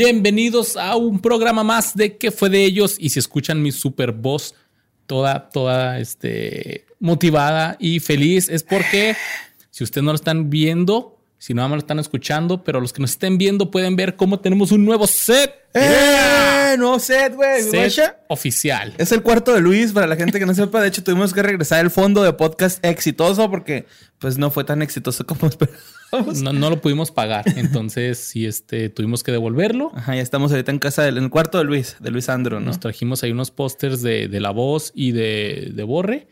Bienvenidos 0.00 0.76
a 0.76 0.94
un 0.94 1.20
programa 1.20 1.64
más 1.64 1.96
de 1.96 2.16
¿Qué 2.16 2.30
fue 2.30 2.48
de 2.50 2.64
ellos? 2.64 2.94
Y 3.00 3.10
si 3.10 3.18
escuchan 3.18 3.60
mi 3.60 3.72
super 3.72 4.12
voz 4.12 4.54
toda, 5.08 5.50
toda 5.50 5.98
este, 5.98 6.86
motivada 7.00 7.76
y 7.80 7.98
feliz, 7.98 8.48
es 8.48 8.62
porque 8.62 9.16
si 9.70 9.82
ustedes 9.82 10.04
no 10.04 10.12
lo 10.12 10.14
están 10.14 10.50
viendo, 10.50 11.18
si 11.38 11.52
no 11.52 11.68
me 11.68 11.74
lo 11.74 11.80
están 11.80 11.98
escuchando, 11.98 12.62
pero 12.62 12.80
los 12.80 12.92
que 12.92 13.02
nos 13.02 13.10
estén 13.10 13.38
viendo 13.38 13.72
pueden 13.72 13.96
ver 13.96 14.14
cómo 14.14 14.38
tenemos 14.38 14.70
un 14.70 14.84
nuevo 14.84 15.08
set. 15.08 15.52
¡Eh! 15.74 16.76
Nuevo 16.78 17.00
set, 17.00 17.34
güey. 17.34 17.68
Oficial. 18.28 18.94
Es 18.98 19.10
el 19.10 19.22
cuarto 19.22 19.52
de 19.52 19.60
Luis, 19.60 19.90
para 19.90 20.06
la 20.06 20.14
gente 20.14 20.38
que 20.38 20.46
no 20.46 20.54
sepa. 20.54 20.80
De 20.80 20.86
hecho, 20.86 21.02
tuvimos 21.02 21.34
que 21.34 21.42
regresar 21.42 21.84
el 21.84 21.90
fondo 21.90 22.22
de 22.22 22.32
podcast 22.34 22.84
exitoso 22.84 23.50
porque 23.50 23.86
pues 24.20 24.38
no 24.38 24.52
fue 24.52 24.62
tan 24.62 24.80
exitoso 24.80 25.26
como 25.26 25.48
esperábamos. 25.48 25.97
No, 26.42 26.52
no 26.52 26.70
lo 26.70 26.80
pudimos 26.80 27.10
pagar. 27.10 27.44
Entonces, 27.56 28.18
sí, 28.18 28.46
este, 28.46 28.88
tuvimos 28.88 29.22
que 29.22 29.32
devolverlo. 29.32 29.90
Ajá, 29.94 30.14
ya 30.14 30.22
estamos 30.22 30.50
ahorita 30.50 30.72
en 30.72 30.78
casa 30.78 31.02
del 31.02 31.18
en 31.18 31.24
el 31.24 31.30
cuarto 31.30 31.58
de 31.58 31.64
Luis, 31.64 31.96
de 32.00 32.10
Luis 32.10 32.28
Andro, 32.28 32.60
¿no? 32.60 32.66
Nos 32.66 32.80
trajimos 32.80 33.22
ahí 33.22 33.32
unos 33.32 33.50
pósters 33.50 34.02
de, 34.02 34.28
de, 34.28 34.40
La 34.40 34.50
Voz 34.50 34.92
y 34.94 35.12
de, 35.12 35.72
de 35.74 35.82
Borre. 35.82 36.28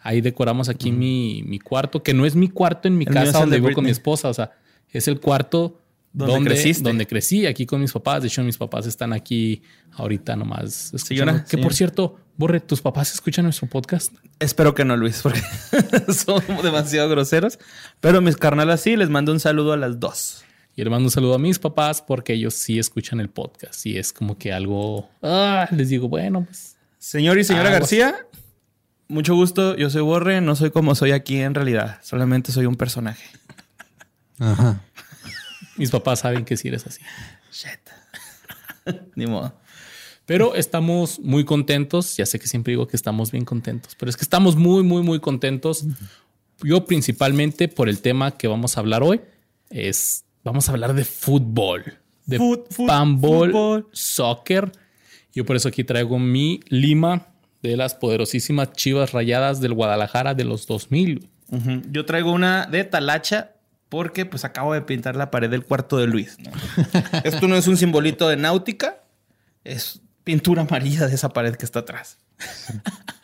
Ahí 0.00 0.20
decoramos 0.20 0.68
aquí 0.68 0.92
mi, 0.92 1.42
mi, 1.44 1.58
cuarto, 1.58 2.02
que 2.02 2.14
no 2.14 2.24
es 2.24 2.36
mi 2.36 2.48
cuarto 2.48 2.86
en 2.86 2.96
mi 2.96 3.04
casa 3.04 3.40
donde 3.40 3.58
vivo 3.58 3.72
con 3.72 3.84
mi 3.84 3.90
esposa. 3.90 4.28
O 4.28 4.34
sea, 4.34 4.52
es 4.92 5.08
el 5.08 5.18
cuarto 5.20 5.80
donde, 6.16 6.54
donde, 6.54 6.72
donde 6.80 7.06
crecí, 7.06 7.44
aquí 7.44 7.66
con 7.66 7.80
mis 7.80 7.92
papás. 7.92 8.22
De 8.22 8.28
hecho, 8.28 8.42
mis 8.42 8.56
papás 8.56 8.86
están 8.86 9.12
aquí 9.12 9.62
ahorita 9.92 10.34
nomás. 10.34 10.94
Escuchando. 10.94 11.44
que 11.46 11.58
por 11.58 11.74
cierto, 11.74 12.16
Borre, 12.38 12.60
¿tus 12.60 12.80
papás 12.80 13.12
escuchan 13.12 13.44
nuestro 13.44 13.68
podcast? 13.68 14.14
Espero 14.38 14.74
que 14.74 14.84
no, 14.84 14.96
Luis, 14.96 15.20
porque 15.22 15.42
son 16.12 16.42
demasiado 16.62 17.10
groseros. 17.10 17.58
Pero 18.00 18.22
mis 18.22 18.38
carnalas 18.38 18.80
sí, 18.80 18.96
les 18.96 19.10
mando 19.10 19.30
un 19.30 19.40
saludo 19.40 19.74
a 19.74 19.76
las 19.76 20.00
dos. 20.00 20.42
Y 20.74 20.84
le 20.84 20.88
mando 20.88 21.06
un 21.06 21.10
saludo 21.10 21.34
a 21.34 21.38
mis 21.38 21.58
papás 21.58 22.00
porque 22.00 22.32
ellos 22.32 22.54
sí 22.54 22.78
escuchan 22.78 23.20
el 23.20 23.28
podcast. 23.28 23.84
Y 23.84 23.98
es 23.98 24.14
como 24.14 24.38
que 24.38 24.54
algo. 24.54 25.10
Ah, 25.22 25.68
les 25.70 25.90
digo, 25.90 26.08
bueno, 26.08 26.46
pues. 26.46 26.76
Señor 26.98 27.38
y 27.38 27.44
señora 27.44 27.68
García, 27.68 28.26
mucho 29.08 29.34
gusto. 29.34 29.76
Yo 29.76 29.90
soy 29.90 30.00
Borre. 30.00 30.40
No 30.40 30.56
soy 30.56 30.70
como 30.70 30.94
soy 30.94 31.12
aquí 31.12 31.40
en 31.40 31.54
realidad. 31.54 31.98
Solamente 32.02 32.52
soy 32.52 32.64
un 32.64 32.76
personaje. 32.76 33.26
Ajá. 34.38 34.80
Mis 35.76 35.90
papás 35.90 36.20
saben 36.20 36.44
que 36.44 36.56
sí 36.56 36.68
eres 36.68 36.86
así. 36.86 37.02
Shit. 37.52 39.00
Ni 39.14 39.26
modo. 39.26 39.54
Pero 40.26 40.56
estamos 40.56 41.20
muy 41.20 41.44
contentos. 41.44 42.16
Ya 42.16 42.26
sé 42.26 42.38
que 42.38 42.48
siempre 42.48 42.72
digo 42.72 42.88
que 42.88 42.96
estamos 42.96 43.30
bien 43.30 43.44
contentos, 43.44 43.94
pero 43.94 44.10
es 44.10 44.16
que 44.16 44.24
estamos 44.24 44.56
muy, 44.56 44.82
muy, 44.82 45.02
muy 45.02 45.20
contentos. 45.20 45.84
Yo 46.62 46.84
principalmente 46.84 47.68
por 47.68 47.88
el 47.88 48.00
tema 48.00 48.36
que 48.36 48.48
vamos 48.48 48.76
a 48.76 48.80
hablar 48.80 49.02
hoy 49.02 49.20
es, 49.70 50.24
vamos 50.42 50.68
a 50.68 50.72
hablar 50.72 50.94
de 50.94 51.04
fútbol, 51.04 51.84
de 52.24 52.38
fútbol, 52.38 53.88
soccer. 53.92 54.72
Yo 55.32 55.44
por 55.44 55.54
eso 55.54 55.68
aquí 55.68 55.84
traigo 55.84 56.18
mi 56.18 56.60
lima 56.68 57.28
de 57.62 57.76
las 57.76 57.94
poderosísimas 57.94 58.72
chivas 58.72 59.12
rayadas 59.12 59.60
del 59.60 59.74
Guadalajara 59.74 60.34
de 60.34 60.44
los 60.44 60.66
2000. 60.66 61.28
Yo 61.90 62.04
traigo 62.04 62.32
una 62.32 62.66
de 62.66 62.82
talacha 62.82 63.52
porque 63.88 64.26
pues 64.26 64.44
acabo 64.44 64.74
de 64.74 64.82
pintar 64.82 65.16
la 65.16 65.30
pared 65.30 65.50
del 65.50 65.64
cuarto 65.64 65.96
de 65.98 66.06
Luis. 66.06 66.36
Esto 67.24 67.48
no 67.48 67.56
es 67.56 67.66
un 67.66 67.76
simbolito 67.76 68.28
de 68.28 68.36
náutica, 68.36 69.02
es 69.64 70.00
pintura 70.24 70.62
amarilla 70.62 71.06
de 71.06 71.14
esa 71.14 71.30
pared 71.30 71.54
que 71.56 71.64
está 71.64 71.80
atrás. 71.80 72.18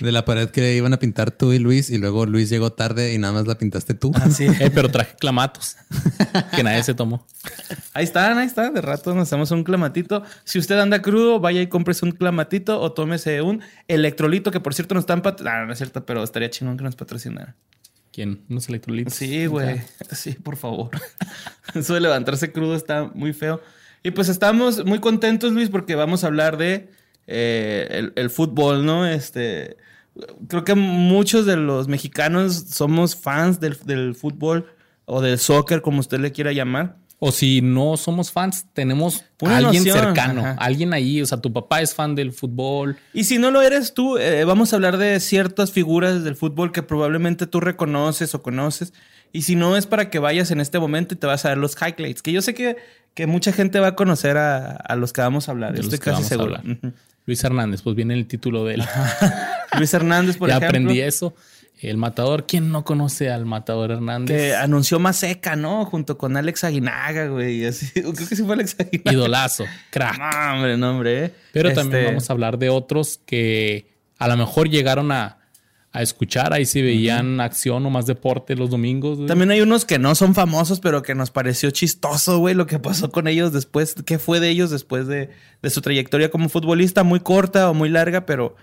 De 0.00 0.12
la 0.12 0.24
pared 0.24 0.48
que 0.48 0.74
iban 0.74 0.94
a 0.94 0.98
pintar 0.98 1.30
tú 1.30 1.52
y 1.52 1.58
Luis, 1.58 1.90
y 1.90 1.98
luego 1.98 2.24
Luis 2.24 2.48
llegó 2.48 2.72
tarde 2.72 3.12
y 3.12 3.18
nada 3.18 3.34
más 3.34 3.46
la 3.46 3.56
pintaste 3.56 3.92
tú. 3.92 4.12
Ah, 4.14 4.30
sí. 4.30 4.46
Eh, 4.60 4.70
pero 4.70 4.90
traje 4.90 5.14
clamatos 5.16 5.76
que 6.56 6.62
nadie 6.62 6.82
se 6.82 6.94
tomó. 6.94 7.26
Ahí 7.92 8.04
están, 8.04 8.38
ahí 8.38 8.46
están. 8.46 8.72
De 8.72 8.80
rato 8.80 9.14
nos 9.14 9.28
hacemos 9.28 9.50
un 9.50 9.62
clamatito. 9.62 10.22
Si 10.44 10.58
usted 10.58 10.78
anda 10.78 11.02
crudo, 11.02 11.38
vaya 11.38 11.60
y 11.60 11.66
cómprese 11.66 12.06
un 12.06 12.12
clamatito 12.12 12.80
o 12.80 12.92
tómese 12.92 13.42
un 13.42 13.62
electrolito, 13.88 14.50
que 14.50 14.60
por 14.60 14.72
cierto 14.72 14.94
no 14.94 15.00
están 15.00 15.20
patrocinando. 15.20 15.66
no 15.66 15.72
es 15.72 15.78
cierto, 15.78 16.06
pero 16.06 16.22
estaría 16.22 16.48
chingón 16.48 16.78
que 16.78 16.84
nos 16.84 16.96
patrocinara. 16.96 17.56
¿Quién? 18.12 18.42
¿Unos 18.48 18.68
electrolitos? 18.68 19.14
Sí, 19.14 19.46
güey. 19.46 19.82
Sí, 20.12 20.32
por 20.32 20.56
favor. 20.56 20.90
Eso 21.74 21.94
de 21.94 22.00
levantarse 22.00 22.50
crudo 22.50 22.74
está 22.74 23.10
muy 23.14 23.32
feo. 23.32 23.60
Y 24.02 24.10
pues 24.10 24.28
estamos 24.28 24.84
muy 24.84 24.98
contentos, 24.98 25.52
Luis, 25.52 25.68
porque 25.68 25.94
vamos 25.94 26.24
a 26.24 26.28
hablar 26.28 26.56
de 26.56 26.90
eh, 27.26 27.86
el, 27.90 28.12
el, 28.16 28.30
fútbol, 28.30 28.84
¿no? 28.84 29.06
Este, 29.06 29.76
creo 30.48 30.64
que 30.64 30.74
muchos 30.74 31.46
de 31.46 31.56
los 31.56 31.86
mexicanos 31.86 32.64
somos 32.70 33.14
fans 33.14 33.60
del, 33.60 33.76
del, 33.84 34.14
fútbol 34.14 34.66
o 35.04 35.20
del 35.20 35.38
soccer, 35.38 35.82
como 35.82 36.00
usted 36.00 36.18
le 36.18 36.32
quiera 36.32 36.52
llamar. 36.52 36.96
O 37.22 37.32
si 37.32 37.60
no 37.60 37.98
somos 37.98 38.32
fans, 38.32 38.64
tenemos 38.72 39.24
a 39.44 39.58
alguien 39.58 39.84
noción, 39.84 39.98
cercano, 39.98 40.40
ajá. 40.40 40.56
alguien 40.58 40.94
ahí. 40.94 41.20
O 41.20 41.26
sea, 41.26 41.38
tu 41.38 41.52
papá 41.52 41.82
es 41.82 41.94
fan 41.94 42.14
del 42.14 42.32
fútbol. 42.32 42.96
Y 43.12 43.24
si 43.24 43.36
no 43.36 43.50
lo 43.50 43.60
eres 43.60 43.92
tú, 43.92 44.16
eh, 44.16 44.44
vamos 44.44 44.72
a 44.72 44.76
hablar 44.76 44.96
de 44.96 45.20
ciertas 45.20 45.70
figuras 45.70 46.24
del 46.24 46.34
fútbol 46.34 46.72
que 46.72 46.82
probablemente 46.82 47.46
tú 47.46 47.60
reconoces 47.60 48.34
o 48.34 48.42
conoces. 48.42 48.94
Y 49.32 49.42
si 49.42 49.54
no, 49.54 49.76
es 49.76 49.84
para 49.86 50.08
que 50.08 50.18
vayas 50.18 50.50
en 50.50 50.60
este 50.60 50.78
momento 50.78 51.14
y 51.14 51.18
te 51.18 51.26
vas 51.26 51.44
a 51.44 51.50
ver 51.50 51.58
los 51.58 51.76
highlights. 51.76 52.22
Que 52.22 52.32
yo 52.32 52.40
sé 52.40 52.54
que, 52.54 52.78
que 53.12 53.26
mucha 53.26 53.52
gente 53.52 53.80
va 53.80 53.88
a 53.88 53.96
conocer 53.96 54.38
a, 54.38 54.70
a 54.70 54.96
los 54.96 55.12
que 55.12 55.20
vamos 55.20 55.48
a 55.48 55.52
hablar. 55.52 55.74
De 55.74 55.80
Estoy 55.82 55.98
casi 55.98 56.24
seguro. 56.24 56.58
Luis 57.26 57.44
Hernández, 57.44 57.82
pues 57.82 57.94
viene 57.94 58.14
el 58.14 58.26
título 58.26 58.64
de 58.64 58.76
él. 58.76 58.84
Luis 59.78 59.92
Hernández, 59.92 60.36
por 60.36 60.48
ya 60.48 60.56
ejemplo. 60.56 60.66
Ya 60.66 60.80
aprendí 60.80 61.00
eso. 61.00 61.34
El 61.82 61.96
matador, 61.96 62.46
¿quién 62.46 62.70
no 62.70 62.84
conoce 62.84 63.30
al 63.30 63.46
matador 63.46 63.90
Hernández? 63.90 64.36
Que 64.36 64.54
anunció 64.54 64.98
más 64.98 65.16
seca, 65.16 65.56
¿no? 65.56 65.86
Junto 65.86 66.18
con 66.18 66.36
Alex 66.36 66.64
Aguinaga, 66.64 67.28
güey. 67.28 67.64
Así, 67.64 67.86
creo 67.94 68.12
que 68.12 68.36
sí 68.36 68.42
fue 68.42 68.54
Alex 68.54 68.76
Aguinaga. 68.78 69.12
Idolazo, 69.12 69.64
crack. 69.90 70.18
No, 70.18 70.54
hombre, 70.54 70.76
no, 70.76 70.90
hombre. 70.90 71.32
Pero 71.52 71.70
este... 71.70 71.80
también 71.80 72.04
vamos 72.06 72.28
a 72.28 72.32
hablar 72.34 72.58
de 72.58 72.68
otros 72.68 73.20
que 73.24 73.86
a 74.18 74.28
lo 74.28 74.36
mejor 74.36 74.68
llegaron 74.68 75.10
a, 75.10 75.38
a 75.92 76.02
escuchar. 76.02 76.52
Ahí 76.52 76.66
sí 76.66 76.82
veían 76.82 77.36
uh 77.36 77.42
-huh. 77.42 77.44
acción 77.44 77.86
o 77.86 77.90
más 77.90 78.04
deporte 78.04 78.56
los 78.56 78.68
domingos. 78.68 79.16
Güey. 79.16 79.28
También 79.28 79.50
hay 79.50 79.62
unos 79.62 79.86
que 79.86 79.98
no 79.98 80.14
son 80.14 80.34
famosos, 80.34 80.80
pero 80.80 81.02
que 81.02 81.14
nos 81.14 81.30
pareció 81.30 81.70
chistoso, 81.70 82.38
güey, 82.38 82.54
lo 82.54 82.66
que 82.66 82.78
pasó 82.78 83.10
con 83.10 83.26
ellos 83.26 83.54
después. 83.54 83.94
¿Qué 84.04 84.18
fue 84.18 84.38
de 84.38 84.50
ellos 84.50 84.70
después 84.70 85.06
de, 85.06 85.30
de 85.62 85.70
su 85.70 85.80
trayectoria 85.80 86.30
como 86.30 86.50
futbolista? 86.50 87.04
Muy 87.04 87.20
corta 87.20 87.70
o 87.70 87.74
muy 87.74 87.88
larga, 87.88 88.26
pero 88.26 88.54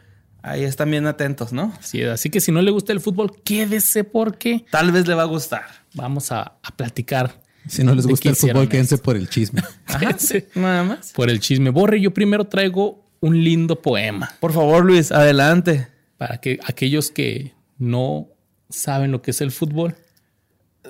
ahí 0.41 0.63
están 0.63 0.91
bien 0.91 1.05
atentos, 1.07 1.53
¿no? 1.53 1.73
Sí, 1.81 2.03
así 2.03 2.29
que 2.29 2.41
si 2.41 2.51
no 2.51 2.61
le 2.61 2.71
gusta 2.71 2.93
el 2.93 3.01
fútbol, 3.01 3.41
quédese 3.43 4.03
porque 4.03 4.65
tal 4.71 4.91
vez 4.91 5.07
le 5.07 5.13
va 5.13 5.23
a 5.23 5.27
gustar. 5.27 5.65
Vamos 5.93 6.31
a, 6.31 6.57
a 6.61 6.75
platicar. 6.75 7.41
Si 7.67 7.83
no 7.83 7.93
les 7.93 8.07
gusta 8.07 8.29
el 8.29 8.35
fútbol, 8.35 8.69
quédense 8.69 8.97
por 8.97 9.15
el 9.15 9.29
chisme. 9.29 9.61
quédense 9.99 10.47
nada 10.55 10.83
más. 10.83 11.11
Por 11.13 11.29
el 11.29 11.39
chisme. 11.39 11.69
Borre, 11.69 11.99
yo 11.99 12.13
primero 12.13 12.45
traigo 12.45 13.05
un 13.19 13.43
lindo 13.43 13.81
poema. 13.81 14.31
Por 14.39 14.53
favor, 14.53 14.85
Luis, 14.85 15.11
adelante. 15.11 15.87
Para 16.17 16.39
que 16.39 16.59
aquellos 16.65 17.11
que 17.11 17.53
no 17.77 18.29
saben 18.69 19.11
lo 19.11 19.21
que 19.21 19.31
es 19.31 19.41
el 19.41 19.51
fútbol, 19.51 19.95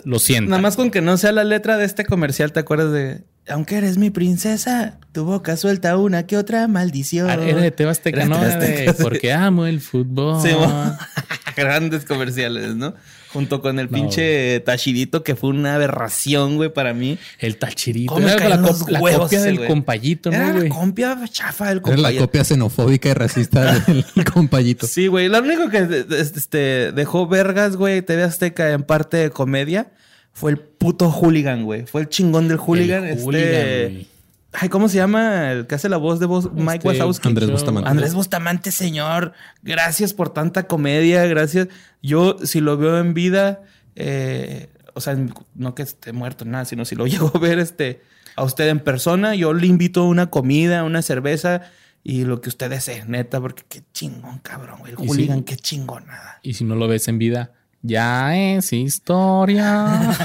lo 0.04 0.20
sientan. 0.20 0.52
Nada 0.52 0.62
más 0.62 0.76
con 0.76 0.92
que 0.92 1.02
no 1.02 1.18
sea 1.18 1.32
la 1.32 1.44
letra 1.44 1.78
de 1.78 1.86
este 1.86 2.06
comercial, 2.06 2.54
¿te 2.54 2.60
acuerdas 2.60 2.92
de 2.94 3.24
aunque 3.50 3.78
eres 3.78 3.98
mi 3.98 4.10
princesa, 4.10 4.98
tu 5.12 5.26
boca 5.26 5.58
suelta 5.58 5.98
una 5.98 6.26
que 6.28 6.38
otra 6.38 6.68
maldición. 6.68 7.30
Ah, 7.30 7.36
era 7.36 7.62
de 7.62 7.72
Tebasteca, 7.72 8.26
no, 8.26 8.40
de, 8.40 8.94
porque 9.02 9.34
amo 9.34 9.66
el 9.66 9.82
fútbol. 9.82 10.42
Sí, 10.42 10.50
grandes 11.56 12.06
comerciales, 12.06 12.76
¿no? 12.76 12.94
Junto 13.34 13.62
con 13.62 13.80
el 13.80 13.88
no, 13.88 13.92
pinche 13.92 14.48
güey. 14.48 14.64
tachirito 14.64 15.24
que 15.24 15.36
fue 15.36 15.50
una 15.50 15.76
aberración, 15.76 16.56
güey, 16.56 16.72
para 16.72 16.94
mí. 16.94 17.18
El 17.40 17.58
tachirito. 17.58 18.18
Era 18.20 18.50
la, 18.50 18.62
cop 18.62 18.90
la 18.90 19.00
huevos, 19.00 19.24
copia 19.24 19.42
del 19.42 19.66
compayito, 19.66 20.32
¿no, 20.32 20.38
Era 20.38 20.52
güey? 20.54 20.70
la 20.70 20.76
copia 20.76 21.18
chafa 21.30 21.70
del 21.70 21.82
compayito. 21.82 22.08
Era 22.08 22.20
la 22.20 22.26
copia 22.26 22.44
xenofóbica 22.44 23.10
y 23.10 23.14
racista 23.14 23.80
del 23.88 24.06
compayito. 24.34 24.88
Sí, 24.88 25.08
güey. 25.08 25.28
Lo 25.28 25.40
único 25.40 25.70
que 25.70 26.06
este, 26.10 26.92
dejó 26.92 27.28
vergas, 27.28 27.76
güey, 27.76 28.02
TV 28.02 28.24
Azteca 28.24 28.72
en 28.72 28.84
parte 28.84 29.18
de 29.18 29.30
comedia 29.30 29.92
fue 30.38 30.52
el 30.52 30.60
puto 30.60 31.10
hooligan, 31.10 31.64
güey. 31.64 31.88
Fue 31.88 32.02
el 32.02 32.10
chingón 32.10 32.48
del 32.48 32.60
hooligan. 32.60 33.06
El 33.06 33.18
este... 33.18 33.24
hooligan, 33.24 34.08
Ay, 34.54 34.70
¿cómo 34.70 34.88
se 34.88 34.98
llama 34.98 35.52
el 35.52 35.66
que 35.66 35.74
hace 35.74 35.90
la 35.90 35.98
voz 35.98 36.20
de 36.20 36.28
voz? 36.28 36.54
Mike 36.54 36.76
este, 36.76 36.90
Wazowski. 36.90 37.28
Andrés 37.28 37.50
Bustamante. 37.50 37.90
Andrés 37.90 38.14
Bustamante, 38.14 38.72
señor. 38.72 39.34
Gracias 39.64 40.14
por 40.14 40.30
tanta 40.30 40.68
comedia. 40.68 41.26
Gracias. 41.26 41.70
Yo, 42.04 42.38
si 42.44 42.62
lo 42.62 42.78
veo 42.78 43.00
en 43.00 43.16
vida, 43.16 43.64
eh, 43.96 44.70
o 44.94 45.02
sea, 45.02 45.18
no 45.56 45.74
que 45.74 45.82
esté 45.82 46.14
muerto, 46.14 46.46
nada, 46.46 46.66
sino 46.66 46.86
si 46.86 46.94
lo 46.94 47.08
llego 47.08 47.32
a 47.34 47.40
ver 47.40 47.58
este, 47.58 48.04
a 48.36 48.44
usted 48.44 48.68
en 48.68 48.80
persona, 48.80 49.34
yo 49.34 49.56
le 49.56 49.66
invito 49.66 50.02
a 50.02 50.08
una 50.08 50.30
comida, 50.30 50.84
una 50.84 51.02
cerveza 51.02 51.64
y 52.04 52.26
lo 52.26 52.42
que 52.42 52.50
usted 52.50 52.70
desee, 52.70 53.06
neta, 53.08 53.42
porque 53.42 53.64
qué 53.68 53.82
chingón, 53.92 54.38
cabrón, 54.38 54.82
güey. 54.82 54.92
El 54.92 55.00
hooligan, 55.00 55.40
sí. 55.40 55.46
qué 55.46 55.56
chingón, 55.56 56.06
nada. 56.06 56.38
Y 56.44 56.54
si 56.54 56.64
no 56.64 56.76
lo 56.76 56.88
ves 56.88 57.08
en 57.08 57.18
vida, 57.18 57.54
ya 57.82 58.38
es 58.38 58.74
historia. 58.74 60.16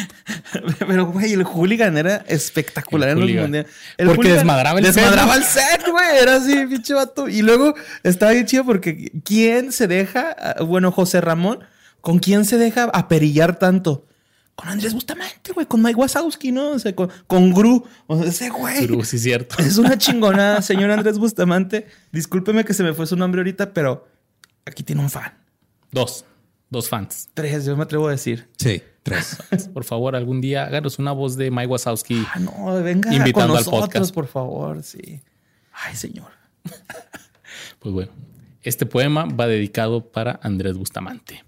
Pero, 0.78 1.06
güey, 1.06 1.32
el 1.32 1.44
hooligan 1.44 1.96
era 1.96 2.16
espectacular 2.28 3.10
el 3.10 3.18
en 3.18 3.20
los 3.20 3.42
mundiales. 3.42 3.72
El 3.96 4.08
porque 4.08 4.32
desmadraba 4.32 4.78
el 4.78 4.84
desmadraba 4.84 5.34
set. 5.34 5.42
el 5.42 5.44
set, 5.44 5.90
güey. 5.90 6.18
Era 6.20 6.36
así, 6.36 6.66
pinche 6.66 6.94
vato. 6.94 7.28
Y 7.28 7.42
luego 7.42 7.74
estaba 8.02 8.32
bien 8.32 8.46
chido 8.46 8.64
porque 8.64 9.12
¿quién 9.24 9.72
se 9.72 9.86
deja? 9.86 10.36
Bueno, 10.64 10.90
José 10.92 11.20
Ramón, 11.20 11.60
¿con 12.00 12.18
quién 12.18 12.44
se 12.44 12.58
deja 12.58 12.84
aperillar 12.84 13.58
tanto? 13.58 14.06
con 14.56 14.70
Andrés 14.70 14.94
Bustamante, 14.94 15.52
güey, 15.52 15.66
con 15.66 15.82
Mike 15.82 16.00
Wazowski, 16.00 16.50
¿no? 16.50 16.70
O 16.70 16.78
sea, 16.78 16.96
con, 16.96 17.10
con 17.26 17.52
Gru. 17.52 17.86
O 18.06 18.16
sea, 18.16 18.26
ese 18.26 18.48
güey. 18.48 18.86
Gru, 18.86 19.04
sí, 19.04 19.18
cierto. 19.18 19.56
Es 19.62 19.76
una 19.76 19.98
chingonada, 19.98 20.62
señor 20.62 20.90
Andrés 20.90 21.18
Bustamante. 21.18 21.86
Discúlpeme 22.10 22.64
que 22.64 22.72
se 22.72 22.82
me 22.82 22.94
fue 22.94 23.06
su 23.06 23.16
nombre 23.16 23.40
ahorita, 23.40 23.74
pero 23.74 24.08
aquí 24.64 24.82
tiene 24.82 25.02
un 25.02 25.10
fan. 25.10 25.34
Dos. 25.92 26.24
Dos 26.70 26.88
fans. 26.88 27.28
Tres, 27.34 27.64
yo 27.64 27.76
me 27.76 27.84
atrevo 27.84 28.08
a 28.08 28.10
decir. 28.10 28.48
Sí, 28.56 28.82
tres. 29.02 29.38
Por 29.72 29.84
favor, 29.84 30.16
algún 30.16 30.40
día 30.40 30.64
háganos 30.64 30.98
una 30.98 31.12
voz 31.12 31.36
de 31.36 31.50
Mike 31.50 31.68
Wazowski. 31.68 32.26
Ah, 32.34 32.40
no, 32.40 32.82
venga 32.82 33.12
invitando 33.14 33.32
con 33.32 33.42
al 33.58 33.64
nosotros, 33.64 33.80
podcast. 33.80 34.14
por 34.14 34.26
favor, 34.26 34.82
sí. 34.82 35.22
Ay, 35.72 35.94
señor. 35.96 36.30
Pues 37.78 37.94
bueno, 37.94 38.10
este 38.62 38.84
poema 38.84 39.26
va 39.26 39.46
dedicado 39.46 40.10
para 40.10 40.40
Andrés 40.42 40.76
Bustamante. 40.76 41.44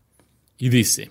Y 0.56 0.69
dice, 0.69 1.11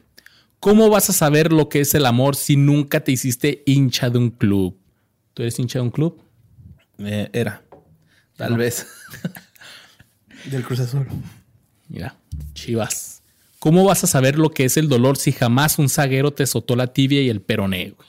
¿cómo 0.61 0.89
vas 0.89 1.09
a 1.09 1.13
saber 1.13 1.51
lo 1.51 1.67
que 1.67 1.81
es 1.81 1.93
el 1.95 2.05
amor 2.05 2.35
si 2.37 2.55
nunca 2.55 3.01
te 3.03 3.11
hiciste 3.11 3.61
hincha 3.65 4.09
de 4.09 4.19
un 4.19 4.29
club? 4.29 4.77
¿Tú 5.33 5.41
eres 5.43 5.59
hincha 5.59 5.79
de 5.79 5.83
un 5.83 5.91
club? 5.91 6.21
Eh, 6.99 7.29
era. 7.33 7.61
Tal 8.37 8.55
vez. 8.55 8.87
Del 10.45 10.63
Cruz 10.63 10.79
Azul. 10.79 11.07
Mira, 11.89 12.15
Chivas. 12.53 13.16
¿Cómo 13.59 13.83
vas 13.85 14.03
a 14.03 14.07
saber 14.07 14.37
lo 14.37 14.51
que 14.51 14.65
es 14.65 14.77
el 14.77 14.87
dolor 14.87 15.17
si 15.17 15.31
jamás 15.31 15.79
un 15.79 15.89
zaguero 15.89 16.31
te 16.31 16.43
azotó 16.43 16.75
la 16.75 16.87
tibia 16.87 17.21
y 17.21 17.29
el 17.29 17.41
peroné? 17.41 17.91
güey? 17.97 18.07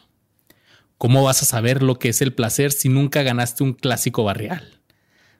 ¿Cómo 0.99 1.23
vas 1.23 1.43
a 1.43 1.47
saber 1.47 1.83
lo 1.83 1.99
que 1.99 2.09
es 2.11 2.21
el 2.23 2.35
placer 2.35 2.73
si 2.73 2.89
nunca 2.89 3.23
ganaste 3.23 3.62
un 3.62 3.73
clásico 3.73 4.25
barrial? 4.25 4.79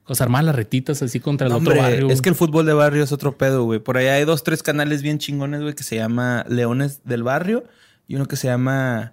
O 0.05 0.15
sea, 0.15 0.25
armar 0.25 0.45
las 0.45 0.55
retitas 0.55 1.03
así 1.03 1.21
contra 1.21 1.49
el 1.49 1.53
otro 1.53 1.77
barrio. 1.77 2.09
es 2.11 2.23
que 2.23 2.31
el 2.31 2.35
fútbol 2.35 2.65
de 2.65 2.73
barrio 2.73 3.03
es 3.03 3.13
otro 3.13 3.37
pedo, 3.37 3.65
güey. 3.65 3.79
Por 3.81 3.99
allá 3.99 4.15
hay 4.15 4.25
dos, 4.25 4.43
tres 4.43 4.63
canales 4.63 5.03
bien 5.03 5.19
chingones, 5.19 5.61
güey, 5.61 5.75
que 5.75 5.83
se 5.83 5.97
llama 5.97 6.47
Leones 6.49 7.01
del 7.05 7.23
Barrio 7.23 7.65
y 8.07 8.15
uno 8.15 8.25
que 8.25 8.37
se 8.37 8.47
llama 8.49 9.13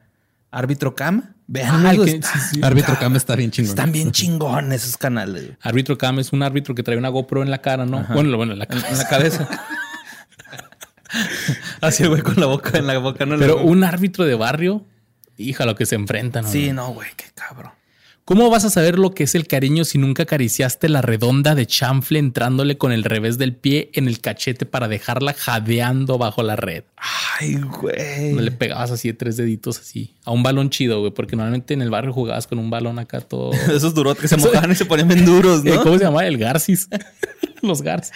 Árbitro 0.52 0.96
Cam. 0.96 1.34
Vean, 1.48 1.98
que- 2.06 2.22
sí, 2.22 2.40
sí. 2.54 2.60
Árbitro 2.64 2.98
Cam 2.98 3.16
está 3.18 3.36
bien 3.36 3.52
chingón. 3.52 3.70
Están 3.72 3.92
bien 3.92 4.12
chingones 4.12 4.84
esos 4.84 4.98
canales, 4.98 5.44
güey. 5.48 5.58
Árbitro 5.62 5.98
Cam 5.98 6.20
es 6.20 6.32
un 6.32 6.42
árbitro 6.44 6.74
que 6.74 6.82
trae 6.84 6.98
una 6.98 7.10
GoPro 7.10 7.44
en 7.44 7.52
la 7.52 7.58
cara, 7.62 7.86
¿no? 7.86 8.06
Bueno, 8.14 8.38
bueno, 8.38 8.56
la 8.56 8.66
en 8.72 8.98
la 8.98 9.08
cabeza. 9.10 9.50
Así, 11.82 12.06
güey, 12.06 12.22
con 12.22 12.36
la 12.40 12.46
boca 12.46 12.78
en 12.78 12.88
la 12.88 12.98
boca. 12.98 13.26
No 13.26 13.38
Pero 13.38 13.62
un 13.62 13.84
árbitro 13.84 14.26
de 14.26 14.36
barrio, 14.36 14.86
hija, 15.38 15.66
lo 15.66 15.76
que 15.76 15.86
se 15.86 15.96
enfrentan. 15.96 16.48
Sí, 16.48 16.72
no, 16.72 16.94
güey, 16.94 17.10
qué 17.16 17.26
cabrón. 17.34 17.72
¿Cómo 18.26 18.50
vas 18.50 18.66
a 18.66 18.72
saber 18.72 18.98
lo 18.98 19.12
que 19.12 19.26
es 19.26 19.36
el 19.36 19.46
cariño 19.46 19.86
si 19.86 20.00
nunca 20.00 20.24
acariciaste 20.24 20.90
la 20.90 21.04
redonda 21.04 21.54
de 21.54 21.68
chanfle 21.68 22.18
entrándole 22.18 22.76
con 22.76 22.92
el 22.92 23.04
revés 23.04 23.38
del 23.38 23.56
pie 23.56 23.92
en 23.94 24.08
el 24.08 24.20
cachete 24.20 24.66
para 24.66 24.88
dejarla 24.88 25.34
jadeando 25.34 26.18
bajo 26.18 26.42
la 26.42 26.56
red? 26.56 26.86
Ay, 27.40 27.58
güey. 27.58 28.34
No 28.34 28.42
le 28.42 28.50
pegabas 28.50 28.90
así 28.90 29.10
de 29.10 29.14
tres 29.14 29.38
deditos 29.38 29.78
así 29.78 30.16
a 30.24 30.32
un 30.32 30.42
balón 30.42 30.72
chido, 30.72 31.02
güey, 31.02 31.12
porque 31.12 31.36
normalmente 31.36 31.76
en 31.76 31.84
el 31.84 31.92
barrio 31.92 32.14
jugabas 32.14 32.48
con 32.48 32.58
un 32.58 32.72
balón 32.72 32.98
acá 32.98 33.22
todo. 33.22 33.52
Esos 33.72 33.94
durotes 33.94 34.24
que 34.24 34.28
se 34.28 34.38
mojaban 34.38 34.72
y 34.72 34.76
se 34.76 34.86
ponían 34.86 35.08
bien 35.08 35.24
duros, 35.24 35.62
Eh, 35.66 35.76
¿no? 35.76 35.84
¿Cómo 35.84 36.00
se 36.00 36.06
llama? 36.06 36.26
El 36.26 36.40
Garcis. 36.40 36.90
Los 37.62 37.84
Garcis. 37.84 38.12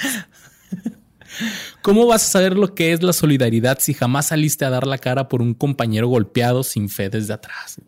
¿Cómo 1.81 2.05
vas 2.05 2.23
a 2.25 2.31
saber 2.31 2.57
lo 2.57 2.75
que 2.75 2.93
es 2.93 3.03
la 3.03 3.13
solidaridad 3.13 3.79
si 3.79 3.93
jamás 3.93 4.27
saliste 4.27 4.65
a 4.65 4.69
dar 4.69 4.85
la 4.85 4.97
cara 4.97 5.27
por 5.27 5.41
un 5.41 5.53
compañero 5.53 6.07
golpeado 6.07 6.63
sin 6.63 6.89
fe 6.89 7.09
desde 7.09 7.33
atrás? 7.33 7.79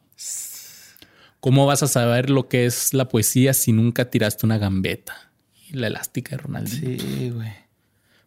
¿Cómo 1.40 1.66
vas 1.66 1.82
a 1.82 1.88
saber 1.88 2.30
lo 2.30 2.48
que 2.48 2.66
es 2.66 2.94
la 2.94 3.08
poesía 3.08 3.54
si 3.54 3.72
nunca 3.72 4.10
tiraste 4.10 4.46
una 4.46 4.60
gambeta? 4.60 5.32
Y 5.70 5.74
La 5.74 5.88
elástica 5.88 6.36
de 6.36 6.38
Ronaldinho. 6.38 7.02
Sí, 7.02 7.32
güey. 7.32 7.52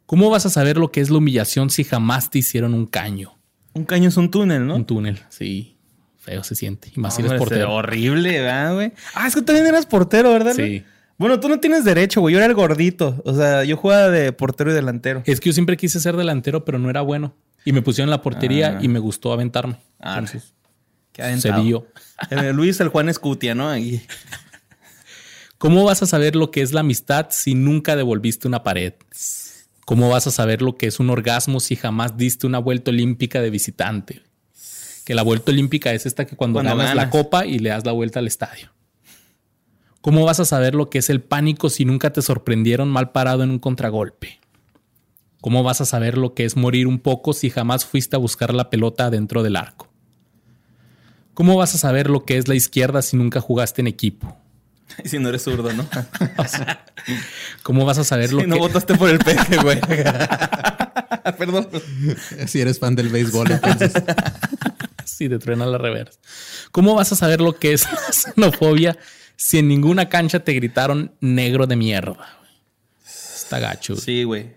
¿Cómo 0.06 0.31
vas 0.31 0.47
a 0.47 0.50
saber 0.50 0.76
lo 0.76 0.91
que 0.91 1.00
es 1.00 1.11
la 1.11 1.19
humillación 1.19 1.70
si 1.70 1.85
jamás 1.85 2.31
te 2.31 2.38
hicieron 2.38 2.75
un 2.75 2.87
caño? 2.87 3.38
Un 3.73 3.85
caño 3.85 4.09
es 4.09 4.17
un 4.17 4.31
túnel, 4.31 4.67
¿no? 4.67 4.77
Un 4.77 4.85
túnel, 4.85 5.20
sí. 5.29 5.77
Feo 6.19 6.43
se 6.43 6.55
siente. 6.55 6.91
Y 6.94 7.00
más 7.00 7.15
si 7.15 7.23
eres 7.23 7.32
este, 7.32 7.38
portero. 7.38 7.75
horrible, 7.75 8.41
¿verdad, 8.41 8.75
güey? 8.75 8.93
Ah, 9.15 9.27
es 9.29 9.35
que 9.35 9.43
también 9.43 9.67
eras 9.67 9.87
portero, 9.87 10.32
¿verdad? 10.32 10.55
Sí. 10.55 10.82
Bueno, 11.17 11.39
tú 11.41 11.49
no 11.49 11.61
tienes 11.61 11.85
derecho, 11.85 12.21
güey. 12.21 12.33
Yo 12.35 12.39
era 12.39 12.47
el 12.47 12.55
gordito. 12.55 13.23
O 13.25 13.35
sea, 13.35 13.65
yo 13.65 13.77
jugaba 13.77 14.09
de 14.11 14.33
portero 14.33 14.71
y 14.71 14.75
delantero. 14.75 15.23
Es 15.27 15.41
que 15.41 15.51
yo 15.51 15.53
siempre 15.53 15.77
quise 15.77 16.01
ser 16.01 16.17
delantero, 16.17 16.65
pero 16.65 16.79
no 16.79 16.91
era 16.91 17.01
bueno. 17.03 17.35
Y 17.65 17.73
me 17.73 17.83
pusieron 17.83 18.09
en 18.09 18.11
la 18.11 18.21
portería 18.23 18.77
Ah. 18.79 18.83
y 18.83 18.89
me 18.89 18.99
gustó 18.99 19.33
aventarme. 19.33 19.77
Ah, 20.01 20.19
Entonces, 20.19 20.53
Qué 21.13 21.39
se 21.39 21.53
vio. 21.53 21.87
Luis 22.53 22.81
el 22.81 22.89
Juan 22.89 23.09
Escutia, 23.09 23.55
¿no? 23.55 23.69
Ahí. 23.69 24.03
¿Cómo 25.59 25.85
vas 25.85 26.03
a 26.03 26.07
saber 26.07 26.37
lo 26.37 26.51
que 26.51 26.61
es 26.61 26.73
la 26.73 26.81
amistad 26.81 27.29
si 27.31 27.55
nunca 27.55 27.97
devolviste 27.97 28.49
una 28.49 28.63
pared? 28.63 28.95
¿Cómo 29.87 30.11
vas 30.11 30.27
a 30.27 30.31
saber 30.31 30.61
lo 30.63 30.77
que 30.77 30.87
es 30.89 30.99
un 31.01 31.11
orgasmo 31.11 31.61
si 31.61 31.77
jamás 31.77 32.17
diste 32.17 32.47
una 32.47 32.59
vuelta 32.59 32.91
olímpica 32.91 33.41
de 33.41 33.51
visitante? 33.51 34.23
Que 35.05 35.15
la 35.15 35.23
vuelta 35.23 35.53
olímpica 35.53 35.93
es 35.93 36.07
esta 36.07 36.25
que 36.27 36.37
cuando, 36.37 36.59
Cuando 36.59 36.77
ganas 36.77 36.95
la 36.97 37.09
copa 37.11 37.47
y 37.47 37.59
le 37.61 37.69
das 37.71 37.85
la 37.87 37.93
vuelta 37.93 38.19
al 38.19 38.27
estadio. 38.27 38.73
¿Cómo 40.05 40.27
vas 40.27 40.39
a 40.39 40.45
saber 40.45 40.75
lo 40.75 40.91
que 40.91 40.99
es 40.99 41.09
el 41.09 41.23
pánico 41.23 41.71
si 41.71 41.87
nunca 41.87 42.12
te 42.12 42.21
sorprendieron 42.21 42.91
mal 42.91 43.12
parado 43.12 43.43
en 43.43 43.49
un 43.49 43.59
contragolpe? 43.59 44.39
¿Cómo 45.41 45.62
vas 45.62 45.81
a 45.81 45.87
saber 45.87 46.19
lo 46.19 46.35
que 46.35 46.45
es 46.45 46.59
morir 46.59 46.87
un 46.87 46.99
poco 46.99 47.33
si 47.33 47.49
jamás 47.49 47.87
fuiste 47.87 48.15
a 48.15 48.19
buscar 48.19 48.53
la 48.53 48.69
pelota 48.69 49.09
dentro 49.09 49.43
del 49.43 49.56
arco? 49.56 49.91
¿Cómo 51.33 51.56
vas 51.56 51.75
a 51.75 51.79
saber 51.79 52.11
lo 52.11 52.27
que 52.27 52.37
es 52.37 52.49
la 52.49 52.55
izquierda 52.55 53.01
si 53.01 53.17
nunca 53.17 53.41
jugaste 53.41 53.81
en 53.81 53.87
equipo? 53.87 54.37
Y 55.03 55.09
si 55.09 55.19
no 55.19 55.31
eres 55.31 55.43
zurdo, 55.43 55.73
¿no? 55.73 55.89
¿Cómo 57.62 57.87
vas 57.87 57.97
a 57.97 58.05
saber 58.05 58.31
lo 58.31 58.43
Si 58.43 58.47
no 58.47 58.56
que 58.56 58.61
votaste 58.61 58.97
por 58.97 59.09
el 59.09 59.21
peje, 59.21 59.56
güey. 59.62 59.81
Perdón. 61.39 61.67
Si 62.47 62.61
eres 62.61 62.79
fan 62.79 62.95
del 62.95 63.09
béisbol, 63.09 63.53
entonces. 63.53 63.95
si 65.06 65.31
te 65.31 65.39
truena 65.39 65.65
la 65.65 65.79
reversa? 65.79 66.21
¿Cómo 66.73 66.95
vas 66.95 67.11
a 67.11 67.17
saber 67.17 67.41
lo 67.41 67.55
que 67.55 67.73
es 67.73 67.91
la 67.91 68.12
xenofobia 68.12 68.99
si 69.37 69.59
en 69.59 69.69
ninguna 69.69 70.09
cancha 70.09 70.41
te 70.41 70.53
gritaron 70.53 71.13
negro 71.21 71.67
de 71.67 71.77
mierda? 71.77 72.13
güey? 72.13 72.51
Está 73.05 73.59
gacho. 73.59 73.97
Sí, 73.97 74.25
güey. 74.25 74.55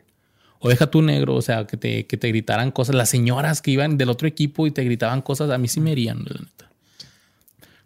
O 0.60 0.70
deja 0.70 0.88
tú 0.88 1.02
negro, 1.02 1.36
o 1.36 1.42
sea, 1.42 1.68
que 1.68 1.78
te, 1.78 2.08
que 2.08 2.18
te 2.18 2.28
gritaran 2.30 2.72
cosas. 2.72 2.96
Las 2.96 3.10
señoras 3.10 3.62
que 3.62 3.72
iban 3.72 3.98
del 3.98 4.10
otro 4.10 4.28
equipo 4.28 4.66
y 4.66 4.72
te 4.72 4.84
gritaban 4.84 5.22
cosas, 5.22 5.50
a 5.52 5.58
mí 5.58 5.68
sí 5.68 5.80
me 5.80 5.92
herían, 5.92 6.24
la 6.26 6.40
neta. 6.40 6.72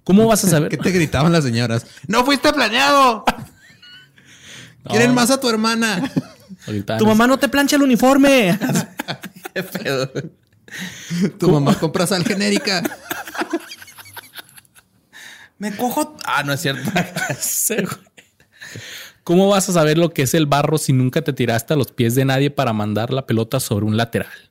¿Cómo 0.03 0.27
vas 0.27 0.43
a 0.45 0.49
saber? 0.49 0.69
¿Qué 0.69 0.77
te 0.77 0.91
gritaban 0.91 1.31
las 1.31 1.43
señoras? 1.43 1.85
¡No 2.07 2.25
fuiste 2.25 2.51
planeado! 2.53 3.25
No, 4.83 4.89
¡Quieren 4.89 5.13
más 5.13 5.29
a 5.29 5.39
tu 5.39 5.47
hermana! 5.47 6.11
Tu 6.97 7.05
mamá 7.05 7.27
no 7.27 7.37
te 7.37 7.47
plancha 7.47 7.75
el 7.75 7.83
uniforme. 7.83 8.57
Qué 9.53 9.61
pedo. 9.61 10.11
Tu 11.37 11.51
mamá 11.51 11.75
compra 11.75 12.07
sal 12.07 12.23
genérica. 12.23 12.81
Me 15.61 15.77
cojo. 15.77 16.17
Ah, 16.25 16.41
no 16.41 16.53
es 16.53 16.61
cierto. 16.61 16.89
¿Cómo 19.23 19.47
vas 19.47 19.69
a 19.69 19.73
saber 19.73 19.99
lo 19.99 20.09
que 20.09 20.23
es 20.23 20.33
el 20.33 20.47
barro 20.47 20.79
si 20.79 20.91
nunca 20.91 21.21
te 21.21 21.33
tiraste 21.33 21.75
a 21.75 21.77
los 21.77 21.91
pies 21.91 22.15
de 22.15 22.25
nadie 22.25 22.49
para 22.49 22.73
mandar 22.73 23.13
la 23.13 23.27
pelota 23.27 23.59
sobre 23.59 23.85
un 23.85 23.95
lateral? 23.95 24.49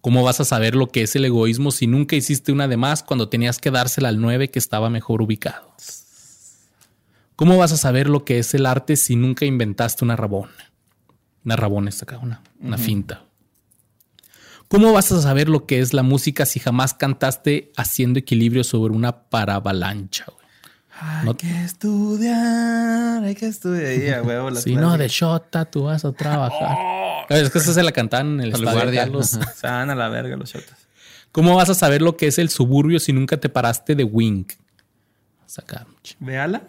¿Cómo 0.00 0.22
vas 0.22 0.40
a 0.40 0.46
saber 0.46 0.76
lo 0.76 0.88
que 0.88 1.02
es 1.02 1.14
el 1.14 1.26
egoísmo 1.26 1.70
si 1.72 1.86
nunca 1.86 2.16
hiciste 2.16 2.52
una 2.52 2.68
de 2.68 2.78
más 2.78 3.02
cuando 3.02 3.28
tenías 3.28 3.58
que 3.58 3.70
dársela 3.70 4.08
al 4.08 4.18
9 4.18 4.48
que 4.48 4.58
estaba 4.58 4.88
mejor 4.88 5.20
ubicado? 5.20 5.74
¿Cómo 7.36 7.58
vas 7.58 7.72
a 7.72 7.76
saber 7.76 8.08
lo 8.08 8.24
que 8.24 8.38
es 8.38 8.54
el 8.54 8.64
arte 8.64 8.96
si 8.96 9.16
nunca 9.16 9.44
inventaste 9.44 10.06
una 10.06 10.16
rabona? 10.16 10.72
Una 11.44 11.56
rabona 11.56 11.90
es 11.90 12.02
acá, 12.02 12.16
una, 12.16 12.40
una 12.60 12.78
finta. 12.78 13.23
¿Cómo 14.74 14.92
vas 14.92 15.12
a 15.12 15.22
saber 15.22 15.48
lo 15.48 15.66
que 15.66 15.78
es 15.78 15.94
la 15.94 16.02
música 16.02 16.44
si 16.46 16.58
jamás 16.58 16.94
cantaste 16.94 17.70
haciendo 17.76 18.18
equilibrio 18.18 18.64
sobre 18.64 18.92
una 18.92 19.28
paravalancha? 19.28 20.24
güey? 20.26 20.46
Hay 20.98 21.26
No- 21.26 21.36
que 21.36 21.62
estudiar, 21.64 23.22
hay 23.22 23.36
que 23.36 23.46
estudiar. 23.46 24.26
Las 24.26 24.64
Si 24.64 24.74
no, 24.74 24.98
de 24.98 25.06
shota, 25.06 25.64
tú 25.66 25.84
vas 25.84 26.04
a 26.04 26.10
trabajar. 26.10 26.76
Es 27.28 27.50
que 27.50 27.58
esa 27.58 27.72
se 27.72 27.84
la 27.84 27.92
cantaban 27.92 28.32
en 28.34 28.40
el 28.40 28.48
estadio, 28.52 28.72
guardia. 28.72 29.08
Se 29.22 29.68
van 29.68 29.90
a 29.90 29.94
la 29.94 30.08
verga 30.08 30.36
los 30.36 30.52
shotas. 30.52 30.88
¿Cómo 31.30 31.54
vas 31.54 31.70
a 31.70 31.74
saber 31.76 32.02
lo 32.02 32.16
que 32.16 32.26
es 32.26 32.40
el 32.40 32.48
suburbio 32.48 32.98
si 32.98 33.12
nunca 33.12 33.36
te 33.36 33.48
paraste 33.48 33.94
de 33.94 34.02
Wink? 34.02 34.54
Saca. 35.46 35.86
Véala. 36.18 36.64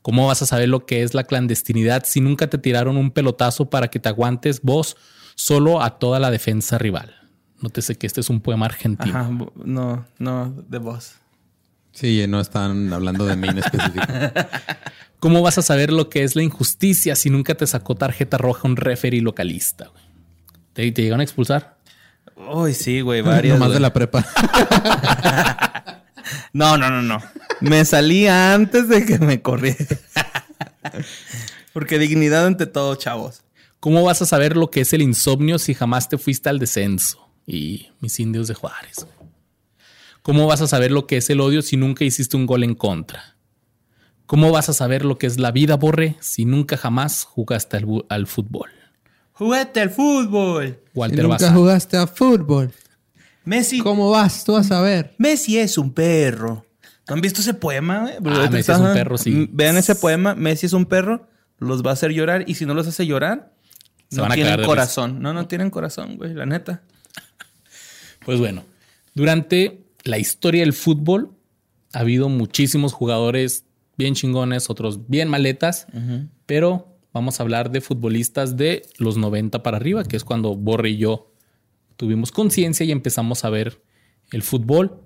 ¿Cómo 0.00 0.28
vas 0.28 0.42
a 0.42 0.46
saber 0.46 0.68
lo 0.68 0.86
que 0.86 1.02
es 1.02 1.12
la 1.12 1.24
clandestinidad 1.24 2.04
si 2.06 2.20
nunca 2.20 2.46
te 2.48 2.56
tiraron 2.58 2.96
un 2.96 3.10
pelotazo 3.10 3.68
para 3.68 3.88
que 3.88 3.98
te 3.98 4.08
aguantes 4.08 4.62
vos 4.62 4.96
solo 5.34 5.82
a 5.82 5.98
toda 5.98 6.18
la 6.18 6.30
defensa 6.30 6.78
rival? 6.78 7.14
Nótese 7.60 7.96
que 7.96 8.06
este 8.06 8.20
es 8.20 8.30
un 8.30 8.40
poema 8.40 8.66
argentino. 8.66 9.18
Ajá. 9.18 9.30
No, 9.64 10.06
no, 10.18 10.64
de 10.68 10.78
vos. 10.78 11.14
Sí, 11.92 12.24
no 12.28 12.40
están 12.40 12.92
hablando 12.92 13.24
de 13.24 13.36
mí 13.36 13.48
en 13.48 13.58
específico. 13.58 14.06
¿Cómo 15.20 15.40
vas 15.42 15.58
a 15.58 15.62
saber 15.62 15.92
lo 15.92 16.10
que 16.10 16.24
es 16.24 16.36
la 16.36 16.42
injusticia 16.42 17.16
si 17.16 17.30
nunca 17.30 17.54
te 17.54 17.66
sacó 17.66 17.94
tarjeta 17.94 18.36
roja 18.36 18.68
un 18.68 18.76
referee 18.76 19.20
localista? 19.20 19.86
güey? 19.88 20.04
¿Te, 20.72 20.90
te 20.92 21.02
llegaron 21.02 21.20
a 21.20 21.24
expulsar? 21.24 21.78
Uy, 22.36 22.74
sí, 22.74 23.00
güey, 23.00 23.22
varias. 23.22 23.54
Nomás 23.54 23.68
güey. 23.68 23.76
de 23.76 23.80
la 23.80 23.92
prepa. 23.92 24.26
No, 26.52 26.78
no, 26.78 26.88
no, 26.88 27.02
no. 27.02 27.22
Me 27.60 27.84
salí 27.84 28.26
antes 28.28 28.88
de 28.88 29.04
que 29.04 29.18
me 29.18 29.42
corriera. 29.42 29.98
Porque 31.72 31.98
dignidad 31.98 32.46
ante 32.46 32.66
todo, 32.66 32.94
chavos. 32.94 33.42
¿Cómo 33.84 34.02
vas 34.02 34.22
a 34.22 34.24
saber 34.24 34.56
lo 34.56 34.70
que 34.70 34.80
es 34.80 34.94
el 34.94 35.02
insomnio 35.02 35.58
si 35.58 35.74
jamás 35.74 36.08
te 36.08 36.16
fuiste 36.16 36.48
al 36.48 36.58
descenso? 36.58 37.28
Y 37.46 37.88
mis 38.00 38.18
indios 38.18 38.48
de 38.48 38.54
Juárez. 38.54 39.06
¿Cómo 40.22 40.46
vas 40.46 40.62
a 40.62 40.66
saber 40.66 40.90
lo 40.90 41.06
que 41.06 41.18
es 41.18 41.28
el 41.28 41.38
odio 41.42 41.60
si 41.60 41.76
nunca 41.76 42.02
hiciste 42.02 42.34
un 42.34 42.46
gol 42.46 42.64
en 42.64 42.74
contra? 42.74 43.36
¿Cómo 44.24 44.50
vas 44.50 44.70
a 44.70 44.72
saber 44.72 45.04
lo 45.04 45.18
que 45.18 45.26
es 45.26 45.38
la 45.38 45.52
vida, 45.52 45.76
Borre, 45.76 46.16
si 46.20 46.46
nunca 46.46 46.78
jamás 46.78 47.24
jugaste 47.24 47.76
al, 47.76 48.06
al 48.08 48.26
fútbol? 48.26 48.70
Juguete 49.32 49.82
al 49.82 49.90
fútbol. 49.90 50.80
Si 50.82 50.98
Walter 50.98 51.22
nunca 51.24 51.34
Baza. 51.34 51.52
jugaste 51.52 51.96
a 51.98 52.06
fútbol. 52.06 52.72
Messi. 53.44 53.80
¿Cómo 53.80 54.08
vas 54.08 54.44
tú 54.44 54.56
a 54.56 54.64
saber? 54.64 55.14
Messi 55.18 55.58
es 55.58 55.76
un 55.76 55.92
perro. 55.92 56.64
¿No 57.06 57.16
han 57.16 57.20
visto 57.20 57.42
ese 57.42 57.52
poema? 57.52 58.08
Ah, 58.24 58.48
Messi 58.50 58.72
es 58.72 58.78
un 58.78 58.94
perro, 58.94 59.18
sí. 59.18 59.46
Vean 59.52 59.76
ese 59.76 59.94
poema. 59.94 60.34
Messi 60.34 60.64
es 60.64 60.72
un 60.72 60.86
perro. 60.86 61.28
Los 61.58 61.84
va 61.84 61.90
a 61.90 61.92
hacer 61.92 62.12
llorar. 62.12 62.44
Y 62.46 62.54
si 62.54 62.64
no 62.64 62.72
los 62.72 62.86
hace 62.86 63.06
llorar, 63.06 63.53
Se 64.14 64.18
no 64.18 64.22
van 64.22 64.32
a 64.32 64.34
tienen 64.34 64.56
de 64.56 64.64
corazón. 64.64 65.20
No, 65.20 65.32
no 65.32 65.46
tienen 65.46 65.70
corazón, 65.70 66.16
güey. 66.16 66.34
La 66.34 66.46
neta. 66.46 66.82
Pues 68.24 68.38
bueno, 68.38 68.64
durante 69.14 69.84
la 70.04 70.18
historia 70.18 70.60
del 70.62 70.72
fútbol 70.72 71.32
ha 71.92 72.00
habido 72.00 72.28
muchísimos 72.28 72.92
jugadores 72.92 73.64
bien 73.96 74.14
chingones, 74.14 74.70
otros 74.70 75.08
bien 75.08 75.28
maletas, 75.28 75.86
pero 76.46 76.96
vamos 77.12 77.38
a 77.38 77.42
hablar 77.42 77.70
de 77.70 77.80
futbolistas 77.80 78.56
de 78.56 78.86
los 78.98 79.16
90 79.16 79.62
para 79.62 79.76
arriba, 79.76 80.04
que 80.04 80.16
es 80.16 80.24
cuando 80.24 80.56
Borre 80.56 80.90
y 80.90 80.96
yo 80.96 81.32
tuvimos 81.96 82.32
conciencia 82.32 82.84
y 82.84 82.90
empezamos 82.90 83.44
a 83.44 83.50
ver 83.50 83.80
el 84.32 84.42
fútbol. 84.42 85.00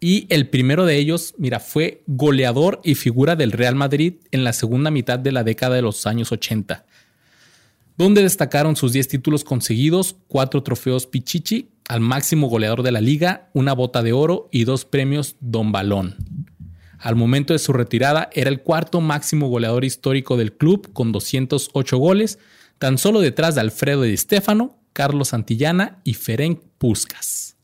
Y 0.00 0.26
el 0.28 0.48
primero 0.48 0.84
de 0.84 0.96
ellos, 0.96 1.34
mira, 1.38 1.58
fue 1.60 2.02
goleador 2.06 2.80
y 2.84 2.96
figura 2.96 3.36
del 3.36 3.52
Real 3.52 3.74
Madrid 3.74 4.14
en 4.30 4.44
la 4.44 4.52
segunda 4.52 4.90
mitad 4.90 5.18
de 5.18 5.32
la 5.32 5.44
década 5.44 5.76
de 5.76 5.82
los 5.82 6.06
años 6.06 6.32
80 6.32 6.84
donde 7.96 8.22
destacaron 8.22 8.76
sus 8.76 8.92
10 8.92 9.08
títulos 9.08 9.44
conseguidos, 9.44 10.16
4 10.28 10.62
trofeos 10.62 11.06
Pichichi, 11.06 11.70
al 11.88 12.00
máximo 12.00 12.48
goleador 12.48 12.82
de 12.82 12.92
la 12.92 13.00
liga, 13.00 13.48
una 13.52 13.72
bota 13.72 14.02
de 14.02 14.12
oro 14.12 14.48
y 14.50 14.64
dos 14.64 14.84
premios 14.84 15.36
Don 15.40 15.72
Balón. 15.72 16.16
Al 16.98 17.14
momento 17.14 17.52
de 17.52 17.58
su 17.58 17.72
retirada 17.72 18.28
era 18.32 18.50
el 18.50 18.62
cuarto 18.62 19.00
máximo 19.00 19.48
goleador 19.48 19.84
histórico 19.84 20.36
del 20.36 20.52
club 20.52 20.92
con 20.92 21.12
208 21.12 21.98
goles, 21.98 22.38
tan 22.78 22.98
solo 22.98 23.20
detrás 23.20 23.54
de 23.54 23.60
Alfredo 23.60 24.02
Di 24.02 24.16
Stefano, 24.16 24.78
Carlos 24.92 25.28
Santillana 25.28 26.00
y 26.04 26.14
Ferenc 26.14 26.60
Puskas. 26.78 27.56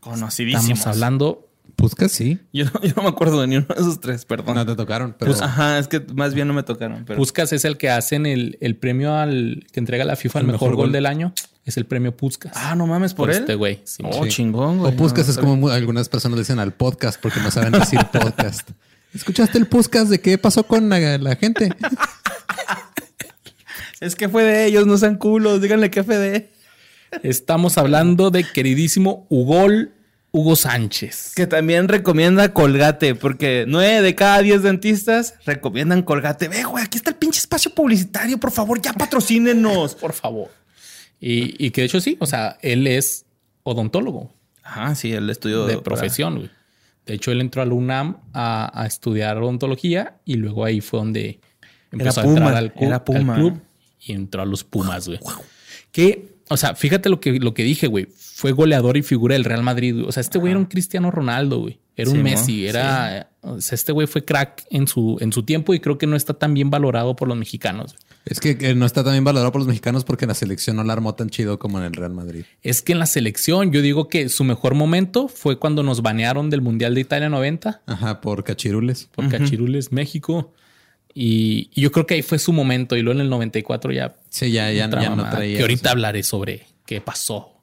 Conocidísimos. 0.00 0.78
Estamos 0.78 0.86
hablando 0.86 1.47
Puskas 1.78 2.10
sí. 2.10 2.40
Yo 2.52 2.64
no, 2.64 2.82
yo 2.82 2.92
no 2.96 3.04
me 3.04 3.08
acuerdo 3.08 3.40
de 3.40 3.46
ni 3.46 3.56
uno 3.56 3.66
de 3.68 3.74
esos 3.80 4.00
tres, 4.00 4.24
perdón. 4.24 4.56
No 4.56 4.66
te 4.66 4.74
tocaron, 4.74 5.14
pero 5.16 5.30
Pues, 5.30 5.40
ajá, 5.42 5.78
es 5.78 5.86
que 5.86 6.00
más 6.12 6.34
bien 6.34 6.48
no 6.48 6.52
me 6.54 6.64
tocaron. 6.64 7.04
Pero... 7.06 7.16
Puskas 7.18 7.52
es 7.52 7.64
el 7.64 7.76
que 7.78 7.88
hacen 7.88 8.26
el, 8.26 8.58
el 8.60 8.74
premio 8.76 9.14
al 9.14 9.64
que 9.72 9.78
entrega 9.78 10.04
la 10.04 10.16
FIFA 10.16 10.40
al 10.40 10.44
El 10.46 10.46
mejor, 10.52 10.60
mejor 10.70 10.76
gol, 10.76 10.86
gol. 10.86 10.92
del 10.92 11.06
año. 11.06 11.32
Es 11.64 11.76
el 11.76 11.86
premio 11.86 12.16
Puskas. 12.16 12.52
ah, 12.56 12.74
no 12.74 12.86
mames, 12.88 13.14
por, 13.14 13.26
por 13.28 13.34
él. 13.34 13.42
este 13.42 13.54
güey. 13.54 13.80
sí. 13.84 14.02
Oh, 14.04 14.24
Sí. 14.24 14.30
chingón, 14.30 14.78
güey. 14.78 14.92
o 14.92 14.96
Puskas 14.96 15.26
No, 15.28 15.32
es 15.32 15.38
como 15.38 15.68
algunas 15.68 16.08
personas 16.08 16.36
le 16.36 16.42
dicen 16.42 16.58
al 16.58 16.72
podcast 16.72 17.20
porque 17.22 17.38
no 17.40 17.50
saben 17.52 17.70
decir 17.72 18.00
podcast. 18.12 18.68
¿Escuchaste 19.14 19.56
el 19.58 19.66
Puskas 19.68 20.08
de 20.08 20.20
qué 20.20 20.36
pasó 20.36 20.64
con 20.64 20.88
la, 20.88 20.98
la 21.18 21.36
gente? 21.36 21.70
Es 24.00 24.14
que 24.14 24.28
fue 24.28 24.44
de 24.44 24.66
ellos, 24.66 24.86
no 24.86 24.96
sean 24.96 25.16
culos. 25.16 25.60
Díganle 25.60 25.90
que 25.90 26.04
fue 26.04 26.16
de. 26.18 26.50
Estamos 27.24 27.78
hablando 27.78 28.30
de 28.30 28.44
queridísimo 28.44 29.26
Ugol 29.28 29.92
Hugo 30.30 30.56
Sánchez. 30.56 31.32
Que 31.34 31.46
también 31.46 31.88
recomienda 31.88 32.52
Colgate, 32.52 33.14
porque 33.14 33.64
nueve 33.66 34.02
de 34.02 34.14
cada 34.14 34.40
diez 34.42 34.62
dentistas 34.62 35.34
recomiendan 35.46 36.02
Colgate. 36.02 36.48
Ve, 36.48 36.64
güey, 36.64 36.84
aquí 36.84 36.98
está 36.98 37.10
el 37.10 37.16
pinche 37.16 37.38
espacio 37.40 37.74
publicitario. 37.74 38.38
Por 38.38 38.50
favor, 38.50 38.80
ya 38.80 38.92
patrocínenos. 38.92 39.94
Por 40.00 40.12
favor. 40.12 40.50
Y, 41.20 41.64
y 41.64 41.70
que 41.70 41.80
de 41.80 41.86
hecho 41.86 42.00
sí, 42.00 42.16
o 42.20 42.26
sea, 42.26 42.58
él 42.62 42.86
es 42.86 43.24
odontólogo 43.64 44.32
Ajá, 44.62 44.94
sí, 44.94 45.12
el 45.12 45.28
estudio 45.30 45.66
de 45.66 45.78
profesión, 45.78 46.36
güey. 46.36 46.50
De 47.06 47.14
hecho, 47.14 47.32
él 47.32 47.40
entró 47.40 47.62
al 47.62 47.72
UNAM 47.72 48.18
a, 48.34 48.70
a 48.82 48.86
estudiar 48.86 49.38
odontología 49.38 50.18
y 50.26 50.34
luego 50.34 50.62
ahí 50.66 50.82
fue 50.82 50.98
donde 51.00 51.40
empezó 51.90 52.20
Era 52.20 52.28
a 52.28 52.30
entrar 52.30 52.48
Puma, 52.48 52.58
al, 52.58 52.72
cu- 52.74 52.84
era 52.84 52.96
al 52.96 53.02
Puma. 53.04 53.34
club 53.34 53.60
y 53.98 54.12
entró 54.12 54.42
a 54.42 54.44
los 54.46 54.62
Pumas, 54.62 55.08
güey. 55.08 55.18
Que, 55.90 56.36
o 56.50 56.58
sea, 56.58 56.74
fíjate 56.74 57.08
lo 57.08 57.18
que, 57.18 57.38
lo 57.40 57.54
que 57.54 57.62
dije, 57.64 57.86
güey. 57.86 58.08
Fue 58.38 58.52
goleador 58.52 58.96
y 58.96 59.02
figura 59.02 59.32
del 59.34 59.42
Real 59.42 59.64
Madrid. 59.64 59.94
güey. 59.94 60.06
O 60.06 60.12
sea, 60.12 60.20
este 60.20 60.38
güey 60.38 60.52
era 60.52 60.60
un 60.60 60.66
Cristiano 60.66 61.10
Ronaldo, 61.10 61.58
güey. 61.58 61.80
Era 61.96 62.08
un 62.10 62.22
Messi. 62.22 62.62
¿no? 62.62 62.68
Era. 62.68 63.30
O 63.40 63.60
sea, 63.60 63.74
este 63.74 63.90
güey 63.90 64.06
fue 64.06 64.24
crack 64.24 64.64
en 64.70 64.86
su, 64.86 65.16
en 65.18 65.32
su 65.32 65.42
tiempo 65.42 65.74
y 65.74 65.80
creo 65.80 65.98
que 65.98 66.06
no 66.06 66.14
está 66.14 66.34
tan 66.34 66.54
bien 66.54 66.70
valorado 66.70 67.16
por 67.16 67.26
los 67.26 67.36
mexicanos. 67.36 67.94
güey. 67.94 68.04
Es 68.26 68.38
que, 68.38 68.76
no 68.76 68.86
está 68.86 69.02
también 69.02 69.24
valorado 69.24 69.50
por 69.50 69.58
los 69.58 69.66
mexicanos 69.66 70.04
porque 70.04 70.24
la 70.24 70.34
selección 70.34 70.76
no 70.76 70.84
la 70.84 70.92
armó 70.92 71.16
tan 71.16 71.30
chido 71.30 71.58
como 71.58 71.78
en 71.80 71.86
el 71.86 71.94
Real 71.94 72.12
Madrid. 72.12 72.44
Es 72.62 72.80
que 72.80 72.92
en 72.92 73.00
la 73.00 73.06
selección, 73.06 73.72
yo 73.72 73.82
digo 73.82 74.08
que 74.08 74.28
su 74.28 74.44
mejor 74.44 74.76
momento 74.76 75.26
fue 75.26 75.58
cuando 75.58 75.82
nos 75.82 76.00
banearon 76.00 76.48
del 76.48 76.60
Mundial 76.60 76.94
de 76.94 77.00
Italia 77.00 77.28
90 77.28 77.82
Ajá, 77.86 78.20
por 78.20 78.44
cachirules. 78.44 79.08
por 79.16 79.28
Cachirules, 79.28 79.90
México. 79.90 80.52
Y, 81.12 81.70
y 81.74 81.80
yo 81.80 81.90
creo 81.90 82.06
que 82.06 82.14
ahí 82.14 82.22
fue 82.22 82.38
su 82.38 82.52
momento. 82.52 82.94
Y 82.94 83.02
luego 83.02 83.18
en 83.18 83.24
el 83.24 83.30
94 83.30 83.90
ya. 83.90 84.14
Sí, 84.30 84.52
ya, 84.52 84.70
ya, 84.70 84.88
ya 84.88 85.10
no 85.16 85.28
traía. 85.28 85.56
Que 85.56 85.62
ahorita 85.62 85.90
hablaré 85.90 86.22
sobre 86.22 86.68
qué 86.86 87.00
pasó 87.00 87.57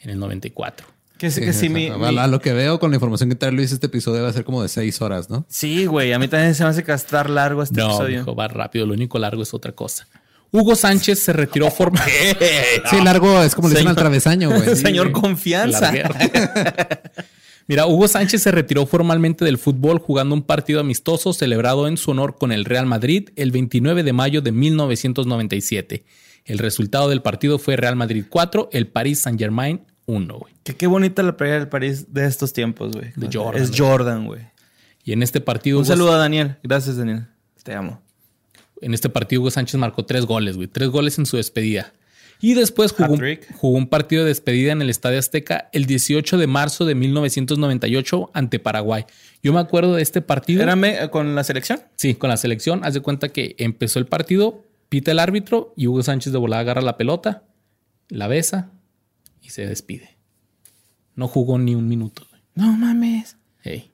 en 0.00 0.10
el 0.10 0.18
94. 0.18 0.86
Que 1.18 1.30
sí, 1.30 1.40
que 1.42 1.68
mi, 1.68 1.88
a- 1.88 1.96
mi- 1.98 2.16
a 2.18 2.26
lo 2.26 2.40
que 2.40 2.52
veo 2.54 2.78
con 2.80 2.90
la 2.90 2.96
información 2.96 3.28
que 3.28 3.34
trae 3.34 3.52
Luis, 3.52 3.72
este 3.72 3.86
episodio 3.88 4.22
va 4.22 4.30
a 4.30 4.32
ser 4.32 4.44
como 4.44 4.62
de 4.62 4.68
seis 4.70 5.02
horas, 5.02 5.28
¿no? 5.28 5.44
Sí, 5.48 5.84
güey, 5.84 6.12
a 6.14 6.18
mí 6.18 6.28
también 6.28 6.54
se 6.54 6.62
me 6.64 6.70
hace 6.70 6.82
castar 6.82 7.28
largo 7.28 7.62
este 7.62 7.78
No, 7.78 7.88
episodio. 7.88 8.20
mijo, 8.20 8.34
va 8.34 8.48
rápido. 8.48 8.86
Lo 8.86 8.94
único 8.94 9.18
largo 9.18 9.42
es 9.42 9.52
otra 9.52 9.72
cosa. 9.72 10.08
Hugo 10.50 10.74
Sánchez 10.74 11.22
se 11.22 11.32
retiró 11.34 11.70
formal. 11.70 12.08
Sí, 12.90 13.00
largo 13.04 13.42
es 13.42 13.54
como 13.54 13.68
le 13.68 13.72
dicen 13.74 13.84
Señor- 13.84 13.90
al 13.90 13.96
travesaño, 13.96 14.50
güey. 14.50 14.74
Señor 14.76 15.10
güey. 15.10 15.22
Confianza. 15.22 15.92
Mira, 17.66 17.86
Hugo 17.86 18.08
Sánchez 18.08 18.42
se 18.42 18.50
retiró 18.50 18.84
formalmente 18.86 19.44
del 19.44 19.58
fútbol 19.58 19.98
jugando 20.00 20.34
un 20.34 20.42
partido 20.42 20.80
amistoso 20.80 21.32
celebrado 21.32 21.86
en 21.86 21.98
su 21.98 22.10
honor 22.10 22.36
con 22.36 22.50
el 22.50 22.64
Real 22.64 22.86
Madrid 22.86 23.28
el 23.36 23.52
29 23.52 24.02
de 24.02 24.12
mayo 24.12 24.40
de 24.42 24.50
1997. 24.52 26.04
El 26.46 26.58
resultado 26.58 27.08
del 27.08 27.22
partido 27.22 27.58
fue 27.60 27.76
Real 27.76 27.94
Madrid 27.94 28.24
4, 28.28 28.70
el 28.72 28.88
Paris 28.88 29.20
Saint-Germain 29.20 29.82
1, 30.10 30.38
güey. 30.38 30.54
Que 30.64 30.76
qué 30.76 30.86
bonita 30.86 31.22
la 31.22 31.36
playa 31.36 31.54
del 31.54 31.68
París 31.68 32.12
de 32.12 32.26
estos 32.26 32.52
tiempos, 32.52 32.92
güey. 32.92 33.12
De 33.16 33.28
Jordan, 33.32 33.62
Es. 33.62 33.70
Jordan, 33.76 34.26
güey. 34.26 34.42
Y 35.04 35.12
en 35.12 35.22
este 35.22 35.40
partido 35.40 35.78
Un 35.78 35.86
saludo 35.86 36.12
a 36.12 36.18
Daniel. 36.18 36.56
Gracias, 36.62 36.96
Daniel. 36.96 37.26
Te 37.62 37.74
amo. 37.74 38.00
en 38.80 38.94
este 38.94 39.08
partido 39.08 39.42
Hugo 39.42 39.50
Sánchez 39.50 39.78
marcó 39.78 40.04
tres 40.04 40.24
goles, 40.24 40.56
güey, 40.56 40.68
tres 40.68 40.88
goles 40.88 41.18
en 41.18 41.26
su 41.26 41.36
despedida. 41.36 41.92
Y 42.42 42.54
después 42.54 42.92
jugó 42.92 43.12
un, 43.12 43.38
jugó 43.58 43.76
un 43.76 43.86
partido 43.86 44.22
de 44.22 44.28
despedida 44.28 44.72
en 44.72 44.80
el 44.80 44.88
Estadio 44.88 45.18
Azteca 45.18 45.68
el 45.72 45.84
18 45.84 46.38
de 46.38 46.46
marzo 46.46 46.86
de 46.86 46.94
1998 46.94 48.30
ante 48.32 48.58
Paraguay. 48.58 49.04
Yo 49.42 49.52
me 49.52 49.60
acuerdo 49.60 49.94
de 49.94 50.02
este 50.02 50.22
partido. 50.22 50.62
¿Era 50.62 51.10
con 51.10 51.34
la 51.34 51.44
selección? 51.44 51.80
Sí, 51.96 52.14
con 52.14 52.30
la 52.30 52.38
selección. 52.38 52.80
Haz 52.82 52.94
de 52.94 53.00
cuenta 53.00 53.28
que 53.28 53.56
empezó 53.58 53.98
el 53.98 54.06
partido, 54.06 54.64
pita 54.88 55.10
el 55.10 55.18
árbitro 55.18 55.74
y 55.76 55.86
Hugo 55.86 56.02
Sánchez 56.02 56.32
de 56.32 56.38
volada 56.38 56.62
agarra 56.62 56.80
la 56.80 56.96
pelota, 56.96 57.42
la 58.08 58.26
besa 58.26 58.70
y 59.50 59.52
se 59.52 59.66
despide. 59.66 60.16
No 61.16 61.26
jugó 61.26 61.58
ni 61.58 61.74
un 61.74 61.88
minuto. 61.88 62.24
güey. 62.30 62.40
No 62.54 62.72
mames. 62.76 63.36
Ey. 63.64 63.90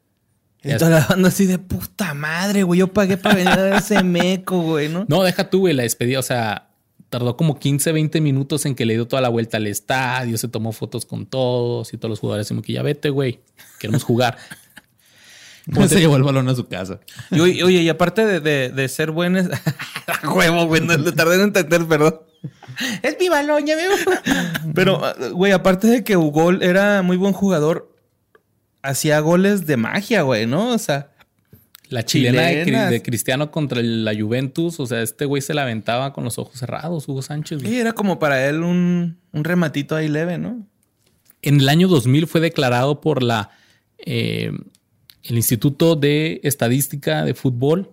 Y 0.63 0.77
toda 0.77 0.91
la 1.01 1.07
banda 1.07 1.29
así 1.29 1.47
de 1.47 1.59
puta 1.59 2.13
madre, 2.13 2.63
güey. 2.63 2.81
Yo 2.81 2.93
pagué 2.93 3.17
para 3.17 3.37
venir 3.37 3.53
a 3.59 3.79
ese 3.79 4.03
meco, 4.03 4.61
güey, 4.61 4.89
¿no? 4.89 5.07
No, 5.09 5.23
deja 5.23 5.49
tú, 5.49 5.61
güey, 5.61 5.75
la 5.75 5.85
despedida. 5.85 6.19
O 6.19 6.23
sea, 6.23 6.71
tardó 7.09 7.37
como 7.37 7.59
15, 7.59 7.93
20 7.93 8.21
minutos 8.21 8.67
en 8.67 8.75
que 8.75 8.85
le 8.85 8.95
dio 8.95 9.07
toda 9.07 9.23
la 9.23 9.29
vuelta 9.29 9.57
al 9.57 9.67
estadio, 9.67 10.37
se 10.37 10.49
tomó 10.49 10.73
fotos 10.73 11.07
con 11.07 11.25
todos 11.27 11.95
y 11.95 11.97
todos 11.99 12.11
los 12.11 12.21
jugadores. 12.21 12.49
Como 12.49 12.63
que 12.63 12.73
ya 12.75 12.83
vete, 12.83 13.11
güey, 13.11 13.41
queremos 13.79 14.03
jugar. 14.05 14.37
¿Cómo 15.73 15.89
se 15.89 15.99
llevó 15.99 16.17
el 16.17 16.23
balón 16.23 16.49
a 16.49 16.55
su 16.55 16.67
casa? 16.69 17.01
Y, 17.31 17.41
oye, 17.41 17.83
y 17.83 17.89
aparte 17.89 18.25
de, 18.25 18.39
de- 18.41 18.69
de 18.71 18.89
ser 18.89 19.11
buenos... 19.11 19.47
Huevo, 20.35 20.67
güey. 20.67 20.81
No, 20.81 20.97
le 20.97 21.11
tardé 21.13 21.37
en 21.37 21.41
entender, 21.43 21.85
perdón. 21.87 22.21
Es 23.03 23.17
mi 23.21 23.29
balón, 23.29 23.67
ya. 23.67 23.77
Pero, 24.75 25.01
güey, 25.33 25.53
aparte 25.53 25.87
de 25.87 26.05
que 26.05 26.17
Hugo 26.17 26.53
era 26.53 27.03
muy 27.03 27.17
buen 27.17 27.33
jugador, 27.33 27.93
hacía 28.83 29.21
goles 29.21 29.67
de 29.67 29.77
magia, 29.77 30.23
güey, 30.23 30.47
¿no? 30.47 30.71
O 30.73 30.79
sea... 30.79 31.11
La 31.89 32.05
chilena 32.05 32.43
de, 32.43 32.63
Cri- 32.63 32.65
Chilenas. 32.65 32.91
de 32.91 33.03
Cristiano 33.03 33.51
contra 33.53 33.81
la 33.81 34.13
Juventus. 34.13 34.81
O 34.81 34.87
sea, 34.87 35.03
este 35.03 35.25
güey 35.25 35.41
se 35.41 35.55
la 35.55 35.63
aventaba 35.63 36.13
con 36.13 36.25
los 36.25 36.37
ojos 36.37 36.59
cerrados, 36.59 37.07
Hugo 37.09 37.23
Sánchez. 37.23 37.61
güey. 37.61 37.71
Sí, 37.75 37.79
era 37.81 37.93
como 37.93 38.19
para 38.19 38.45
él 38.49 38.65
un, 38.65 39.19
un 39.33 39.45
rematito 39.45 39.95
ahí 39.95 40.09
leve, 40.09 40.37
¿no? 40.37 40.67
En 41.43 41.61
el 41.61 41.69
año 41.69 41.87
2000 41.87 42.27
fue 42.27 42.41
declarado 42.41 43.01
por 43.01 43.23
la 43.23 43.51
eh, 43.99 44.51
el 45.23 45.37
Instituto 45.37 45.95
de 45.95 46.41
Estadística 46.43 47.25
de 47.25 47.35
Fútbol 47.35 47.93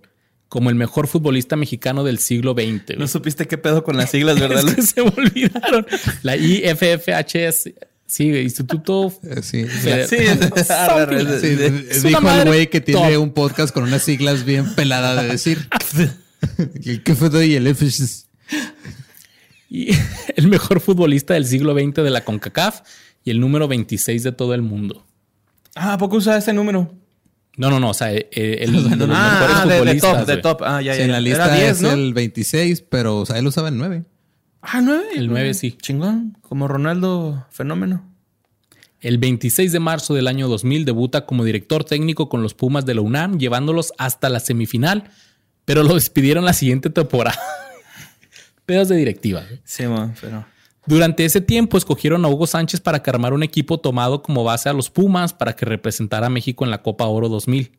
como 0.54 0.70
el 0.70 0.76
mejor 0.76 1.08
futbolista 1.08 1.56
mexicano 1.56 2.04
del 2.04 2.20
siglo 2.20 2.52
XX. 2.52 2.86
güey. 2.86 2.98
No 3.00 3.08
supiste 3.08 3.48
qué 3.48 3.58
pedo 3.58 3.82
con 3.82 3.96
las 3.96 4.12
siglas, 4.12 4.38
¿verdad? 4.40 4.62
Es 4.68 4.74
que 4.76 4.82
se 4.82 5.02
me 5.02 5.08
olvidaron. 5.16 5.84
La 6.22 6.36
IFFHS, 6.36 7.70
sí, 8.06 8.28
Instituto. 8.38 9.12
Eh, 9.24 9.42
Sí. 9.42 9.64
Feder- 9.64 10.06
Sí. 10.08 10.16
Sí, 11.40 11.84
Es 11.90 12.02
dijo 12.04 12.18
una 12.20 12.30
el 12.30 12.36
madre 12.36 12.50
güey 12.50 12.70
que 12.70 12.80
tiene 12.80 13.14
top. 13.14 13.22
un 13.24 13.32
podcast 13.32 13.74
con 13.74 13.82
unas 13.82 14.02
siglas 14.04 14.44
bien 14.44 14.76
peladas 14.76 15.20
de 15.24 15.28
decir. 15.28 15.68
el 16.84 17.02
fue 17.16 17.46
y 17.48 17.54
el 17.56 17.66
FS. 17.74 18.26
Y 19.68 19.88
el 20.36 20.46
mejor 20.46 20.78
futbolista 20.80 21.34
del 21.34 21.46
siglo 21.46 21.74
XX 21.74 21.96
de 21.96 22.10
la 22.10 22.24
CONCACAF 22.24 22.82
y 23.24 23.32
el 23.32 23.40
número 23.40 23.66
26 23.66 24.22
de 24.22 24.30
todo 24.30 24.54
el 24.54 24.62
mundo. 24.62 25.04
Ah, 25.74 25.94
¿a 25.94 25.98
poco 25.98 26.18
usa 26.18 26.36
ese 26.38 26.52
número? 26.52 26.94
No, 27.56 27.70
no, 27.70 27.78
no. 27.80 27.90
O 27.90 27.94
sea, 27.94 28.12
eh, 28.12 28.28
eh, 28.32 28.58
el, 28.62 28.72
de 28.72 28.80
los 28.80 28.90
mejores 28.90 29.16
Ah, 29.16 29.60
ah, 29.62 29.66
de, 29.66 29.72
de 29.74 29.78
futbolistas, 29.80 30.18
top, 30.18 30.26
de 30.26 30.36
top. 30.38 30.62
Ah, 30.64 30.82
ya, 30.82 30.92
Sí, 30.94 30.98
ya. 30.98 31.04
en 31.04 31.08
ya. 31.10 31.12
la 31.14 31.20
lista 31.20 31.44
Era 31.46 31.54
10, 31.56 31.70
es 31.70 31.82
¿no? 31.82 31.90
el 31.92 32.14
26, 32.14 32.84
pero 32.88 33.18
o 33.18 33.26
sea, 33.26 33.38
él 33.38 33.46
usaba 33.46 33.68
el 33.68 33.76
9. 33.76 34.04
Ah, 34.62 34.80
9. 34.82 35.02
El 35.16 35.28
nueve, 35.28 35.52
sí. 35.54 35.72
Chingón. 35.80 36.38
Como 36.40 36.66
Ronaldo 36.68 37.46
Fenómeno. 37.50 38.10
El 39.00 39.18
26 39.18 39.70
de 39.72 39.80
marzo 39.80 40.14
del 40.14 40.26
año 40.26 40.48
2000 40.48 40.86
debuta 40.86 41.26
como 41.26 41.44
director 41.44 41.84
técnico 41.84 42.30
con 42.30 42.42
los 42.42 42.54
Pumas 42.54 42.86
de 42.86 42.94
la 42.94 43.02
UNAM, 43.02 43.38
llevándolos 43.38 43.92
hasta 43.98 44.30
la 44.30 44.40
semifinal, 44.40 45.10
pero 45.66 45.82
lo 45.82 45.92
despidieron 45.94 46.46
la 46.46 46.54
siguiente 46.54 46.88
temporada. 46.88 47.38
Pedos 48.64 48.88
de 48.88 48.96
directiva. 48.96 49.42
Sí, 49.64 49.86
man, 49.86 50.14
pero. 50.20 50.46
Durante 50.86 51.24
ese 51.24 51.40
tiempo 51.40 51.78
escogieron 51.78 52.24
a 52.24 52.28
Hugo 52.28 52.46
Sánchez 52.46 52.80
para 52.80 53.02
que 53.02 53.10
armara 53.10 53.34
un 53.34 53.42
equipo 53.42 53.78
tomado 53.78 54.22
como 54.22 54.44
base 54.44 54.68
a 54.68 54.72
los 54.72 54.90
Pumas 54.90 55.32
para 55.32 55.56
que 55.56 55.64
representara 55.64 56.26
a 56.26 56.30
México 56.30 56.64
en 56.64 56.70
la 56.70 56.82
Copa 56.82 57.06
Oro 57.06 57.28
2000. 57.28 57.72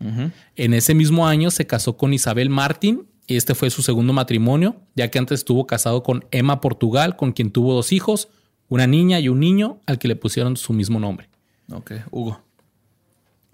Ujú. 0.00 0.30
En 0.56 0.74
ese 0.74 0.94
mismo 0.94 1.26
año 1.26 1.50
se 1.50 1.66
casó 1.66 1.96
con 1.96 2.12
Isabel 2.12 2.50
Martín 2.50 3.06
y 3.26 3.36
este 3.36 3.54
fue 3.54 3.70
su 3.70 3.82
segundo 3.82 4.12
matrimonio, 4.12 4.76
ya 4.96 5.08
que 5.10 5.18
antes 5.18 5.40
estuvo 5.40 5.66
casado 5.66 6.02
con 6.02 6.24
Emma 6.30 6.60
Portugal, 6.60 7.16
con 7.16 7.32
quien 7.32 7.50
tuvo 7.50 7.74
dos 7.74 7.92
hijos, 7.92 8.28
una 8.68 8.86
niña 8.86 9.20
y 9.20 9.28
un 9.28 9.40
niño, 9.40 9.80
al 9.86 9.98
que 9.98 10.08
le 10.08 10.16
pusieron 10.16 10.56
su 10.56 10.72
mismo 10.72 10.98
nombre, 10.98 11.28
Ok, 11.70 11.92
Hugo. 12.10 12.40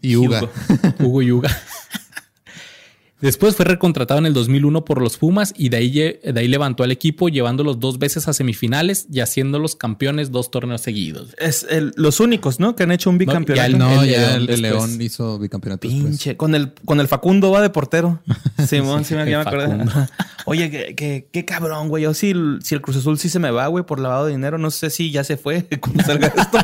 Y. 0.00 0.16
Hugo. 0.16 0.48
Hugo 1.00 1.22
Yuga. 1.22 1.50
Después 3.24 3.56
fue 3.56 3.64
recontratado 3.64 4.20
en 4.20 4.26
el 4.26 4.34
2001 4.34 4.84
por 4.84 5.00
los 5.00 5.16
Pumas 5.16 5.54
y 5.56 5.70
de 5.70 5.76
ahí, 5.78 5.90
de 5.92 6.34
ahí 6.36 6.46
levantó 6.46 6.82
al 6.84 6.90
equipo 6.92 7.30
llevándolos 7.30 7.80
dos 7.80 7.98
veces 7.98 8.28
a 8.28 8.34
semifinales 8.34 9.06
y 9.10 9.20
haciéndolos 9.20 9.76
campeones 9.76 10.30
dos 10.30 10.50
torneos 10.50 10.82
seguidos. 10.82 11.34
Es 11.38 11.66
el- 11.70 11.92
los 11.96 12.20
únicos, 12.20 12.60
¿no? 12.60 12.76
Que 12.76 12.82
han 12.82 12.92
hecho 12.92 13.08
un 13.08 13.16
ya 13.16 13.20
bicampeonato. 13.20 13.66
el- 13.72 13.78
No, 13.78 14.02
el 14.02 14.10
ya 14.10 14.36
León 14.36 14.46
el. 14.50 14.60
León 14.62 15.00
hizo 15.00 15.38
bicampeonato 15.38 15.88
después. 15.88 16.04
Pinche. 16.10 16.36
Con 16.36 16.54
el, 16.54 16.72
con 16.84 17.00
el 17.00 17.08
Facundo 17.08 17.50
va 17.50 17.62
de 17.62 17.70
portero. 17.70 18.20
Simón, 18.68 19.06
sí, 19.06 19.14
me, 19.14 19.28
ya 19.30 19.42
me 19.42 19.48
acordé. 19.48 19.84
Oye, 20.44 20.70
qué, 20.70 20.94
qué, 20.94 21.28
qué 21.32 21.44
cabrón, 21.46 21.88
güey. 21.88 22.02
Yo 22.02 22.12
si, 22.12 22.30
el- 22.32 22.58
si 22.62 22.74
el 22.74 22.82
Cruz 22.82 22.96
Azul 22.98 23.18
sí 23.18 23.30
se 23.30 23.38
me 23.38 23.50
va, 23.50 23.66
güey, 23.68 23.86
por 23.86 24.00
lavado 24.00 24.26
de 24.26 24.32
dinero, 24.32 24.58
no 24.58 24.70
sé 24.70 24.90
si 24.90 25.10
ya 25.10 25.24
se 25.24 25.38
fue 25.38 25.66
cuando 25.80 26.04
salga 26.04 26.26
esto. 26.28 26.58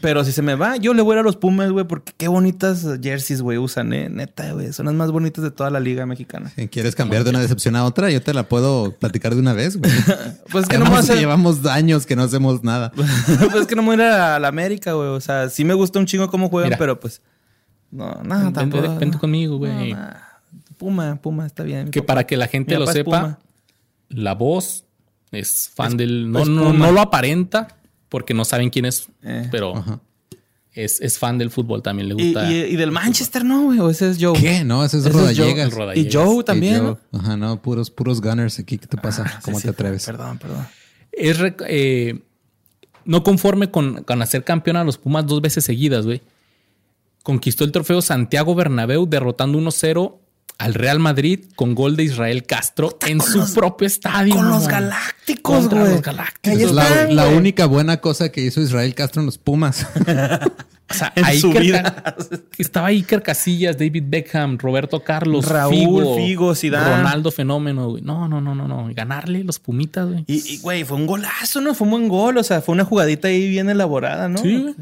Pero 0.00 0.24
si 0.24 0.32
se 0.32 0.42
me 0.42 0.54
va, 0.54 0.76
yo 0.76 0.94
le 0.94 1.02
voy 1.02 1.12
a 1.12 1.16
ir 1.16 1.20
a 1.20 1.22
los 1.22 1.36
Pumas, 1.36 1.70
güey, 1.70 1.86
porque 1.86 2.12
qué 2.16 2.28
bonitas 2.28 2.86
jerseys, 3.02 3.42
güey, 3.42 3.58
usan, 3.58 3.92
eh. 3.92 4.08
Neta, 4.08 4.52
güey. 4.52 4.72
Son 4.72 4.86
las 4.86 4.94
más 4.94 5.10
bonitas 5.10 5.42
de 5.44 5.50
toda 5.50 5.70
la 5.70 5.80
liga 5.80 6.06
mexicana. 6.06 6.50
Si 6.56 6.68
quieres 6.68 6.94
cambiar 6.94 7.24
de 7.24 7.30
una 7.30 7.40
decepción 7.40 7.76
a 7.76 7.84
otra, 7.84 8.10
yo 8.10 8.22
te 8.22 8.32
la 8.32 8.48
puedo 8.48 8.92
platicar 8.92 9.34
de 9.34 9.40
una 9.40 9.52
vez, 9.52 9.76
güey. 9.76 9.92
Pues 10.50 10.64
es 10.64 10.68
que 10.68 10.78
no 10.78 10.84
me 10.84 10.90
Llevamos, 10.90 10.98
hacer. 11.10 11.18
llevamos 11.18 11.66
años 11.66 12.06
que 12.06 12.16
no 12.16 12.22
hacemos 12.22 12.62
nada. 12.62 12.92
pues 12.94 13.54
es 13.54 13.66
que 13.66 13.74
no 13.74 13.82
me 13.82 13.94
voy 13.96 14.00
a 14.00 14.06
ir 14.06 14.12
a 14.12 14.38
la 14.38 14.48
América, 14.48 14.92
güey. 14.92 15.08
O 15.08 15.20
sea, 15.20 15.48
sí 15.48 15.64
me 15.64 15.74
gusta 15.74 15.98
un 15.98 16.06
chingo 16.06 16.28
cómo 16.28 16.48
juegan, 16.48 16.70
Mira. 16.70 16.78
pero 16.78 16.98
pues. 17.00 17.20
No, 17.90 18.20
no, 18.24 18.36
Vente, 18.38 18.52
tampoco. 18.52 18.82
vente 18.98 19.06
no. 19.16 19.18
conmigo, 19.20 19.52
No, 19.54 19.58
güey. 19.58 19.92
nah. 19.92 20.12
Puma, 20.78 21.16
Puma, 21.20 21.46
está 21.46 21.62
bien. 21.62 21.90
que 21.90 22.02
para 22.02 22.24
que 22.26 22.36
la 22.36 22.46
gente 22.48 22.74
Mi 22.74 22.80
lo 22.80 22.86
sepa, 22.90 23.20
Puma. 23.20 23.38
la 24.08 24.34
voz 24.34 24.84
es 25.30 25.70
fan 25.74 25.92
Es- 25.92 25.96
del. 25.98 26.30
No, 26.30 26.40
es 26.40 26.48
no, 26.48 26.72
no 26.72 26.90
lo 26.92 27.00
aparenta 27.00 27.68
porque 28.12 28.34
no 28.34 28.44
saben 28.44 28.68
quién 28.68 28.84
es, 28.84 29.08
Eh. 29.22 29.48
pero 29.50 29.74
Ajá. 29.74 30.00
es, 30.74 31.00
es 31.00 31.18
fan 31.18 31.38
del 31.38 31.50
fútbol 31.50 31.82
también. 31.82 32.08
Le 32.08 32.14
gusta. 32.14 32.52
y- 32.52 32.56
y 32.74 32.76
del 32.76 32.90
Manchester, 32.92 33.42
no, 33.44 33.62
güey. 33.64 33.78
O 33.80 33.88
ese 33.88 34.10
es 34.10 34.18
Joe. 34.20 34.38
¿Qué? 34.38 34.64
No, 34.64 34.84
ese 34.84 34.98
es 34.98 35.06
Ese 35.06 35.18
es 35.32 35.38
Joe. 35.38 35.68
Rodallegas. 35.70 35.96
Y 35.96 36.08
Joe 36.12 36.44
también. 36.44 36.96
Ajá, 37.10 37.36
no, 37.38 37.60
puros, 37.62 37.90
puros 37.90 38.20
gunners 38.20 38.58
aquí. 38.58 38.76
¿Qué 38.78 38.86
te 38.86 38.96
pasa? 38.98 39.24
Ah, 39.26 39.30
sí, 39.38 39.44
¿Cómo 39.46 39.58
sí, 39.58 39.64
te 39.64 39.70
atreves? 39.70 40.04
Perdón, 40.04 40.38
perdón. 40.38 40.66
es 41.10 41.38
eh, 41.68 42.20
no 43.04 43.22
conforme 43.24 43.70
con, 43.70 44.02
con 44.04 44.20
hacer 44.22 44.44
campeón 44.44 44.76
a 44.76 44.84
los 44.84 44.98
Pumas 44.98 45.26
dos 45.26 45.40
veces 45.40 45.64
seguidas, 45.64 46.04
güey. 46.04 46.20
Conquistó 47.22 47.64
el 47.64 47.72
trofeo 47.72 48.02
Santiago 48.02 48.54
Bernabéu 48.54 49.06
derrotando 49.06 49.58
1-0 49.58 50.18
al 50.62 50.74
Real 50.74 51.00
Madrid 51.00 51.46
con 51.56 51.74
gol 51.74 51.96
de 51.96 52.04
Israel 52.04 52.44
Castro 52.44 52.96
en 53.04 53.20
su 53.20 53.38
los- 53.38 53.50
propio 53.50 53.84
estadio. 53.86 54.36
Con 54.36 54.48
los 54.48 54.68
galácticos, 54.68 55.68
güey. 55.68 55.90
los 55.90 56.02
Galácticos. 56.02 56.78
Ahí 56.78 57.12
la, 57.14 57.26
única 57.28 57.66
buena 57.66 57.96
cosa 57.96 58.30
que 58.30 58.42
hizo 58.42 58.60
Israel 58.60 58.94
Castro 58.94 59.22
en 59.22 59.26
los 59.26 59.38
Pumas. 59.38 59.86
O 60.90 60.94
sea, 60.94 61.10
En 61.16 61.40
su 61.40 61.50
vida. 61.52 62.16
Estaba 62.58 62.88
Iker 62.88 63.22
Casillas, 63.22 63.78
David 63.78 64.04
Beckham, 64.08 64.58
Roberto 64.58 65.02
Carlos, 65.02 65.46
Raúl, 65.46 65.74
Figo, 65.74 66.16
Figo, 66.16 66.54
Zidane. 66.54 66.98
Ronaldo 66.98 67.30
Fenómeno, 67.30 67.88
güey. 67.88 68.02
No, 68.02 68.28
no, 68.28 68.42
no, 68.42 68.54
no, 68.54 68.68
no. 68.68 68.88
Ganarle 68.92 69.42
los 69.42 69.58
Pumitas, 69.58 70.06
güey. 70.06 70.24
Y, 70.26 70.54
y, 70.54 70.58
güey, 70.58 70.84
fue 70.84 70.98
un 70.98 71.06
golazo, 71.06 71.62
¿no? 71.62 71.72
Fue 71.74 71.86
un 71.86 71.92
buen 71.92 72.08
gol. 72.08 72.36
O 72.36 72.42
sea, 72.44 72.60
fue 72.60 72.74
una 72.74 72.84
jugadita 72.84 73.28
ahí 73.28 73.48
bien 73.48 73.70
elaborada, 73.70 74.28
¿no? 74.28 74.38
Sí, 74.38 74.58
güey. 74.58 74.74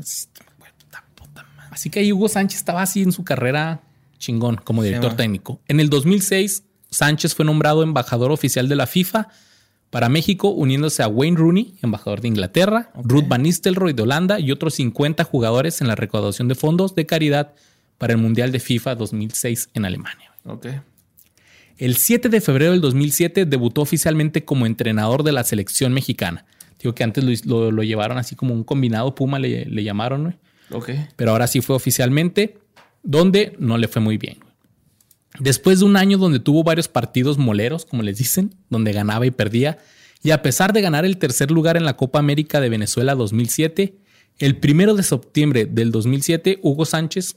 Así 1.70 1.88
que 1.90 2.00
ahí 2.00 2.12
Hugo 2.12 2.28
Sánchez 2.28 2.58
estaba 2.58 2.82
así 2.82 3.02
en 3.02 3.12
su 3.12 3.22
carrera 3.22 3.80
chingón 4.20 4.56
como 4.62 4.84
director 4.84 5.10
Sí, 5.10 5.16
técnico. 5.16 5.60
En 5.66 5.80
el 5.80 5.90
2006, 5.90 6.62
Sánchez 6.90 7.34
fue 7.34 7.44
nombrado 7.44 7.82
embajador 7.82 8.30
oficial 8.30 8.68
de 8.68 8.76
la 8.76 8.86
FIFA 8.86 9.28
para 9.90 10.08
México, 10.08 10.50
uniéndose 10.50 11.02
a 11.02 11.08
Wayne 11.08 11.36
Rooney, 11.36 11.74
embajador 11.82 12.20
de 12.20 12.28
Inglaterra, 12.28 12.92
Ruth 13.02 13.26
Van 13.26 13.42
Nistelrooy 13.42 13.92
de 13.92 14.02
Holanda 14.02 14.38
y 14.38 14.52
otros 14.52 14.74
50 14.74 15.24
jugadores 15.24 15.80
en 15.80 15.88
la 15.88 15.96
recaudación 15.96 16.46
de 16.46 16.54
fondos 16.54 16.94
de 16.94 17.06
caridad 17.06 17.54
para 17.98 18.12
el 18.12 18.18
Mundial 18.20 18.52
de 18.52 18.60
FIFA 18.60 18.94
2006 18.94 19.70
en 19.74 19.84
Alemania. 19.84 20.30
Ok. 20.44 20.66
El 21.78 21.96
7 21.96 22.28
de 22.28 22.40
febrero 22.40 22.72
del 22.72 22.80
2007 22.80 23.46
debutó 23.46 23.80
oficialmente 23.80 24.44
como 24.44 24.66
entrenador 24.66 25.22
de 25.22 25.32
la 25.32 25.44
selección 25.44 25.92
mexicana. 25.92 26.44
Digo 26.80 26.94
que 26.94 27.04
antes 27.04 27.24
lo, 27.24 27.32
lo- 27.64 27.72
lo 27.72 27.82
llevaron 27.82 28.18
así 28.18 28.36
como 28.36 28.54
un 28.54 28.64
combinado 28.64 29.14
Puma, 29.14 29.38
le, 29.38 29.64
le 29.64 29.82
llamaron, 29.84 30.22
güey. 30.24 30.34
Ok. 30.72 30.90
pero 31.16 31.32
ahora 31.32 31.48
sí 31.48 31.62
fue 31.62 31.74
oficialmente, 31.74 32.58
donde 33.02 33.54
no 33.58 33.78
le 33.78 33.88
fue 33.88 34.02
muy 34.02 34.18
bien. 34.18 34.38
Después 35.38 35.78
de 35.80 35.84
un 35.84 35.96
año 35.96 36.18
donde 36.18 36.40
tuvo 36.40 36.64
varios 36.64 36.88
partidos 36.88 37.38
moleros, 37.38 37.84
como 37.86 38.02
les 38.02 38.18
dicen, 38.18 38.54
donde 38.68 38.92
ganaba 38.92 39.26
y 39.26 39.30
perdía, 39.30 39.78
y 40.22 40.32
a 40.32 40.42
pesar 40.42 40.72
de 40.72 40.82
ganar 40.82 41.04
el 41.04 41.16
tercer 41.16 41.50
lugar 41.50 41.76
en 41.76 41.84
la 41.84 41.96
Copa 41.96 42.18
América 42.18 42.60
de 42.60 42.68
Venezuela 42.68 43.14
2007, 43.14 43.94
el 44.38 44.56
primero 44.56 44.94
de 44.94 45.02
septiembre 45.02 45.66
del 45.66 45.92
2007, 45.92 46.58
Hugo 46.62 46.84
Sánchez, 46.84 47.36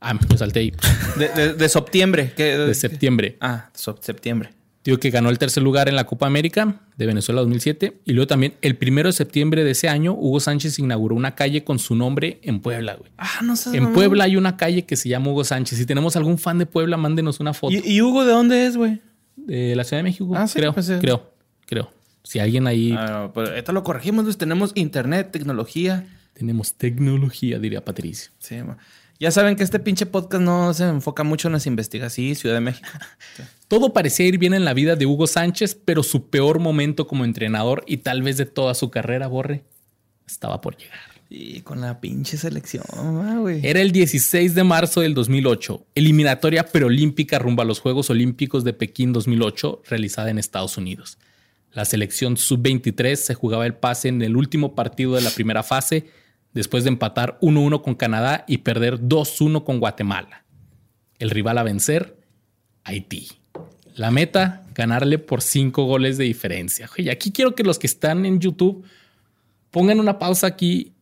ah, 0.00 0.14
me 0.14 0.38
salté 0.38 0.60
ahí, 0.60 0.72
De, 1.16 1.28
de, 1.28 1.54
de 1.54 1.68
septiembre. 1.68 2.32
¿qué? 2.36 2.56
de 2.56 2.74
septiembre, 2.74 3.36
Ah, 3.40 3.70
septiembre. 3.74 4.50
Digo 4.90 5.00
que 5.00 5.10
ganó 5.10 5.30
el 5.30 5.38
tercer 5.38 5.62
lugar 5.62 5.88
en 5.88 5.96
la 5.96 6.04
Copa 6.04 6.26
América 6.26 6.80
de 6.96 7.06
Venezuela 7.06 7.40
2007, 7.40 8.00
y 8.04 8.12
luego 8.12 8.26
también 8.26 8.54
el 8.62 8.76
primero 8.76 9.08
de 9.08 9.12
septiembre 9.12 9.64
de 9.64 9.70
ese 9.70 9.88
año, 9.88 10.12
Hugo 10.14 10.40
Sánchez 10.40 10.78
inauguró 10.78 11.14
una 11.16 11.34
calle 11.34 11.64
con 11.64 11.78
su 11.78 11.94
nombre 11.94 12.38
en 12.42 12.60
Puebla, 12.60 12.94
güey. 12.96 13.10
Ah, 13.16 13.40
no 13.42 13.56
sé. 13.56 13.76
En 13.76 13.92
Puebla 13.92 14.24
hay 14.24 14.36
una 14.36 14.56
calle 14.56 14.84
que 14.84 14.96
se 14.96 15.08
llama 15.08 15.30
Hugo 15.30 15.44
Sánchez. 15.44 15.78
Si 15.78 15.86
tenemos 15.86 16.16
algún 16.16 16.38
fan 16.38 16.58
de 16.58 16.66
Puebla, 16.66 16.96
mándenos 16.96 17.40
una 17.40 17.54
foto. 17.54 17.72
¿Y, 17.72 17.82
y 17.84 18.02
Hugo 18.02 18.24
de 18.24 18.32
dónde 18.32 18.66
es, 18.66 18.76
güey? 18.76 19.00
De 19.36 19.74
la 19.76 19.84
Ciudad 19.84 20.00
de 20.00 20.04
México. 20.04 20.32
Ah, 20.36 20.46
sí, 20.46 20.58
creo, 20.58 20.72
pues 20.74 20.86
sí. 20.86 20.94
creo, 21.00 21.32
creo. 21.66 21.90
Si 22.22 22.38
alguien 22.38 22.66
ahí 22.66 22.92
Ah, 22.96 23.06
no, 23.10 23.32
pero 23.32 23.48
ahorita 23.48 23.72
lo 23.72 23.82
corregimos, 23.82 24.24
Luis. 24.24 24.36
Tenemos 24.36 24.72
internet, 24.74 25.30
tecnología. 25.30 26.06
tenemos 26.34 26.74
tecnología, 26.74 27.58
diría 27.58 27.84
Patricio. 27.84 28.30
Sí, 28.38 28.56
ma. 28.62 28.76
Ya 29.20 29.30
saben 29.30 29.54
que 29.54 29.62
este 29.62 29.78
pinche 29.78 30.06
podcast 30.06 30.42
no 30.42 30.72
se 30.72 30.84
enfoca 30.84 31.24
mucho 31.24 31.48
en 31.48 31.52
las 31.52 31.66
investigaciones. 31.66 32.38
Sí, 32.38 32.40
Ciudad 32.40 32.54
de 32.54 32.62
México. 32.62 32.88
Todo 33.68 33.92
parecía 33.92 34.26
ir 34.26 34.38
bien 34.38 34.54
en 34.54 34.64
la 34.64 34.72
vida 34.72 34.96
de 34.96 35.04
Hugo 35.04 35.26
Sánchez, 35.26 35.78
pero 35.84 36.02
su 36.02 36.30
peor 36.30 36.58
momento 36.58 37.06
como 37.06 37.26
entrenador 37.26 37.84
y 37.86 37.98
tal 37.98 38.22
vez 38.22 38.38
de 38.38 38.46
toda 38.46 38.74
su 38.74 38.90
carrera, 38.90 39.26
Borre, 39.26 39.62
estaba 40.26 40.62
por 40.62 40.78
llegar. 40.78 40.98
Y 41.28 41.60
con 41.60 41.82
la 41.82 42.00
pinche 42.00 42.38
selección, 42.38 42.82
ah, 42.94 43.36
güey. 43.38 43.60
Era 43.62 43.82
el 43.82 43.92
16 43.92 44.54
de 44.54 44.64
marzo 44.64 45.02
del 45.02 45.12
2008, 45.12 45.86
eliminatoria 45.94 46.66
preolímpica 46.66 47.38
rumbo 47.38 47.60
a 47.60 47.66
los 47.66 47.78
Juegos 47.78 48.08
Olímpicos 48.08 48.64
de 48.64 48.72
Pekín 48.72 49.12
2008, 49.12 49.82
realizada 49.86 50.30
en 50.30 50.38
Estados 50.38 50.78
Unidos. 50.78 51.18
La 51.72 51.84
selección 51.84 52.38
sub-23 52.38 53.14
se 53.16 53.34
jugaba 53.34 53.66
el 53.66 53.74
pase 53.74 54.08
en 54.08 54.22
el 54.22 54.34
último 54.34 54.74
partido 54.74 55.14
de 55.14 55.20
la 55.20 55.30
primera 55.30 55.62
fase, 55.62 56.06
después 56.52 56.84
de 56.84 56.90
empatar 56.90 57.38
1-1 57.40 57.82
con 57.82 57.94
Canadá 57.94 58.44
y 58.46 58.58
perder 58.58 59.00
2-1 59.00 59.64
con 59.64 59.78
Guatemala. 59.78 60.44
El 61.18 61.30
rival 61.30 61.58
a 61.58 61.62
vencer, 61.62 62.16
Haití. 62.84 63.28
La 63.94 64.10
meta, 64.10 64.64
ganarle 64.74 65.18
por 65.18 65.42
5 65.42 65.84
goles 65.84 66.16
de 66.16 66.24
diferencia. 66.24 66.88
Y 66.96 67.10
aquí 67.10 67.32
quiero 67.32 67.54
que 67.54 67.64
los 67.64 67.78
que 67.78 67.86
están 67.86 68.24
en 68.24 68.40
YouTube 68.40 68.84
pongan 69.70 70.00
una 70.00 70.18
pausa 70.18 70.46
aquí 70.46 70.92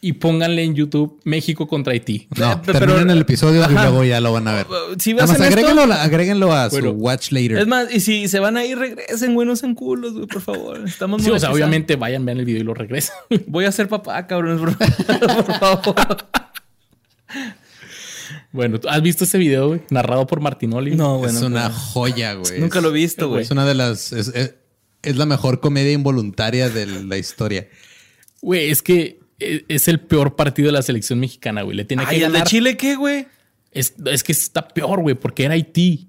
y 0.00 0.12
pónganle 0.14 0.62
en 0.62 0.74
YouTube 0.76 1.20
México 1.24 1.66
contra 1.66 1.92
Haití. 1.92 2.28
No, 2.38 2.62
Pero- 2.66 2.78
terminen 2.78 3.10
el 3.10 3.20
episodio 3.22 3.64
y 3.68 3.72
luego 3.74 4.04
ya 4.04 4.20
lo 4.20 4.32
van 4.32 4.46
a 4.48 4.54
ver. 4.54 4.66
Si 4.98 5.12
Nada 5.12 5.26
vas 5.26 5.30
más 5.30 5.38
en 5.40 5.44
esto- 5.52 5.66
agréguenlo, 5.66 5.94
agréguenlo 5.94 6.52
a 6.52 6.68
Bueno. 6.68 6.90
su 6.90 6.96
watch 6.96 7.32
later. 7.32 7.58
Es 7.58 7.66
más, 7.66 7.92
y 7.92 8.00
si 8.00 8.28
se 8.28 8.38
van 8.38 8.56
a 8.56 8.64
ir, 8.64 8.78
regresen, 8.78 9.34
güey, 9.34 9.46
no 9.46 9.56
sean 9.56 9.74
culos, 9.74 10.12
güey, 10.14 10.26
por 10.26 10.40
favor. 10.40 10.80
Estamos 10.86 11.22
Sí, 11.22 11.30
o 11.30 11.38
sea, 11.38 11.50
obviamente 11.52 11.96
vayan, 11.96 12.24
vean 12.24 12.38
el 12.38 12.44
video 12.44 12.60
y 12.60 12.64
lo 12.64 12.74
regresan. 12.74 13.16
Voy 13.46 13.64
a 13.64 13.72
ser 13.72 13.88
papá, 13.88 14.26
cabrones, 14.26 14.60
por, 14.60 14.76
por 15.44 15.58
favor. 15.58 15.94
bueno, 18.52 18.80
¿tú 18.80 18.88
¿has 18.88 19.02
visto 19.02 19.24
ese 19.24 19.38
video 19.38 19.68
güey? 19.68 19.80
narrado 19.90 20.26
por 20.26 20.40
Martinoli? 20.40 20.94
No, 20.96 21.16
es 21.26 21.32
bueno. 21.34 21.46
una 21.46 21.62
pero- 21.68 21.74
joya, 21.74 22.34
güey. 22.34 22.60
Nunca 22.60 22.80
lo 22.80 22.90
he 22.90 22.92
visto, 22.92 23.28
güey. 23.28 23.42
Es 23.42 23.50
una 23.50 23.66
de 23.66 23.74
las. 23.74 24.12
Es, 24.12 24.28
es- 24.28 24.54
es 25.02 25.16
la 25.16 25.26
mejor 25.26 25.60
comedia 25.60 25.92
involuntaria 25.92 26.68
de 26.70 26.86
la 26.86 27.16
historia. 27.18 27.68
Güey, 28.42 28.70
es 28.70 28.82
que 28.82 29.20
es 29.38 29.88
el 29.88 30.00
peor 30.00 30.36
partido 30.36 30.66
de 30.66 30.72
la 30.72 30.82
selección 30.82 31.20
mexicana, 31.20 31.62
güey. 31.62 31.76
Le 31.76 31.84
tiene 31.84 32.02
Ay, 32.06 32.08
que 32.18 32.24
¿el 32.24 32.32
de 32.32 32.38
ganar. 32.38 32.48
Chile 32.48 32.76
qué, 32.76 32.96
güey? 32.96 33.26
Es, 33.70 33.94
es 34.06 34.22
que 34.24 34.32
está 34.32 34.66
peor, 34.68 35.00
güey, 35.02 35.14
porque 35.14 35.44
era 35.44 35.54
Haití. 35.54 36.08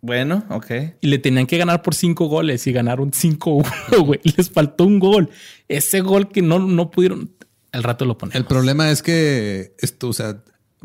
Bueno, 0.00 0.44
ok. 0.50 0.70
Y 1.00 1.08
le 1.08 1.18
tenían 1.18 1.46
que 1.46 1.58
ganar 1.58 1.82
por 1.82 1.94
cinco 1.94 2.26
goles 2.26 2.66
y 2.66 2.72
ganaron 2.72 3.10
5-1, 3.10 3.98
güey. 4.04 4.20
Les 4.36 4.50
faltó 4.50 4.84
un 4.84 4.98
gol. 4.98 5.30
Ese 5.68 6.00
gol 6.00 6.28
que 6.30 6.42
no, 6.42 6.58
no 6.58 6.90
pudieron. 6.90 7.32
Al 7.72 7.82
rato 7.82 8.04
lo 8.04 8.16
ponemos. 8.16 8.36
El 8.36 8.44
problema 8.44 8.90
es 8.90 9.02
que 9.02 9.74
esto, 9.80 10.08
o 10.08 10.12
sea, 10.12 10.42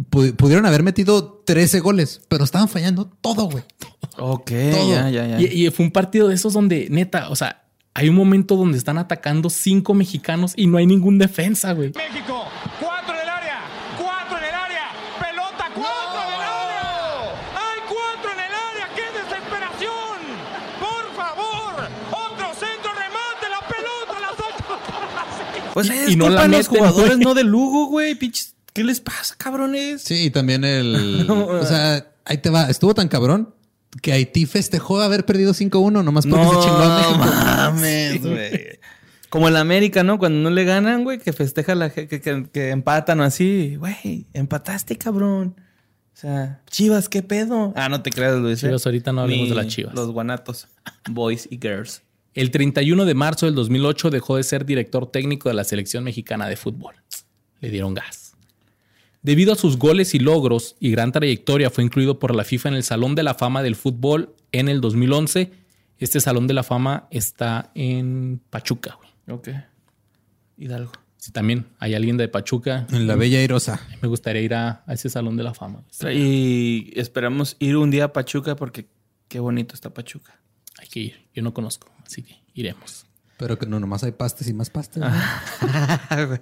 pu- 0.10 0.36
pudieron 0.36 0.65
haber 0.65 0.82
metido 0.84 1.44
13 1.46 1.80
goles, 1.82 2.22
pero 2.28 2.44
estaban 2.44 2.67
fallando 2.67 3.06
todo, 3.22 3.46
güey. 3.46 3.63
Ok, 4.17 4.52
Todo. 4.72 4.91
ya, 4.91 5.10
ya, 5.10 5.28
ya. 5.28 5.41
Y, 5.41 5.67
y 5.67 5.70
fue 5.72 5.86
un 5.86 5.91
partido 5.91 6.28
de 6.28 6.36
esos 6.36 6.54
donde, 6.54 6.88
neta, 6.89 7.30
o 7.30 7.36
sea, 7.36 7.61
hay 7.93 8.10
un 8.10 8.15
momento 8.15 8.56
donde 8.56 8.77
están 8.77 8.97
atacando 8.97 9.49
cinco 9.49 9.93
mexicanos 9.93 10.54
y 10.56 10.67
no 10.67 10.77
hay 10.77 10.86
ningún 10.86 11.17
defensa, 11.17 11.73
güey. 11.73 11.91
México, 11.95 12.45
cuatro 12.80 13.13
en 13.15 13.21
el 13.21 13.30
área, 13.30 13.60
cuatro 13.97 14.38
en 14.38 14.43
el 14.45 14.54
área, 14.56 14.84
pelota, 15.19 15.65
cuatro 15.75 16.21
en 16.21 16.34
el 16.34 16.41
área. 16.41 17.21
Hay 17.56 17.80
cuatro 17.88 18.32
en 18.32 18.39
el 18.39 18.54
área, 18.54 18.88
qué 18.95 19.19
desesperación. 19.19 20.19
Por 20.80 21.15
favor, 21.15 21.89
otro 22.12 22.54
centro 22.54 22.91
remate, 22.93 23.49
la 23.49 23.67
pelota, 23.67 24.19
las 24.21 24.39
ocho. 24.39 25.73
Pues 25.73 25.88
Y- 25.88 25.91
es 25.91 26.10
y 26.12 26.15
no 26.15 26.30
la 26.30 26.47
los 26.47 26.67
jugadores, 26.67 27.15
güey. 27.17 27.25
no 27.25 27.34
de 27.34 27.43
Lugo, 27.43 27.88
güey. 27.88 28.15
Pinches, 28.15 28.56
¿Qué 28.73 28.86
les 28.86 29.01
pasa, 29.01 29.36
cabrones? 29.38 30.01
Sí, 30.01 30.25
y 30.27 30.30
también 30.32 30.63
el. 30.63 31.25
o 31.30 31.65
sea, 31.65 32.08
ahí 32.23 32.38
te 32.38 32.49
va. 32.49 32.69
Estuvo 32.69 32.93
tan 32.95 33.10
cabrón 33.10 33.54
que 34.01 34.13
Haití 34.13 34.45
festejó 34.45 35.01
haber 35.01 35.25
perdido 35.25 35.54
5-1 35.54 36.04
nomás 36.04 36.25
porque 36.25 36.45
se 36.45 36.51
chingó 36.51 36.82
a 36.82 36.97
México. 36.97 37.19
mames, 37.19 38.21
güey. 38.21 38.80
Como 39.30 39.47
en 39.47 39.54
la 39.54 39.62
América, 39.62 40.04
¿no? 40.04 40.19
Cuando 40.19 40.39
no 40.39 40.54
le 40.54 40.65
ganan, 40.65 41.04
güey, 41.04 41.17
que 41.17 41.32
festeja 41.32 41.73
la 41.73 41.89
que, 41.89 42.08
que, 42.08 42.47
que 42.51 42.69
empatan 42.69 43.19
o 43.21 43.23
así. 43.23 43.77
Güey, 43.77 44.27
empataste, 44.34 44.97
cabrón. 44.97 45.56
O 46.13 46.17
sea, 46.21 46.62
Chivas, 46.69 47.08
¿qué 47.08 47.23
pedo? 47.23 47.73
Ah, 47.75 47.88
no 47.89 48.01
te 48.01 48.12
creas, 48.12 48.38
Luis. 48.38 48.62
¿eh? 48.63 48.67
Chivas, 48.67 48.86
ahorita 48.86 49.13
no 49.13 49.21
hablemos 49.21 49.43
Ni 49.43 49.49
de 49.49 49.56
las 49.56 49.67
Chivas. 49.67 49.95
Los 49.95 50.12
guanatos, 50.12 50.67
boys 51.10 51.47
y 51.49 51.58
girls. 51.62 52.04
El 52.34 52.51
31 52.51 53.06
de 53.06 53.13
marzo 53.13 53.45
del 53.45 53.56
2008 53.56 54.10
dejó 54.10 54.38
de 54.38 54.43
ser 54.43 54.65
director 54.65 55.10
técnico 55.10 55.49
de 55.49 55.56
la 55.56 55.63
selección 55.63 56.04
mexicana 56.04 56.47
de 56.47 56.56
fútbol. 56.56 56.95
Le 57.60 57.69
dieron 57.69 57.93
gas. 57.93 58.31
Debido 59.23 59.53
a 59.53 59.55
sus 59.55 59.77
goles 59.77 60.15
y 60.15 60.19
logros 60.19 60.75
y 60.79 60.89
gran 60.91 61.12
trayectoria, 61.12 61.69
fue 61.69 61.84
incluido 61.84 62.17
por 62.19 62.34
la 62.36 62.43
FIFA 62.43 62.69
en 62.69 62.75
el 62.75 62.84
Salón 62.84 63.13
de 63.15 63.23
la 63.23 63.36
Fama 63.36 63.62
del 63.62 63.75
Fútbol 63.75 64.36
en 64.51 64.67
el 64.67 64.81
2011. 64.81 65.51
Este 65.99 66.19
Salón 66.19 66.47
de 66.47 66.55
la 66.55 66.63
Fama 66.63 67.07
está 67.12 67.71
en 67.75 68.41
Pachuca. 68.49 68.97
güey. 68.97 69.38
Ok. 69.38 69.49
Hidalgo. 70.57 70.91
Si 71.17 71.31
también 71.31 71.67
hay 71.77 71.93
alguien 71.93 72.17
de 72.17 72.27
Pachuca, 72.27 72.88
En 72.91 73.05
la 73.05 73.15
Bella 73.15 73.43
Irosa. 73.43 73.79
me 74.01 74.07
gustaría 74.07 74.41
ir 74.41 74.55
a, 74.55 74.84
a 74.88 74.93
ese 74.93 75.07
Salón 75.07 75.38
de 75.38 75.43
la 75.43 75.53
Fama. 75.53 75.84
Y 76.12 76.91
esperamos 76.99 77.57
ir 77.60 77.77
un 77.77 77.91
día 77.91 78.05
a 78.05 78.13
Pachuca 78.13 78.55
porque 78.55 78.88
qué 79.27 79.39
bonito 79.39 79.75
está 79.75 79.93
Pachuca. 79.93 80.39
Hay 80.79 80.88
que 80.88 80.99
ir. 80.99 81.27
Yo 81.36 81.43
no 81.43 81.53
conozco, 81.53 81.91
así 82.03 82.23
que 82.23 82.41
iremos. 82.55 83.05
Pero 83.38 83.60
que 83.60 83.67
no 83.67 83.79
nomás 83.79 84.03
hay 84.03 84.13
pastes 84.13 84.47
y 84.47 84.53
más 84.53 84.71
pastes. 84.71 85.03
¿no? 85.03 85.12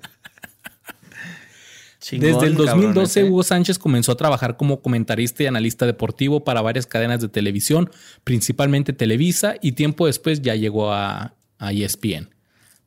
Chingón, 2.00 2.32
Desde 2.32 2.48
el 2.48 2.56
cabrones, 2.56 2.96
2012, 2.96 3.20
¿eh? 3.20 3.24
Hugo 3.26 3.44
Sánchez 3.44 3.78
comenzó 3.78 4.14
a 4.14 4.16
trabajar 4.18 4.56
como 4.56 4.82
comentarista 4.82 5.44
y 5.44 5.48
analista 5.48 5.86
deportivo 5.86 6.44
para 6.46 6.62
varias 6.62 6.86
cadenas 6.86 7.20
de 7.20 7.28
televisión, 7.28 7.90
principalmente 8.24 8.94
Televisa, 8.94 9.56
y 9.62 9.74
tiempo 9.74 10.06
después 10.08 10.42
ya 10.42 10.56
llegó 10.56 10.94
a, 10.94 11.34
a 11.58 11.74
ESPN. 11.74 12.30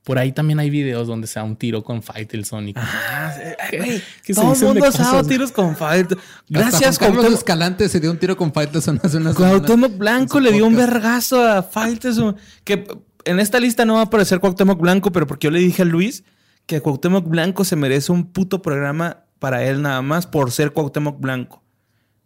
Por 0.04 0.18
ahí 0.18 0.32
también 0.32 0.58
hay 0.58 0.68
videos 0.70 1.06
donde 1.06 1.26
se 1.28 1.34
da 1.38 1.44
un 1.44 1.54
tiro 1.56 1.84
con 1.84 2.02
Faitelson 2.02 2.70
y 2.70 2.72
Ah, 2.74 3.32
sí. 3.36 3.42
Ay, 3.60 3.68
¿Qué- 3.70 3.76
güey, 3.78 4.02
qué 4.24 4.34
se 4.34 4.40
todo 4.40 4.52
el 4.54 4.60
mundo 4.60 4.84
ha 4.86 4.90
dado 4.90 5.24
tiros 5.28 5.52
con. 5.52 5.70
Hasta 5.78 6.06
Gracias, 6.48 6.98
Juan 6.98 7.14
Carlos. 7.14 7.34
Escalante 7.34 7.88
se 7.88 8.00
dio 8.00 8.10
un 8.10 8.18
tiro 8.18 8.36
con 8.36 8.52
Faitelson 8.52 8.98
hace 9.02 9.18
unas 9.18 9.36
semanas. 9.36 9.58
Cuauhtémoc 9.60 9.96
Blanco 9.98 10.40
le 10.40 10.50
dio 10.52 10.66
un 10.66 10.74
vergazo 10.74 11.40
a 11.46 11.62
Faitelson. 11.62 12.34
Que 12.64 12.84
en 13.24 13.38
esta 13.38 13.60
lista 13.60 13.84
no 13.84 13.94
va 13.94 14.00
a 14.00 14.04
aparecer 14.04 14.40
Cuauhtémoc 14.40 14.80
Blanco, 14.80 15.12
pero 15.12 15.26
porque 15.28 15.46
yo 15.46 15.50
le 15.52 15.60
dije 15.60 15.82
a 15.82 15.84
Luis 15.84 16.24
que 16.66 16.80
Cuauhtémoc 16.80 17.26
Blanco 17.26 17.64
se 17.64 17.76
merece 17.76 18.12
un 18.12 18.32
puto 18.32 18.62
programa 18.62 19.24
para 19.38 19.64
él 19.64 19.82
nada 19.82 20.02
más 20.02 20.26
por 20.26 20.52
ser 20.52 20.72
Cuauhtémoc 20.72 21.20
Blanco. 21.20 21.62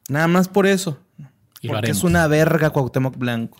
Nada 0.09 0.29
más 0.29 0.49
por 0.49 0.66
eso. 0.66 0.99
Y 1.61 1.68
porque 1.68 1.90
es 1.90 2.05
una 2.05 2.27
verga 2.27 2.70
Cuauhtémoc 2.70 3.16
Blanco. 3.16 3.59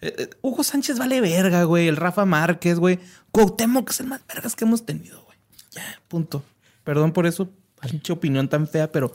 Eh, 0.00 0.14
eh, 0.18 0.30
Hugo 0.42 0.62
Sánchez 0.64 0.98
vale 0.98 1.20
verga, 1.20 1.64
güey. 1.64 1.88
El 1.88 1.96
Rafa 1.96 2.24
Márquez, 2.26 2.78
güey. 2.78 3.00
Cuauhtémoc 3.30 3.90
es 3.90 4.00
el 4.00 4.06
más 4.06 4.20
vergas 4.26 4.54
que 4.54 4.64
hemos 4.64 4.84
tenido, 4.84 5.22
güey. 5.24 5.38
Ya, 5.70 5.82
punto. 6.08 6.44
Perdón 6.84 7.12
por 7.12 7.26
eso. 7.26 7.48
Pinche 7.80 8.12
opinión 8.12 8.48
tan 8.48 8.68
fea, 8.68 8.92
pero 8.92 9.10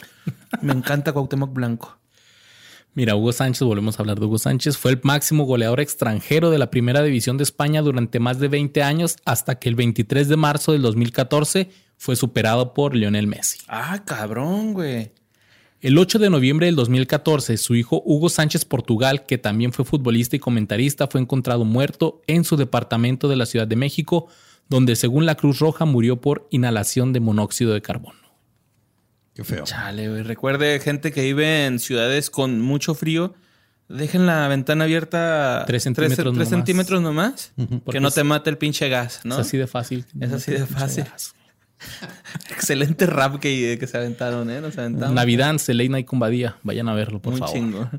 me 0.61 0.73
encanta 0.73 1.13
Cuauhtémoc 1.13 1.53
Blanco. 1.53 1.97
Mira, 2.93 3.15
Hugo 3.15 3.31
Sánchez, 3.31 3.61
volvemos 3.61 3.99
a 3.99 4.01
hablar 4.01 4.19
de 4.19 4.25
Hugo 4.25 4.39
Sánchez, 4.39 4.77
fue 4.77 4.91
el 4.91 4.99
máximo 5.03 5.43
goleador 5.43 5.79
extranjero 5.79 6.49
de 6.49 6.57
la 6.57 6.71
primera 6.71 7.03
división 7.03 7.37
de 7.37 7.43
España 7.43 7.81
durante 7.81 8.19
más 8.19 8.39
de 8.39 8.47
20 8.47 8.81
años 8.81 9.17
hasta 9.23 9.59
que 9.59 9.69
el 9.69 9.75
23 9.75 10.27
de 10.27 10.35
marzo 10.35 10.71
del 10.71 10.81
2014 10.81 11.69
fue 11.97 12.15
superado 12.15 12.73
por 12.73 12.95
Lionel 12.95 13.27
Messi. 13.27 13.59
Ah, 13.67 14.03
cabrón, 14.05 14.73
güey. 14.73 15.11
El 15.79 15.95
8 15.99 16.17
de 16.17 16.31
noviembre 16.31 16.65
del 16.65 16.75
2014, 16.75 17.55
su 17.57 17.75
hijo 17.75 18.01
Hugo 18.03 18.29
Sánchez 18.29 18.65
Portugal, 18.65 19.27
que 19.27 19.37
también 19.37 19.73
fue 19.73 19.85
futbolista 19.85 20.35
y 20.35 20.39
comentarista, 20.39 21.07
fue 21.07 21.21
encontrado 21.21 21.65
muerto 21.65 22.23
en 22.25 22.43
su 22.45 22.57
departamento 22.57 23.27
de 23.27 23.35
la 23.35 23.45
Ciudad 23.45 23.67
de 23.67 23.75
México, 23.75 24.27
donde 24.69 24.95
según 24.95 25.27
la 25.27 25.35
Cruz 25.35 25.59
Roja 25.59 25.85
murió 25.85 26.19
por 26.19 26.47
inhalación 26.49 27.13
de 27.13 27.19
monóxido 27.19 27.73
de 27.73 27.83
carbono. 27.83 28.26
Qué 29.37 29.43
feo. 29.43 29.65
Chale, 29.65 30.09
güey. 30.09 30.23
Recuerde, 30.23 30.79
gente 30.79 31.11
que 31.11 31.21
vive 31.21 31.67
en 31.67 31.77
ciudades 31.77 32.31
con 32.31 32.59
mucho 32.59 32.95
frío, 32.95 33.35
dejen 33.87 34.25
la 34.25 34.47
ventana 34.47 34.85
abierta 34.85 35.63
Tres 35.67 35.83
centímetros 35.83 36.17
tres 36.17 36.25
nomás. 36.33 36.49
centímetros 36.49 37.01
nomás. 37.03 37.53
Que 37.91 37.99
no 37.99 38.09
te 38.09 38.23
mate 38.23 38.49
el 38.49 38.57
pinche 38.57 38.89
gas, 38.89 39.21
¿no? 39.25 39.35
Es 39.35 39.41
así 39.41 39.57
de 39.57 39.67
fácil. 39.67 40.05
Es 40.19 40.33
así 40.33 40.51
de 40.53 40.65
fácil. 40.65 41.05
Excelente 42.49 43.05
rap 43.05 43.39
que, 43.39 43.77
que 43.79 43.85
se 43.85 43.97
aventaron, 43.97 44.49
¿eh? 44.49 44.59
Nos. 44.59 44.75
Navidad, 44.75 45.55
Late 45.67 45.89
Night 45.89 46.07
con 46.07 46.17
Badía. 46.17 46.57
Vayan 46.63 46.89
a 46.89 46.95
verlo, 46.95 47.21
por 47.21 47.33
Muy 47.33 47.39
favor. 47.39 47.53
chingo. 47.55 47.89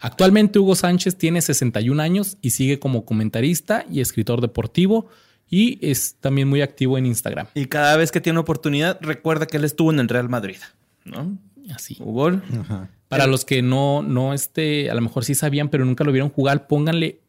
Actualmente 0.00 0.58
Hugo 0.58 0.74
Sánchez 0.74 1.16
tiene 1.16 1.42
61 1.42 2.02
años 2.02 2.38
y 2.40 2.50
sigue 2.50 2.80
como 2.80 3.04
comentarista 3.04 3.84
y 3.88 4.00
escritor 4.00 4.40
deportivo 4.40 5.08
y 5.50 5.78
es 5.82 6.14
también 6.20 6.48
muy 6.48 6.62
activo 6.62 6.96
en 6.96 7.06
Instagram. 7.06 7.48
Y 7.54 7.66
cada 7.66 7.96
vez 7.96 8.12
que 8.12 8.20
tiene 8.20 8.38
oportunidad, 8.38 8.98
recuerda 9.00 9.46
que 9.46 9.56
él 9.56 9.64
estuvo 9.64 9.90
en 9.90 9.98
el 9.98 10.08
Real 10.08 10.28
Madrid, 10.28 10.58
¿no? 11.04 11.36
Así. 11.74 11.96
Hugo. 12.00 12.28
Ajá. 12.60 12.88
Para 13.08 13.26
los 13.26 13.44
que 13.44 13.60
no, 13.60 14.02
no, 14.02 14.32
este, 14.32 14.88
a 14.88 14.94
lo 14.94 15.00
mejor 15.00 15.24
sí 15.24 15.34
sabían, 15.34 15.68
pero 15.68 15.84
nunca 15.84 16.04
lo 16.04 16.12
vieron 16.12 16.30
jugar, 16.30 16.68
pónganle 16.68 17.20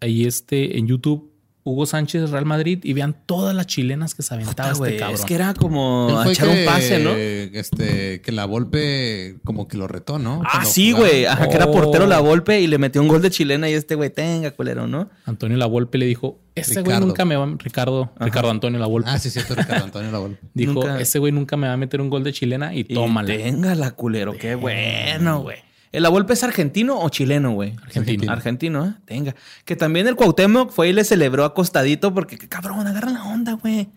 ahí 0.00 0.26
este 0.26 0.78
en 0.78 0.86
YouTube 0.86 1.29
Hugo 1.70 1.86
Sánchez 1.86 2.30
Real 2.30 2.44
Madrid 2.44 2.80
y 2.82 2.92
vean 2.92 3.16
todas 3.26 3.54
las 3.54 3.66
chilenas 3.66 4.14
que 4.14 4.22
se 4.22 4.34
aventaba 4.34 4.70
Puta, 4.70 4.72
este 4.72 4.78
güey, 4.80 4.96
cabrón. 4.98 5.14
Es 5.20 5.24
que 5.24 5.34
era 5.34 5.54
como 5.54 6.18
a 6.18 6.30
echar 6.30 6.48
que, 6.48 6.60
un 6.60 6.66
pase, 6.66 6.98
¿no? 7.00 7.10
Este, 7.14 8.20
que 8.20 8.32
la 8.32 8.44
Volpe 8.44 9.36
como 9.44 9.66
que 9.68 9.76
lo 9.76 9.86
retó, 9.88 10.18
¿no? 10.18 10.42
Ah, 10.44 10.48
Cuando 10.52 10.70
sí, 10.70 10.92
güey. 10.92 11.24
Ajá, 11.26 11.48
que 11.48 11.56
era 11.56 11.66
Oh. 11.66 11.72
portero 11.72 12.06
la 12.06 12.18
golpe 12.20 12.60
y 12.60 12.66
le 12.66 12.78
metió 12.78 13.00
un 13.00 13.08
gol 13.08 13.22
de 13.22 13.30
chilena 13.30 13.68
y 13.70 13.74
este 13.74 13.94
güey, 13.94 14.10
tenga, 14.10 14.50
culero, 14.50 14.86
¿no? 14.86 15.08
Antonio 15.24 15.56
Lavolpe 15.56 15.98
le 15.98 16.06
dijo, 16.06 16.38
ese 16.54 16.82
güey 16.82 16.98
nunca 17.00 17.24
me 17.24 17.36
va, 17.36 17.46
Ricardo, 17.58 18.12
Ricardo 18.18 18.50
Antonio 18.50 18.78
Lavolpe. 18.80 19.08
Ah, 19.10 19.18
sí, 19.18 19.30
cierto, 19.30 19.54
Ricardo 19.54 19.84
Antonio 19.84 20.10
la 20.10 20.18
Volpe. 20.18 20.40
dijo, 20.54 20.72
nunca- 20.72 21.00
ese 21.00 21.18
güey 21.18 21.32
nunca 21.32 21.56
me 21.56 21.66
va 21.68 21.74
a 21.74 21.76
meter 21.76 22.00
un 22.00 22.10
gol 22.10 22.24
de 22.24 22.32
chilena 22.32 22.74
y, 22.74 22.80
Y 22.80 22.84
tómala. 22.94 23.28
Tenga 23.28 23.74
la 23.74 23.92
culero, 23.92 24.32
qué 24.36 24.54
bueno, 24.54 25.40
güey. 25.42 25.58
¿El 25.92 26.06
Abuelpe 26.06 26.34
es 26.34 26.44
argentino 26.44 26.98
o 27.00 27.08
chileno, 27.08 27.52
güey? 27.52 27.74
Argentino. 27.82 28.30
Argentino, 28.30 28.86
¿eh? 28.86 28.94
Tenga. 29.04 29.34
Que 29.64 29.74
también 29.76 30.06
el 30.06 30.14
Cuauhtémoc 30.14 30.70
fue 30.70 30.88
y 30.90 30.92
le 30.92 31.02
celebró 31.04 31.44
acostadito 31.44 32.14
porque, 32.14 32.38
qué 32.38 32.48
cabrón, 32.48 32.86
agarra 32.86 33.10
la 33.10 33.24
onda, 33.24 33.54
güey. 33.54 33.88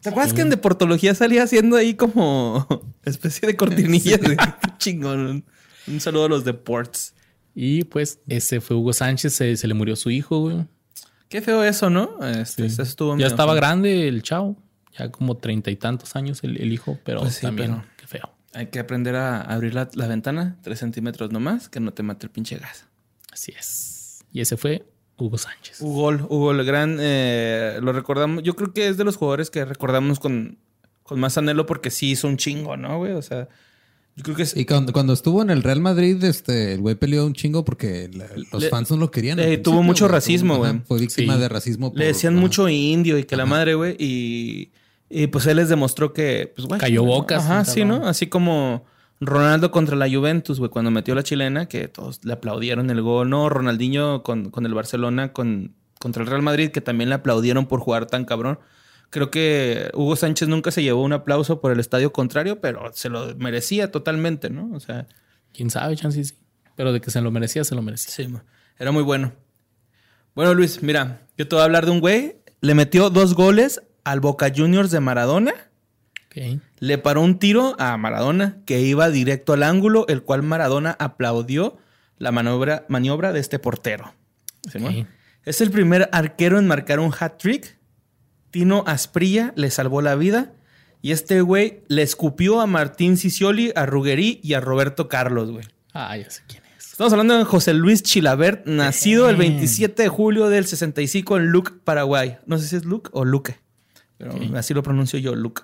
¿Te 0.00 0.10
acuerdas 0.10 0.32
que 0.34 0.42
en 0.42 0.50
deportología 0.50 1.14
salía 1.14 1.42
haciendo 1.42 1.76
ahí 1.76 1.94
como 1.94 2.68
especie 3.04 3.46
de 3.48 3.56
cortinillas? 3.56 4.20
Qué 4.20 4.36
chingón. 4.78 5.44
Un 5.86 6.00
saludo 6.00 6.26
a 6.26 6.28
los 6.28 6.44
deports. 6.44 7.14
Y 7.54 7.84
pues 7.84 8.18
ese 8.28 8.60
fue 8.60 8.76
Hugo 8.76 8.92
Sánchez, 8.92 9.32
se, 9.34 9.56
se 9.56 9.66
le 9.66 9.74
murió 9.74 9.96
su 9.96 10.10
hijo, 10.10 10.40
güey. 10.40 10.66
Qué 11.28 11.40
feo 11.40 11.64
eso, 11.64 11.88
¿no? 11.88 12.18
Este, 12.22 12.66
estuvo 12.66 13.16
Ya 13.16 13.26
estaba 13.28 13.52
feo. 13.54 13.60
grande 13.60 14.06
el 14.08 14.22
chavo, 14.22 14.56
ya 14.96 15.10
como 15.10 15.36
treinta 15.38 15.70
y 15.70 15.76
tantos 15.76 16.14
años 16.16 16.40
el, 16.44 16.58
el 16.60 16.72
hijo, 16.72 16.98
pero 17.02 17.20
Pues 17.20 17.36
sí, 17.36 17.42
también 17.42 17.72
pero-. 17.76 17.84
Hay 18.54 18.66
que 18.68 18.78
aprender 18.78 19.16
a 19.16 19.40
abrir 19.42 19.74
la, 19.74 19.88
la 19.94 20.06
ventana 20.06 20.56
tres 20.62 20.78
centímetros 20.78 21.30
nomás, 21.32 21.68
que 21.68 21.80
no 21.80 21.92
te 21.92 22.02
mate 22.02 22.26
el 22.26 22.30
pinche 22.30 22.56
gas. 22.56 22.86
Así 23.32 23.52
es. 23.58 24.24
Y 24.32 24.40
ese 24.40 24.56
fue 24.56 24.84
Hugo 25.16 25.38
Sánchez. 25.38 25.80
Hugo, 25.80 26.08
Hugo 26.28 26.50
el 26.52 26.64
gran, 26.64 26.98
eh, 27.00 27.78
lo 27.82 27.92
recordamos. 27.92 28.42
Yo 28.44 28.54
creo 28.56 28.72
que 28.72 28.88
es 28.88 28.96
de 28.96 29.04
los 29.04 29.16
jugadores 29.16 29.50
que 29.50 29.64
recordamos 29.64 30.20
con, 30.20 30.58
con 31.02 31.18
más 31.20 31.36
anhelo 31.38 31.66
porque 31.66 31.90
sí 31.90 32.10
hizo 32.12 32.28
un 32.28 32.36
chingo, 32.36 32.76
¿no, 32.76 32.98
güey? 32.98 33.12
O 33.12 33.22
sea, 33.22 33.48
yo 34.16 34.22
creo 34.22 34.36
que 34.36 34.44
es- 34.44 34.56
Y 34.56 34.64
cuando, 34.64 34.92
cuando 34.92 35.12
estuvo 35.12 35.42
en 35.42 35.50
el 35.50 35.62
Real 35.64 35.80
Madrid, 35.80 36.22
este, 36.22 36.74
el 36.74 36.80
güey 36.80 36.94
peleó 36.94 37.26
un 37.26 37.32
chingo 37.34 37.64
porque 37.64 38.08
la- 38.14 38.28
los 38.52 38.62
Le- 38.62 38.68
fans 38.68 38.90
no 38.92 38.96
lo 38.98 39.10
querían. 39.10 39.38
eh, 39.40 39.58
tuvo 39.58 39.82
mucho 39.82 40.04
güey. 40.04 40.12
racismo, 40.12 40.58
güey. 40.58 40.80
Fue 40.86 41.00
víctima 41.00 41.34
Sí. 41.34 41.40
de 41.40 41.48
racismo. 41.48 41.92
le 41.94 42.06
decían 42.06 42.34
ajá. 42.34 42.40
mucho 42.40 42.68
indio 42.68 43.18
y 43.18 43.24
que 43.24 43.36
la 43.36 43.46
madre, 43.46 43.74
güey. 43.74 43.96
Y, 43.98 44.70
Y 45.08 45.26
pues 45.28 45.46
él 45.46 45.56
les 45.56 45.68
demostró 45.68 46.12
que, 46.12 46.52
pues, 46.54 46.66
güey. 46.66 46.80
Cayó 46.80 47.04
bocas, 47.04 47.44
Ajá, 47.44 47.64
sí, 47.64 47.80
cabrón. 47.80 48.00
¿no? 48.02 48.08
Así 48.08 48.26
como 48.26 48.84
Ronaldo 49.20 49.70
contra 49.70 49.96
la 49.96 50.08
Juventus, 50.08 50.58
güey, 50.58 50.70
cuando 50.70 50.90
metió 50.90 51.14
la 51.14 51.22
chilena, 51.22 51.66
que 51.66 51.88
todos 51.88 52.24
le 52.24 52.32
aplaudieron 52.32 52.90
el 52.90 53.02
gol. 53.02 53.30
No, 53.30 53.48
Ronaldinho 53.48 54.22
con, 54.22 54.50
con 54.50 54.66
el 54.66 54.74
Barcelona, 54.74 55.32
con, 55.32 55.74
contra 56.00 56.22
el 56.22 56.28
Real 56.28 56.42
Madrid, 56.42 56.70
que 56.70 56.80
también 56.80 57.10
le 57.10 57.16
aplaudieron 57.16 57.66
por 57.66 57.80
jugar 57.80 58.06
tan 58.06 58.24
cabrón. 58.24 58.58
Creo 59.10 59.30
que 59.30 59.90
Hugo 59.94 60.16
Sánchez 60.16 60.48
nunca 60.48 60.70
se 60.70 60.82
llevó 60.82 61.02
un 61.02 61.12
aplauso 61.12 61.60
por 61.60 61.70
el 61.70 61.78
estadio 61.78 62.12
contrario, 62.12 62.60
pero 62.60 62.90
se 62.92 63.08
lo 63.08 63.34
merecía 63.36 63.92
totalmente, 63.92 64.50
¿no? 64.50 64.70
O 64.74 64.80
sea, 64.80 65.06
Quién 65.54 65.70
sabe, 65.70 65.96
chance 65.96 66.22
sí. 66.22 66.34
Pero 66.74 66.92
de 66.92 67.00
que 67.00 67.10
se 67.10 67.20
lo 67.20 67.30
merecía, 67.30 67.62
se 67.62 67.76
lo 67.76 67.82
merecía. 67.82 68.12
Sí, 68.12 68.28
era 68.78 68.90
muy 68.90 69.04
bueno. 69.04 69.32
Bueno, 70.34 70.52
Luis, 70.52 70.82
mira, 70.82 71.28
yo 71.38 71.46
te 71.46 71.54
voy 71.54 71.62
a 71.62 71.64
hablar 71.64 71.86
de 71.86 71.92
un 71.92 72.00
güey. 72.00 72.36
Le 72.60 72.74
metió 72.74 73.08
dos 73.08 73.34
goles 73.34 73.80
al 74.04 74.20
Boca 74.20 74.52
Juniors 74.54 74.90
de 74.90 75.00
Maradona. 75.00 75.52
Le 76.80 76.98
paró 76.98 77.22
un 77.22 77.38
tiro 77.38 77.76
a 77.78 77.96
Maradona 77.96 78.58
que 78.66 78.80
iba 78.80 79.08
directo 79.10 79.52
al 79.52 79.62
ángulo, 79.62 80.06
el 80.08 80.22
cual 80.22 80.42
Maradona 80.42 80.96
aplaudió 80.98 81.78
la 82.18 82.32
maniobra, 82.32 82.84
maniobra 82.88 83.32
de 83.32 83.40
este 83.40 83.58
portero. 83.58 84.14
Es 85.44 85.60
el 85.60 85.70
primer 85.70 86.08
arquero 86.12 86.58
en 86.58 86.66
marcar 86.66 87.00
un 87.00 87.12
hat-trick. 87.18 87.78
Tino 88.50 88.84
Asprilla 88.86 89.52
le 89.56 89.70
salvó 89.70 90.02
la 90.02 90.14
vida. 90.14 90.52
Y 91.02 91.12
este 91.12 91.42
güey 91.42 91.82
le 91.88 92.02
escupió 92.02 92.60
a 92.60 92.66
Martín 92.66 93.18
Cicioli, 93.18 93.72
a 93.76 93.84
Ruggeri 93.84 94.40
y 94.42 94.54
a 94.54 94.60
Roberto 94.60 95.06
Carlos, 95.06 95.50
güey. 95.50 95.66
Ah, 95.92 96.16
ya 96.16 96.30
sé 96.30 96.42
quién 96.48 96.62
es. 96.78 96.92
Estamos 96.92 97.12
hablando 97.12 97.36
de 97.36 97.44
José 97.44 97.74
Luis 97.74 98.02
Chilabert, 98.02 98.66
nacido 98.66 99.28
el 99.28 99.36
27 99.36 100.04
de 100.04 100.08
julio 100.08 100.48
del 100.48 100.64
65 100.64 101.36
en 101.36 101.46
Luque, 101.48 101.72
Paraguay. 101.84 102.38
No 102.46 102.56
sé 102.56 102.68
si 102.68 102.76
es 102.76 102.86
Luque 102.86 103.10
o 103.12 103.26
Luque, 103.26 103.58
pero 104.18 104.34
así 104.56 104.74
lo 104.74 104.82
pronuncio 104.82 105.18
yo, 105.18 105.34
Luque. 105.34 105.62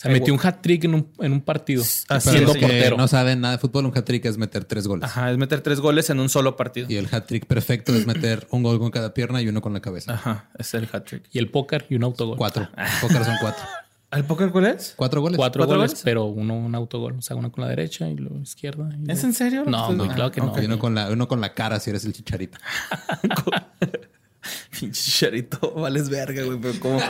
Se 0.00 0.08
metió 0.08 0.32
un 0.32 0.40
hat 0.42 0.62
trick 0.62 0.84
en 0.84 0.94
un, 0.94 1.12
en 1.18 1.32
un 1.32 1.42
partido. 1.42 1.84
Para 2.08 2.20
siendo 2.22 2.54
portero. 2.54 2.96
no 2.96 3.06
saben 3.06 3.42
nada 3.42 3.56
de 3.56 3.60
fútbol, 3.60 3.84
un 3.84 3.92
hat-trick 3.94 4.24
es 4.24 4.38
meter 4.38 4.64
tres 4.64 4.86
goles. 4.86 5.04
Ajá, 5.04 5.30
es 5.30 5.36
meter 5.36 5.60
tres 5.60 5.78
goles 5.78 6.08
en 6.08 6.20
un 6.20 6.30
solo 6.30 6.56
partido. 6.56 6.86
Y 6.88 6.96
el 6.96 7.06
hat-trick 7.12 7.44
perfecto 7.44 7.94
es 7.94 8.06
meter 8.06 8.46
un 8.50 8.62
gol 8.62 8.78
con 8.78 8.90
cada 8.90 9.12
pierna 9.12 9.42
y 9.42 9.48
uno 9.48 9.60
con 9.60 9.74
la 9.74 9.80
cabeza. 9.80 10.14
Ajá, 10.14 10.48
es 10.58 10.72
el 10.72 10.88
hat-trick. 10.90 11.24
Y 11.32 11.38
el 11.38 11.50
póker 11.50 11.84
y 11.90 11.96
un 11.96 12.04
autogol. 12.04 12.38
Cuatro. 12.38 12.66
Póker 13.02 13.24
son 13.26 13.36
cuatro. 13.42 13.62
¿Al 14.10 14.24
póker 14.24 14.50
cuál 14.50 14.66
es? 14.68 14.94
Cuatro 14.96 15.20
goles. 15.20 15.36
Cuatro, 15.36 15.60
¿Cuatro 15.60 15.76
goles, 15.76 15.90
goles? 15.90 16.02
pero 16.02 16.24
uno 16.24 16.56
un 16.56 16.74
autogol. 16.74 17.16
O 17.18 17.22
sea, 17.22 17.36
uno 17.36 17.52
con 17.52 17.62
la 17.62 17.68
derecha 17.68 18.08
y 18.08 18.16
luego 18.16 18.40
izquierda. 18.40 18.88
y 19.06 19.10
¿Es 19.10 19.22
en 19.22 19.34
serio? 19.34 19.64
No, 19.66 19.86
Pues, 19.86 19.98
muy 19.98 20.08
ah, 20.08 20.14
claro 20.14 20.30
que 20.32 20.40
no. 20.40 20.52
Y 20.62 20.64
uno 20.64 20.78
con, 20.78 20.94
la, 20.94 21.10
uno 21.10 21.28
con 21.28 21.42
la 21.42 21.52
cara 21.52 21.78
si 21.78 21.90
eres 21.90 22.06
el 22.06 22.14
chicharito. 22.14 22.58
Pinche 24.78 25.00
Chicharito, 25.02 25.72
vales 25.74 26.08
verga, 26.08 26.42
güey. 26.44 26.58
Pero 26.60 26.80
como, 26.80 27.00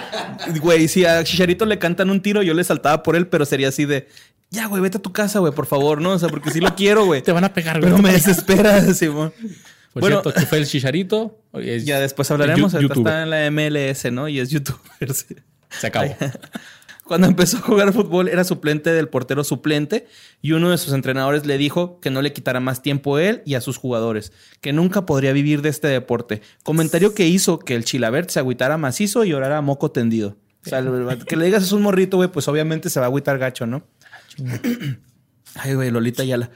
güey, 0.60 0.88
si 0.88 1.04
a 1.04 1.22
Chicharito 1.24 1.66
le 1.66 1.78
cantan 1.78 2.10
un 2.10 2.20
tiro, 2.20 2.42
yo 2.42 2.54
le 2.54 2.64
saltaba 2.64 3.02
por 3.02 3.16
él, 3.16 3.26
pero 3.28 3.44
sería 3.44 3.68
así 3.68 3.84
de, 3.84 4.08
ya, 4.50 4.66
güey, 4.66 4.82
vete 4.82 4.98
a 4.98 5.02
tu 5.02 5.12
casa, 5.12 5.38
güey, 5.38 5.52
por 5.52 5.66
favor, 5.66 6.00
¿no? 6.00 6.10
O 6.12 6.18
sea, 6.18 6.28
porque 6.28 6.50
sí 6.50 6.60
lo 6.60 6.74
quiero, 6.74 7.04
güey. 7.06 7.22
Te 7.24 7.32
van 7.32 7.44
a 7.44 7.52
pegar, 7.52 7.80
güey. 7.80 7.90
Pero 7.92 8.02
me 8.02 8.12
desespera, 8.12 8.80
Simón. 8.94 9.32
Por 9.92 10.02
Bueno, 10.02 10.22
cierto, 10.22 10.38
que 10.40 10.46
fue 10.46 10.58
el 10.58 10.66
chicharito. 10.66 11.40
ya 11.84 11.98
después 12.00 12.30
hablaremos. 12.30 12.74
ahorita 12.74 12.94
está 12.94 13.22
en 13.24 13.30
la 13.30 13.50
MLS, 13.50 14.10
¿no? 14.12 14.28
Y 14.28 14.38
es 14.38 14.50
youtuber. 14.50 15.12
sí. 15.12 15.34
Se 15.68 15.86
acabó. 15.86 16.16
Cuando 17.10 17.26
empezó 17.26 17.56
a 17.56 17.60
jugar 17.60 17.92
fútbol 17.92 18.28
era 18.28 18.44
suplente 18.44 18.92
del 18.92 19.08
portero 19.08 19.42
suplente 19.42 20.06
y 20.40 20.52
uno 20.52 20.70
de 20.70 20.78
sus 20.78 20.92
entrenadores 20.92 21.44
le 21.44 21.58
dijo 21.58 21.98
que 21.98 22.08
no 22.08 22.22
le 22.22 22.32
quitara 22.32 22.60
más 22.60 22.82
tiempo 22.82 23.16
a 23.16 23.24
él 23.24 23.42
y 23.44 23.54
a 23.54 23.60
sus 23.60 23.78
jugadores, 23.78 24.32
que 24.60 24.72
nunca 24.72 25.06
podría 25.06 25.32
vivir 25.32 25.60
de 25.60 25.70
este 25.70 25.88
deporte. 25.88 26.40
Comentario 26.62 27.12
que 27.12 27.26
hizo 27.26 27.58
que 27.58 27.74
el 27.74 27.84
Chilabert 27.84 28.30
se 28.30 28.38
agüitara 28.38 28.78
macizo 28.78 29.24
y 29.24 29.30
llorara 29.30 29.60
moco 29.60 29.90
tendido. 29.90 30.36
O 30.64 30.68
sea, 30.68 30.84
que 31.26 31.34
le 31.34 31.46
digas 31.46 31.64
es 31.64 31.72
un 31.72 31.82
morrito, 31.82 32.16
güey, 32.16 32.30
pues 32.30 32.46
obviamente 32.46 32.90
se 32.90 33.00
va 33.00 33.06
a 33.06 33.08
agüitar 33.08 33.38
gacho, 33.38 33.66
¿no? 33.66 33.82
Ay, 35.56 35.74
güey, 35.74 35.90
Lolita 35.90 36.22
Ayala. 36.22 36.52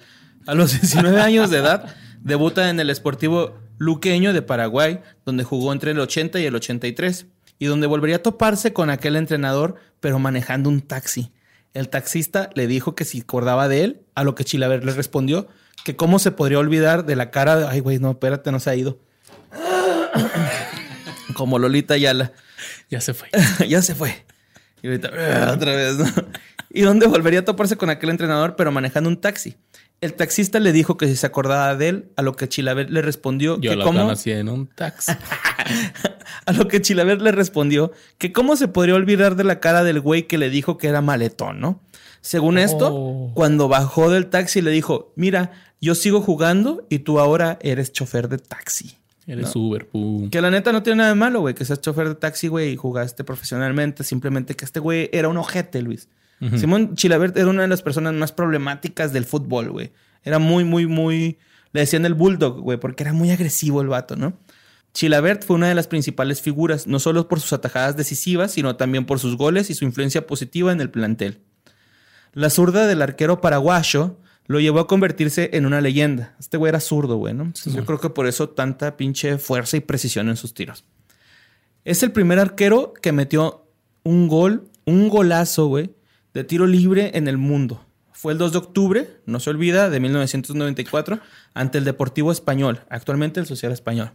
A 0.46 0.54
los 0.54 0.70
19 0.70 1.20
años 1.20 1.50
de 1.50 1.58
edad, 1.58 1.96
debuta 2.20 2.70
en 2.70 2.78
el 2.78 2.90
Esportivo 2.90 3.58
Luqueño 3.78 4.32
de 4.32 4.42
Paraguay, 4.42 5.00
donde 5.26 5.42
jugó 5.42 5.72
entre 5.72 5.90
el 5.90 5.98
80 5.98 6.38
y 6.38 6.46
el 6.46 6.54
83, 6.54 7.26
y 7.64 7.66
donde 7.66 7.86
volvería 7.86 8.16
a 8.16 8.22
toparse 8.22 8.74
con 8.74 8.90
aquel 8.90 9.16
entrenador, 9.16 9.76
pero 10.00 10.18
manejando 10.18 10.68
un 10.68 10.82
taxi. 10.82 11.32
El 11.72 11.88
taxista 11.88 12.50
le 12.52 12.66
dijo 12.66 12.94
que 12.94 13.06
si 13.06 13.22
acordaba 13.22 13.68
de 13.68 13.84
él, 13.84 14.02
a 14.14 14.22
lo 14.22 14.34
que 14.34 14.44
Chilaver 14.44 14.84
le 14.84 14.92
respondió 14.92 15.48
que 15.82 15.96
cómo 15.96 16.18
se 16.18 16.30
podría 16.30 16.58
olvidar 16.58 17.06
de 17.06 17.16
la 17.16 17.30
cara 17.30 17.56
de, 17.56 17.66
ay, 17.66 17.80
güey, 17.80 17.98
no, 17.98 18.10
espérate, 18.10 18.52
no 18.52 18.60
se 18.60 18.68
ha 18.68 18.74
ido. 18.74 18.98
Como 21.34 21.58
Lolita 21.58 21.94
Ayala. 21.94 22.32
Ya 22.90 23.00
se 23.00 23.14
fue. 23.14 23.30
ya 23.66 23.80
se 23.80 23.94
fue. 23.94 24.26
Y 24.82 24.88
ahorita 24.88 25.10
"Ah", 25.16 25.52
otra 25.56 25.74
vez, 25.74 25.96
¿no? 25.96 26.04
Y 26.68 26.82
donde 26.82 27.06
volvería 27.06 27.40
a 27.40 27.44
toparse 27.46 27.78
con 27.78 27.88
aquel 27.88 28.10
entrenador, 28.10 28.56
pero 28.56 28.72
manejando 28.72 29.08
un 29.08 29.18
taxi. 29.18 29.56
El 30.04 30.12
taxista 30.12 30.60
le 30.60 30.72
dijo 30.72 30.98
que 30.98 31.08
si 31.08 31.16
se 31.16 31.24
acordaba 31.24 31.74
de 31.76 31.88
él, 31.88 32.08
a 32.16 32.20
lo 32.20 32.36
que 32.36 32.46
Chilaver 32.46 32.90
le 32.90 33.00
respondió 33.00 33.58
Yo 33.58 33.70
que 33.70 33.76
la 33.76 33.84
cómo, 33.84 34.10
así 34.10 34.32
en 34.32 34.50
un 34.50 34.66
taxi. 34.66 35.12
a 36.46 36.52
lo 36.52 36.68
que 36.68 36.82
Chilaver 36.82 37.22
le 37.22 37.32
respondió 37.32 37.90
que 38.18 38.30
cómo 38.30 38.56
se 38.56 38.68
podría 38.68 38.96
olvidar 38.96 39.34
de 39.34 39.44
la 39.44 39.60
cara 39.60 39.82
del 39.82 40.00
güey 40.00 40.26
que 40.26 40.36
le 40.36 40.50
dijo 40.50 40.76
que 40.76 40.88
era 40.88 41.00
maletón, 41.00 41.58
¿no? 41.58 41.80
Según 42.20 42.58
esto, 42.58 42.90
Oh. 42.94 43.32
cuando 43.32 43.66
bajó 43.68 44.10
del 44.10 44.26
taxi 44.26 44.60
le 44.60 44.72
dijo, 44.72 45.14
mira, 45.16 45.52
yo 45.80 45.94
sigo 45.94 46.20
jugando 46.20 46.86
y 46.90 46.98
tú 46.98 47.18
ahora 47.18 47.58
eres 47.62 47.90
chofer 47.90 48.28
de 48.28 48.36
taxi. 48.36 48.98
Eres 49.26 49.56
Uber, 49.56 49.88
pum. 49.88 50.28
Que 50.28 50.42
la 50.42 50.50
neta 50.50 50.70
no 50.70 50.82
tiene 50.82 50.98
nada 50.98 51.08
de 51.08 51.14
malo, 51.14 51.40
güey, 51.40 51.54
que 51.54 51.64
seas 51.64 51.80
chofer 51.80 52.08
de 52.10 52.14
taxi, 52.14 52.48
güey, 52.48 52.72
y 52.72 52.76
jugaste 52.76 53.24
profesionalmente. 53.24 54.04
Simplemente 54.04 54.54
que 54.54 54.66
este 54.66 54.80
güey 54.80 55.08
era 55.14 55.30
un 55.30 55.38
ojete, 55.38 55.80
Luis. 55.80 56.10
Simón 56.56 56.94
Chilabert 56.94 57.36
era 57.36 57.48
una 57.48 57.62
de 57.62 57.68
las 57.68 57.82
personas 57.82 58.14
más 58.14 58.32
problemáticas 58.32 59.12
del 59.12 59.24
fútbol, 59.24 59.70
güey. 59.70 59.92
Era 60.22 60.38
muy, 60.38 60.64
muy, 60.64 60.86
muy. 60.86 61.38
Le 61.72 61.80
decían 61.80 62.04
el 62.04 62.14
bulldog, 62.14 62.60
güey, 62.60 62.78
porque 62.78 63.02
era 63.02 63.12
muy 63.12 63.30
agresivo 63.30 63.80
el 63.80 63.88
vato, 63.88 64.16
¿no? 64.16 64.38
Chilabert 64.92 65.44
fue 65.44 65.56
una 65.56 65.68
de 65.68 65.74
las 65.74 65.88
principales 65.88 66.40
figuras, 66.40 66.86
no 66.86 67.00
solo 67.00 67.26
por 67.26 67.40
sus 67.40 67.52
atajadas 67.52 67.96
decisivas, 67.96 68.52
sino 68.52 68.76
también 68.76 69.06
por 69.06 69.18
sus 69.18 69.36
goles 69.36 69.68
y 69.68 69.74
su 69.74 69.84
influencia 69.84 70.26
positiva 70.26 70.70
en 70.70 70.80
el 70.80 70.90
plantel. 70.90 71.40
La 72.32 72.48
zurda 72.48 72.86
del 72.86 73.02
arquero 73.02 73.40
paraguayo 73.40 74.18
lo 74.46 74.60
llevó 74.60 74.80
a 74.80 74.86
convertirse 74.86 75.50
en 75.54 75.66
una 75.66 75.80
leyenda. 75.80 76.36
Este 76.38 76.56
güey 76.56 76.68
era 76.68 76.80
zurdo, 76.80 77.16
güey, 77.16 77.34
¿no? 77.34 77.52
Yo 77.64 77.84
creo 77.84 77.98
que 77.98 78.10
por 78.10 78.26
eso 78.26 78.50
tanta 78.50 78.96
pinche 78.96 79.38
fuerza 79.38 79.76
y 79.76 79.80
precisión 79.80 80.28
en 80.28 80.36
sus 80.36 80.54
tiros. 80.54 80.84
Es 81.84 82.02
el 82.02 82.12
primer 82.12 82.38
arquero 82.38 82.92
que 82.94 83.12
metió 83.12 83.66
un 84.04 84.28
gol, 84.28 84.68
un 84.84 85.08
golazo, 85.08 85.66
güey, 85.66 85.94
de 86.34 86.44
tiro 86.44 86.66
libre 86.66 87.12
en 87.14 87.28
el 87.28 87.38
mundo. 87.38 87.86
Fue 88.12 88.32
el 88.32 88.38
2 88.38 88.52
de 88.52 88.58
octubre, 88.58 89.10
no 89.26 89.40
se 89.40 89.50
olvida, 89.50 89.88
de 89.88 90.00
1994, 90.00 91.20
ante 91.54 91.78
el 91.78 91.84
Deportivo 91.84 92.32
Español, 92.32 92.80
actualmente 92.88 93.40
el 93.40 93.46
Social 93.46 93.72
Español. 93.72 94.12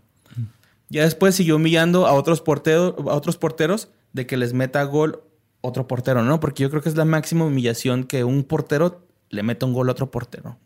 Ya 0.89 1.03
después 1.03 1.35
siguió 1.35 1.55
humillando 1.55 2.07
a 2.07 2.13
otros, 2.13 2.41
porteros, 2.41 2.95
a 2.97 3.13
otros 3.13 3.37
porteros 3.37 3.89
de 4.13 4.25
que 4.25 4.37
les 4.37 4.53
meta 4.53 4.83
gol 4.83 5.23
otro 5.61 5.87
portero, 5.87 6.23
¿no? 6.23 6.39
Porque 6.39 6.63
yo 6.63 6.69
creo 6.69 6.81
que 6.81 6.89
es 6.89 6.95
la 6.95 7.05
máxima 7.05 7.45
humillación 7.45 8.03
que 8.03 8.23
un 8.23 8.43
portero 8.43 9.05
le 9.29 9.43
meta 9.43 9.65
un 9.65 9.73
gol 9.73 9.89
a 9.89 9.91
otro 9.91 10.09
portero. 10.09 10.57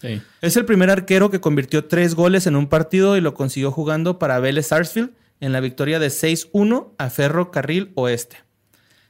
Sí. 0.00 0.22
Es 0.40 0.56
el 0.56 0.64
primer 0.64 0.90
arquero 0.90 1.30
que 1.30 1.40
convirtió 1.40 1.84
tres 1.86 2.14
goles 2.14 2.46
en 2.46 2.56
un 2.56 2.68
partido 2.68 3.16
y 3.16 3.20
lo 3.20 3.34
consiguió 3.34 3.70
jugando 3.70 4.18
para 4.18 4.38
Vélez 4.38 4.68
Sarsfield 4.68 5.10
en 5.40 5.52
la 5.52 5.60
victoria 5.60 5.98
de 5.98 6.08
6-1 6.08 6.94
a 6.96 7.10
Ferro 7.10 7.50
Carril 7.50 7.92
Oeste. 7.94 8.45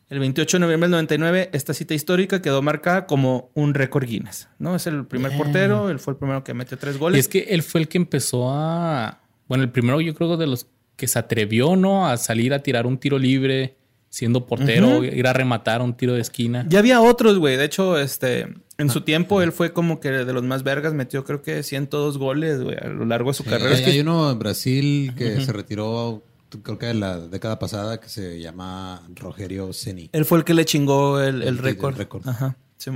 El 0.09 0.21
28 0.21 0.57
de 0.57 0.61
noviembre 0.61 0.87
del 0.87 0.93
99, 0.93 1.51
esta 1.53 1.75
cita 1.75 1.93
histórica 1.95 2.41
quedó 2.41 2.63
marcada 2.63 3.07
como 3.07 3.51
un 3.55 3.75
récord 3.75 4.05
Guinness. 4.07 4.49
¿no? 4.59 4.77
Es 4.77 4.87
el 4.87 5.05
primer 5.05 5.37
portero, 5.37 5.91
él 5.91 5.99
fue 5.99 6.13
el 6.13 6.19
primero 6.19 6.45
que 6.45 6.55
metió 6.55 6.79
tres 6.79 6.95
Y 6.97 6.99
goles. 6.99 7.19
es 7.21 7.29
que 7.29 7.41
él 7.51 7.63
fue 7.63 7.81
el 7.81 7.89
que 7.89 7.99
empezó 7.99 8.51
a. 8.51 9.21
Bueno, 9.49 9.65
el 9.65 9.71
primero, 9.71 10.01
yo 10.01 10.15
creo, 10.15 10.37
de 10.37 10.47
los 10.47 10.69
que 10.95 11.09
se 11.09 11.19
atrevió, 11.19 11.75
¿no? 11.77 12.07
A 12.07 12.17
salir 12.19 12.55
a 12.55 12.61
tirar 12.63 12.87
un 12.87 12.99
tiro 12.99 13.19
libre 13.19 13.77
siendo 14.09 14.47
portero, 14.47 15.03
ir 15.05 15.27
a 15.27 15.33
rematar 15.33 15.83
un 15.83 15.95
tiro 15.95 16.15
de 16.15 16.21
esquina. 16.21 16.65
Ya 16.69 16.79
había 16.79 17.01
otros, 17.03 17.39
güey. 17.39 17.57
De 17.57 17.65
hecho, 17.65 17.99
este, 17.99 18.47
en 18.79 18.89
su 18.91 19.03
tiempo 19.03 19.43
él 19.43 19.53
fue 19.53 19.73
como 19.73 19.99
que 20.01 20.11
de 20.11 20.33
los 20.33 20.43
más 20.45 20.63
vergas, 20.63 20.95
metió 20.95 21.25
creo 21.25 21.43
que 21.43 21.63
102 21.65 22.17
goles, 22.17 22.63
güey, 22.63 22.77
a 22.81 22.87
lo 22.87 23.05
largo 23.05 23.31
de 23.31 23.35
su 23.35 23.43
Sí, 23.43 23.51
carrera. 23.51 23.71
hay, 23.71 23.75
Es 23.77 23.83
que- 23.83 23.91
hay 23.91 24.01
uno 24.01 24.31
en 24.31 24.39
Brasil 24.39 25.13
que 25.19 25.41
se 25.43 25.53
retiró, 25.53 26.23
creo 26.63 26.79
que 26.79 26.91
en 26.91 27.01
la 27.01 27.19
década 27.19 27.59
pasada, 27.59 28.01
que 28.01 28.09
se 28.09 28.41
llama 28.41 29.03
Rogerio 29.15 29.73
Ceni. 29.73 30.11
Él 30.13 30.25
fue 30.25 30.39
el 30.39 30.45
que 30.45 30.55
le 30.55 30.65
chingó 30.65 31.21
el, 31.21 31.43
el 31.43 31.49
El- 31.49 31.59
récord. 31.59 31.97
récord. 31.97 32.29
Ajá. 32.29 32.57
Sí. 32.79 32.91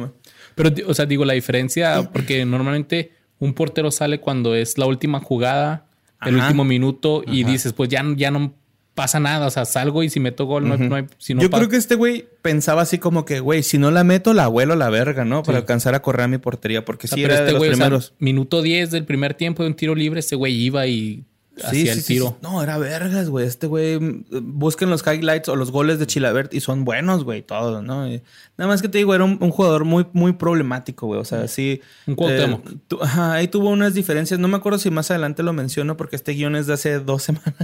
Pero, 0.54 0.70
o 0.88 0.94
sea, 0.94 1.06
digo, 1.06 1.24
la 1.24 1.32
diferencia, 1.32 2.10
porque 2.12 2.44
normalmente 2.44 3.12
un 3.38 3.54
portero 3.54 3.90
sale 3.90 4.20
cuando 4.20 4.54
es 4.54 4.76
la 4.78 4.86
última 4.86 5.20
jugada, 5.20 5.86
el 6.24 6.36
Ajá. 6.36 6.46
último 6.48 6.64
minuto, 6.64 7.22
y 7.26 7.44
dices, 7.44 7.72
pues 7.72 7.88
ya, 7.88 8.04
ya 8.16 8.30
no 8.30 8.52
pasa 8.94 9.18
nada. 9.20 9.46
O 9.46 9.50
sea, 9.50 9.64
salgo 9.64 10.02
y 10.02 10.10
si 10.10 10.20
meto 10.20 10.44
gol, 10.44 10.68
no 10.68 10.74
hay, 10.74 10.80
no 10.80 10.94
hay- 10.96 11.06
si 11.16 11.32
no 11.32 11.40
Yo 11.40 11.48
creo 11.50 11.68
que 11.70 11.76
este 11.76 11.94
güey 11.94 12.28
pensaba 12.42 12.82
así 12.82 12.98
como 12.98 13.24
que, 13.24 13.40
güey, 13.40 13.62
si 13.62 13.78
no 13.78 13.90
la 13.90 14.04
meto, 14.04 14.34
la 14.34 14.46
vuelo 14.48 14.74
a 14.74 14.76
la 14.76 14.90
verga, 14.90 15.24
¿no? 15.24 15.42
Para 15.42 15.56
Sí. 15.58 15.62
alcanzar 15.62 15.94
a 15.94 16.02
correr 16.02 16.22
a 16.24 16.28
mi 16.28 16.36
portería, 16.36 16.84
porque 16.84 17.06
O 17.06 17.08
sea, 17.08 17.16
sí 17.16 17.22
pero 17.22 17.34
era 17.34 17.40
de 17.44 17.46
este 17.48 17.52
los 17.52 17.58
güey, 17.60 17.70
o 17.70 17.74
sea, 17.76 17.86
primeros. 17.86 18.12
minuto 18.18 18.60
10 18.60 18.90
del 18.90 19.06
primer 19.06 19.32
tiempo 19.32 19.62
de 19.62 19.70
un 19.70 19.74
tiro 19.76 19.94
libre, 19.94 20.20
ese 20.20 20.36
güey 20.36 20.54
iba 20.54 20.86
y 20.86 21.24
hacía 21.64 21.92
el 21.92 22.04
tiro. 22.04 22.36
No, 22.42 22.62
era 22.62 22.78
vergas, 22.78 23.28
güey. 23.28 23.46
Este 23.46 23.66
güey, 23.66 23.98
busquen 24.30 24.90
los 24.90 25.04
highlights 25.06 25.48
o 25.48 25.56
los 25.56 25.70
goles 25.70 25.98
de 25.98 26.06
Chilabert 26.06 26.52
y 26.54 26.60
son 26.60 26.84
buenos, 26.84 27.24
güey, 27.24 27.42
todos, 27.42 27.82
¿no? 27.82 28.06
Y 28.08 28.22
nada 28.56 28.68
más 28.68 28.82
que 28.82 28.88
te 28.88 28.98
digo, 28.98 29.14
era 29.14 29.24
un, 29.24 29.38
un 29.40 29.50
jugador 29.50 29.84
muy, 29.84 30.06
muy 30.12 30.32
problemático, 30.32 31.06
güey. 31.06 31.20
O 31.20 31.24
sea, 31.24 31.48
sí. 31.48 31.80
Un 32.06 32.14
Cuauhtémoc. 32.14 32.66
eh, 32.70 32.74
tu- 32.88 33.02
ajá, 33.02 33.32
ahí 33.34 33.48
tuvo 33.48 33.68
unas 33.70 33.94
diferencias. 33.94 34.40
No 34.40 34.48
me 34.48 34.56
acuerdo 34.56 34.78
si 34.78 34.90
más 34.90 35.10
adelante 35.10 35.42
lo 35.42 35.52
menciono 35.52 35.96
porque 35.96 36.16
este 36.16 36.32
guion 36.32 36.56
es 36.56 36.66
de 36.66 36.74
hace 36.74 36.98
dos 37.00 37.22
semanas. 37.24 37.54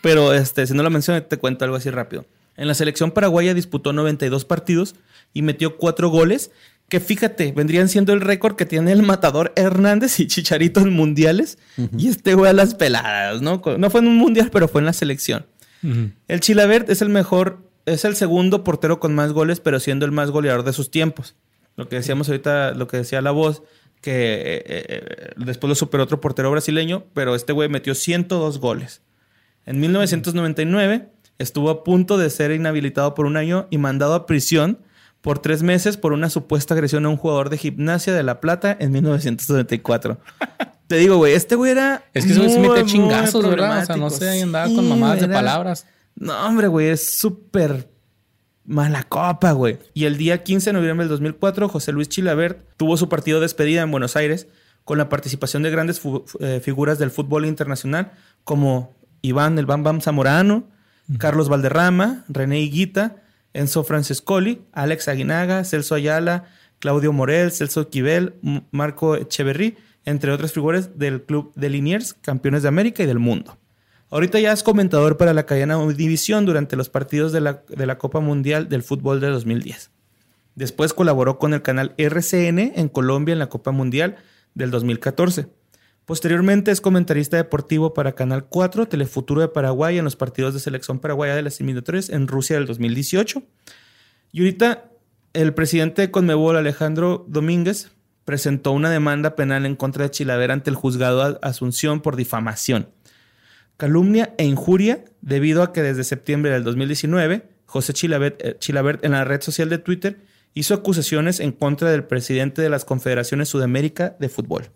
Pero 0.00 0.32
este, 0.34 0.66
si 0.66 0.74
no 0.74 0.82
lo 0.82 0.90
menciono, 0.90 1.22
te 1.22 1.36
cuento 1.38 1.64
algo 1.64 1.76
así 1.76 1.90
rápido. 1.90 2.24
En 2.56 2.68
la 2.68 2.74
selección 2.74 3.12
paraguaya 3.12 3.54
disputó 3.54 3.92
92 3.92 4.44
partidos 4.44 4.94
y 5.32 5.40
metió 5.42 5.78
cuatro 5.78 6.10
goles. 6.10 6.50
Que 6.92 7.00
fíjate, 7.00 7.52
vendrían 7.52 7.88
siendo 7.88 8.12
el 8.12 8.20
récord 8.20 8.54
que 8.54 8.66
tiene 8.66 8.92
el 8.92 9.02
matador 9.02 9.54
Hernández 9.56 10.20
y 10.20 10.26
Chicharito 10.26 10.80
en 10.80 10.92
mundiales. 10.92 11.56
Y 11.96 12.08
este 12.08 12.34
güey 12.34 12.50
a 12.50 12.52
las 12.52 12.74
peladas, 12.74 13.40
¿no? 13.40 13.62
No 13.78 13.88
fue 13.88 14.02
en 14.02 14.08
un 14.08 14.18
mundial, 14.18 14.50
pero 14.52 14.68
fue 14.68 14.82
en 14.82 14.84
la 14.84 14.92
selección. 14.92 15.46
El 16.28 16.40
Chilabert 16.40 16.90
es 16.90 17.00
el 17.00 17.08
mejor, 17.08 17.66
es 17.86 18.04
el 18.04 18.14
segundo 18.14 18.62
portero 18.62 19.00
con 19.00 19.14
más 19.14 19.32
goles, 19.32 19.58
pero 19.58 19.80
siendo 19.80 20.04
el 20.04 20.12
más 20.12 20.30
goleador 20.30 20.64
de 20.64 20.74
sus 20.74 20.90
tiempos. 20.90 21.34
Lo 21.76 21.88
que 21.88 21.96
decíamos 21.96 22.28
ahorita, 22.28 22.72
lo 22.72 22.88
que 22.88 22.98
decía 22.98 23.22
la 23.22 23.30
voz, 23.30 23.62
que 24.02 24.12
eh, 24.12 24.62
eh, 24.66 25.30
después 25.38 25.70
lo 25.70 25.74
superó 25.74 26.02
otro 26.02 26.20
portero 26.20 26.50
brasileño, 26.50 27.06
pero 27.14 27.34
este 27.34 27.54
güey 27.54 27.70
metió 27.70 27.94
102 27.94 28.58
goles. 28.58 29.00
En 29.64 29.80
1999 29.80 31.08
estuvo 31.38 31.70
a 31.70 31.84
punto 31.84 32.18
de 32.18 32.28
ser 32.28 32.50
inhabilitado 32.50 33.14
por 33.14 33.24
un 33.24 33.38
año 33.38 33.66
y 33.70 33.78
mandado 33.78 34.12
a 34.12 34.26
prisión 34.26 34.80
por 35.22 35.38
tres 35.38 35.62
meses 35.62 35.96
por 35.96 36.12
una 36.12 36.28
supuesta 36.28 36.74
agresión 36.74 37.06
a 37.06 37.08
un 37.08 37.16
jugador 37.16 37.48
de 37.48 37.56
gimnasia 37.56 38.12
de 38.12 38.22
La 38.22 38.40
Plata 38.40 38.76
en 38.78 38.92
1994. 38.92 40.18
Te 40.88 40.96
digo, 40.96 41.16
güey, 41.16 41.32
este 41.32 41.54
güey 41.54 41.70
era. 41.72 42.04
Es 42.12 42.26
que 42.26 42.34
se 42.34 42.58
mete 42.58 42.84
chingazos, 42.84 43.48
¿verdad? 43.48 43.82
O 43.82 43.86
sea, 43.86 43.96
no 43.96 44.10
sé, 44.10 44.28
ahí 44.28 44.40
andaba 44.42 44.66
Sí, 44.68 44.76
con 44.76 44.88
mamadas 44.88 45.20
de 45.20 45.28
palabras. 45.28 45.86
no, 46.16 46.34
hombre, 46.46 46.66
güey, 46.66 46.88
es 46.88 47.18
súper 47.18 47.88
mala 48.64 49.04
copa, 49.04 49.52
güey. 49.52 49.78
Y 49.94 50.04
el 50.04 50.18
día 50.18 50.42
15 50.42 50.70
de 50.70 50.74
noviembre 50.74 51.04
del 51.04 51.10
2004, 51.10 51.68
José 51.68 51.92
Luis 51.92 52.08
Chilabert 52.08 52.66
tuvo 52.76 52.96
su 52.96 53.08
partido 53.08 53.38
de 53.40 53.44
despedida 53.44 53.82
en 53.82 53.90
Buenos 53.90 54.16
Aires 54.16 54.48
con 54.84 54.98
la 54.98 55.08
participación 55.08 55.62
de 55.62 55.70
grandes 55.70 56.00
eh, 56.40 56.60
figuras 56.62 56.98
del 56.98 57.10
fútbol 57.10 57.46
internacional 57.46 58.12
como 58.44 58.96
Iván 59.22 59.58
el 59.58 59.66
Bam 59.66 59.84
Bam 59.84 60.00
Zamorano, 60.00 60.68
Carlos 61.18 61.48
Valderrama, 61.48 62.24
René 62.28 62.60
Higuita, 62.60 63.21
Enzo 63.54 63.84
Francescoli, 63.84 64.62
Alex 64.72 65.08
Aguinaga, 65.08 65.64
Celso 65.64 65.94
Ayala, 65.94 66.44
Claudio 66.78 67.12
Morel, 67.12 67.52
Celso 67.52 67.88
Quivel, 67.88 68.34
Marco 68.70 69.16
Echeverry, 69.16 69.76
entre 70.04 70.32
otras 70.32 70.52
figuras 70.52 70.98
del 70.98 71.22
club 71.22 71.52
de 71.54 71.70
Liniers, 71.70 72.14
campeones 72.14 72.62
de 72.62 72.68
América 72.68 73.02
y 73.02 73.06
del 73.06 73.18
mundo. 73.18 73.58
Ahorita 74.10 74.40
ya 74.40 74.52
es 74.52 74.62
comentador 74.62 75.16
para 75.16 75.32
la 75.32 75.46
cadena 75.46 75.78
División 75.86 76.44
durante 76.44 76.76
los 76.76 76.88
partidos 76.88 77.32
de 77.32 77.40
la, 77.40 77.62
de 77.68 77.86
la 77.86 77.98
Copa 77.98 78.20
Mundial 78.20 78.68
del 78.68 78.82
Fútbol 78.82 79.20
de 79.20 79.28
2010. 79.28 79.90
Después 80.54 80.92
colaboró 80.92 81.38
con 81.38 81.54
el 81.54 81.62
canal 81.62 81.94
RCN 81.96 82.72
en 82.76 82.88
Colombia 82.88 83.32
en 83.32 83.38
la 83.38 83.48
Copa 83.48 83.70
Mundial 83.70 84.16
del 84.54 84.70
2014. 84.70 85.46
Posteriormente 86.04 86.70
es 86.70 86.80
comentarista 86.80 87.36
deportivo 87.36 87.94
para 87.94 88.14
Canal 88.14 88.46
4, 88.46 88.86
Telefuturo 88.88 89.40
de 89.40 89.48
Paraguay 89.48 89.98
en 89.98 90.04
los 90.04 90.16
partidos 90.16 90.54
de 90.54 90.60
selección 90.60 90.98
paraguaya 90.98 91.36
de 91.36 91.42
las 91.42 91.60
eliminatorias 91.60 92.10
en 92.10 92.26
Rusia 92.26 92.56
del 92.56 92.66
2018. 92.66 93.42
Y 94.32 94.40
ahorita 94.40 94.90
el 95.32 95.54
presidente 95.54 96.02
de 96.02 96.10
Conmebol, 96.10 96.56
Alejandro 96.56 97.24
Domínguez, 97.28 97.90
presentó 98.24 98.72
una 98.72 98.90
demanda 98.90 99.36
penal 99.36 99.64
en 99.64 99.76
contra 99.76 100.04
de 100.04 100.10
Chilaver 100.10 100.50
ante 100.50 100.70
el 100.70 100.76
juzgado 100.76 101.38
Asunción 101.42 102.00
por 102.00 102.16
difamación 102.16 102.88
calumnia 103.82 104.32
e 104.38 104.44
injuria 104.44 105.04
debido 105.22 105.60
a 105.64 105.72
que 105.72 105.82
desde 105.82 106.04
septiembre 106.04 106.52
del 106.52 106.62
2019 106.62 107.48
José 107.66 107.92
Chilabert, 107.92 108.40
eh, 108.40 108.56
Chilabert 108.60 109.04
en 109.04 109.10
la 109.10 109.24
red 109.24 109.40
social 109.40 109.68
de 109.68 109.78
Twitter 109.78 110.20
hizo 110.54 110.74
acusaciones 110.74 111.40
en 111.40 111.50
contra 111.50 111.90
del 111.90 112.04
presidente 112.04 112.62
de 112.62 112.68
las 112.68 112.84
Confederaciones 112.84 113.48
Sudamérica 113.48 114.14
de 114.20 114.28
Fútbol. 114.28 114.70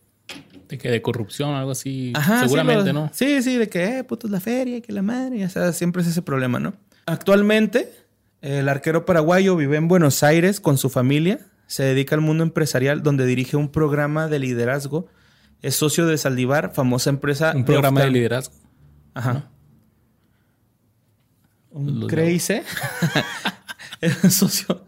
De 0.68 0.78
que 0.78 0.90
de 0.90 1.00
corrupción 1.02 1.50
o 1.50 1.56
algo 1.56 1.70
así. 1.70 2.12
Ajá, 2.14 2.40
Seguramente, 2.42 2.82
sí, 2.82 2.86
lo- 2.88 2.92
¿no? 2.92 3.10
Sí, 3.12 3.42
sí, 3.42 3.56
de 3.56 3.68
que, 3.68 3.98
eh, 3.98 4.04
puto, 4.04 4.26
es 4.26 4.30
la 4.32 4.40
feria, 4.40 4.80
que 4.80 4.92
la 4.92 5.02
madre, 5.02 5.38
ya 5.38 5.48
sabes, 5.48 5.76
siempre 5.76 6.02
es 6.02 6.08
ese 6.08 6.22
problema, 6.22 6.58
¿no? 6.58 6.74
Actualmente, 7.06 7.92
el 8.42 8.68
arquero 8.68 9.04
paraguayo 9.04 9.54
vive 9.56 9.76
en 9.76 9.86
Buenos 9.88 10.22
Aires 10.22 10.60
con 10.60 10.76
su 10.78 10.90
familia, 10.90 11.38
se 11.68 11.82
dedica 11.84 12.14
al 12.16 12.20
mundo 12.20 12.42
empresarial 12.42 13.02
donde 13.02 13.26
dirige 13.26 13.56
un 13.56 13.68
programa 13.70 14.26
de 14.28 14.38
liderazgo, 14.40 15.06
es 15.62 15.74
socio 15.76 16.06
de 16.06 16.18
Saldivar, 16.18 16.72
famosa 16.74 17.10
empresa. 17.10 17.52
Un 17.54 17.64
programa 17.64 18.02
de 18.02 18.10
liderazgo. 18.10 18.54
Ajá. 19.14 19.48
Un 21.70 22.00
Los 22.00 22.10
crazy. 22.10 22.60
es 24.00 24.34
socio 24.34 24.84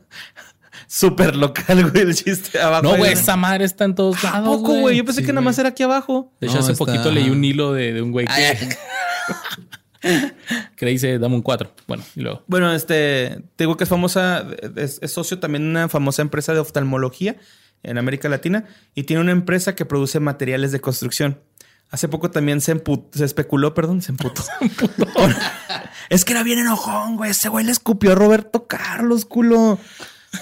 súper 0.88 1.36
local, 1.36 1.90
güey, 1.90 2.02
el 2.02 2.14
chiste 2.16 2.60
abajo. 2.60 2.82
No, 2.82 2.96
güey, 2.96 3.12
esa 3.12 3.36
madre 3.36 3.64
está 3.64 3.84
en 3.84 3.94
todos 3.94 4.24
¿A 4.24 4.32
lados. 4.40 4.56
poco, 4.56 4.80
güey? 4.80 4.96
Yo 4.96 5.04
pensé 5.04 5.20
Sí, 5.20 5.26
que 5.26 5.32
nada 5.32 5.44
más 5.44 5.56
era 5.58 5.68
aquí 5.68 5.84
abajo. 5.84 6.32
De 6.40 6.46
hecho, 6.48 6.56
No, 6.56 6.62
hace 6.62 6.72
está- 6.72 6.84
poquito 6.84 7.12
leí 7.12 7.30
un 7.30 7.44
hilo 7.44 7.72
de, 7.72 7.92
de 7.92 8.02
un 8.02 8.10
güey 8.10 8.26
que, 8.26 8.68
que 10.76 10.84
le 10.86 10.90
dice, 10.92 11.18
dame 11.18 11.34
un 11.34 11.42
4. 11.42 11.72
Bueno, 11.86 12.02
y 12.16 12.20
luego. 12.20 12.42
Bueno, 12.46 12.72
este, 12.72 13.42
te 13.56 13.64
digo 13.64 13.76
que 13.76 13.84
es 13.84 13.90
famosa, 13.90 14.46
es, 14.76 14.98
es 15.02 15.12
socio 15.12 15.38
también 15.38 15.64
de 15.64 15.70
una 15.70 15.88
famosa 15.88 16.22
empresa 16.22 16.52
de 16.54 16.60
oftalmología 16.60 17.36
en 17.82 17.98
América 17.98 18.28
Latina 18.28 18.64
y 18.94 19.04
tiene 19.04 19.20
una 19.22 19.32
empresa 19.32 19.74
que 19.74 19.84
produce 19.84 20.20
materiales 20.20 20.72
de 20.72 20.80
construcción. 20.80 21.40
Hace 21.90 22.06
poco 22.08 22.30
también 22.30 22.60
se, 22.60 22.80
se 23.12 23.24
especuló, 23.24 23.72
perdón, 23.74 24.02
se 24.02 24.12
emputó. 24.12 24.42
es 26.10 26.24
que 26.24 26.32
era 26.32 26.42
bien 26.42 26.58
enojón, 26.58 27.16
güey. 27.16 27.30
Ese 27.30 27.48
güey 27.48 27.64
le 27.64 27.72
escupió 27.72 28.12
a 28.12 28.14
Roberto 28.14 28.66
Carlos, 28.66 29.24
culo. 29.24 29.78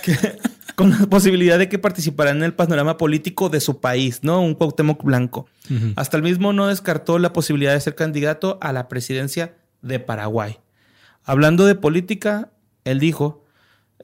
Que- 0.03 0.39
con 0.75 0.91
la 0.91 1.07
posibilidad 1.07 1.59
de 1.59 1.69
que 1.71 1.79
participara 1.79 2.31
en 2.33 2.43
el 2.43 2.53
panorama 2.53 2.99
político 2.99 3.49
de 3.49 3.61
su 3.61 3.81
país, 3.81 4.21
¿no? 4.23 4.43
Un 4.43 4.55
Cuauhtémoc 4.55 5.03
blanco. 5.03 5.47
Hasta 5.97 6.17
el 6.19 6.23
mismo 6.23 6.53
no 6.53 6.67
descartó 6.67 7.19
la 7.19 7.33
posibilidad 7.33 7.73
de 7.73 7.81
ser 7.81 7.95
candidato 7.95 8.59
a 8.61 8.73
la 8.75 8.87
presidencia 8.89 9.55
de 9.81 10.01
Paraguay. 10.01 10.59
Hablando 11.25 11.65
de 11.65 11.77
política, 11.77 12.51
él 12.85 12.99
dijo, 13.01 13.45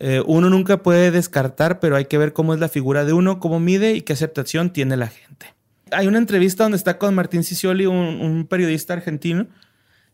eh, 0.01 0.23
uno 0.27 0.49
nunca 0.49 0.83
puede 0.83 1.11
descartar, 1.11 1.79
pero 1.79 1.95
hay 1.97 2.07
que 2.07 2.17
ver 2.19 2.33
cómo 2.33 2.55
es 2.55 2.61
la 2.61 2.69
figura 2.69 3.05
de 3.05 3.13
uno, 3.13 3.39
cómo 3.39 3.61
mide 3.61 3.93
y 3.95 4.01
qué 4.01 4.15
aceptación 4.15 4.73
tiene 4.73 4.97
la 4.97 5.09
gente. 5.09 5.55
Hay 5.91 6.07
una 6.07 6.19
entrevista 6.19 6.63
donde 6.65 6.79
está 6.79 6.97
con 6.97 7.15
Martín 7.15 7.45
Cicioli, 7.45 7.85
un, 7.85 7.97
un 7.97 8.47
periodista 8.47 8.95
argentino, 8.95 9.47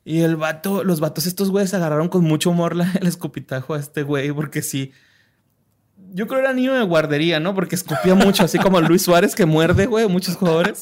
y 0.05 0.21
el 0.23 0.35
vato, 0.37 0.83
los 0.83 0.99
vatos, 0.99 1.27
estos 1.27 1.51
güeyes 1.51 1.73
agarraron 1.73 2.09
con 2.09 2.25
mucho 2.25 2.51
humor 2.51 2.75
la- 2.75 2.93
el 3.01 3.07
escupitajo 3.07 3.75
a 3.75 3.79
este 3.79 4.03
güey, 4.03 4.33
porque 4.33 4.63
sí. 4.63 4.91
Yo 6.13 6.27
creo 6.27 6.41
que 6.41 6.45
era 6.47 6.53
niño 6.55 6.75
de 6.75 6.83
guardería, 6.85 7.41
¿no? 7.41 7.55
Porque 7.55 7.75
escupía 7.75 8.15
mucho, 8.15 8.45
así 8.45 8.59
como 8.59 8.81
Luis 8.81 9.03
Suárez 9.03 9.35
que 9.35 9.47
muerde, 9.47 9.87
güey, 9.87 10.07
muchos 10.09 10.37
jugadores. 10.37 10.81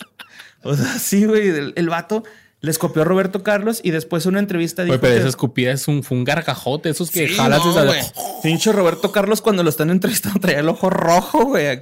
O 0.62 0.74
sea, 0.74 0.86
sí, 0.98 1.24
güey, 1.24 1.48
el, 1.48 1.72
el 1.76 1.88
vato 1.88 2.24
le 2.60 2.70
escopió 2.70 3.02
a 3.02 3.04
Roberto 3.04 3.42
Carlos 3.42 3.80
y 3.84 3.90
después 3.90 4.24
en 4.24 4.30
una 4.30 4.38
entrevista 4.40 4.82
dijo 4.82 4.92
Güey, 4.94 5.00
pero 5.00 5.12
que- 5.14 5.18
esa 5.20 5.28
escupida 5.28 5.70
es 5.72 5.86
un, 5.88 6.02
fue 6.02 6.16
un 6.16 6.24
gargajote, 6.24 6.88
esos 6.88 7.10
que 7.10 7.28
Sí, 7.28 7.34
jalas 7.34 7.64
no, 7.64 7.70
esa- 7.70 7.84
güey. 7.84 8.00
Pinche 8.42 8.72
Roberto 8.72 9.12
Carlos 9.12 9.42
cuando 9.42 9.62
lo 9.62 9.68
están 9.68 9.90
entrevistando 9.90 10.40
traía 10.40 10.60
el 10.60 10.68
ojo 10.68 10.88
rojo, 10.90 11.44
güey. 11.44 11.80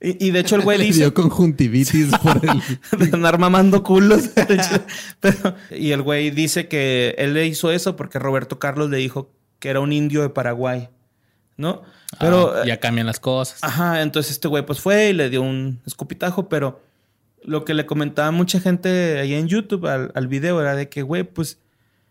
Y, 0.00 0.26
y 0.26 0.30
de 0.30 0.40
hecho 0.40 0.56
el 0.56 0.62
güey 0.62 0.78
Le 0.78 0.84
dice 0.86 1.00
dio 1.00 1.14
conjuntivitis 1.14 2.08
por 2.22 2.40
el... 2.42 2.98
de 2.98 3.14
andar 3.14 3.38
mamando 3.38 3.82
culos. 3.84 4.30
Pero- 5.20 5.54
y 5.70 5.92
el 5.92 6.02
güey 6.02 6.30
dice 6.30 6.68
que 6.68 7.14
él 7.18 7.34
le 7.34 7.46
hizo 7.46 7.70
eso 7.70 7.94
porque 7.94 8.18
Roberto 8.18 8.58
Carlos 8.58 8.90
le 8.90 8.96
dijo 8.96 9.30
que 9.58 9.68
era 9.68 9.80
un 9.80 9.92
indio 9.92 10.22
de 10.22 10.30
Paraguay, 10.30 10.88
¿no? 11.62 11.82
Pero 12.20 12.52
Ah, 12.54 12.66
ya 12.66 12.78
cambian 12.78 13.06
las 13.06 13.20
cosas. 13.20 13.58
Ajá, 13.62 14.02
entonces 14.02 14.32
este 14.32 14.48
güey 14.48 14.66
pues 14.66 14.80
fue 14.80 15.08
y 15.08 15.12
le 15.14 15.30
dio 15.30 15.40
un 15.40 15.80
escupitajo, 15.86 16.50
pero 16.50 16.82
lo 17.42 17.64
que 17.64 17.72
le 17.72 17.86
comentaba 17.86 18.30
mucha 18.30 18.60
gente 18.60 19.18
ahí 19.18 19.32
en 19.32 19.48
YouTube 19.48 19.86
al, 19.86 20.12
al 20.14 20.28
video 20.28 20.60
era 20.60 20.76
de 20.76 20.88
que, 20.88 21.02
güey, 21.02 21.22
pues, 21.22 21.58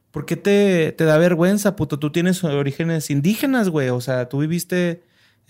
¿por 0.10 0.26
qué 0.26 0.36
te, 0.36 0.92
te 0.94 1.04
da 1.06 1.18
vergüenza, 1.18 1.76
puto? 1.76 2.00
Tú 2.00 2.12
tienes 2.12 2.44
orígenes 2.44 3.12
indígenas, 3.12 3.70
güey, 3.70 3.90
o 3.90 4.02
sea, 4.02 4.28
tú 4.28 4.40
viviste 4.40 5.04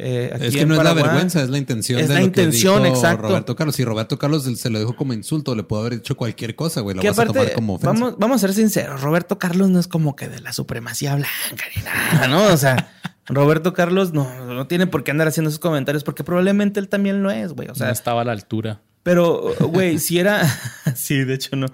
eh, 0.03 0.31
aquí 0.33 0.45
Es 0.45 0.55
que 0.55 0.61
en 0.61 0.69
no 0.69 0.75
es 0.75 0.83
la 0.83 0.93
vergüenza, 0.93 1.43
es 1.43 1.49
la 1.49 1.57
intención. 1.57 1.99
Es 1.99 2.07
de 2.07 2.15
la 2.15 2.21
lo 2.21 2.25
intención, 2.25 2.81
que 2.81 2.89
dijo 2.89 2.95
exacto. 2.95 3.27
Roberto 3.27 3.55
Carlos. 3.55 3.75
Si 3.75 3.85
Roberto 3.85 4.17
Carlos 4.17 4.43
se 4.43 4.69
lo 4.71 4.79
dijo 4.79 4.95
como 4.95 5.13
insulto, 5.13 5.53
le 5.53 5.63
pudo 5.63 5.81
haber 5.81 5.93
dicho 5.95 6.17
cualquier 6.17 6.55
cosa, 6.55 6.81
güey. 6.81 6.95
Lo 6.95 7.03
vas 7.03 7.19
a 7.19 7.25
tomar 7.25 7.53
como 7.53 7.75
ofensa. 7.75 7.93
vamos, 7.93 8.15
vamos 8.17 8.37
a 8.37 8.47
ser 8.47 8.55
sinceros, 8.55 9.01
Roberto 9.01 9.37
Carlos 9.37 9.69
no 9.69 9.79
es 9.79 9.87
como 9.87 10.15
que 10.15 10.27
de 10.27 10.39
la 10.39 10.53
supremacía 10.53 11.15
blanca 11.15 11.65
ni 11.75 11.83
nada, 11.83 12.27
¿no? 12.27 12.45
O 12.45 12.57
sea, 12.57 12.91
Roberto 13.27 13.73
Carlos 13.73 14.13
no, 14.13 14.45
no 14.45 14.67
tiene 14.67 14.87
por 14.87 15.03
qué 15.03 15.11
andar 15.11 15.27
haciendo 15.27 15.49
esos 15.49 15.59
comentarios 15.59 16.03
porque 16.03 16.23
probablemente 16.23 16.79
él 16.79 16.89
también 16.89 17.23
lo 17.23 17.31
es, 17.31 17.53
güey. 17.53 17.69
O 17.69 17.75
sea, 17.75 17.87
no 17.87 17.93
estaba 17.93 18.21
a 18.21 18.25
la 18.25 18.31
altura. 18.31 18.81
Pero, 19.03 19.53
güey, 19.61 19.99
si 19.99 20.19
era. 20.19 20.43
sí, 20.95 21.23
de 21.23 21.35
hecho 21.35 21.55
no. 21.55 21.67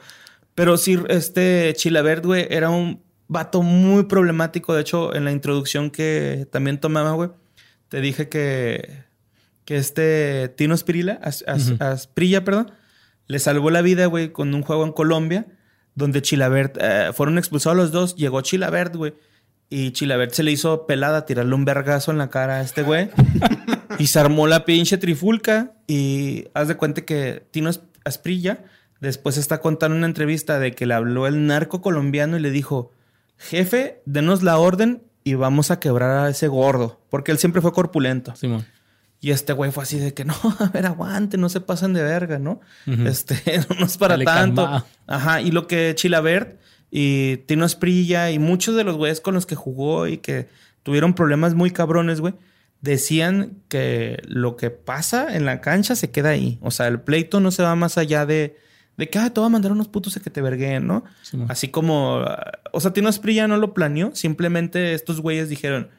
Pero 0.55 0.77
sí, 0.77 0.97
este 1.09 1.73
Chilabert, 1.75 2.25
güey, 2.25 2.47
era 2.49 2.69
un 2.69 3.01
vato 3.27 3.61
muy 3.61 4.03
problemático. 4.03 4.73
De 4.73 4.81
hecho, 4.81 5.13
en 5.15 5.25
la 5.25 5.31
introducción 5.31 5.89
que 5.91 6.47
también 6.51 6.79
tomaba, 6.79 7.11
güey, 7.13 7.29
te 7.89 8.01
dije 8.01 8.29
que. 8.29 9.05
Que 9.65 9.75
este 9.75 10.47
Tino 10.55 10.77
Spirilla, 10.77 11.19
As- 11.21 11.43
As- 11.45 11.73
Asprilla, 11.81 12.45
perdón, 12.45 12.71
le 13.27 13.37
salvó 13.39 13.69
la 13.69 13.81
vida, 13.81 14.05
güey, 14.05 14.31
con 14.31 14.53
un 14.55 14.61
juego 14.63 14.85
en 14.85 14.93
Colombia, 14.93 15.45
donde 15.93 16.21
Chilabert, 16.21 16.77
eh, 16.79 17.09
fueron 17.13 17.37
expulsados 17.37 17.77
los 17.77 17.91
dos, 17.91 18.15
llegó 18.15 18.39
Chilabert, 18.39 18.95
güey. 18.95 19.15
Y 19.69 19.91
Chilabert 19.91 20.31
se 20.33 20.43
le 20.43 20.51
hizo 20.51 20.85
pelada 20.87 21.25
tirarle 21.25 21.53
un 21.53 21.65
vergazo 21.65 22.11
en 22.11 22.17
la 22.17 22.29
cara 22.29 22.57
a 22.57 22.61
este 22.61 22.83
güey. 22.83 23.09
y 23.99 24.07
se 24.07 24.19
armó 24.19 24.47
la 24.47 24.63
pinche 24.65 24.97
trifulca. 24.97 25.73
Y 25.87 26.45
haz 26.53 26.67
de 26.69 26.75
cuenta 26.77 27.01
que 27.01 27.45
Tino 27.51 27.69
As- 27.69 27.81
Asprilla 28.05 28.63
después 29.01 29.37
está 29.37 29.59
contando 29.59 29.97
una 29.97 30.07
entrevista 30.07 30.57
de 30.59 30.71
que 30.71 30.85
le 30.85 30.93
habló 30.93 31.27
el 31.27 31.45
narco 31.47 31.81
colombiano 31.81 32.37
y 32.37 32.39
le 32.39 32.51
dijo: 32.51 32.91
Jefe, 33.37 34.01
denos 34.05 34.41
la 34.43 34.57
orden 34.57 35.03
y 35.23 35.33
vamos 35.33 35.71
a 35.71 35.79
quebrar 35.79 36.25
a 36.25 36.29
ese 36.29 36.47
gordo. 36.47 37.01
Porque 37.09 37.31
él 37.33 37.37
siempre 37.37 37.61
fue 37.61 37.73
corpulento. 37.73 38.35
Simón. 38.35 38.65
Y 39.19 39.31
este 39.31 39.51
güey 39.51 39.71
fue 39.71 39.83
así 39.83 39.97
de 39.99 40.13
que 40.13 40.23
no, 40.25 40.35
a 40.59 40.69
ver, 40.69 40.85
aguante, 40.85 41.37
no 41.37 41.49
se 41.49 41.59
pasen 41.59 41.91
de 41.93 42.03
verga, 42.03 42.39
¿no? 42.39 42.61
Este, 42.85 43.35
no 43.79 43.85
es 43.85 43.97
para 43.97 44.13
Dale 44.13 44.25
tanto. 44.25 44.63
calma. 44.63 44.85
Ajá, 45.07 45.41
y 45.41 45.51
lo 45.51 45.67
que 45.67 45.93
Chilabert 45.95 46.59
y 46.89 47.37
Tino 47.47 47.65
Esprilla 47.65 48.31
y 48.31 48.39
muchos 48.39 48.75
de 48.75 48.83
los 48.83 48.95
güeyes 48.95 49.21
con 49.21 49.33
los 49.33 49.45
que 49.45 49.55
jugó 49.55 50.07
y 50.07 50.17
que 50.17 50.47
tuvieron 50.83 51.13
problemas 51.13 51.53
muy 51.53 51.71
cabrones, 51.71 52.21
güey, 52.21 52.33
decían 52.81 53.57
que 53.67 54.21
lo 54.25 54.55
que 54.55 54.69
pasa 54.69 55.35
en 55.35 55.45
la 55.45 55.61
cancha 55.61 55.95
se 55.95 56.11
queda 56.11 56.29
ahí. 56.29 56.59
O 56.61 56.71
sea, 56.71 56.87
el 56.87 57.01
pleito 57.01 57.39
no 57.39 57.51
se 57.51 57.63
va 57.63 57.75
más 57.75 57.97
allá 57.97 58.25
de, 58.25 58.57
de 58.95 59.09
que, 59.09 59.19
ah, 59.19 59.33
te 59.33 59.39
voy 59.39 59.47
a 59.47 59.51
mandar 59.51 59.71
unos 59.71 59.87
putos 59.89 60.15
a 60.17 60.21
que 60.21 60.29
te 60.29 60.41
verguen, 60.41 60.87
¿no? 60.87 61.03
Así 61.49 61.69
como, 61.69 62.23
o 62.71 62.79
sea, 62.79 62.93
Tino 62.93 63.09
Esprilla 63.09 63.47
no 63.47 63.57
lo 63.57 63.73
planeó, 63.73 64.15
simplemente 64.15 64.93
estos 64.93 65.19
güeyes 65.19 65.49
dijeron, 65.49 65.89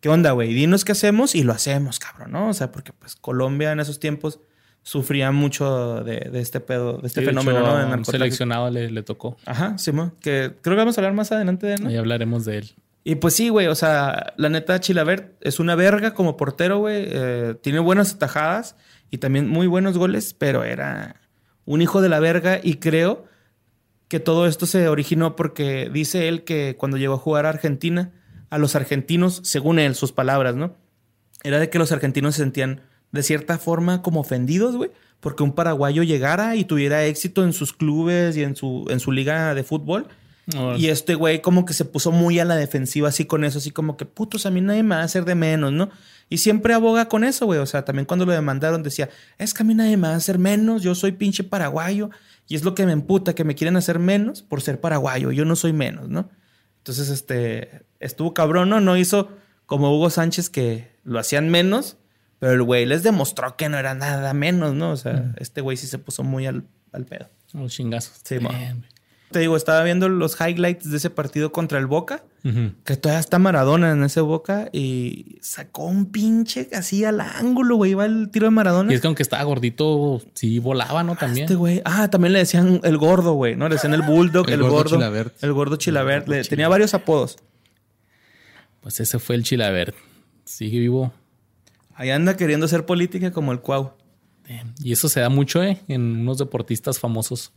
¿qué 0.00 0.08
onda, 0.08 0.32
güey? 0.32 0.52
Dinos 0.52 0.84
qué 0.84 0.92
hacemos 0.92 1.34
y 1.34 1.42
lo 1.42 1.52
hacemos, 1.52 1.98
cabrón, 1.98 2.32
¿no? 2.32 2.48
O 2.48 2.54
sea, 2.54 2.72
porque 2.72 2.92
pues 2.92 3.14
Colombia 3.14 3.72
en 3.72 3.80
esos 3.80 4.00
tiempos 4.00 4.40
sufría 4.88 5.30
mucho 5.32 6.02
de, 6.02 6.30
de 6.32 6.40
este 6.40 6.60
pedo, 6.60 6.96
de 6.98 7.08
este 7.08 7.20
Sí, 7.20 7.26
fenómeno, 7.26 7.58
hecho, 7.60 7.96
¿no? 7.96 8.04
seleccionado 8.06 8.70
le, 8.70 8.90
le 8.90 9.02
tocó. 9.02 9.36
Ajá, 9.44 9.76
Simón, 9.76 10.14
que 10.20 10.54
creo 10.62 10.76
que 10.76 10.80
vamos 10.80 10.96
a 10.96 11.02
hablar 11.02 11.12
más 11.12 11.30
adelante 11.30 11.66
de 11.66 11.74
él, 11.74 11.82
¿no? 11.82 11.88
Ahí 11.90 11.96
hablaremos 11.96 12.46
de 12.46 12.58
él. 12.58 12.70
Y 13.04 13.16
pues 13.16 13.34
sí, 13.34 13.50
güey, 13.50 13.66
o 13.66 13.74
sea, 13.74 14.32
la 14.38 14.48
neta 14.48 14.80
Chilabert 14.80 15.34
es 15.42 15.60
una 15.60 15.74
verga 15.74 16.14
como 16.14 16.38
portero, 16.38 16.78
güey. 16.78 17.04
eh, 17.06 17.54
tiene 17.62 17.80
buenas 17.80 18.14
atajadas 18.14 18.76
y 19.10 19.18
también 19.18 19.46
muy 19.48 19.66
buenos 19.66 19.98
goles, 19.98 20.32
pero 20.32 20.64
era 20.64 21.16
un 21.66 21.82
hijo 21.82 22.00
de 22.00 22.08
la 22.08 22.18
verga 22.18 22.58
y 22.62 22.74
creo 22.76 23.26
que 24.08 24.20
todo 24.20 24.46
esto 24.46 24.64
se 24.64 24.88
originó 24.88 25.36
porque 25.36 25.90
dice 25.92 26.28
él 26.28 26.44
que 26.44 26.76
cuando 26.78 26.96
llegó 26.96 27.12
a 27.14 27.18
jugar 27.18 27.44
a 27.44 27.50
Argentina, 27.50 28.10
a 28.48 28.56
los 28.56 28.74
argentinos, 28.74 29.42
según 29.44 29.78
él, 29.78 29.94
sus 29.94 30.12
palabras, 30.12 30.56
¿no? 30.56 30.74
Era 31.44 31.58
de 31.60 31.68
que 31.68 31.78
los 31.78 31.92
argentinos 31.92 32.36
se 32.36 32.42
sentían 32.42 32.80
de 33.12 33.22
cierta 33.22 33.58
forma 33.58 34.02
como 34.02 34.20
ofendidos, 34.20 34.76
güey, 34.76 34.90
porque 35.20 35.42
un 35.42 35.52
paraguayo 35.52 36.02
llegara 36.02 36.56
y 36.56 36.64
tuviera 36.64 37.04
éxito 37.04 37.44
en 37.44 37.52
sus 37.52 37.72
clubes 37.72 38.36
y 38.36 38.42
en 38.42 38.56
su, 38.56 38.86
en 38.88 39.00
su 39.00 39.12
liga 39.12 39.54
de 39.54 39.64
fútbol. 39.64 40.08
Y 40.78 40.88
este 40.88 41.14
güey 41.14 41.42
como 41.42 41.66
que 41.66 41.74
se 41.74 41.84
puso 41.84 42.10
muy 42.10 42.38
a 42.38 42.44
la 42.46 42.56
defensiva 42.56 43.10
así 43.10 43.26
con 43.26 43.44
eso, 43.44 43.58
así 43.58 43.70
como 43.70 43.98
que 43.98 44.06
putos, 44.06 44.46
a 44.46 44.50
mí 44.50 44.62
nadie 44.62 44.82
me 44.82 44.94
va 44.94 45.02
a 45.02 45.04
hacer 45.04 45.26
de 45.26 45.34
menos, 45.34 45.72
¿no? 45.72 45.90
Y 46.30 46.38
siempre 46.38 46.72
aboga 46.72 47.08
con 47.08 47.22
eso, 47.22 47.44
güey. 47.44 47.58
O 47.58 47.66
sea, 47.66 47.84
también 47.84 48.06
cuando 48.06 48.24
lo 48.24 48.32
demandaron 48.32 48.82
decía, 48.82 49.10
es 49.36 49.52
que 49.52 49.62
a 49.62 49.66
mí 49.66 49.74
nadie 49.74 49.98
me 49.98 50.08
va 50.08 50.14
a 50.14 50.16
hacer 50.16 50.38
menos, 50.38 50.82
yo 50.82 50.94
soy 50.94 51.12
pinche 51.12 51.44
paraguayo. 51.44 52.08
Y 52.46 52.54
es 52.54 52.64
lo 52.64 52.74
que 52.74 52.86
me 52.86 52.92
emputa, 52.92 53.34
que 53.34 53.44
me 53.44 53.54
quieren 53.54 53.76
hacer 53.76 53.98
menos 53.98 54.40
por 54.40 54.62
ser 54.62 54.80
paraguayo, 54.80 55.32
yo 55.32 55.44
no 55.44 55.54
soy 55.54 55.74
menos, 55.74 56.08
¿no? 56.08 56.30
Entonces, 56.78 57.10
este, 57.10 57.82
estuvo 58.00 58.32
cabrón, 58.32 58.70
¿no? 58.70 58.80
No 58.80 58.96
hizo 58.96 59.28
como 59.66 59.94
Hugo 59.94 60.08
Sánchez 60.08 60.48
que 60.48 60.96
lo 61.04 61.18
hacían 61.18 61.50
menos, 61.50 61.97
pero 62.38 62.52
el 62.52 62.62
güey 62.62 62.86
les 62.86 63.02
demostró 63.02 63.56
que 63.56 63.68
no 63.68 63.78
era 63.78 63.94
nada 63.94 64.32
menos, 64.34 64.74
¿no? 64.74 64.90
O 64.92 64.96
sea, 64.96 65.32
este 65.38 65.60
güey 65.60 65.76
sí 65.76 65.86
se 65.86 65.98
puso 65.98 66.22
muy 66.22 66.46
al, 66.46 66.64
al 66.92 67.04
pedo. 67.04 67.28
Los 67.52 67.72
chingazos. 67.72 68.20
Sí, 68.22 68.36
güey. 68.38 68.54
Te 69.30 69.40
digo, 69.40 69.58
estaba 69.58 69.82
viendo 69.84 70.08
los 70.08 70.40
highlights 70.40 70.90
de 70.90 70.96
ese 70.96 71.10
partido 71.10 71.52
contra 71.52 71.78
el 71.78 71.86
Boca, 71.86 72.24
que 72.84 72.96
todavía 72.96 73.20
está 73.20 73.38
Maradona 73.38 73.90
en 73.92 74.02
ese 74.02 74.22
Boca 74.22 74.70
y 74.72 75.36
sacó 75.42 75.84
un 75.84 76.06
pinche 76.06 76.66
así 76.72 77.04
al 77.04 77.20
ángulo, 77.20 77.76
güey. 77.76 77.90
Iba 77.90 78.06
el 78.06 78.30
tiro 78.30 78.46
de 78.46 78.52
Maradona. 78.52 78.90
Y 78.90 78.94
es 78.94 79.02
que 79.02 79.06
aunque 79.06 79.22
estaba 79.22 79.42
gordito, 79.42 80.22
sí 80.32 80.60
volaba, 80.60 81.02
¿no? 81.04 81.14
También. 81.14 81.44
Este 81.44 81.56
güey. 81.56 81.82
Ah, 81.84 82.08
también 82.08 82.32
le 82.32 82.38
decían 82.38 82.80
el 82.84 82.96
gordo, 82.96 83.34
güey, 83.34 83.54
¿no? 83.54 83.68
Le 83.68 83.74
decían 83.74 83.92
el 83.92 84.00
bulldog, 84.00 84.46
El 84.46 84.54
el, 84.54 84.60
gordo 84.62 84.74
gordo. 84.76 84.96
Chilabert. 84.96 85.44
El 85.44 85.52
gordo 85.52 85.76
Chilabert. 85.76 86.26
Le- 86.26 86.44
tenía 86.44 86.68
varios 86.68 86.94
apodos. 86.94 87.36
Pues 88.80 88.98
ese 89.00 89.18
fue 89.18 89.34
el 89.36 89.42
Chilabert. 89.42 89.94
Sigue 90.44 90.78
vivo. 90.78 91.12
Ahí 91.98 92.10
anda 92.10 92.36
queriendo 92.36 92.66
hacer 92.66 92.86
política 92.86 93.32
como 93.32 93.50
el 93.50 93.60
Cuau. 93.60 93.94
Y 94.80 94.92
eso 94.92 95.08
se 95.08 95.18
da 95.18 95.28
mucho 95.28 95.64
¿eh? 95.64 95.80
en 95.88 96.20
unos 96.20 96.38
deportistas 96.38 97.00
famosos 97.00 97.52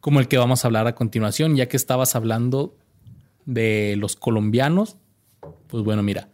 como 0.00 0.20
el 0.20 0.28
que 0.28 0.36
vamos 0.36 0.62
a 0.62 0.68
hablar 0.68 0.86
a 0.86 0.94
continuación, 0.94 1.56
ya 1.56 1.66
que 1.66 1.78
estabas 1.78 2.14
hablando 2.14 2.76
de 3.46 3.96
los 3.96 4.16
colombianos. 4.16 4.98
Pues 5.68 5.82
bueno, 5.82 6.02
mira, 6.02 6.28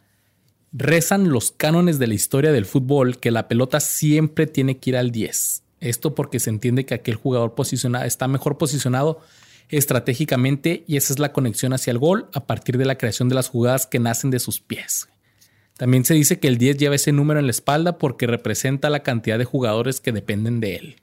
rezan 0.73 1.29
los 1.29 1.53
cánones 1.53 2.01
de 2.01 2.09
la 2.09 2.15
historia 2.15 2.51
del 2.51 2.67
fútbol 2.67 3.21
que 3.21 3.31
la 3.31 3.47
pelota 3.47 3.79
siempre 3.79 4.49
tiene 4.49 4.79
que 4.79 4.91
ir 4.91 4.97
al 4.97 5.13
10. 5.13 5.63
Esto 5.79 6.17
porque 6.17 6.41
se 6.41 6.51
entiende 6.51 6.85
que 6.85 6.95
aquel 6.95 7.15
jugador 7.15 7.55
está 8.05 8.27
mejor 8.27 8.59
posicionado 8.59 9.21
estratégicamente 9.69 10.83
y 10.89 10.97
esa 10.97 11.13
es 11.13 11.21
la 11.21 11.33
conexión 11.33 11.75
hacia 11.75 11.93
el 11.93 11.99
gol 11.99 12.29
a 12.35 12.45
partir 12.45 12.77
de 12.77 12.87
la 12.87 12.99
creación 12.99 13.29
de 13.29 13.37
las 13.37 13.49
jugadas 13.49 13.87
que 13.87 14.01
nacen 14.01 14.33
de 14.33 14.41
sus 14.41 14.61
pies. 14.61 15.09
También 15.81 16.05
se 16.05 16.13
dice 16.13 16.39
que 16.39 16.47
el 16.47 16.59
10 16.59 16.77
lleva 16.77 16.95
ese 16.95 17.11
número 17.11 17.41
en 17.41 17.47
la 17.47 17.53
espalda 17.53 17.97
porque 17.97 18.27
representa 18.27 18.91
la 18.91 19.01
cantidad 19.03 19.39
de 19.39 19.47
jugadores 19.47 19.99
que 20.01 20.13
dependen 20.13 20.61
de 20.61 20.77
él. 20.77 20.97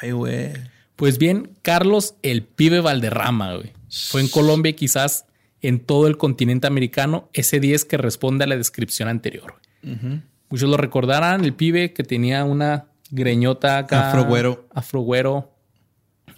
Ay, 0.00 0.12
güey. 0.12 0.54
Pues 0.96 1.18
bien, 1.18 1.50
Carlos 1.60 2.14
el 2.22 2.42
pibe 2.42 2.80
Valderrama, 2.80 3.56
güey. 3.56 3.74
Fue 3.90 4.22
en 4.22 4.28
Colombia 4.28 4.70
y 4.70 4.72
quizás 4.72 5.26
en 5.60 5.80
todo 5.80 6.06
el 6.06 6.16
continente 6.16 6.66
americano 6.66 7.28
ese 7.34 7.60
10 7.60 7.84
que 7.84 7.98
responde 7.98 8.44
a 8.44 8.46
la 8.46 8.56
descripción 8.56 9.06
anterior. 9.06 9.56
güey. 9.82 10.22
Muchos 10.48 10.70
lo 10.70 10.78
recordarán, 10.78 11.44
el 11.44 11.52
pibe 11.52 11.92
que 11.92 12.02
tenía 12.02 12.44
una 12.44 12.86
greñota 13.10 13.76
acá. 13.76 14.08
Afrogüero. 14.08 14.66
Afrogüero. 14.72 15.52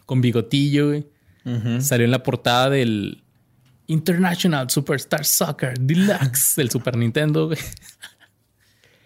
Con 0.05 0.21
bigotillo, 0.21 0.89
güey. 0.89 1.07
Salió 1.81 2.07
en 2.07 2.11
la 2.11 2.25
portada 2.25 2.71
del 2.71 3.22
International 3.93 4.69
Superstar 4.71 5.25
Soccer 5.25 5.79
Deluxe 5.79 6.55
del 6.57 6.71
Super 6.71 6.97
Nintendo, 6.97 7.47
güey. 7.47 7.59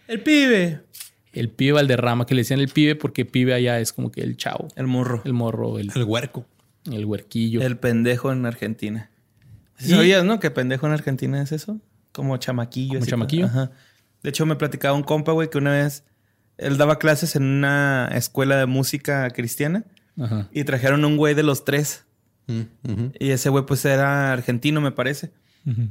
El 0.08 0.22
pibe. 0.22 0.80
El 1.32 1.50
pibe 1.50 1.72
Valderrama, 1.72 2.24
que 2.26 2.34
le 2.34 2.40
decían 2.42 2.60
el 2.60 2.68
pibe 2.68 2.94
porque 2.96 3.24
pibe 3.24 3.52
allá 3.52 3.78
es 3.80 3.92
como 3.92 4.10
que 4.10 4.22
el 4.22 4.36
chavo, 4.36 4.68
El 4.76 4.86
morro. 4.86 5.20
el 5.24 5.32
morro, 5.34 5.78
el, 5.78 5.90
El 5.94 6.04
huerco. 6.04 6.46
el 6.90 7.04
huerquillo. 7.04 7.60
El 7.62 7.76
pendejo 7.76 8.32
en 8.32 8.46
Argentina. 8.46 9.10
¿Sí 9.76 9.88
Y- 9.92 9.94
¿Sabías, 9.96 10.24
no? 10.24 10.40
Que 10.40 10.50
pendejo 10.50 10.86
en 10.86 10.92
Argentina 10.92 11.42
es 11.42 11.52
eso. 11.52 11.78
Como 12.12 12.36
chamaquillo. 12.38 12.92
¿Como 12.94 13.02
así, 13.02 13.10
chamaquillo? 13.10 13.46
Ajá. 13.46 13.70
De 14.22 14.30
hecho, 14.30 14.46
me 14.46 14.56
platicaba 14.56 14.96
un 14.96 15.02
compa, 15.02 15.32
güey, 15.32 15.50
que 15.50 15.58
una 15.58 15.72
vez 15.72 16.04
él 16.56 16.78
daba 16.78 16.98
clases 16.98 17.36
en 17.36 17.42
una 17.42 18.08
escuela 18.14 18.56
de 18.56 18.64
música 18.64 19.28
cristiana 19.30 19.84
Ajá. 20.18 20.48
y 20.52 20.64
trajeron 20.64 21.04
un 21.04 21.18
güey 21.18 21.34
de 21.34 21.42
los 21.42 21.66
tres. 21.66 22.05
Y 22.46 23.30
ese 23.30 23.48
güey, 23.48 23.66
pues 23.66 23.84
era 23.84 24.32
argentino, 24.32 24.80
me 24.80 24.92
parece. 24.92 25.32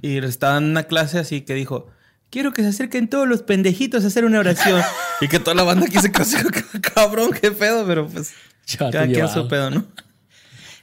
Y 0.02 0.18
estaba 0.18 0.58
en 0.58 0.66
una 0.66 0.84
clase 0.84 1.20
así 1.20 1.42
que 1.42 1.54
dijo: 1.54 1.88
Quiero 2.30 2.54
que 2.54 2.64
se 2.64 2.70
acerquen 2.70 3.10
todos 3.10 3.28
los 3.28 3.42
pendejitos 3.42 4.04
a 4.04 4.08
hacer 4.08 4.26
una 4.26 4.40
oración. 4.40 4.82
y 5.22 5.28
que 5.28 5.40
toda 5.40 5.56
la 5.56 5.64
banda 5.64 5.86
aquí 5.86 6.00
se 6.00 6.12
cabrón, 6.94 7.32
qué 7.40 7.52
pedo, 7.52 7.86
pero 7.86 8.08
pues. 8.08 8.34
Ya 8.68 8.90
Cada 8.90 9.06
quien 9.08 9.28
su 9.30 9.48
pedo, 9.48 9.70
¿no? 9.70 9.86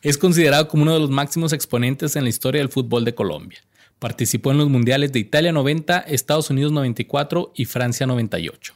Es 0.02 0.18
considerado 0.18 0.66
como 0.66 0.82
uno 0.82 0.94
de 0.94 1.00
los 1.00 1.10
máximos 1.10 1.52
exponentes 1.52 2.16
en 2.16 2.24
la 2.24 2.28
historia 2.28 2.60
del 2.60 2.70
fútbol 2.70 3.04
de 3.04 3.14
Colombia. 3.14 3.60
Participó 4.00 4.50
en 4.50 4.58
los 4.58 4.68
mundiales 4.68 5.12
de 5.12 5.20
Italia 5.20 5.52
90, 5.52 6.00
Estados 6.00 6.50
Unidos 6.50 6.72
94 6.72 7.52
y 7.54 7.66
Francia 7.66 8.04
98. 8.04 8.74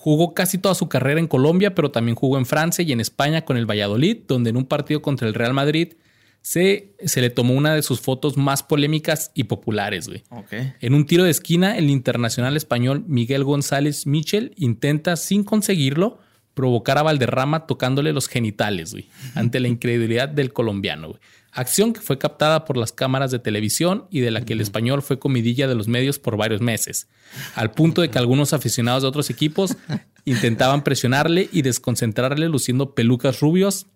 Jugó 0.00 0.32
casi 0.32 0.58
toda 0.58 0.76
su 0.76 0.88
carrera 0.88 1.18
en 1.18 1.26
Colombia, 1.26 1.74
pero 1.74 1.90
también 1.90 2.14
jugó 2.14 2.38
en 2.38 2.46
Francia 2.46 2.84
y 2.84 2.92
en 2.92 3.00
España 3.00 3.44
con 3.44 3.56
el 3.56 3.68
Valladolid, 3.68 4.18
donde 4.28 4.50
en 4.50 4.56
un 4.56 4.64
partido 4.64 5.02
contra 5.02 5.26
el 5.26 5.34
Real 5.34 5.52
Madrid 5.54 5.94
se, 6.40 6.94
se 7.04 7.20
le 7.20 7.30
tomó 7.30 7.54
una 7.54 7.74
de 7.74 7.82
sus 7.82 8.00
fotos 8.00 8.36
más 8.36 8.62
polémicas 8.62 9.32
y 9.34 9.44
populares. 9.44 10.06
Güey. 10.06 10.22
Ok. 10.30 10.52
En 10.80 10.94
un 10.94 11.04
tiro 11.04 11.24
de 11.24 11.30
esquina, 11.30 11.76
el 11.76 11.90
internacional 11.90 12.56
español 12.56 13.04
Miguel 13.08 13.42
González 13.42 14.06
Michel 14.06 14.52
intenta, 14.56 15.16
sin 15.16 15.42
conseguirlo, 15.42 16.20
provocar 16.54 16.96
a 16.98 17.02
Valderrama 17.02 17.66
tocándole 17.66 18.12
los 18.12 18.28
genitales, 18.28 18.92
güey, 18.92 19.08
ante 19.34 19.58
la 19.58 19.66
incredulidad 19.66 20.28
del 20.28 20.52
colombiano. 20.52 21.08
güey. 21.08 21.20
Acción 21.58 21.92
que 21.92 22.00
fue 22.00 22.18
captada 22.18 22.64
por 22.64 22.76
las 22.76 22.92
cámaras 22.92 23.32
de 23.32 23.40
televisión 23.40 24.06
y 24.10 24.20
de 24.20 24.30
la 24.30 24.44
que 24.44 24.52
el 24.52 24.60
español 24.60 25.02
fue 25.02 25.18
comidilla 25.18 25.66
de 25.66 25.74
los 25.74 25.88
medios 25.88 26.20
por 26.20 26.36
varios 26.36 26.60
meses, 26.60 27.08
al 27.56 27.72
punto 27.72 28.00
de 28.00 28.10
que 28.10 28.18
algunos 28.18 28.52
aficionados 28.52 29.02
de 29.02 29.08
otros 29.08 29.28
equipos 29.28 29.76
intentaban 30.24 30.84
presionarle 30.84 31.48
y 31.50 31.62
desconcentrarle 31.62 32.48
luciendo 32.48 32.94
pelucas 32.94 33.40
rubios 33.40 33.86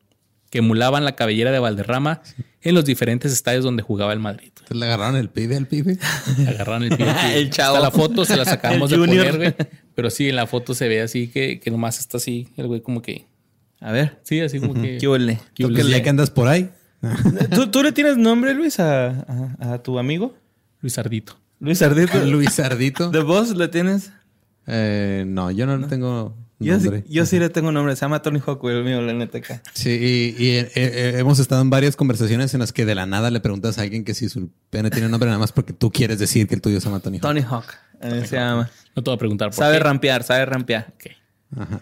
que 0.51 0.59
emulaban 0.59 1.05
la 1.05 1.15
cabellera 1.15 1.53
de 1.53 1.61
Valderrama 1.61 2.21
en 2.63 2.75
los 2.75 2.85
diferentes 2.85 3.33
estadios 3.33 3.63
donde 3.63 3.85
jugaba 3.85 4.13
el 4.13 4.19
Madrid. 4.19 4.49
Entonces 4.49 4.77
le 4.77 4.87
agarraron 4.87 5.15
el 5.15 5.29
pibe 5.29 5.57
al 5.57 5.69
pibe. 5.69 5.99
Agarraron 6.49 6.83
el 6.83 6.97
pibe. 6.97 7.15
El 7.37 7.51
chavo. 7.51 7.77
Hasta 7.77 7.89
la 7.89 7.93
foto 7.93 8.25
se 8.25 8.37
la 8.37 8.45
sacamos 8.45 8.91
El 8.93 9.01
de 9.03 9.07
junior. 9.07 9.31
poner, 9.31 9.55
güey. 9.55 9.69
Pero 9.95 10.11
sí, 10.11 10.29
en 10.29 10.35
la 10.35 10.49
foto 10.49 10.75
se 10.75 10.89
ve 10.89 11.01
así 11.01 11.29
que, 11.29 11.61
que 11.61 11.71
nomás 11.71 12.01
está 12.01 12.17
así, 12.17 12.49
el 12.57 12.67
güey 12.67 12.81
como 12.81 13.03
que 13.03 13.27
A 13.79 13.93
ver. 13.93 14.19
Sí, 14.25 14.41
así 14.41 14.59
como 14.59 14.75
que. 14.75 14.99
¿Qué 14.99 15.07
huele? 15.07 15.39
¿Qué 15.55 15.65
huele? 15.65 16.03
que 16.03 16.11
andas 16.11 16.31
por 16.31 16.49
ahí. 16.49 16.69
¿Tú, 17.55 17.69
tú 17.71 17.83
le 17.83 17.93
tienes 17.93 18.17
nombre, 18.17 18.55
Luis, 18.55 18.79
a, 18.81 19.09
a- 19.11 19.73
a 19.75 19.83
tu 19.83 19.99
amigo? 19.99 20.35
Luis 20.81 20.99
Ardito. 20.99 21.37
Luis 21.61 21.83
Ardito. 21.83 22.19
Luis 22.27 22.59
Ardito. 22.61 23.11
¿De 23.11 23.21
vos 23.23 23.57
le 23.57 23.69
tienes? 23.69 24.13
Eh, 24.67 25.25
no, 25.27 25.51
yo 25.51 25.67
no, 25.67 25.87
tengo 25.89 26.37
Yo, 26.61 26.79
sí- 26.79 26.85
nombre. 26.85 27.05
yo 27.09 27.27
sí 27.27 27.39
le 27.41 27.49
tengo 27.51 27.73
nombre. 27.73 27.97
Se 27.97 28.03
llama 28.03 28.23
Tony 28.23 28.41
Hawk, 28.45 28.65
el 28.69 28.85
mío, 28.85 29.01
la 29.03 29.13
neta 29.13 29.39
acá. 29.39 29.63
Sí, 29.75 29.91
y, 29.91 30.43
y, 30.45 30.51
eh, 30.57 30.71
eh, 30.75 31.15
hemos 31.19 31.39
estado 31.41 31.61
en 31.63 31.71
varias 31.71 31.97
conversaciones 31.97 32.55
en 32.55 32.61
las 32.61 32.73
que 32.73 32.85
de 32.85 32.95
la 32.95 33.07
nada 33.07 33.31
le 33.31 33.41
preguntas 33.41 33.79
a 33.79 33.83
alguien 33.83 34.05
que 34.05 34.15
si 34.15 34.29
su 34.29 34.51
pene 34.71 34.91
tiene 34.91 35.09
nombre 35.09 35.29
nada 35.29 35.41
más 35.41 35.51
porque 35.53 35.73
tú 35.73 35.91
quieres 35.91 36.19
decir 36.21 36.47
que 36.47 36.55
el 36.55 36.61
tuyo 36.61 36.81
se 36.81 36.87
llama 36.87 37.01
Tony 37.01 37.17
Hawk. 37.19 37.23
Tony 37.23 37.41
Hawk. 37.43 37.67
eh, 38.01 38.25
se 38.27 38.37
llama. 38.37 38.71
No 38.95 39.03
te 39.03 39.11
voy 39.11 39.17
a 39.17 39.19
preguntar 39.19 39.49
por 39.49 39.57
Sabe 39.57 39.79
qué. 39.79 39.83
rampear, 39.85 40.23
sabe 40.23 40.45
rampear. 40.47 40.95
Ok. 40.95 41.07
Ajá. 41.61 41.81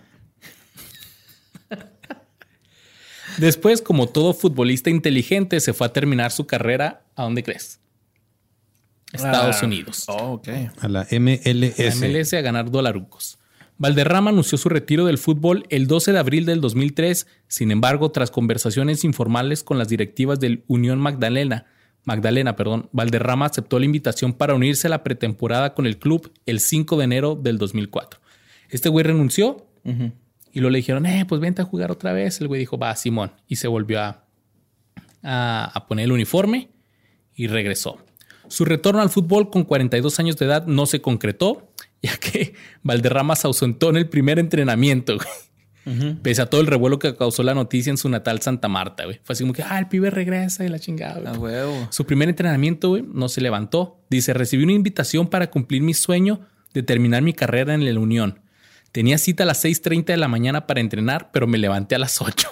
Después, 3.38 3.82
como 3.82 4.06
todo 4.08 4.34
futbolista 4.34 4.90
inteligente, 4.90 5.60
se 5.60 5.72
fue 5.72 5.86
a 5.86 5.92
terminar 5.92 6.30
su 6.32 6.46
carrera. 6.46 7.02
¿A 7.16 7.22
dónde 7.24 7.42
crees? 7.42 7.80
Estados 9.12 9.56
Ah. 9.62 9.66
Unidos. 9.66 10.04
Oh, 10.08 10.32
ok. 10.34 10.48
A 10.80 10.88
la 10.88 11.06
La 11.10 11.18
MLS. 11.18 11.96
MLS 12.00 12.34
a 12.34 12.40
ganar 12.42 12.70
dolarucos. 12.70 13.38
Valderrama 13.78 14.30
anunció 14.30 14.58
su 14.58 14.68
retiro 14.68 15.06
del 15.06 15.16
fútbol 15.18 15.64
el 15.70 15.86
12 15.86 16.12
de 16.12 16.18
abril 16.18 16.44
del 16.44 16.60
2003. 16.60 17.26
Sin 17.48 17.70
embargo, 17.70 18.10
tras 18.10 18.30
conversaciones 18.30 19.04
informales 19.04 19.64
con 19.64 19.78
las 19.78 19.88
directivas 19.88 20.38
del 20.38 20.64
Unión 20.68 20.98
Magdalena, 21.00 21.66
Magdalena, 22.04 22.56
perdón, 22.56 22.88
Valderrama 22.92 23.46
aceptó 23.46 23.78
la 23.78 23.84
invitación 23.86 24.32
para 24.32 24.54
unirse 24.54 24.86
a 24.86 24.90
la 24.90 25.02
pretemporada 25.02 25.74
con 25.74 25.86
el 25.86 25.98
club 25.98 26.30
el 26.46 26.60
5 26.60 26.96
de 26.98 27.04
enero 27.04 27.34
del 27.36 27.58
2004. 27.58 28.20
Este 28.70 28.88
güey 28.88 29.04
renunció 29.04 29.66
y 30.52 30.60
luego 30.60 30.70
le 30.70 30.78
dijeron, 30.78 31.06
eh, 31.06 31.24
pues 31.26 31.40
vente 31.40 31.62
a 31.62 31.64
jugar 31.64 31.90
otra 31.90 32.12
vez. 32.12 32.40
El 32.40 32.48
güey 32.48 32.60
dijo, 32.60 32.78
va, 32.78 32.94
Simón. 32.96 33.32
Y 33.46 33.56
se 33.56 33.68
volvió 33.68 34.00
a, 34.00 34.24
a, 35.22 35.70
a 35.72 35.86
poner 35.86 36.04
el 36.06 36.12
uniforme 36.12 36.70
y 37.34 37.46
regresó. 37.46 37.98
Su 38.48 38.64
retorno 38.64 39.00
al 39.00 39.10
fútbol 39.10 39.50
con 39.50 39.64
42 39.64 40.18
años 40.18 40.36
de 40.36 40.46
edad 40.46 40.66
no 40.66 40.86
se 40.86 41.00
concretó, 41.00 41.72
ya 42.02 42.16
que 42.16 42.54
Valderrama 42.82 43.36
se 43.36 43.46
ausentó 43.46 43.90
en 43.90 43.96
el 43.96 44.08
primer 44.08 44.38
entrenamiento, 44.38 45.16
güey. 45.16 45.28
Pese 46.22 46.42
a 46.42 46.46
todo 46.46 46.60
el 46.60 46.66
revuelo 46.68 46.98
que 46.98 47.16
causó 47.16 47.42
la 47.42 47.54
noticia 47.54 47.90
en 47.90 47.96
su 47.96 48.08
natal 48.08 48.40
Santa 48.42 48.68
Marta, 48.68 49.06
güey. 49.06 49.18
Fue 49.24 49.32
así 49.32 49.42
como 49.42 49.54
que, 49.54 49.62
ah, 49.62 49.78
el 49.78 49.88
pibe 49.88 50.10
regresa 50.10 50.64
y 50.64 50.68
la 50.68 50.78
chingada. 50.78 51.32
güey. 51.32 51.54
Huevo. 51.54 51.88
Su 51.90 52.04
primer 52.04 52.28
entrenamiento, 52.28 52.90
güey, 52.90 53.02
no 53.02 53.28
se 53.28 53.40
levantó. 53.40 53.98
Dice, 54.08 54.32
recibí 54.34 54.62
una 54.62 54.74
invitación 54.74 55.26
para 55.26 55.50
cumplir 55.50 55.82
mi 55.82 55.94
sueño 55.94 56.42
de 56.74 56.82
terminar 56.82 57.22
mi 57.22 57.32
carrera 57.32 57.74
en 57.74 57.84
la 57.92 57.98
Unión. 57.98 58.40
Tenía 58.92 59.18
cita 59.18 59.44
a 59.44 59.46
las 59.46 59.64
6.30 59.64 60.06
de 60.06 60.16
la 60.16 60.28
mañana 60.28 60.66
para 60.66 60.80
entrenar, 60.80 61.30
pero 61.32 61.46
me 61.46 61.58
levanté 61.58 61.94
a 61.94 61.98
las 61.98 62.20
8. 62.20 62.48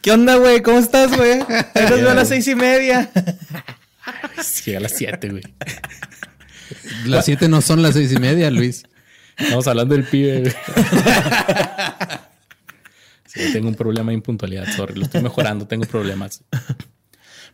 ¿Qué 0.00 0.12
onda, 0.12 0.36
güey? 0.36 0.62
¿Cómo 0.62 0.78
estás, 0.78 1.16
güey? 1.16 1.38
Nos 1.38 1.90
veo 1.90 2.10
a 2.10 2.14
las 2.14 2.28
seis 2.28 2.46
y 2.48 2.54
media. 2.54 3.10
Llega 4.64 4.78
a 4.78 4.82
las 4.82 4.92
7, 4.92 5.28
güey. 5.30 5.42
Las 7.06 7.24
siete 7.24 7.48
no 7.48 7.60
son 7.60 7.82
las 7.82 7.94
seis 7.94 8.12
y 8.12 8.18
media, 8.18 8.50
Luis. 8.50 8.84
Estamos 9.36 9.66
hablando 9.66 9.94
del 9.94 10.04
pibe. 10.04 10.40
güey. 10.40 10.52
Sí, 13.26 13.40
tengo 13.52 13.68
un 13.68 13.74
problema 13.74 14.10
de 14.10 14.16
impuntualidad, 14.16 14.66
sorry. 14.76 14.94
Lo 14.94 15.04
estoy 15.06 15.22
mejorando, 15.22 15.66
tengo 15.66 15.86
problemas. 15.86 16.44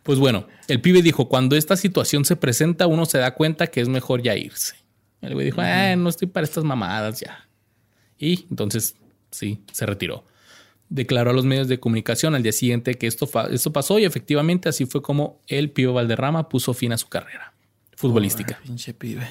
Pues 0.03 0.19
bueno, 0.19 0.49
el 0.67 0.81
pibe 0.81 1.03
dijo, 1.03 1.29
cuando 1.29 1.55
esta 1.55 1.77
situación 1.77 2.25
se 2.25 2.35
presenta, 2.35 2.87
uno 2.87 3.07
se 3.07 3.19
da 3.19 3.35
cuenta 3.35 3.69
que 3.69 3.81
es 3.81 3.89
mejor 3.89 4.23
ya 4.23 4.35
irse. 4.35 4.75
El 5.21 5.35
güey 5.35 5.47
dijo, 5.47 5.63
"Eh, 5.63 5.97
no 5.97 6.09
estoy 6.09 6.29
para 6.29 6.45
estas 6.45 6.65
mamadas 6.65 7.21
ya. 7.21 7.49
Y 8.19 8.47
entonces, 8.51 8.97
sí, 9.31 9.63
se 9.73 9.87
retiró. 9.87 10.25
Declaró 10.89 11.31
a 11.31 11.35
los 11.35 11.45
medios 11.45 11.69
de 11.69 11.79
comunicación 11.81 12.35
al 12.35 12.43
día 12.43 12.53
siguiente 12.53 12.95
que 12.95 13.07
esto, 13.07 13.29
esto 13.51 13.73
pasó 13.73 13.99
y 13.99 14.05
efectivamente 14.05 14.69
así 14.69 14.87
fue 14.87 15.03
como 15.03 15.43
el 15.47 15.71
pibe 15.71 15.93
Valderrama 15.93 16.49
puso 16.49 16.73
fin 16.73 16.93
a 16.93 16.99
su 16.99 17.09
carrera 17.09 17.55
futbolística. 17.99 18.61
Pinche 18.63 18.95
pibe. 18.95 19.27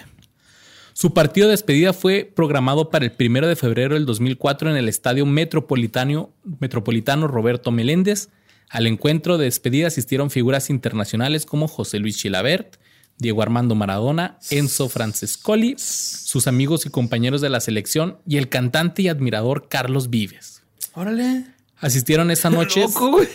Su 0.91 1.13
partido 1.13 1.47
de 1.47 1.51
despedida 1.51 1.93
fue 1.93 2.29
programado 2.35 2.89
para 2.89 3.05
el 3.05 3.11
primero 3.11 3.47
de 3.47 3.55
febrero 3.55 3.93
del 3.93 4.05
2004 4.05 4.71
en 4.71 4.75
el 4.75 4.89
Estadio 4.89 5.25
Metropolitano, 5.25 6.33
Metropolitano 6.59 7.27
Roberto 7.27 7.71
Meléndez. 7.71 8.29
Al 8.69 8.87
encuentro 8.87 9.37
de 9.37 9.45
despedida 9.45 9.87
asistieron 9.87 10.29
figuras 10.29 10.69
internacionales 10.69 11.45
como 11.45 11.69
José 11.69 11.99
Luis 11.99 12.17
Chilabert, 12.17 12.75
Diego 13.17 13.41
Armando 13.41 13.75
Maradona, 13.75 14.37
Enzo 14.49 14.89
Francescoli, 14.89 15.75
sus 15.77 16.47
amigos 16.47 16.85
y 16.85 16.89
compañeros 16.89 17.41
de 17.41 17.49
la 17.49 17.59
selección 17.59 18.17
y 18.27 18.37
el 18.37 18.49
cantante 18.49 19.01
y 19.01 19.07
admirador 19.07 19.67
Carlos 19.69 20.09
Vives. 20.09 20.61
Órale. 20.93 21.45
Asistieron 21.79 22.31
esa 22.31 22.49
noche 22.49 22.81
Loco, 22.81 23.11
güey. 23.11 23.27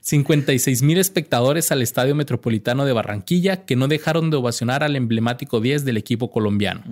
56 0.00 0.82
mil 0.82 0.98
espectadores 0.98 1.70
al 1.72 1.82
Estadio 1.82 2.14
Metropolitano 2.14 2.84
de 2.84 2.92
Barranquilla 2.92 3.64
que 3.64 3.76
no 3.76 3.88
dejaron 3.88 4.30
de 4.30 4.36
ovacionar 4.36 4.82
al 4.82 4.96
emblemático 4.96 5.60
10 5.60 5.84
del 5.84 5.96
equipo 5.96 6.30
colombiano. 6.30 6.82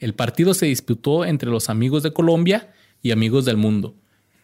El 0.00 0.14
partido 0.14 0.54
se 0.54 0.66
disputó 0.66 1.24
entre 1.24 1.50
los 1.50 1.68
amigos 1.68 2.02
de 2.02 2.12
Colombia 2.12 2.72
y 3.02 3.10
amigos 3.10 3.44
del 3.44 3.56
mundo. 3.56 3.94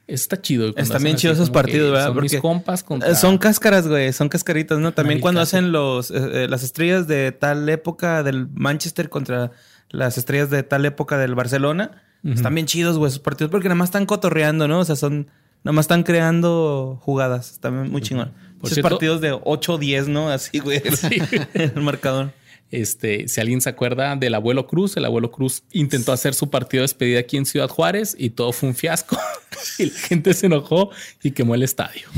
Está 0.07 0.41
chido. 0.41 0.73
Están 0.77 1.03
bien 1.03 1.17
chidos 1.17 1.37
esos 1.39 1.51
partidos, 1.51 1.91
¿verdad? 1.93 2.09
Son 2.09 2.21
mis 2.21 2.37
compas 2.37 2.83
contra... 2.83 3.11
eh, 3.11 3.15
Son 3.15 3.39
cáscaras, 3.39 3.89
güey. 3.89 4.13
Son 4.13 4.29
cascaritas, 4.29 4.79
¿no? 4.79 4.93
También 4.93 5.21
cuando 5.21 5.41
hacen 5.41 5.73
los 5.73 6.11
eh, 6.11 6.15
eh, 6.45 6.47
las 6.49 6.63
estrellas 6.63 7.07
de 7.09 7.33
tal 7.33 7.69
época 7.69 8.23
del 8.23 8.49
Manchester 8.53 9.09
contra 9.09 9.51
las 9.91 10.19
estrellas 10.19 10.51
de 10.51 10.63
tal 10.63 10.85
época 10.85 11.17
del 11.19 11.35
Barcelona. 11.35 12.03
Están 12.25 12.55
bien 12.55 12.67
chidos, 12.67 12.97
güey, 12.99 13.09
esos 13.09 13.21
partidos. 13.21 13.51
Porque 13.51 13.69
nada 13.69 13.77
más 13.77 13.89
están 13.89 14.07
cotorreando, 14.07 14.67
¿no? 14.69 14.81
O 14.81 14.85
sea, 14.85 14.97
son... 14.97 15.29
Nada 15.63 15.73
más 15.75 15.85
están 15.85 16.03
creando 16.03 16.99
jugadas. 17.03 17.53
Están 17.53 17.91
muy 17.91 18.03
chingón. 18.03 18.33
Por 18.59 18.67
Esos 18.69 18.75
cierto- 18.77 18.89
partidos 18.91 19.21
de 19.23 19.39
8 19.45 19.79
10, 19.79 20.09
¿no? 20.09 20.29
Así, 20.31 20.59
güey. 20.59 20.83
el 21.55 21.81
marcador. 21.83 22.33
Este, 22.71 23.29
si 23.29 23.41
alguien 23.41 23.61
se 23.61 23.69
acuerda 23.69 24.17
del 24.17 24.35
abuelo 24.35 24.67
Cruz, 24.67 24.97
el 24.97 25.05
abuelo 25.05 25.31
Cruz 25.31 25.63
intentó 25.73 26.13
hacer 26.13 26.35
su 26.35 26.51
partido 26.51 26.81
de 26.81 26.85
despedida 26.85 27.21
aquí 27.21 27.37
en 27.37 27.47
Ciudad 27.47 27.69
Juárez 27.69 28.17
y 28.19 28.31
todo 28.31 28.53
fue 28.53 28.71
un 28.71 28.75
fiasco. 28.75 29.17
y 29.79 29.87
la 29.87 29.99
gente 29.99 30.35
se 30.35 30.47
enojó 30.47 30.91
y 31.23 31.31
quemó 31.33 31.55
el 31.55 31.63
estadio. 31.63 32.09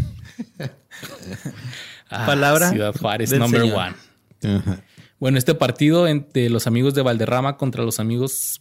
Ah, 2.08 2.24
Palabra 2.24 2.70
Ciudad 2.70 2.94
Juárez, 2.94 3.32
number 3.32 3.62
señor. 3.62 3.76
one. 3.78 4.56
Ajá. 4.56 4.80
Bueno, 5.18 5.38
este 5.38 5.54
partido 5.56 6.06
entre 6.06 6.48
los 6.50 6.66
amigos 6.68 6.94
de 6.94 7.02
Valderrama 7.02 7.56
contra 7.56 7.82
los 7.82 7.98
amigos 7.98 8.60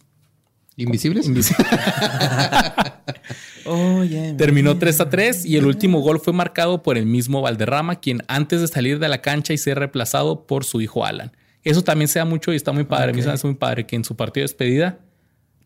¿Invisibles? 0.76 1.26
invisibles 1.26 1.66
Oh, 3.66 4.04
yeah. 4.04 4.36
terminó 4.36 4.78
3 4.78 5.00
a 5.00 5.10
3 5.10 5.44
y 5.46 5.56
el 5.56 5.66
último 5.66 6.00
gol 6.00 6.20
fue 6.20 6.32
marcado 6.32 6.82
por 6.82 6.96
el 6.98 7.06
mismo 7.06 7.40
Valderrama, 7.40 8.00
quien 8.00 8.22
antes 8.28 8.60
de 8.60 8.68
salir 8.68 8.98
de 8.98 9.08
la 9.08 9.22
cancha 9.22 9.52
y 9.52 9.58
ser 9.58 9.78
reemplazado 9.78 10.46
por 10.46 10.64
su 10.64 10.80
hijo 10.80 11.04
Alan. 11.04 11.32
Eso 11.70 11.82
también 11.82 12.08
se 12.08 12.18
da 12.18 12.24
mucho 12.24 12.52
y 12.52 12.56
está 12.56 12.72
muy 12.72 12.84
padre. 12.84 13.10
A 13.10 13.14
mí 13.14 13.20
hace 13.20 13.46
muy 13.46 13.56
padre 13.56 13.86
que 13.86 13.96
en 13.96 14.04
su 14.04 14.16
partido 14.16 14.42
de 14.42 14.48
despedida 14.52 14.98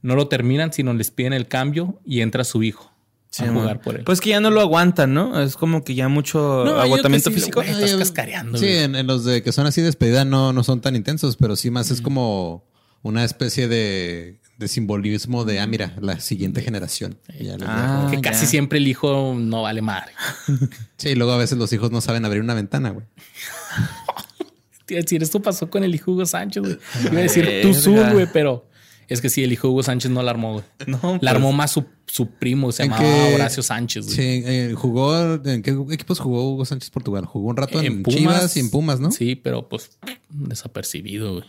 no 0.03 0.15
lo 0.17 0.29
terminan, 0.29 0.73
sino 0.73 0.93
les 0.95 1.11
piden 1.11 1.33
el 1.35 1.47
cambio 1.47 2.01
y 2.05 2.21
entra 2.23 2.43
su 2.45 2.63
hijo 2.63 2.91
Sí, 3.31 3.45
a 3.45 3.47
man. 3.53 3.59
jugar 3.61 3.81
por 3.81 3.97
él. 3.97 4.05
Pues 4.05 4.21
que 4.21 4.31
ya 4.31 4.41
no 4.41 4.51
lo 4.51 4.61
aguantan, 4.61 5.15
¿no? 5.15 5.41
Es 5.41 5.57
como 5.57 5.85
que 5.85 5.95
ya 5.95 6.09
mucho 6.09 6.65
No, 6.65 6.81
agotamiento 6.81 7.31
sí, 7.31 7.37
físico. 7.37 7.63
Estás 7.63 7.95
cascareando, 7.95 8.59
Sí, 8.59 8.67
en, 8.67 8.97
en 8.97 9.07
los 9.07 9.25
de 9.25 9.43
que 9.43 9.53
son 9.53 9.67
así 9.67 9.83
de 9.83 9.87
despedida 9.87 10.25
no, 10.25 10.53
no 10.53 10.65
son 10.65 10.81
tan 10.81 10.97
intensos, 10.97 11.37
pero 11.37 11.55
sí 11.55 11.71
más 11.71 11.91
es 11.93 12.01
como 12.01 12.65
una 13.03 13.23
especie 13.25 13.69
de, 13.69 14.41
de 14.59 14.69
simbolismo 14.69 15.45
de, 15.45 15.61
ah, 15.61 15.67
mira, 15.67 15.95
la 16.01 16.19
siguiente 16.19 16.61
generación. 16.61 17.19
Ya 17.39 17.57
Ah, 17.63 18.09
que 18.11 18.17
ya. 18.17 18.23
casi 18.23 18.47
siempre 18.47 18.79
el 18.79 18.89
hijo 18.89 19.35
no 19.39 19.63
vale 19.63 19.81
madre. 19.83 20.13
Sí, 20.97 21.11
y 21.11 21.15
luego 21.15 21.33
a 21.33 21.39
veces 21.39 21.57
los 21.57 21.73
hijos 21.73 21.91
no 21.93 22.01
saben 22.03 22.25
abrir 22.27 22.43
una 22.43 22.53
ventana, 22.55 22.91
güey. 22.91 23.07
Te 24.91 24.95
iba 24.95 25.01
a 25.01 25.03
decir, 25.03 25.23
esto 25.23 25.41
pasó 25.41 25.71
con 25.71 25.85
el 25.85 25.95
hijo 25.95 26.11
Hugo 26.11 26.27
Sánchez, 26.27 26.63
güey. 26.63 26.79
Iba 27.13 27.19
a 27.21 27.23
decir 27.23 27.49
tú 27.63 27.73
Zul, 27.73 28.13
güey, 28.13 28.27
pero 28.33 28.67
es 29.09 29.21
que 29.21 29.29
sí, 29.31 29.45
el 29.45 29.53
hijo 29.53 29.69
Hugo 29.69 29.85
Sánchez 29.85 30.11
no 30.11 30.21
la 30.23 30.33
armó, 30.33 30.53
güey. 30.55 30.65
No, 30.89 30.99
pues. 31.01 31.23
La 31.23 31.31
armó 31.31 31.53
más 31.53 31.71
su, 31.71 31.85
su 32.07 32.27
primo, 32.31 32.73
se 32.73 32.83
¿En 32.85 32.91
llamaba 32.91 33.09
qué- 33.09 33.35
Horacio 33.37 33.63
Sánchez, 33.63 34.05
güey. 34.07 34.17
Sí, 34.17 34.43
eh, 34.47 34.75
jugó, 34.77 35.35
¿en 35.45 35.63
qué 35.63 35.71
equipos 35.93 36.19
jugó 36.19 36.51
Hugo 36.51 36.65
Sánchez 36.65 36.91
Portugal? 36.91 37.25
Jugó 37.25 37.49
un 37.51 37.57
rato 37.57 37.81
en, 37.81 38.03
Pumas, 38.03 38.19
Chivas 38.19 38.57
y 38.57 38.61
en 38.61 38.71
Pumas, 38.71 38.99
¿no? 39.01 39.13
Sí, 39.13 39.37
pero 39.37 39.69
pues 39.69 39.97
desapercibido, 40.29 41.35
güey. 41.35 41.45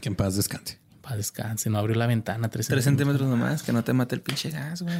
Que 0.00 0.08
en 0.08 0.14
paz 0.16 0.36
descanse. 0.36 0.78
Para 1.00 1.16
descanse, 1.16 1.68
no 1.70 1.78
abrió 1.78 1.96
la 1.96 2.06
ventana 2.06 2.48
tres, 2.48 2.66
Tres 2.68 2.84
centímetros. 2.84 3.18
centímetros 3.22 3.28
nomás, 3.28 3.62
que 3.62 3.72
no 3.72 3.84
te 3.84 3.92
mate 3.92 4.14
el 4.14 4.20
pinche 4.20 4.50
gas, 4.50 4.82
güey. 4.82 4.94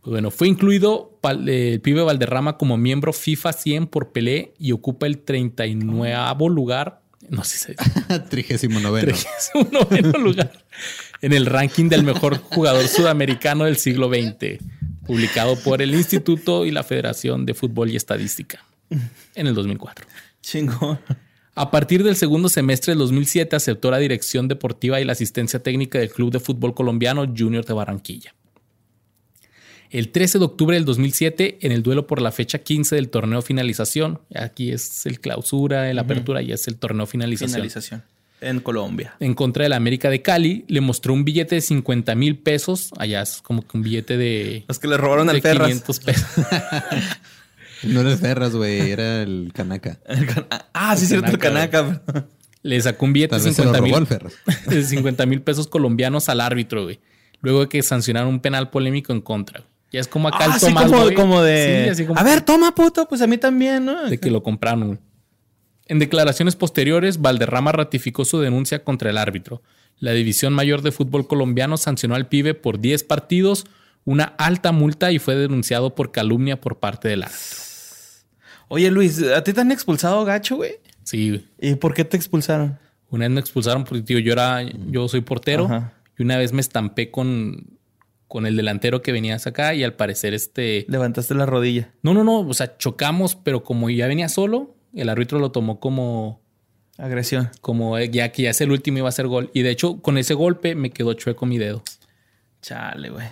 Pues 0.00 0.12
bueno, 0.12 0.30
fue 0.30 0.46
incluido 0.46 1.18
el 1.46 1.80
pibe 1.80 2.02
Valderrama 2.02 2.56
como 2.58 2.76
miembro 2.76 3.12
FIFA 3.12 3.52
100 3.52 3.86
por 3.88 4.12
Pelé 4.12 4.54
y 4.58 4.70
ocupa 4.72 5.06
el 5.06 5.18
39 5.18 6.14
lugar. 6.48 7.02
No 7.30 7.44
sé 7.44 7.58
si 7.58 7.74
se 8.08 8.18
Trigésimo 8.20 8.80
noveno. 8.80 9.12
un 9.54 9.68
noveno 9.70 10.18
lugar 10.18 10.52
en 11.22 11.32
el 11.32 11.46
ranking 11.46 11.88
del 11.88 12.02
mejor 12.02 12.38
jugador 12.38 12.86
sudamericano 12.88 13.64
del 13.64 13.76
siglo 13.76 14.08
XX, 14.08 14.58
publicado 15.06 15.56
por 15.56 15.82
el 15.82 15.94
Instituto 15.94 16.66
y 16.66 16.70
la 16.70 16.82
Federación 16.82 17.46
de 17.46 17.54
Fútbol 17.54 17.90
y 17.90 17.96
Estadística 17.96 18.64
en 19.34 19.46
el 19.46 19.54
2004. 19.54 20.06
Chingón. 20.40 21.00
A 21.54 21.70
partir 21.70 22.04
del 22.04 22.16
segundo 22.16 22.50
semestre 22.50 22.92
del 22.92 22.98
2007 22.98 23.56
aceptó 23.56 23.90
la 23.90 23.98
dirección 23.98 24.46
deportiva 24.46 25.00
y 25.00 25.04
la 25.04 25.12
asistencia 25.12 25.62
técnica 25.62 25.98
del 25.98 26.10
Club 26.10 26.30
de 26.30 26.38
Fútbol 26.38 26.74
Colombiano 26.74 27.26
Junior 27.34 27.64
de 27.64 27.72
Barranquilla. 27.72 28.34
El 29.90 30.08
13 30.10 30.38
de 30.38 30.44
octubre 30.44 30.74
del 30.76 30.84
2007, 30.84 31.58
en 31.62 31.72
el 31.72 31.82
duelo 31.82 32.06
por 32.06 32.20
la 32.20 32.32
fecha 32.32 32.58
15 32.58 32.94
del 32.96 33.08
torneo 33.08 33.40
finalización, 33.42 34.20
aquí 34.34 34.72
es 34.72 35.06
el 35.06 35.20
clausura, 35.20 35.90
el 35.90 35.98
apertura 35.98 36.42
y 36.42 36.52
es 36.52 36.66
el 36.68 36.76
torneo 36.76 37.06
finalización. 37.06 37.50
Finalización. 37.52 38.02
En 38.42 38.60
Colombia. 38.60 39.14
En 39.20 39.32
contra 39.34 39.62
del 39.62 39.72
América 39.72 40.10
de 40.10 40.20
Cali, 40.20 40.64
le 40.68 40.82
mostró 40.82 41.14
un 41.14 41.24
billete 41.24 41.54
de 41.54 41.60
50 41.62 42.14
mil 42.16 42.36
pesos. 42.36 42.90
Allá 42.98 43.22
es 43.22 43.40
como 43.42 43.66
que 43.66 43.76
un 43.76 43.82
billete 43.82 44.18
de, 44.18 44.64
Los 44.68 44.78
que 44.78 44.88
le 44.88 44.96
robaron 44.98 45.30
al 45.30 45.36
de 45.36 45.42
Ferras. 45.42 45.68
500 45.68 46.00
pesos. 46.00 46.26
No 47.82 48.00
era 48.00 48.10
el 48.12 48.18
Ferras, 48.18 48.54
güey, 48.56 48.90
era 48.90 49.22
el 49.22 49.50
Canaca. 49.54 49.98
El 50.06 50.26
can- 50.26 50.46
Ah, 50.72 50.96
sí, 50.96 51.06
cierto, 51.06 51.30
el 51.30 51.38
Canaca. 51.38 52.02
Le 52.62 52.80
sacó 52.80 53.04
un 53.04 53.12
billete 53.12 53.30
Tal 53.32 53.40
de 53.40 53.46
vez 53.46 53.56
se 53.56 53.64
lo 53.64 53.74
50 53.74 53.78
robó 53.78 53.86
mil 53.86 54.00
el 54.00 54.06
Ferras. 54.06 54.66
de 54.66 54.82
50 54.82 55.26
mil 55.26 55.42
pesos 55.42 55.66
colombianos 55.68 56.28
al 56.30 56.40
árbitro, 56.40 56.84
güey. 56.84 57.00
Luego 57.42 57.60
de 57.60 57.68
que 57.68 57.82
sancionaron 57.82 58.28
un 58.30 58.40
penal 58.40 58.70
polémico 58.70 59.12
en 59.12 59.20
contra. 59.20 59.60
güey. 59.60 59.70
Ya 59.92 60.00
es 60.00 60.08
como 60.08 60.28
acá 60.28 60.38
Ah, 60.40 60.54
el 60.54 60.60
Tomás, 60.60 60.84
como, 60.86 61.02
güey. 61.02 61.14
como 61.14 61.42
de. 61.42 61.82
Sí, 61.84 61.90
así 61.90 62.06
como 62.06 62.18
a 62.18 62.22
ver, 62.22 62.40
toma, 62.42 62.74
puto, 62.74 63.06
pues 63.08 63.20
a 63.22 63.26
mí 63.26 63.38
también, 63.38 63.84
¿no? 63.84 64.08
de 64.08 64.18
que 64.18 64.30
lo 64.30 64.42
compraron. 64.42 64.86
güey. 64.88 64.98
En 65.86 65.98
declaraciones 66.00 66.56
posteriores, 66.56 67.20
Valderrama 67.20 67.70
ratificó 67.72 68.24
su 68.24 68.40
denuncia 68.40 68.82
contra 68.82 69.10
el 69.10 69.18
árbitro. 69.18 69.62
La 69.98 70.10
División 70.12 70.52
Mayor 70.52 70.82
de 70.82 70.90
Fútbol 70.92 71.26
Colombiano 71.28 71.76
sancionó 71.76 72.16
al 72.16 72.28
pibe 72.28 72.54
por 72.54 72.80
10 72.80 73.04
partidos, 73.04 73.66
una 74.04 74.24
alta 74.38 74.72
multa 74.72 75.12
y 75.12 75.18
fue 75.20 75.36
denunciado 75.36 75.94
por 75.94 76.10
calumnia 76.10 76.60
por 76.60 76.78
parte 76.80 77.08
del 77.08 77.22
árbitro. 77.22 77.58
Oye, 78.68 78.90
Luis, 78.90 79.22
¿a 79.22 79.42
ti 79.44 79.52
te 79.52 79.60
han 79.60 79.70
expulsado 79.70 80.24
gacho, 80.24 80.56
güey? 80.56 80.72
Sí, 81.04 81.28
güey. 81.30 81.46
¿Y 81.60 81.74
por 81.76 81.94
qué 81.94 82.04
te 82.04 82.16
expulsaron? 82.16 82.78
Una 83.10 83.26
vez 83.26 83.30
me 83.34 83.40
expulsaron 83.40 83.84
porque 83.84 84.02
tío, 84.02 84.18
yo 84.18 84.32
era, 84.32 84.62
yo 84.62 85.06
soy 85.06 85.20
portero 85.20 85.66
Ajá. 85.66 85.92
y 86.18 86.22
una 86.24 86.36
vez 86.36 86.52
me 86.52 86.60
estampé 86.60 87.12
con, 87.12 87.75
con 88.28 88.46
el 88.46 88.56
delantero 88.56 89.02
que 89.02 89.12
venía 89.12 89.36
hacia 89.36 89.50
acá 89.50 89.74
y 89.74 89.84
al 89.84 89.94
parecer 89.94 90.34
este, 90.34 90.84
Levantaste 90.88 91.34
la 91.34 91.46
rodilla. 91.46 91.90
no, 92.02 92.14
no, 92.14 92.24
no, 92.24 92.40
o 92.40 92.54
sea, 92.54 92.76
chocamos, 92.76 93.36
pero 93.36 93.62
como 93.62 93.88
ya 93.90 94.06
venía 94.06 94.28
solo, 94.28 94.74
el 94.94 95.08
árbitro 95.08 95.38
lo 95.38 95.52
tomó 95.52 95.78
como, 95.78 96.40
Agresión. 96.98 97.50
como 97.60 97.98
eh, 97.98 98.10
ya 98.10 98.32
que 98.32 98.42
ya 98.42 98.50
es 98.50 98.60
el 98.60 98.72
último 98.72 98.98
iba 98.98 99.08
a 99.08 99.10
hacer 99.10 99.26
gol 99.26 99.50
y 99.52 99.62
de 99.62 99.70
hecho 99.70 100.00
con 100.00 100.18
ese 100.18 100.34
golpe 100.34 100.74
me 100.74 100.90
quedó 100.90 101.14
chueco 101.14 101.46
mi 101.46 101.58
dedo. 101.58 101.82
Chale, 102.62 103.10
güey. 103.10 103.26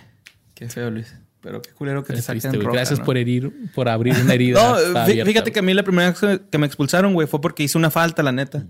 Qué 0.53 0.69
feo, 0.69 0.89
Luis. 0.89 1.13
Pero 1.41 1.61
qué 1.61 1.71
culero 1.73 2.03
que 2.03 2.07
Pero 2.07 2.21
te 2.21 2.25
triste, 2.25 2.51
roja, 2.53 2.71
Gracias 2.71 2.99
¿no? 2.99 3.05
por 3.05 3.17
herir, 3.17 3.51
por 3.75 3.87
abrir 3.89 4.15
una 4.15 4.33
herida. 4.33 4.59
No, 4.93 4.99
abierta, 4.99 5.25
fíjate 5.25 5.51
que 5.51 5.59
a 5.59 5.61
mí 5.61 5.73
la 5.73 5.83
primera 5.83 6.11
vez 6.11 6.39
que 6.49 6.57
me 6.57 6.65
expulsaron, 6.65 7.13
güey, 7.13 7.27
fue 7.27 7.39
porque 7.39 7.61
hice 7.61 7.77
una 7.77 7.91
falta, 7.91 8.23
la 8.23 8.31
neta. 8.31 8.65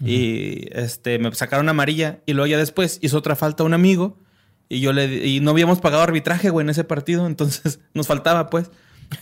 Y 0.00 0.68
este, 0.72 1.18
me 1.18 1.34
sacaron 1.34 1.68
amarilla. 1.68 2.20
Y 2.26 2.32
luego 2.32 2.46
ya 2.46 2.56
después 2.58 2.98
hizo 3.02 3.18
otra 3.18 3.36
falta 3.36 3.62
a 3.62 3.66
un 3.66 3.74
amigo. 3.74 4.18
Y 4.68 4.80
yo 4.80 4.92
le 4.92 5.26
y 5.26 5.40
no 5.40 5.50
habíamos 5.50 5.80
pagado 5.80 6.02
arbitraje, 6.02 6.50
güey, 6.50 6.64
en 6.64 6.70
ese 6.70 6.84
partido. 6.84 7.26
Entonces 7.26 7.80
nos 7.94 8.06
faltaba, 8.06 8.50
pues. 8.50 8.70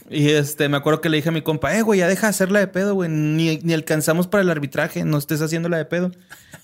Y 0.09 0.31
este, 0.31 0.69
me 0.69 0.77
acuerdo 0.77 1.01
que 1.01 1.09
le 1.09 1.17
dije 1.17 1.29
a 1.29 1.33
mi 1.33 1.43
compa, 1.43 1.77
eh, 1.77 1.83
güey, 1.83 2.01
ya 2.01 2.09
deja 2.09 2.29
de 2.29 2.31
hacerla 2.31 2.61
de 2.61 2.69
pedo, 2.69 2.95
güey. 2.95 3.11
Ni, 3.11 3.59
ni 3.59 3.75
alcanzamos 3.75 4.29
para 4.29 4.43
el 4.43 4.51
arbitraje, 4.51 5.05
no 5.05 5.19
estés 5.19 5.43
haciéndola 5.43 5.77
de 5.77 5.85
pedo. 5.85 6.13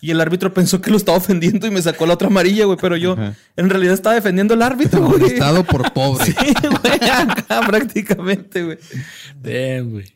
Y 0.01 0.13
el 0.13 0.21
árbitro 0.21 0.55
pensó 0.55 0.81
que 0.81 0.91
lo 0.91 0.97
estaba 0.97 1.19
ofendiendo 1.19 1.67
y 1.67 1.71
me 1.71 1.83
sacó 1.83 2.07
la 2.07 2.15
otra 2.15 2.29
amarilla, 2.29 2.65
güey. 2.65 2.79
Pero 2.81 2.97
yo 2.97 3.13
Ajá. 3.15 3.35
en 3.57 3.69
realidad 3.69 3.95
estaba 3.95 4.15
defendiendo 4.15 4.55
al 4.55 4.63
árbitro, 4.63 5.03
güey. 5.03 5.25
Estado 5.25 5.65
por 5.65 5.93
pobre. 5.93 6.27
Sí, 6.33 6.55
güey, 6.63 7.11
acá 7.11 7.61
prácticamente, 7.67 8.63
güey. 8.65 8.79
Damn, 9.43 9.91
güey. 9.91 10.15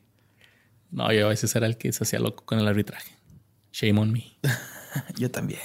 No, 0.93 1.13
yo 1.13 1.27
a 1.27 1.31
veces 1.31 1.55
era 1.57 1.67
el 1.67 1.77
que 1.77 1.93
se 1.93 2.05
hacía 2.05 2.19
loco 2.19 2.45
con 2.45 2.59
el 2.59 2.69
arbitraje. 2.69 3.17
Shame 3.73 3.99
on 3.99 4.13
me. 4.13 4.39
Yo 5.17 5.31
también. 5.31 5.61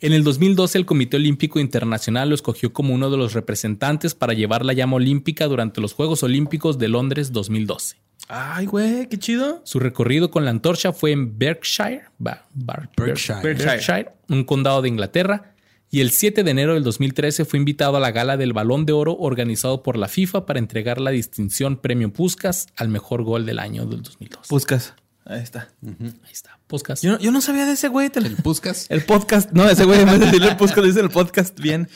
En 0.00 0.12
el 0.12 0.22
2012, 0.22 0.78
el 0.78 0.86
Comité 0.86 1.16
Olímpico 1.16 1.58
Internacional 1.58 2.28
lo 2.28 2.34
escogió 2.36 2.72
como 2.72 2.94
uno 2.94 3.10
de 3.10 3.16
los 3.16 3.32
representantes 3.32 4.14
para 4.14 4.32
llevar 4.32 4.64
la 4.64 4.72
llama 4.72 4.96
olímpica 4.96 5.46
durante 5.46 5.80
los 5.80 5.92
Juegos 5.92 6.22
Olímpicos 6.22 6.78
de 6.78 6.86
Londres 6.88 7.32
2012. 7.32 7.96
Ay, 8.28 8.66
güey, 8.66 9.08
qué 9.08 9.18
chido. 9.18 9.60
Su 9.64 9.80
recorrido 9.80 10.30
con 10.30 10.44
la 10.44 10.50
antorcha 10.50 10.92
fue 10.92 11.10
en 11.12 11.36
Berkshire, 11.38 12.02
Bar- 12.18 12.44
Berkshire. 12.54 13.40
Ber- 13.42 13.56
Berkshire, 13.56 14.12
un 14.28 14.44
condado 14.44 14.82
de 14.82 14.88
Inglaterra, 14.88 15.54
y 15.90 16.00
el 16.00 16.10
7 16.10 16.44
de 16.44 16.50
enero 16.50 16.74
del 16.74 16.84
2013 16.84 17.44
fue 17.46 17.58
invitado 17.58 17.96
a 17.96 18.00
la 18.00 18.10
gala 18.12 18.36
del 18.36 18.52
Balón 18.52 18.84
de 18.86 18.92
Oro 18.92 19.16
organizado 19.18 19.82
por 19.82 19.96
la 19.96 20.06
FIFA 20.06 20.44
para 20.46 20.58
entregar 20.58 21.00
la 21.00 21.10
distinción 21.10 21.76
Premio 21.78 22.12
Puskas 22.12 22.66
al 22.76 22.88
mejor 22.88 23.22
gol 23.24 23.46
del 23.46 23.58
año 23.58 23.86
del 23.86 24.02
2012. 24.02 24.48
Puscas. 24.48 24.94
Ahí 25.28 25.40
está. 25.42 25.68
Ahí 25.84 26.32
está, 26.32 26.58
Puskas. 26.66 27.02
Yo, 27.02 27.12
no- 27.12 27.18
yo 27.18 27.30
no 27.30 27.40
sabía 27.42 27.66
de 27.66 27.72
ese 27.72 27.88
güey. 27.88 28.08
te 28.08 28.18
El 28.18 28.36
Puscas. 28.36 28.86
El 28.90 29.02
podcast. 29.04 29.50
No, 29.52 29.68
ese 29.68 29.84
güey 29.84 30.00
en 30.00 30.06
vez 30.06 30.20
de 30.20 30.26
decirle 30.26 30.48
el 30.48 30.56
Puscas 30.58 30.82
dice 30.84 31.00
el 31.00 31.10
podcast 31.10 31.60
bien. 31.60 31.86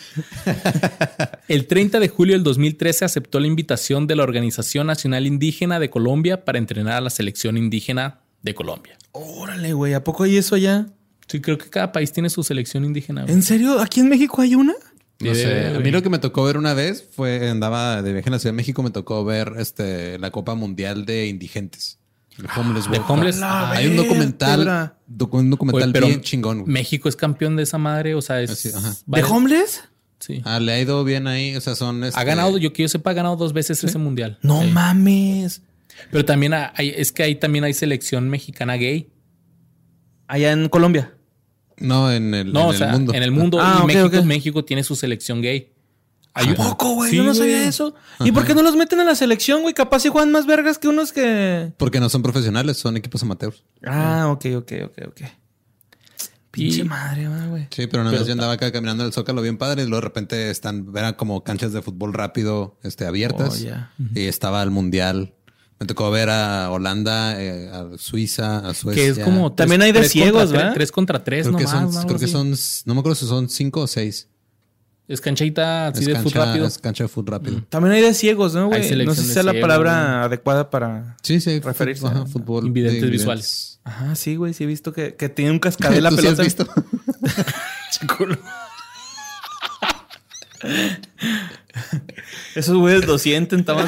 El 1.49 1.66
30 1.66 1.99
de 2.01 2.09
julio 2.09 2.35
del 2.35 2.43
2013 2.45 3.05
aceptó 3.05 3.41
la 3.41 3.47
invitación 3.47 4.07
de 4.07 4.16
la 4.16 4.22
Organización 4.22 4.87
Nacional 4.87 5.26
Indígena 5.26 5.78
de 5.80 5.91
Colombia 5.91 6.45
para 6.45 6.59
entrenar 6.59 6.95
a 6.95 7.01
la 7.01 7.11
selección 7.11 7.57
indígena 7.57 8.20
de 8.43 8.55
Colombia. 8.55 8.97
Órale, 9.12 9.72
güey. 9.72 9.95
¿A 9.95 10.05
poco 10.05 10.24
hay 10.24 10.37
eso 10.37 10.55
allá? 10.55 10.87
Sí, 11.28 11.41
creo 11.41 11.57
que 11.59 11.70
cada 11.70 11.93
país 11.93 12.12
tiene 12.12 12.28
su 12.30 12.43
selección 12.43 12.85
indígena. 12.85 13.22
güey. 13.22 13.35
¿En 13.35 13.43
serio? 13.43 13.80
¿Aquí 13.80 14.01
en 14.01 14.09
México 14.09 14.43
hay 14.43 14.55
una? 14.55 14.74
No 15.20 15.35
sé. 15.35 15.68
A 15.68 15.78
mí 15.78 15.91
lo 15.91 16.03
que 16.03 16.11
me 16.11 16.18
tocó 16.18 16.43
ver 16.45 16.57
una 16.59 16.74
vez 16.74 17.07
fue, 17.14 17.49
andaba 17.49 18.03
de 18.03 18.12
viaje 18.12 18.28
en 18.28 18.33
la 18.33 18.39
Ciudad 18.41 18.53
de 18.53 18.57
México, 18.57 18.83
me 18.83 18.91
tocó 18.91 19.24
ver 19.24 19.53
este 19.59 20.18
la 20.18 20.30
Copa 20.33 20.55
Mundial 20.57 21.07
de 21.07 21.28
Indigentes. 21.28 21.99
El 22.39 22.47
Homeless 22.57 22.85
de 22.85 22.91
World 22.91 23.03
Cup. 23.07 23.11
homeless. 23.11 23.43
Hay 23.43 23.87
un 23.89 23.97
documental, 23.97 24.95
docu- 25.09 25.39
un 25.41 25.51
documental 25.51 25.93
pero 25.93 26.07
bien 26.07 26.20
chingón. 26.22 26.61
güey. 26.61 26.72
México 26.72 27.09
es 27.09 27.16
campeón 27.16 27.57
de 27.57 27.62
esa 27.64 27.78
madre, 27.78 28.14
o 28.14 28.22
sea, 28.22 28.41
es. 28.41 28.51
Así, 28.51 28.70
ajá. 28.74 28.95
¿De 29.07 29.22
homeless? 29.22 29.83
Sí. 30.18 30.41
Ah, 30.45 30.61
le 30.61 30.72
ha 30.72 30.80
ido 30.80 31.03
bien 31.05 31.26
ahí, 31.26 31.57
o 31.57 31.61
sea, 31.61 31.74
son... 31.74 32.05
Ha 32.05 32.09
este, 32.09 32.24
ganado, 32.24 32.57
yo 32.57 32.72
que 32.72 32.83
yo 32.83 32.89
sepa, 32.89 33.11
ha 33.11 33.12
ganado 33.14 33.35
dos 33.37 33.53
veces 33.53 33.83
ese 33.83 33.99
mundial. 33.99 34.39
No 34.43 34.62
Sí. 34.62 34.68
mames. 34.70 35.62
Pero 36.12 36.24
también 36.24 36.55
hay, 36.55 36.95
es 36.97 37.11
que 37.12 37.22
ahí 37.24 37.35
también 37.35 37.64
hay 37.64 37.74
selección 37.74 38.30
mexicana 38.30 38.74
gay. 38.76 39.11
Allá 40.28 40.53
en 40.53 40.68
Colombia. 40.68 41.14
No, 41.78 42.11
en 42.12 42.33
el, 42.35 42.53
No, 42.53 42.61
en 42.61 42.66
o 42.66 42.70
el 42.72 42.78
sea, 42.78 42.93
mundo. 42.93 43.14
en 43.14 43.22
el 43.22 43.30
mundo. 43.33 43.59
Ah, 43.61 43.78
y 43.80 43.83
ok, 43.83 43.87
México. 44.12 44.24
México 44.24 44.64
tiene 44.64 44.85
su 44.85 44.95
selección 44.97 45.43
gay. 45.43 45.72
Hay 46.35 46.47
¿A 46.47 46.51
un- 46.51 46.57
poco, 46.57 46.95
güey? 46.95 47.11
Sí, 47.11 47.16
yo 47.16 47.24
no 47.24 47.35
sabía 47.35 47.57
güey. 47.59 47.68
eso. 47.68 47.95
¿Y 48.20 48.33
por 48.33 48.47
qué 48.47 48.55
no 48.55 48.62
los 48.62 48.74
meten 48.76 49.01
a 49.01 49.05
la 49.05 49.14
selección, 49.14 49.61
güey? 49.62 49.74
Capaz 49.74 50.01
si 50.01 50.09
juegan 50.09 50.33
más 50.33 50.47
vergas 50.47 50.78
que 50.78 50.89
unos 50.89 51.12
que... 51.12 51.72
Porque 51.76 52.01
no 52.01 52.09
son 52.09 52.22
profesionales, 52.22 52.78
son 52.78 52.97
equipos 52.97 53.22
amateurs. 53.22 53.62
Ah, 53.85 54.28
ok, 54.30 54.47
ok, 54.57 54.72
ok, 54.87 54.99
ok. 55.09 55.20
Pinche 56.51 56.80
Y- 56.80 56.85
madre, 56.85 57.28
güey. 57.49 57.66
Sí, 57.70 57.87
pero 57.87 58.03
una 58.03 58.11
Pero 58.11 58.20
vez 58.22 58.26
yo 58.28 58.33
andaba 58.33 58.53
acá 58.53 58.70
caminando 58.72 59.03
en 59.05 59.07
el 59.09 59.12
Zócalo 59.12 59.41
bien 59.41 59.57
padre 59.57 59.83
y 59.83 59.87
luego 59.87 59.97
de 60.03 60.09
repente 60.09 60.51
están, 60.51 60.87
eran 60.95 61.14
como 61.14 61.43
canchas 61.45 61.72
de 61.72 61.80
fútbol 61.80 62.12
rápido 62.12 62.78
este, 62.83 63.07
abiertas. 63.07 63.64
Oh. 63.66 64.09
Y 64.14 64.26
estaba 64.26 64.62
el 64.62 64.70
Mundial. 64.70 65.35
Me 65.80 65.87
tocó 65.87 66.11
ver 66.11 66.28
a 66.30 66.70
Holanda, 66.70 67.43
eh, 67.43 67.68
a 67.70 67.89
Suiza, 67.99 68.59
a 68.68 68.74
Suecia. 68.74 69.03
Que 69.03 69.09
es 69.09 69.18
como. 69.18 69.53
También 69.53 69.80
tres- 69.80 69.87
hay 69.87 69.93
de 69.93 69.99
tres 70.01 70.12
ciegos, 70.12 70.43
tres- 70.43 70.53
¿verdad? 70.53 70.74
Tres 70.74 70.93
contra 70.93 71.24
tres, 71.24 71.47
Creo 71.47 71.57
que 71.59 71.64
nomás, 71.64 71.93
son, 71.95 72.03
¿no? 72.03 72.07
creo 72.07 72.18
que 72.20 72.28
son, 72.28 72.55
no 72.85 72.95
me 72.95 73.01
acuerdo 73.01 73.16
si 73.16 73.26
son 73.26 73.49
cinco 73.49 73.80
o 73.80 73.87
seis. 73.87 74.28
Es 75.09 75.20
canchita 75.20 75.88
así 75.88 76.00
es, 76.00 76.07
de 76.07 76.12
cancha, 76.14 76.30
fútbol 76.30 76.46
rápido. 76.46 76.66
es 76.66 76.78
cancha 76.78 77.05
de 77.05 77.09
fútbol 77.09 77.32
rápido. 77.32 77.62
También 77.68 77.94
hay 77.94 78.03
de 78.03 78.14
ciegos, 78.14 78.55
¿no, 78.55 78.68
güey? 78.68 79.05
No 79.05 79.14
sé 79.14 79.22
si 79.22 79.28
sea 79.32 79.42
la 79.42 79.50
ciegos, 79.53 79.68
palabra 79.68 80.22
adecuada 80.24 80.70
para... 80.70 81.16
Sí, 81.22 81.40
sí. 81.40 81.61
Referirse 81.61 82.00
fútbol, 82.03 82.16
a- 82.16 82.20
ajá, 82.22 82.26
fútbol. 82.30 82.66
Invidentes 82.66 83.03
de 83.03 83.09
visuales. 83.09 83.80
Ajá, 83.84 84.14
sí, 84.14 84.36
güey. 84.36 84.55
Sí 84.55 84.64
he 84.64 84.66
visto 84.66 84.92
que, 84.92 85.14
que 85.16 85.28
tiene 85.28 85.50
un 85.50 85.59
cascabel 85.59 86.03
la 86.05 86.11
¿Tú 86.11 86.16
sí 86.16 86.26
has 86.28 86.36
pelota. 86.36 86.42
visto? 86.44 86.66
Chiculo. 87.90 88.38
Esos 92.55 92.76
güeyes 92.76 93.07
lo 93.07 93.18
sienten, 93.18 93.61
estamos 93.61 93.86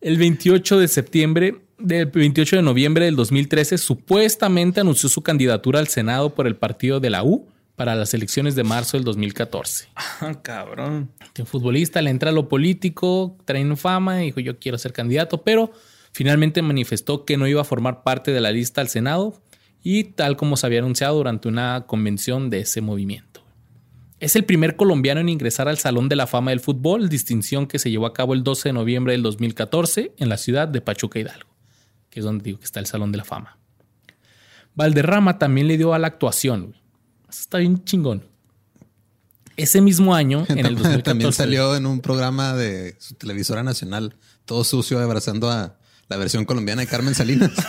El 0.00 0.16
28 0.18 0.78
de 0.78 0.88
septiembre, 0.88 1.60
del 1.82 2.06
28 2.06 2.56
de 2.56 2.62
noviembre 2.62 3.04
del 3.04 3.16
2013, 3.16 3.78
supuestamente 3.78 4.80
anunció 4.80 5.08
su 5.08 5.22
candidatura 5.22 5.78
al 5.78 5.88
Senado 5.88 6.34
por 6.34 6.46
el 6.46 6.56
partido 6.56 7.00
de 7.00 7.10
la 7.10 7.24
U 7.24 7.48
para 7.76 7.94
las 7.94 8.14
elecciones 8.14 8.54
de 8.54 8.64
marzo 8.64 8.96
del 8.96 9.04
2014. 9.04 9.88
Ah, 9.94 10.40
cabrón. 10.40 11.10
Un 11.38 11.46
futbolista 11.46 12.00
le 12.00 12.10
entra 12.10 12.30
a 12.30 12.32
lo 12.32 12.48
político, 12.48 13.36
trae 13.44 13.76
fama 13.76 14.22
y 14.22 14.26
dijo 14.26 14.40
yo 14.40 14.58
quiero 14.58 14.78
ser 14.78 14.92
candidato, 14.92 15.42
pero 15.42 15.72
finalmente 16.12 16.62
manifestó 16.62 17.24
que 17.24 17.36
no 17.36 17.48
iba 17.48 17.60
a 17.60 17.64
formar 17.64 18.02
parte 18.02 18.30
de 18.32 18.40
la 18.40 18.52
lista 18.52 18.80
al 18.80 18.88
Senado 18.88 19.42
y 19.82 20.04
tal 20.04 20.36
como 20.36 20.56
se 20.56 20.66
había 20.66 20.78
anunciado 20.78 21.16
durante 21.16 21.48
una 21.48 21.84
convención 21.86 22.50
de 22.50 22.60
ese 22.60 22.80
movimiento. 22.80 23.42
Es 24.20 24.36
el 24.36 24.44
primer 24.44 24.76
colombiano 24.76 25.20
en 25.20 25.28
ingresar 25.28 25.66
al 25.66 25.78
Salón 25.78 26.08
de 26.08 26.14
la 26.14 26.28
Fama 26.28 26.52
del 26.52 26.60
Fútbol, 26.60 27.08
distinción 27.08 27.66
que 27.66 27.80
se 27.80 27.90
llevó 27.90 28.06
a 28.06 28.12
cabo 28.12 28.34
el 28.34 28.44
12 28.44 28.68
de 28.68 28.72
noviembre 28.72 29.14
del 29.14 29.22
2014 29.22 30.12
en 30.16 30.28
la 30.28 30.36
ciudad 30.36 30.68
de 30.68 30.80
Pachuca 30.80 31.18
Hidalgo, 31.18 31.48
que 32.12 32.20
es 32.20 32.24
donde 32.26 32.44
digo 32.44 32.58
que 32.58 32.66
está 32.66 32.78
el 32.78 32.84
Salón 32.86 33.10
de 33.10 33.16
la 33.18 33.24
Fama. 33.24 33.56
Valderrama 34.74 35.38
también 35.38 35.66
le 35.66 35.78
dio 35.78 35.94
a 35.94 35.98
la 35.98 36.08
actuación. 36.08 36.66
güey. 36.66 36.80
Eso 37.30 37.40
está 37.40 37.56
bien 37.58 37.82
chingón. 37.84 38.26
Ese 39.56 39.80
mismo 39.80 40.14
año, 40.14 40.44
en 40.48 40.58
el 40.58 40.74
2014, 40.74 41.02
También 41.02 41.32
salió 41.32 41.74
en 41.74 41.86
un 41.86 42.00
programa 42.00 42.54
de 42.54 42.96
su 42.98 43.14
televisora 43.14 43.62
nacional, 43.62 44.14
todo 44.44 44.62
sucio, 44.62 44.98
abrazando 45.00 45.50
a 45.50 45.78
la 46.08 46.16
versión 46.18 46.44
colombiana 46.44 46.82
de 46.82 46.86
Carmen 46.88 47.14
Salinas. 47.14 47.50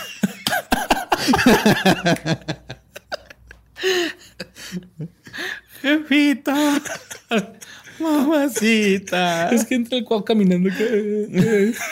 Jefita. 5.82 6.80
Mamacita. 7.98 9.50
Es 9.50 9.64
que 9.64 9.74
entra 9.76 9.98
el 9.98 10.04
cuau 10.04 10.24
caminando. 10.24 10.70
que- 10.70 11.74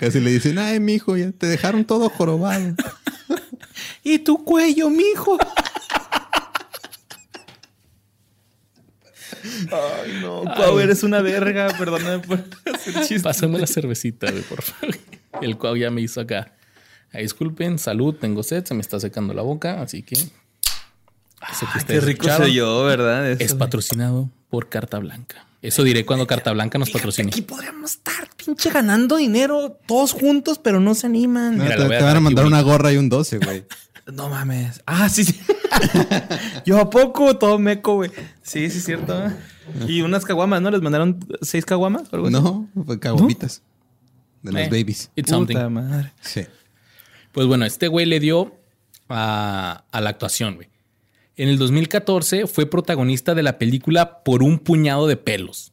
Casi 0.00 0.20
le 0.20 0.30
dicen, 0.30 0.58
ay, 0.58 0.80
mijo, 0.80 1.16
ya 1.16 1.30
te 1.32 1.46
dejaron 1.46 1.84
todo 1.84 2.08
jorobado. 2.08 2.74
Y 4.02 4.20
tu 4.20 4.44
cuello, 4.44 4.88
mijo. 4.88 5.36
Ay, 9.70 10.18
no. 10.20 10.42
Cuau, 10.44 10.78
eres 10.78 11.02
una 11.02 11.20
verga. 11.22 11.68
Perdóname 11.76 12.20
por 12.20 12.44
hacer 12.72 12.94
chistes. 13.00 13.22
Pásame 13.22 13.58
la 13.58 13.66
cervecita, 13.66 14.30
güey, 14.30 14.42
por 14.42 14.62
favor. 14.62 14.96
El 15.42 15.58
cuau 15.58 15.76
ya 15.76 15.90
me 15.90 16.00
hizo 16.00 16.20
acá. 16.20 16.52
Ay, 17.12 17.22
disculpen, 17.22 17.78
salud, 17.78 18.14
tengo 18.14 18.42
sed, 18.42 18.64
se 18.64 18.74
me 18.74 18.80
está 18.80 19.00
secando 19.00 19.34
la 19.34 19.42
boca, 19.42 19.80
así 19.82 20.02
que. 20.02 20.16
Que 20.16 21.84
Qué 21.86 22.00
rico 22.00 22.28
soy 22.28 22.54
yo, 22.54 22.84
¿verdad? 22.84 23.30
Eso 23.30 23.42
Es 23.42 23.54
patrocinado 23.54 24.30
por 24.50 24.68
Carta 24.68 24.98
Blanca. 24.98 25.45
Eso 25.62 25.82
diré 25.82 26.04
cuando 26.06 26.26
Carta 26.26 26.52
Blanca 26.52 26.78
nos 26.78 26.90
patrocine. 26.90 27.28
Aquí 27.28 27.42
podríamos 27.42 27.92
estar 27.92 28.28
pinche 28.36 28.70
ganando 28.70 29.16
dinero 29.16 29.78
todos 29.86 30.12
juntos, 30.12 30.58
pero 30.62 30.80
no 30.80 30.94
se 30.94 31.06
animan. 31.06 31.56
No, 31.56 31.64
Mira, 31.64 31.76
te, 31.76 32.02
van 32.02 32.16
a 32.16 32.20
mandar 32.20 32.46
una 32.46 32.60
gorra 32.60 32.92
y 32.92 32.96
un 32.96 33.08
12, 33.08 33.38
güey. 33.38 33.64
No 34.12 34.28
mames. 34.28 34.82
Ah, 34.86 35.08
sí, 35.08 35.24
sí. 35.24 35.34
Yo 36.64 36.78
a 36.80 36.88
poco, 36.88 37.36
todo 37.38 37.58
meco, 37.58 37.94
güey. 37.96 38.10
Sí, 38.40 38.70
sí, 38.70 38.78
es 38.78 38.84
cierto. 38.84 39.20
Y 39.88 40.02
unas 40.02 40.24
caguamas, 40.24 40.62
¿no? 40.62 40.70
¿Les 40.70 40.80
mandaron 40.80 41.18
seis 41.42 41.64
caguamas? 41.64 42.04
o 42.12 42.14
algo 42.14 42.28
así? 42.28 42.34
No, 42.34 42.68
fue 42.84 43.00
cagomitas. 43.00 43.62
De 44.42 44.52
los 44.52 44.62
Eh, 44.62 44.68
babies. 44.70 45.10
It's 45.16 45.28
something. 45.28 45.56
Puta 45.56 45.68
madre. 45.70 46.12
Sí. 46.20 46.42
Pues 47.32 47.48
bueno, 47.48 47.64
este 47.64 47.88
güey 47.88 48.06
le 48.06 48.20
dio 48.20 48.54
a, 49.08 49.84
a 49.90 50.00
la 50.00 50.10
actuación, 50.10 50.54
güey. 50.54 50.68
En 51.36 51.48
el 51.48 51.58
2014 51.58 52.46
fue 52.46 52.66
protagonista 52.66 53.34
de 53.34 53.42
la 53.42 53.58
película 53.58 54.22
Por 54.24 54.42
un 54.42 54.58
puñado 54.58 55.06
de 55.06 55.16
pelos. 55.16 55.72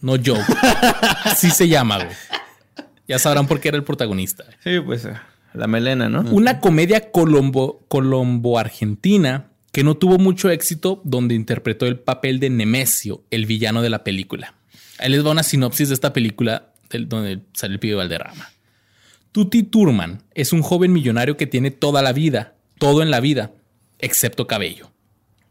No 0.00 0.12
joke. 0.12 0.44
Así 1.24 1.50
se 1.50 1.68
llama, 1.68 1.96
güey. 1.96 2.16
Ya 3.08 3.18
sabrán 3.18 3.46
por 3.46 3.60
qué 3.60 3.68
era 3.68 3.76
el 3.76 3.84
protagonista. 3.84 4.44
Sí, 4.62 4.78
pues 4.80 5.04
eh, 5.04 5.14
la 5.52 5.66
melena, 5.66 6.08
¿no? 6.08 6.20
Una 6.30 6.60
comedia 6.60 7.10
colombo, 7.10 7.84
colombo-argentina 7.88 9.48
que 9.72 9.84
no 9.84 9.96
tuvo 9.96 10.18
mucho 10.18 10.50
éxito, 10.50 11.00
donde 11.04 11.34
interpretó 11.34 11.86
el 11.86 11.98
papel 11.98 12.40
de 12.40 12.50
Nemesio, 12.50 13.24
el 13.30 13.46
villano 13.46 13.82
de 13.82 13.90
la 13.90 14.04
película. 14.04 14.54
Ahí 14.98 15.10
les 15.10 15.24
va 15.24 15.30
una 15.30 15.42
sinopsis 15.42 15.88
de 15.88 15.94
esta 15.94 16.12
película 16.12 16.72
donde 16.90 17.40
sale 17.52 17.74
el 17.74 17.80
pibe 17.80 17.94
Valderrama. 17.94 18.50
Tuti 19.32 19.62
Turman 19.62 20.24
es 20.34 20.52
un 20.52 20.62
joven 20.62 20.92
millonario 20.92 21.36
que 21.36 21.46
tiene 21.46 21.70
toda 21.70 22.02
la 22.02 22.12
vida, 22.12 22.54
todo 22.78 23.02
en 23.02 23.10
la 23.10 23.20
vida, 23.20 23.52
excepto 24.02 24.46
cabello. 24.46 24.90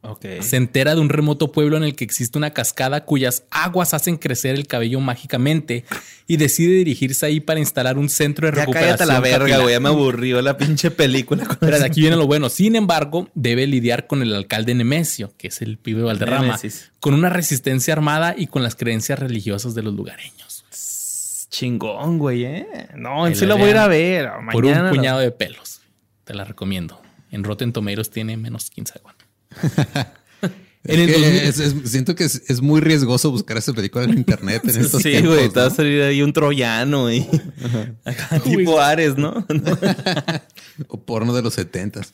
Ok. 0.02 0.26
Se 0.40 0.56
entera 0.56 0.96
de 0.96 1.02
un 1.02 1.10
remoto 1.10 1.52
pueblo 1.52 1.76
en 1.76 1.84
el 1.84 1.94
que 1.94 2.06
existe 2.06 2.38
una 2.38 2.52
cascada 2.52 3.04
cuyas 3.04 3.44
aguas 3.52 3.94
hacen 3.94 4.16
crecer 4.16 4.56
el 4.56 4.66
cabello 4.66 5.02
mágicamente 5.02 5.84
y 6.26 6.38
decide 6.38 6.74
dirigirse 6.76 7.26
ahí 7.26 7.42
para 7.42 7.60
instalar 7.60 7.98
un 7.98 8.08
centro 8.08 8.48
de 8.48 8.54
Ya 8.56 8.62
recuperación. 8.62 8.98
cállate 8.98 9.06
la 9.12 9.20
verga, 9.20 9.58
güey. 9.60 9.74
Ya 9.74 9.80
me 9.82 9.90
aburrió 9.90 10.42
la 10.42 10.56
pinche 10.56 10.90
película. 10.90 11.46
con 11.46 11.58
Pero 11.58 11.80
de 11.80 11.86
aquí 11.86 12.00
viene 12.00 12.16
lo 12.16 12.28
bueno. 12.28 12.48
Sin 12.48 12.78
embargo, 12.78 13.28
debe 13.34 13.68
lidiar 13.68 14.08
con 14.08 14.22
el 14.22 14.34
alcalde 14.34 14.74
Nemesio, 14.74 15.34
que 15.38 15.50
es 15.50 15.62
el 15.62 15.78
pibe 15.78 16.02
Valderrama, 16.04 16.58
con 17.02 17.14
una 17.14 17.28
resistencia 17.30 17.92
armada 17.94 18.36
y 18.38 18.48
con 18.48 18.64
las 18.64 18.76
creencias 18.76 19.20
religiosas 19.20 19.76
de 19.76 19.82
los 19.84 19.94
lugareños. 19.94 20.64
Chingón, 21.50 22.20
güey, 22.20 22.46
¿eh? 22.46 22.68
No, 22.96 23.28
en 23.28 23.36
sí 23.36 23.46
la 23.46 23.56
voy 23.56 23.68
a 23.68 23.72
ir 23.72 23.78
a 23.78 23.88
ver. 23.88 24.30
por 24.52 24.64
un 24.64 24.72
Mañana 24.72 24.90
puñado 24.92 25.20
de 25.20 25.32
pelos. 25.32 25.82
Te 26.24 26.34
la 26.34 26.46
recomiendo. 26.46 27.02
En 27.32 27.44
Rotten 27.44 27.72
Tomatoes 27.74 28.10
tiene 28.10 28.38
menos 28.38 28.70
15 28.70 28.94
de 28.94 29.00
cuánto. 29.02 29.26
Es 30.82 30.96
En 30.96 31.00
el 31.02 31.08
que 31.08 31.14
2000 31.14 31.36
es- 31.42 31.60
es- 31.60 31.92
siento 31.92 32.16
que 32.16 32.24
es, 32.24 32.42
es 32.48 32.62
muy 32.62 32.80
riesgoso 32.80 33.30
buscar 33.32 33.58
esa 33.58 33.74
película 33.74 34.06
en 34.06 34.12
internet 34.18 34.62
en 34.64 34.70
estos 34.82 35.02
Sí, 35.02 35.12
tiempos. 35.12 35.36
güey, 35.36 35.50
te 35.50 35.60
va 35.60 35.66
a 35.66 35.70
salir 35.70 36.02
ahí 36.04 36.22
un 36.22 36.32
troyano 36.34 37.12
y 37.12 37.28
tipo 38.46 38.80
Ares, 38.80 39.18
¿no? 39.18 39.46
O 40.88 41.02
porno 41.02 41.34
de 41.34 41.42
los 41.42 41.54
setentas. 41.56 42.14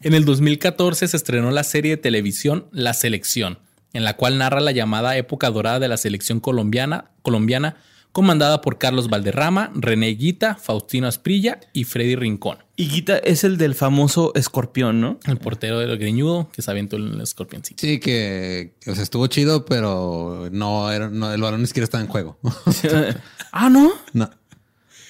En 0.00 0.14
el 0.14 0.24
2014 0.24 1.08
se 1.08 1.16
estrenó 1.16 1.50
la 1.50 1.64
serie 1.64 1.92
de 1.92 1.96
televisión 2.02 2.66
La 2.72 2.94
Selección, 2.94 3.58
en 3.92 4.04
la 4.04 4.16
cual 4.16 4.38
narra 4.38 4.60
la 4.60 4.72
llamada 4.72 5.16
época 5.16 5.50
dorada 5.50 5.80
de 5.80 5.88
la 5.88 5.96
selección 5.96 6.40
colombiana, 6.40 7.10
colombiana 7.22 7.76
comandada 8.18 8.60
por 8.62 8.78
Carlos 8.78 9.08
Valderrama, 9.08 9.70
René 9.76 10.08
Guita, 10.08 10.56
Faustino 10.56 11.06
Asprilla 11.06 11.60
y 11.72 11.84
Freddy 11.84 12.16
Rincón. 12.16 12.58
Y 12.74 12.88
Guita 12.88 13.16
es 13.18 13.44
el 13.44 13.58
del 13.58 13.76
famoso 13.76 14.32
escorpión, 14.34 15.00
¿no? 15.00 15.20
El 15.26 15.36
portero 15.36 15.78
del 15.78 15.96
greñudo 15.98 16.50
que 16.52 16.60
se 16.60 16.68
aventó 16.68 16.96
el 16.96 17.20
escorpioncito. 17.20 17.80
Sí, 17.80 18.00
que 18.00 18.72
o 18.88 18.94
sea, 18.96 19.04
estuvo 19.04 19.24
chido, 19.28 19.64
pero 19.64 20.48
no, 20.50 20.90
era, 20.90 21.08
no 21.10 21.32
el 21.32 21.40
balón 21.40 21.60
ni 21.60 21.68
siquiera 21.68 21.84
estaba 21.84 22.02
en 22.02 22.10
juego. 22.10 22.40
ah, 23.52 23.70
¿no? 23.70 23.92
no. 24.14 24.28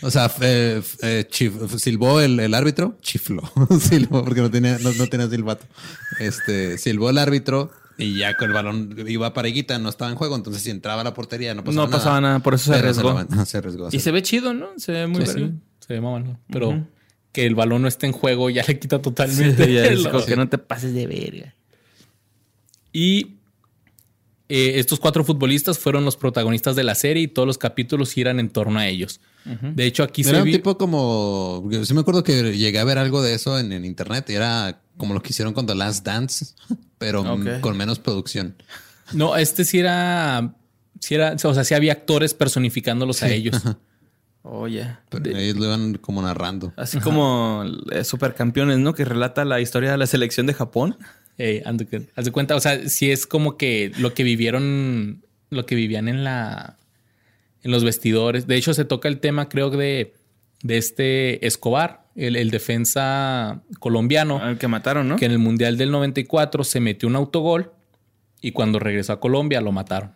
O 0.02 0.11
sea, 0.11 0.30
eh, 0.42 0.82
eh, 1.00 1.26
chif- 1.30 1.78
silbó 1.78 2.20
el, 2.20 2.38
el 2.40 2.52
árbitro, 2.52 2.98
chifló. 3.00 3.42
silbó 3.80 4.22
porque 4.22 4.42
no 4.42 4.50
tenía, 4.50 4.76
no, 4.80 4.92
no 4.92 5.06
tenía 5.06 5.30
silbato. 5.30 5.64
Este, 6.20 6.76
silbó 6.76 7.09
el 7.09 7.16
árbitro 7.16 7.70
y 7.99 8.16
ya 8.18 8.36
con 8.36 8.49
el 8.49 8.55
balón 8.55 8.94
iba 9.09 9.34
pareguita, 9.34 9.78
no 9.78 9.88
estaba 9.88 10.11
en 10.11 10.16
juego. 10.16 10.36
Entonces, 10.36 10.62
si 10.62 10.70
entraba 10.70 11.01
a 11.01 11.05
la 11.05 11.14
portería, 11.14 11.53
no 11.55 11.64
pasaba 11.64 11.82
No 11.84 11.86
nada. 11.90 11.99
pasaba 11.99 12.20
nada, 12.20 12.38
por 12.38 12.55
eso 12.55 12.72
se 12.72 12.78
arriesgó. 12.78 13.18
se 13.46 13.59
arriesgó. 13.59 13.88
Y 13.92 13.99
se 14.01 14.11
ve 14.12 14.22
chido, 14.22 14.55
¿no? 14.55 14.68
Se 14.76 14.92
ve 14.92 15.07
muy 15.07 15.26
Sí, 15.26 15.53
se 15.80 16.01
ve 16.01 16.24
Pero 16.51 16.86
que 17.32 17.44
el 17.44 17.55
balón 17.55 17.82
no 17.82 17.88
esté 17.88 18.07
en 18.07 18.12
juego 18.12 18.49
ya 18.51 18.64
le 18.66 18.78
quita 18.78 19.03
totalmente. 19.03 19.64
Sí, 19.66 19.72
ya 19.74 19.84
es 19.86 20.03
lo- 20.03 20.11
como 20.12 20.24
que 20.24 20.36
no 20.36 20.49
te 20.49 20.59
pases 20.59 20.94
de 20.94 21.07
verga. 21.07 21.55
Y 22.92 23.34
eh, 24.49 24.74
estos 24.76 24.99
cuatro 24.99 25.24
futbolistas 25.24 25.78
fueron 25.78 26.05
los 26.05 26.16
protagonistas 26.16 26.74
de 26.76 26.84
la 26.84 26.94
serie 26.94 27.24
y 27.24 27.28
todos 27.28 27.46
los 27.46 27.59
capítulos 27.59 28.12
giran 28.12 28.40
en 28.40 28.49
torno 28.49 28.78
a 28.78 28.86
ellos. 28.88 29.20
De 29.74 29.86
hecho, 29.86 30.03
aquí 30.03 30.22
Era 30.22 30.30
se 30.32 30.38
un 30.38 30.44
vi- 30.44 30.53
tipo 30.53 30.76
como. 30.78 31.66
yo 31.70 31.84
Sí, 31.84 31.94
me 31.94 32.01
acuerdo 32.01 32.22
que 32.22 32.57
llegué 32.57 32.78
a 32.78 32.84
ver 32.84 32.99
algo 32.99 33.22
de 33.22 33.34
eso 33.34 33.59
en, 33.59 33.72
en 33.72 33.84
internet 33.84 34.28
y 34.30 34.34
era 34.34 34.80
como 34.96 35.14
lo 35.14 35.22
que 35.22 35.30
hicieron 35.30 35.55
con 35.55 35.66
The 35.66 35.74
Last 35.74 36.05
Dance, 36.05 36.46
pero 36.99 37.24
con 37.61 37.76
menos 37.76 37.99
producción. 37.99 38.55
No, 39.12 39.36
este 39.36 39.64
sí 39.64 39.78
era. 39.78 40.55
Sí 41.01 41.14
era, 41.14 41.34
o 41.42 41.55
sea, 41.55 41.64
sí 41.64 41.74
había 41.74 41.92
actores 41.92 42.34
personificándolos 42.34 43.22
a 43.22 43.30
ellos. 43.30 43.62
Oye. 44.42 44.96
Pero 45.11 45.36
ellos 45.36 45.57
lo 45.57 45.64
iban 45.66 45.94
como 45.99 46.22
narrando. 46.22 46.72
Así 46.76 46.99
como 47.01 47.64
eh, 47.92 48.03
Supercampeones, 48.05 48.78
¿no? 48.78 48.94
Que 48.94 49.05
relata 49.05 49.44
la 49.44 49.61
historia 49.61 49.90
de 49.92 49.99
la 49.99 50.07
selección 50.07 50.46
de 50.46 50.55
Japón. 50.55 50.96
Eh, 51.36 51.62
ando 51.66 51.86
que- 51.86 52.09
haz 52.16 52.24
de 52.24 52.32
cuenta, 52.32 52.57
o 52.57 52.61
sea, 52.61 52.88
sí 52.88 53.11
es 53.11 53.26
como 53.26 53.57
que 53.57 53.92
lo 53.99 54.14
que 54.14 54.24
vivieron, 54.24 55.22
lo 55.51 55.66
que 55.66 55.74
vivían 55.74 56.09
en 56.09 56.24
la, 56.24 56.78
en 57.62 57.70
los 57.70 57.84
vestidores. 57.84 58.46
De 58.46 58.56
hecho, 58.56 58.74
se 58.74 58.84
toca 58.84 59.09
el 59.09 59.18
tema, 59.20 59.48
creo, 59.48 59.70
de, 59.70 60.14
de 60.62 60.78
este 60.78 61.46
Escobar, 61.46 62.06
el, 62.14 62.36
el 62.36 62.50
defensa 62.50 63.62
colombiano, 63.80 64.38
Al 64.42 64.59
que 64.59 64.68
mataron, 64.68 65.09
¿no? 65.09 65.16
que 65.16 65.26
en 65.26 65.32
el 65.32 65.38
Mundial 65.38 65.76
del 65.76 65.90
94 65.90 66.64
se 66.64 66.80
metió 66.80 67.09
un 67.09 67.16
autogol 67.16 67.72
y 68.40 68.52
cuando 68.52 68.78
regresó 68.78 69.12
a 69.12 69.20
Colombia 69.20 69.61
lo 69.61 69.72
mataron. 69.72 70.12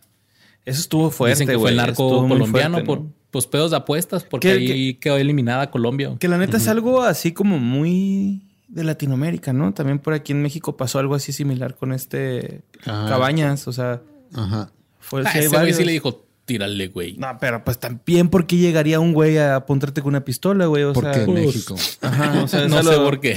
Eso 0.65 0.81
estuvo 0.81 1.11
fuerte, 1.11 1.35
Dicen 1.41 1.49
que 1.49 1.59
fue 1.59 1.71
el 1.71 1.77
narco 1.77 2.29
colombiano 2.29 2.75
fuerte, 2.79 2.87
por 2.87 3.03
pues, 3.33 3.47
pedos 3.47 3.73
de 3.73 3.79
apuestas, 3.79 4.23
porque 4.25 4.49
¿Qué- 4.49 4.73
ahí 4.73 4.95
quedó 4.95 5.17
eliminada 5.17 5.71
Colombia. 5.71 6.15
Que 6.21 6.29
la 6.29 6.39
neta 6.39 6.57
es 6.59 6.69
algo 6.69 7.03
así 7.03 7.33
como 7.33 7.59
muy 7.59 8.43
de 8.69 8.85
Latinoamérica, 8.85 9.53
¿no? 9.53 9.75
También 9.75 9.99
por 9.99 10.15
aquí 10.15 10.31
en 10.33 10.41
México 10.43 10.77
pasó 10.77 10.99
algo 11.01 11.15
así 11.17 11.33
similar 11.33 11.75
con 11.75 11.93
este 11.93 12.63
Ah. 12.87 13.07
Cabañas. 13.09 13.67
O 13.67 13.73
sea, 13.73 14.03
Ajá. 14.33 14.71
fue 15.01 15.23
Ah, 15.27 15.31
ese 15.31 15.49
güey 15.49 15.61
varios. 15.61 15.77
sí 15.79 15.85
le 15.85 15.93
dijo, 15.93 16.25
tírale, 16.45 16.89
güey. 16.89 17.17
No, 17.17 17.37
pero 17.41 17.65
pues 17.65 17.79
también 17.79 18.29
¿por 18.29 18.47
qué 18.47 18.57
llegaría 18.57 19.01
un 19.01 19.13
güey 19.13 19.39
a 19.39 19.57
apuntarte 19.57 20.01
con 20.03 20.11
una 20.11 20.25
pistola, 20.25 20.67
güey? 20.67 20.83
O 20.85 20.93
Porque 20.93 21.15
sea, 21.15 21.23
en 21.25 21.31
pues, 21.33 21.47
México. 21.47 21.77
ajá, 22.01 22.43
o 22.43 22.49
sea, 22.49 22.69
no 22.69 22.83
sé 22.83 22.93
lo- 22.93 23.05
por 23.05 23.21
qué. 23.21 23.37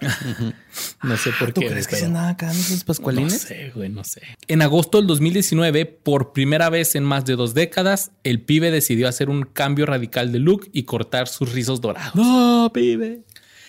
no 1.02 1.16
sé 1.16 1.30
por 1.38 1.52
¿Tú 1.52 1.60
qué. 1.60 1.68
crees 1.68 1.86
que 1.86 1.96
se 1.96 2.08
nada 2.08 2.30
acá 2.30 2.50
en 2.50 2.58
esos 2.58 2.84
No 3.00 3.30
sé, 3.30 3.70
güey, 3.74 3.88
no 3.88 4.02
sé. 4.04 4.22
En 4.48 4.62
agosto 4.62 4.98
del 4.98 5.06
2019, 5.06 5.86
por 5.86 6.32
primera 6.32 6.70
vez 6.70 6.94
en 6.96 7.04
más 7.04 7.24
de 7.24 7.36
dos 7.36 7.54
décadas, 7.54 8.10
el 8.24 8.40
pibe 8.40 8.70
decidió 8.70 9.08
hacer 9.08 9.30
un 9.30 9.42
cambio 9.44 9.86
radical 9.86 10.32
de 10.32 10.40
look 10.40 10.68
y 10.72 10.82
cortar 10.84 11.28
sus 11.28 11.52
rizos 11.52 11.80
dorados. 11.80 12.14
No, 12.14 12.70
pibe. 12.74 13.20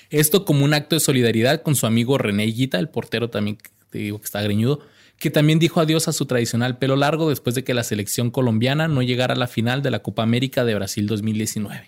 Esto 0.10 0.46
como 0.46 0.66
un 0.66 0.74
acto 0.74 0.96
de 0.96 1.00
solidaridad 1.00 1.62
con 1.62 1.76
su 1.76 1.86
amigo 1.86 2.18
René 2.18 2.46
Guita, 2.46 2.80
el 2.80 2.90
portero 2.90 3.30
también, 3.30 3.58
que 3.58 3.70
te 3.90 3.98
digo 4.00 4.20
que 4.20 4.26
está 4.26 4.42
greñudo, 4.42 4.80
que 5.24 5.32
también 5.32 5.58
dijo 5.58 5.80
adiós 5.80 6.08
a 6.10 6.12
su 6.14 6.26
tradicional 6.26 6.78
pelo 6.78 6.98
largo 6.98 7.30
después 7.30 7.56
de 7.56 7.64
que 7.64 7.74
la 7.74 7.84
selección 7.86 8.30
colombiana 8.30 8.90
no 8.90 9.02
llegara 9.02 9.34
a 9.34 9.38
la 9.38 9.48
final 9.48 9.82
de 9.82 9.90
la 9.90 10.00
Copa 10.04 10.22
América 10.22 10.66
de 10.66 10.76
Brasil 10.76 11.08
2019. 11.08 11.88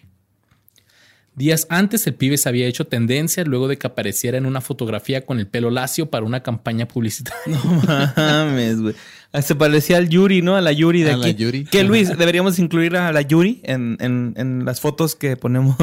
Días 1.36 1.68
antes 1.70 2.08
el 2.08 2.14
pibe 2.14 2.38
se 2.38 2.48
había 2.48 2.66
hecho 2.66 2.88
tendencia 2.88 3.44
luego 3.44 3.68
de 3.68 3.78
que 3.78 3.88
apareciera 3.88 4.38
en 4.38 4.46
una 4.46 4.62
fotografía 4.62 5.26
con 5.26 5.38
el 5.40 5.48
pelo 5.48 5.70
lacio 5.70 6.10
para 6.10 6.26
una 6.26 6.42
campaña 6.44 6.88
publicitaria. 6.88 7.42
No 7.48 7.82
mames, 7.86 8.80
güey. 8.82 8.96
Ah, 9.34 9.42
Se 9.42 9.54
parecía 9.54 9.98
al 9.98 10.08
Yuri, 10.08 10.42
¿no? 10.42 10.56
A 10.56 10.62
la 10.62 10.72
Yuri 10.72 11.04
de 11.04 11.12
A 11.12 11.18
la 11.18 11.28
aquí. 11.28 11.36
Yuri. 11.44 11.66
Que 11.66 11.84
Luis, 11.84 12.08
deberíamos 12.18 12.58
incluir 12.58 12.96
a 12.96 13.12
la 13.12 13.22
Yuri 13.22 13.60
en, 13.64 13.98
en- 14.00 14.34
en 14.38 14.64
las 14.64 14.80
fotos 14.80 15.16
que 15.16 15.36
ponemos 15.36 15.76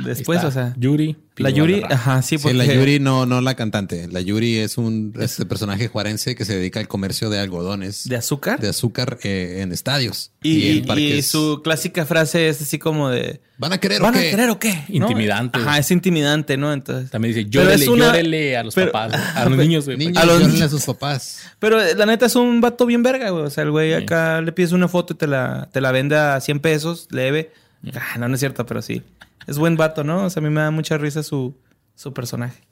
Después, 0.00 0.42
o 0.44 0.50
sea. 0.50 0.74
Yuri. 0.76 1.16
La 1.36 1.50
Yuri, 1.50 1.82
ajá, 1.88 2.22
sí, 2.22 2.38
Sí, 2.38 2.42
porque. 2.42 2.56
la 2.56 2.64
Yuri 2.64 2.98
no, 2.98 3.26
no 3.26 3.40
la 3.40 3.54
cantante. 3.54 4.08
La 4.08 4.20
Yuri 4.20 4.56
es 4.56 4.78
un 4.78 5.12
este 5.20 5.44
personaje 5.46 5.86
juarense 5.88 6.34
que 6.34 6.44
se 6.46 6.56
dedica 6.56 6.80
al 6.80 6.88
comercio 6.88 7.28
de 7.30 7.38
algodones 7.38 8.08
¿De 8.08 8.16
azúcar? 8.16 8.58
de 8.58 8.68
azúcar 8.70 9.18
eh, 9.22 9.58
en 9.60 9.70
estadios. 9.72 10.32
y, 10.42 10.78
en 10.88 10.98
y 10.98 11.22
su 11.22 11.60
clásica 11.62 12.06
frase 12.06 12.48
es 12.48 12.62
así 12.62 12.78
como 12.78 13.10
de. 13.10 13.40
¿Van 13.58 13.72
a 13.72 13.78
querer 13.78 14.00
¿Van 14.02 14.14
o 14.14 14.18
a 14.18 14.20
qué? 14.20 14.30
querer 14.30 14.50
o 14.50 14.58
qué? 14.58 14.72
¿No? 14.88 15.06
Intimidante, 15.08 15.58
Ajá, 15.58 15.78
es 15.78 15.90
intimidante, 15.90 16.56
¿no? 16.56 16.72
Entonces. 16.72 17.10
También 17.10 17.34
dice, 17.34 17.48
llórele, 17.48 17.88
una- 17.88 18.06
llórele 18.06 18.56
a 18.56 18.64
los 18.64 18.74
pero- 18.74 18.92
papás, 18.92 19.14
a 19.36 19.44
los 19.48 19.58
niños, 19.58 19.84
güey. 19.84 19.98
Niños, 19.98 20.16
A 20.16 20.26
los- 20.26 20.40
llórenle 20.40 20.64
a 20.64 20.68
sus 20.68 20.84
papás. 20.84 21.42
Pero 21.58 21.80
eh, 21.82 21.94
la 21.94 22.06
neta 22.06 22.26
es 22.26 22.34
un 22.34 22.60
vato 22.60 22.86
bien 22.86 23.02
verga, 23.02 23.28
güey. 23.30 23.44
O 23.44 23.50
sea, 23.50 23.62
el 23.64 23.70
güey 23.70 23.92
acá 23.94 24.40
le 24.40 24.52
pides 24.52 24.72
una 24.72 24.88
foto 24.88 25.12
y 25.12 25.16
te 25.16 25.26
la, 25.26 25.68
te 25.72 25.80
la 25.82 25.92
vende 25.92 26.16
a 26.16 26.40
100 26.40 26.60
pesos, 26.60 27.08
leve. 27.10 27.52
Ah, 27.94 28.16
no, 28.18 28.26
no 28.28 28.34
es 28.34 28.40
cierto, 28.40 28.64
pero 28.66 28.80
sí. 28.82 29.02
Es 29.46 29.58
buen 29.58 29.76
vato, 29.76 30.04
¿no? 30.04 30.24
O 30.24 30.30
sea, 30.30 30.40
a 30.40 30.44
mí 30.44 30.50
me 30.50 30.60
da 30.60 30.70
mucha 30.70 30.98
risa 30.98 31.22
su, 31.22 31.56
su 31.94 32.12
personaje. 32.12 32.62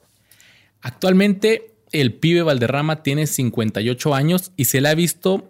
Actualmente, 0.81 1.75
el 1.91 2.13
pibe 2.13 2.43
Valderrama 2.43 3.03
tiene 3.03 3.27
58 3.27 4.13
años 4.13 4.51
y 4.57 4.65
se 4.65 4.81
le 4.81 4.89
ha 4.89 4.95
visto 4.95 5.49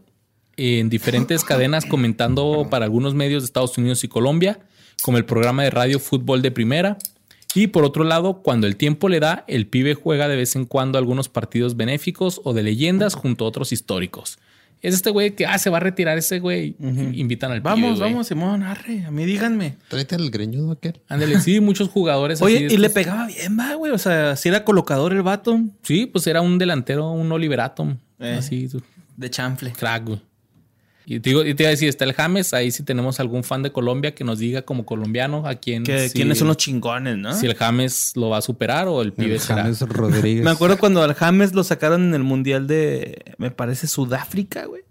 en 0.57 0.89
diferentes 0.89 1.43
cadenas 1.43 1.85
comentando 1.85 2.67
para 2.69 2.85
algunos 2.85 3.13
medios 3.13 3.43
de 3.43 3.47
Estados 3.47 3.77
Unidos 3.77 4.03
y 4.03 4.07
Colombia, 4.07 4.59
como 5.01 5.17
el 5.17 5.25
programa 5.25 5.63
de 5.63 5.69
radio 5.69 5.99
Fútbol 5.99 6.41
de 6.41 6.51
Primera. 6.51 6.97
Y 7.53 7.67
por 7.67 7.83
otro 7.83 8.03
lado, 8.03 8.41
cuando 8.41 8.67
el 8.67 8.75
tiempo 8.75 9.09
le 9.09 9.19
da, 9.19 9.43
el 9.47 9.67
pibe 9.67 9.93
juega 9.93 10.27
de 10.27 10.35
vez 10.35 10.55
en 10.55 10.65
cuando 10.65 10.97
algunos 10.97 11.29
partidos 11.29 11.75
benéficos 11.75 12.41
o 12.43 12.53
de 12.53 12.63
leyendas 12.63 13.15
junto 13.15 13.45
a 13.45 13.47
otros 13.47 13.71
históricos. 13.71 14.39
Es 14.85 14.93
este 14.93 15.09
güey 15.09 15.35
que 15.35 15.45
ah, 15.47 15.57
se 15.57 15.69
va 15.71 15.77
a 15.77 15.79
retirar 15.79 16.17
ese 16.17 16.39
güey. 16.39 16.75
Invitan 16.79 17.51
al 17.51 17.61
Vamos, 17.61 17.97
güey. 17.99 18.11
vamos, 18.11 18.27
Simón, 18.27 18.61
arre. 18.61 19.03
A 19.05 19.11
mí 19.11 19.25
díganme. 19.25 19.77
Tráete 19.87 20.13
al 20.15 20.29
greñudo 20.29 20.73
aquel. 20.73 21.01
Ándale, 21.07 21.39
sí, 21.41 21.59
muchos 21.59 21.89
jugadores. 21.89 22.41
Oye, 22.41 22.67
y 22.69 22.77
le 22.77 22.89
pegaba 22.91 23.25
bien, 23.25 23.57
va, 23.57 23.73
güey. 23.73 23.91
O 23.91 23.97
sea, 23.97 24.35
si 24.35 24.49
era 24.49 24.63
colocador 24.63 25.11
el 25.13 25.23
vato. 25.23 25.59
Sí, 25.81 26.05
pues 26.05 26.27
era 26.27 26.41
un 26.41 26.59
delantero, 26.59 27.11
un 27.11 27.31
Oliverato. 27.31 27.97
Eh. 28.19 28.35
Así, 28.37 28.69
De 29.17 29.29
chanfle. 29.29 29.71
crack, 29.71 30.05
güey. 30.05 30.21
Y 31.07 31.19
te, 31.19 31.29
digo, 31.29 31.45
y 31.45 31.53
te 31.53 31.63
iba 31.63 31.67
a 31.67 31.71
decir, 31.71 31.87
está 31.87 32.03
el 32.03 32.13
James, 32.13 32.53
ahí 32.55 32.71
sí 32.71 32.81
tenemos 32.83 33.19
algún 33.19 33.43
fan 33.43 33.61
de 33.61 33.71
Colombia 33.71 34.15
que 34.15 34.23
nos 34.23 34.39
diga 34.39 34.63
como 34.63 34.85
colombiano 34.85 35.45
a 35.47 35.53
quién. 35.55 35.83
Que, 35.83 36.09
si- 36.09 36.15
¿Quiénes 36.15 36.39
son 36.39 36.47
los 36.47 36.57
chingones, 36.57 37.17
no? 37.17 37.33
Si 37.33 37.45
el 37.45 37.53
James 37.55 38.13
lo 38.15 38.29
va 38.29 38.37
a 38.37 38.41
superar 38.41 38.87
o 38.87 39.01
el 39.03 39.13
pibe 39.13 39.35
El 39.35 39.39
será. 39.39 39.61
James 39.63 39.81
Rodríguez. 39.81 40.43
Me 40.43 40.49
acuerdo 40.51 40.77
cuando 40.79 41.03
al 41.03 41.13
James 41.13 41.53
lo 41.53 41.63
sacaron 41.63 42.05
en 42.07 42.13
el 42.15 42.23
Mundial 42.23 42.65
de, 42.65 43.23
me 43.37 43.51
parece, 43.51 43.85
Sudáfrica, 43.87 44.65
güey. 44.65 44.81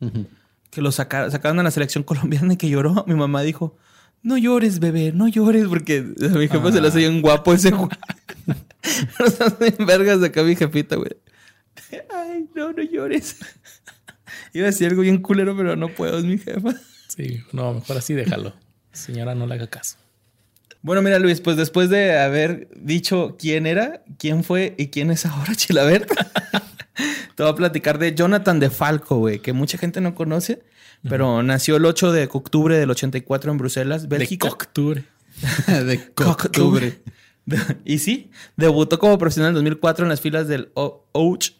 Que 0.70 0.80
lo 0.82 0.92
sacaron, 0.92 1.30
sacaron 1.32 1.58
a 1.58 1.62
la 1.64 1.70
selección 1.72 2.04
colombiana 2.04 2.52
y 2.54 2.56
que 2.56 2.68
lloró. 2.68 3.04
Mi 3.08 3.14
mamá 3.14 3.42
dijo, 3.42 3.76
no 4.22 4.38
llores, 4.38 4.78
bebé, 4.78 5.10
no 5.12 5.26
llores, 5.28 5.66
porque 5.66 5.98
a 5.98 6.28
mi 6.38 6.48
jefe 6.48 6.72
se 6.72 6.80
le 6.80 6.88
hace 6.88 6.98
bien 6.98 7.20
guapo 7.22 7.52
ese 7.52 7.70
güey. 7.72 7.90
Pero 8.46 9.28
están 9.28 9.56
bien 9.60 9.76
vergas 9.86 10.20
de 10.20 10.28
acá 10.28 10.42
mi 10.42 10.54
jefita, 10.56 10.96
güey. 10.96 11.10
Ay, 12.14 12.46
no, 12.54 12.72
no 12.72 12.82
llores. 12.82 13.36
Iba 14.54 14.66
a 14.66 14.70
decir 14.70 14.88
algo 14.88 15.02
bien 15.02 15.20
culero, 15.20 15.56
pero 15.56 15.74
no 15.74 15.88
puedo, 15.88 16.16
es 16.16 16.24
mi 16.24 16.38
jefa. 16.38 16.74
Sí, 17.08 17.42
no, 17.52 17.74
mejor 17.74 17.98
así 17.98 18.14
déjalo. 18.14 18.54
Señora, 18.92 19.34
no 19.34 19.46
le 19.48 19.54
haga 19.54 19.66
caso. 19.66 19.96
Bueno, 20.80 21.02
mira, 21.02 21.18
Luis, 21.18 21.40
pues 21.40 21.56
después 21.56 21.90
de 21.90 22.18
haber 22.18 22.68
dicho 22.76 23.36
quién 23.36 23.66
era, 23.66 24.04
quién 24.16 24.44
fue 24.44 24.74
y 24.78 24.88
quién 24.88 25.10
es 25.10 25.26
ahora 25.26 25.54
Chilaberta, 25.56 26.30
te 27.34 27.42
voy 27.42 27.50
a 27.50 27.54
platicar 27.56 27.98
de 27.98 28.14
Jonathan 28.14 28.60
de 28.60 28.70
Falco, 28.70 29.16
güey, 29.16 29.40
que 29.40 29.52
mucha 29.52 29.76
gente 29.76 30.00
no 30.00 30.14
conoce, 30.14 30.62
pero 31.08 31.42
nació 31.42 31.76
el 31.76 31.86
8 31.86 32.12
de 32.12 32.28
octubre 32.30 32.78
del 32.78 32.90
84 32.90 33.50
en 33.50 33.58
Bruselas, 33.58 34.08
Bélgica. 34.08 34.46
De 34.48 34.52
octubre. 34.52 35.04
de 35.66 36.00
octubre. 36.24 37.02
y 37.84 37.98
sí, 37.98 38.30
debutó 38.56 39.00
como 39.00 39.18
profesional 39.18 39.48
en 39.48 39.54
2004 39.56 40.04
en 40.04 40.10
las 40.10 40.20
filas 40.20 40.46
del 40.46 40.70
Ouch 40.74 41.54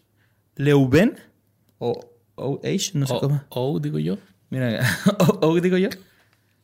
Leuven, 0.55 1.19
o 1.77 2.14
OH, 2.35 2.91
no 2.93 3.07
sé 3.07 3.13
O, 3.13 3.19
cómo. 3.19 3.43
o, 3.49 3.79
digo 3.79 3.99
yo. 3.99 4.17
Mira, 4.49 4.81
O- 5.19 5.47
O, 5.49 5.59
digo 5.59 5.77
yo. 5.77 5.89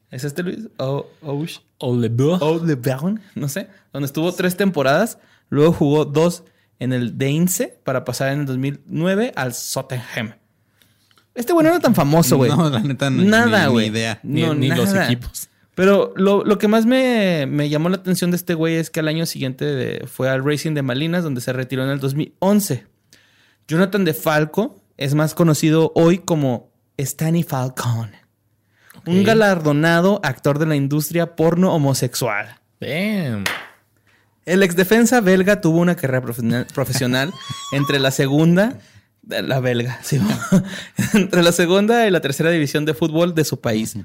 ¿Es 0.10 0.24
este 0.26 0.44
Luis? 0.44 0.68
O, 0.78 1.08
Ouch. 1.22 1.60
O 1.78 1.96
Le 1.96 2.10
Beau. 2.10 2.38
Old 2.42 2.68
Le 2.68 2.76
Baron, 2.76 3.22
no 3.36 3.48
sé, 3.48 3.68
donde 3.94 4.06
estuvo 4.06 4.32
tres 4.34 4.58
temporadas. 4.58 5.18
Luego 5.50 5.72
jugó 5.74 6.06
dos 6.06 6.44
en 6.80 6.92
el 6.94 7.18
Deinze 7.18 7.80
para 7.84 8.04
pasar 8.06 8.34
en 8.34 8.42
el 8.42 8.46
2009 8.46 9.32
al 9.36 9.54
Tottenham. 9.74 10.34
Este 11.34 11.54
güey 11.54 11.64
no 11.64 11.70
era 11.72 11.80
tan 11.80 11.96
famoso, 11.96 12.36
güey. 12.38 12.52
No, 12.52 12.70
la 12.70 12.80
neta, 12.82 13.10
ni- 13.10 13.24
Nada, 13.26 13.62
ni- 13.62 13.66
ni 13.68 13.72
güey. 13.72 13.88
idea. 13.88 14.20
Ni, 14.24 14.42
No, 14.42 14.54
ni 14.54 14.68
los 14.70 14.94
equipos. 14.94 15.48
Pero 15.76 16.14
lo, 16.18 16.44
lo 16.44 16.58
que 16.58 16.68
más 16.68 16.86
me, 16.86 17.46
me 17.48 17.70
llamó 17.70 17.88
la 17.88 17.96
atención 17.96 18.32
de 18.32 18.36
este 18.38 18.54
güey 18.54 18.76
es 18.76 18.90
que 18.90 19.00
al 19.00 19.08
año 19.08 19.26
siguiente 19.26 19.64
de- 19.64 20.06
fue 20.08 20.30
al 20.30 20.44
Racing 20.44 20.74
de 20.74 20.82
Malinas, 20.82 21.24
donde 21.24 21.40
se 21.40 21.54
retiró 21.54 21.84
en 21.86 21.90
el 21.90 22.00
2011. 22.02 22.86
Jonathan 23.68 24.04
de 24.04 24.14
Falco 24.14 24.81
es 24.98 25.14
más 25.14 25.34
conocido 25.34 25.92
hoy 25.96 26.20
como 26.20 26.72
Stanley 26.98 27.44
Falcon. 27.44 28.12
Un 29.06 29.24
galardonado 29.24 30.20
actor 30.24 30.60
de 30.60 30.68
la 30.68 30.76
industria 30.76 31.36
porno 31.36 31.74
homosexual. 31.74 32.60
Damn. 32.80 33.44
El 34.46 34.64
exdefensa 34.64 35.22
belga 35.22 35.62
tuvo 35.62 35.80
una 35.80 35.96
carrera 35.96 36.22
profesional, 36.22 36.68
profesional 36.74 37.34
entre 37.72 38.00
la 38.00 38.12
segunda, 38.12 38.80
la 39.24 39.60
belga, 39.60 40.00
sí, 40.02 40.20
entre 41.14 41.44
la 41.44 41.52
segunda 41.52 42.08
y 42.08 42.12
la 42.12 42.22
tercera 42.22 42.50
división 42.50 42.86
de 42.86 42.94
fútbol 42.94 43.36
de 43.36 43.46
su 43.46 43.62
país. 43.62 43.96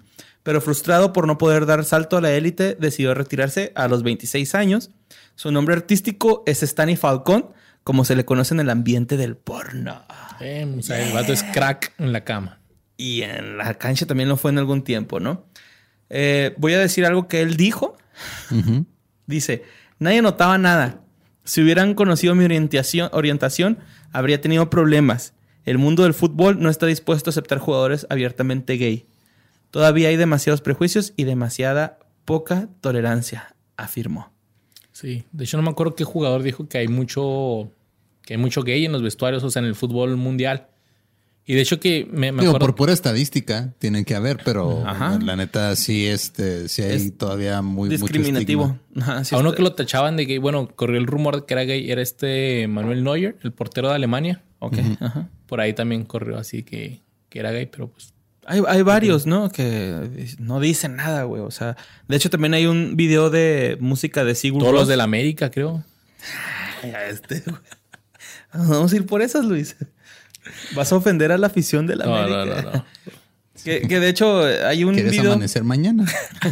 Pero 0.43 0.61
frustrado 0.61 1.13
por 1.13 1.27
no 1.27 1.39
poder 1.39 1.67
dar 1.67 1.85
salto 1.85 2.17
a 2.17 2.21
la 2.21 2.33
élite, 2.33 2.77
decidió 2.79 3.15
retirarse 3.15 3.73
a 3.75 3.89
los 3.89 4.03
26 4.03 4.55
años. 4.55 4.91
Su 5.35 5.51
nombre 5.51 5.75
artístico 5.75 6.43
es 6.47 6.63
Stanley 6.63 6.97
Falcón, 6.97 7.51
como 7.83 8.05
se 8.05 8.15
le 8.15 8.25
conoce 8.25 8.55
en 8.55 8.61
el 8.61 8.71
ambiente 8.71 9.17
del 9.17 9.37
porno. 9.37 10.03
Damn. 10.41 10.79
O 10.79 10.83
sea, 10.83 11.07
el 11.07 11.13
vato 11.13 11.33
es 11.33 11.43
crack 11.43 11.93
en 11.99 12.13
la 12.13 12.25
cama. 12.25 12.61
Y 12.97 13.23
en 13.23 13.59
la 13.59 13.75
cancha 13.75 14.07
también 14.07 14.29
lo 14.29 14.37
fue 14.37 14.51
en 14.51 14.59
algún 14.59 14.83
tiempo, 14.83 15.21
¿no? 15.21 15.47
Eh, 16.09 16.55
voy 16.57 16.75
a 16.75 16.79
decir 16.79 17.05
algo 17.05 17.29
que 17.29 17.43
él 17.43 17.57
dijo. 17.57 17.97
Dice, 19.27 19.65
nadie 19.99 20.23
notaba 20.23 20.57
nada. 20.59 21.01
Si 21.45 21.63
hubieran 21.63 21.95
conocido 21.95 22.35
mi 22.35 22.45
orientación, 22.45 23.11
orientación, 23.13 23.79
habría 24.13 24.41
tenido 24.41 24.71
problemas. 24.71 25.35
El 25.65 25.79
mundo 25.79 26.05
del 26.05 26.15
fútbol 26.15 26.61
no 26.61 26.71
está 26.71 26.87
dispuesto 26.87 27.29
a 27.29 27.33
aceptar 27.33 27.59
jugadores 27.59 28.07
abiertamente 28.09 28.75
gay. 28.75 29.07
Todavía 29.71 30.09
hay 30.09 30.17
demasiados 30.17 30.61
prejuicios 30.61 31.13
y 31.17 31.25
demasiada 31.25 31.99
poca 32.25 32.69
tolerancia, 32.81 33.55
afirmó. 33.77 34.33
Sí. 34.93 35.25
De 35.33 35.45
hecho, 35.45 35.57
no 35.57 35.63
me 35.63 35.71
acuerdo 35.71 35.95
qué 35.95 36.05
jugador 36.05 36.43
dijo 36.43 36.69
que 36.69 36.79
hay 36.79 36.89
mucho, 36.89 37.71
que 38.27 38.35
hay 38.35 38.39
mucho 38.39 38.63
gay 38.63 38.85
en 38.85 38.93
los 38.93 39.01
vestuarios, 39.03 39.43
o 39.43 39.51
sea, 39.51 39.61
en 39.61 39.67
el 39.67 39.75
fútbol 39.75 40.17
mundial. 40.19 40.67
Y 41.49 41.55
de 41.55 41.61
hecho 41.61 41.79
que 41.79 42.09
me, 42.11 42.33
me 42.33 42.41
Digo, 42.43 42.51
acuerdo. 42.57 42.67
por 42.67 42.75
pura 42.75 42.93
estadística 42.93 43.73
tienen 43.79 44.05
que 44.05 44.17
haber, 44.17 44.39
pero 44.45 44.85
Ajá. 44.85 45.17
la 45.23 45.37
neta 45.37 45.77
sí, 45.77 46.05
este, 46.05 46.69
sí 46.69 46.83
hay 46.83 46.97
Es 46.97 47.17
todavía 47.17 47.63
muy 47.63 47.89
mucho 47.89 48.03
Discriminativo. 48.03 48.77
Ajá, 49.01 49.23
sí 49.25 49.35
a 49.35 49.39
uno 49.39 49.51
está- 49.51 49.57
que 49.59 49.63
lo 49.63 49.73
tachaban 49.75 50.17
de 50.17 50.25
gay, 50.27 50.39
bueno, 50.39 50.69
corrió 50.75 50.99
el 50.99 51.07
rumor 51.07 51.37
de 51.37 51.47
que 51.47 51.55
era 51.55 51.63
gay, 51.63 51.89
era 51.89 52.03
este 52.03 52.67
Manuel 52.67 53.05
Neuer, 53.05 53.37
el 53.45 53.53
portero 53.53 53.89
de 53.89 53.95
Alemania. 53.95 54.43
Ok, 54.59 54.79
ajá. 55.01 55.29
Por 55.47 55.61
ahí 55.61 55.73
también 55.73 56.05
corrió 56.05 56.37
así 56.37 56.65
que, 56.65 57.01
que 57.29 57.39
era 57.39 57.53
gay, 57.53 57.67
pero 57.67 57.87
pues 57.91 58.13
Hay, 58.45 58.61
hay 58.67 58.83
varios, 58.83 59.25
¿no? 59.27 59.49
Que 59.51 60.27
no 60.41 60.59
dicen 60.59 60.97
nada, 60.97 61.23
güey. 61.25 61.43
O 61.43 61.53
sea, 61.53 61.77
de 62.09 62.17
hecho 62.17 62.29
también 62.29 62.55
hay 62.55 62.67
un 62.67 62.97
video 62.97 63.31
de 63.31 63.77
música 63.81 64.25
de 64.25 64.35
Sigur 64.35 64.63
todos 64.63 64.75
los 64.75 64.89
de 64.89 64.97
la 64.97 65.05
América, 65.05 65.49
creo. 65.53 65.85
Este, 67.11 67.41
güey. 67.47 67.57
Vamos 68.57 68.93
a 68.93 68.97
ir 68.97 69.07
por 69.07 69.23
esas, 69.23 69.45
Luis. 69.45 69.77
Vas 70.75 70.93
a 70.93 70.97
ofender 70.97 71.33
a 71.33 71.39
la 71.39 71.49
afición 71.49 71.87
de 71.87 71.97
la 71.97 72.07
No, 72.07 72.17
América. 72.17 72.45
no, 72.45 72.63
no, 72.63 72.73
no. 72.79 72.85
Que, 73.65 73.81
que 73.89 73.99
de 73.99 74.09
hecho 74.11 74.45
hay 74.45 74.85
un 74.85 74.95
¿Quieres 74.95 75.13
video. 75.13 75.33
amanecer 75.33 75.65
mañana? 75.65 76.05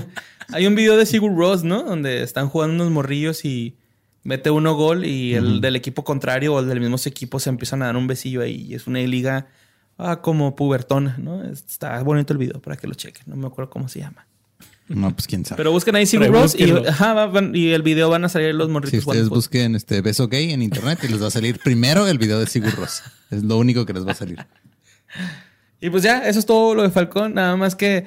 Hay 0.52 0.66
un 0.66 0.74
video 0.74 0.96
de 0.96 1.06
Sigur 1.06 1.36
Ross, 1.36 1.62
¿no? 1.64 1.82
Donde 1.82 2.22
están 2.22 2.48
jugando 2.48 2.74
unos 2.74 2.90
morrillos 2.92 3.44
y 3.44 3.76
mete 4.24 4.50
uno 4.50 4.74
gol 4.74 5.04
y 5.04 5.34
el 5.34 5.60
del 5.60 5.74
equipo 5.76 6.02
contrario 6.04 6.54
o 6.54 6.60
el 6.60 6.68
del 6.68 6.80
mismo 6.80 6.96
equipo 7.04 7.38
se 7.40 7.50
empiezan 7.50 7.82
a 7.82 7.86
dar 7.86 7.96
un 7.96 8.06
besillo 8.06 8.40
ahí. 8.42 8.66
Y 8.68 8.74
es 8.74 8.86
una 8.86 8.98
liga 9.00 9.46
ah, 9.96 10.20
como 10.22 10.54
pubertona, 10.56 11.16
¿no? 11.18 11.44
Está 11.44 12.02
bonito 12.02 12.32
el 12.32 12.38
video 12.38 12.60
para 12.60 12.76
que 12.76 12.86
lo 12.86 12.94
chequen. 12.94 13.24
No 13.26 13.36
me 13.36 13.46
acuerdo 13.46 13.70
cómo 13.70 13.88
se 13.88 14.00
llama. 14.00 14.26
No, 14.88 15.10
pues 15.14 15.26
quién 15.26 15.44
sabe. 15.46 15.56
Pero 15.56 15.72
busquen 15.72 15.96
ahí 15.96 16.04
Sigur 16.04 16.28
Ross 16.28 16.54
y, 16.54 16.66
búsquenlo. 16.70 16.90
ajá, 16.90 17.14
va- 17.14 17.26
van- 17.26 17.54
y 17.56 17.70
el 17.72 17.82
video 17.82 18.10
van 18.10 18.24
a 18.24 18.28
salir 18.28 18.54
los 18.54 18.68
morritos 18.68 18.90
si 18.90 18.98
ustedes 18.98 19.28
busquen 19.30 19.74
este 19.76 20.02
beso 20.02 20.28
gay 20.28 20.52
en 20.52 20.60
internet 20.60 20.98
y 21.04 21.08
les 21.08 21.22
va 21.22 21.28
a 21.28 21.30
salir 21.30 21.58
primero 21.58 22.06
el 22.06 22.18
video 22.18 22.38
de 22.38 22.46
Sigur 22.46 22.74
Rós. 22.74 23.02
Es 23.30 23.42
lo 23.42 23.56
único 23.56 23.86
que 23.86 23.94
les 23.94 24.06
va 24.06 24.12
a 24.12 24.14
salir. 24.14 24.44
Y 25.80 25.90
pues 25.90 26.02
ya, 26.02 26.26
eso 26.28 26.38
es 26.38 26.46
todo 26.46 26.74
lo 26.74 26.82
de 26.82 26.90
Falcón. 26.90 27.34
Nada 27.34 27.56
más 27.56 27.74
que 27.74 27.96
eh, 27.96 28.06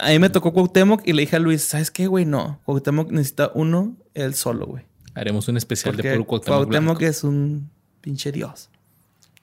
a 0.00 0.10
mí 0.10 0.18
me 0.18 0.28
tocó 0.30 0.52
Cuauhtémoc 0.52 1.06
y 1.06 1.12
le 1.12 1.22
dije 1.22 1.36
a 1.36 1.38
Luis, 1.38 1.62
¿sabes 1.62 1.90
qué, 1.90 2.06
güey? 2.06 2.24
No, 2.24 2.60
Cuauhtémoc 2.64 3.10
necesita 3.10 3.50
uno, 3.54 3.96
él 4.14 4.34
solo, 4.34 4.66
güey. 4.66 4.84
Haremos 5.14 5.48
un 5.48 5.56
especial 5.56 5.96
de 5.96 6.02
puro 6.12 6.24
Cuauhtémoc, 6.26 6.56
Cuauhtémoc 6.64 6.98
Blanco. 6.98 7.10
es 7.10 7.24
un 7.24 7.70
pinche 8.00 8.32
dios. 8.32 8.68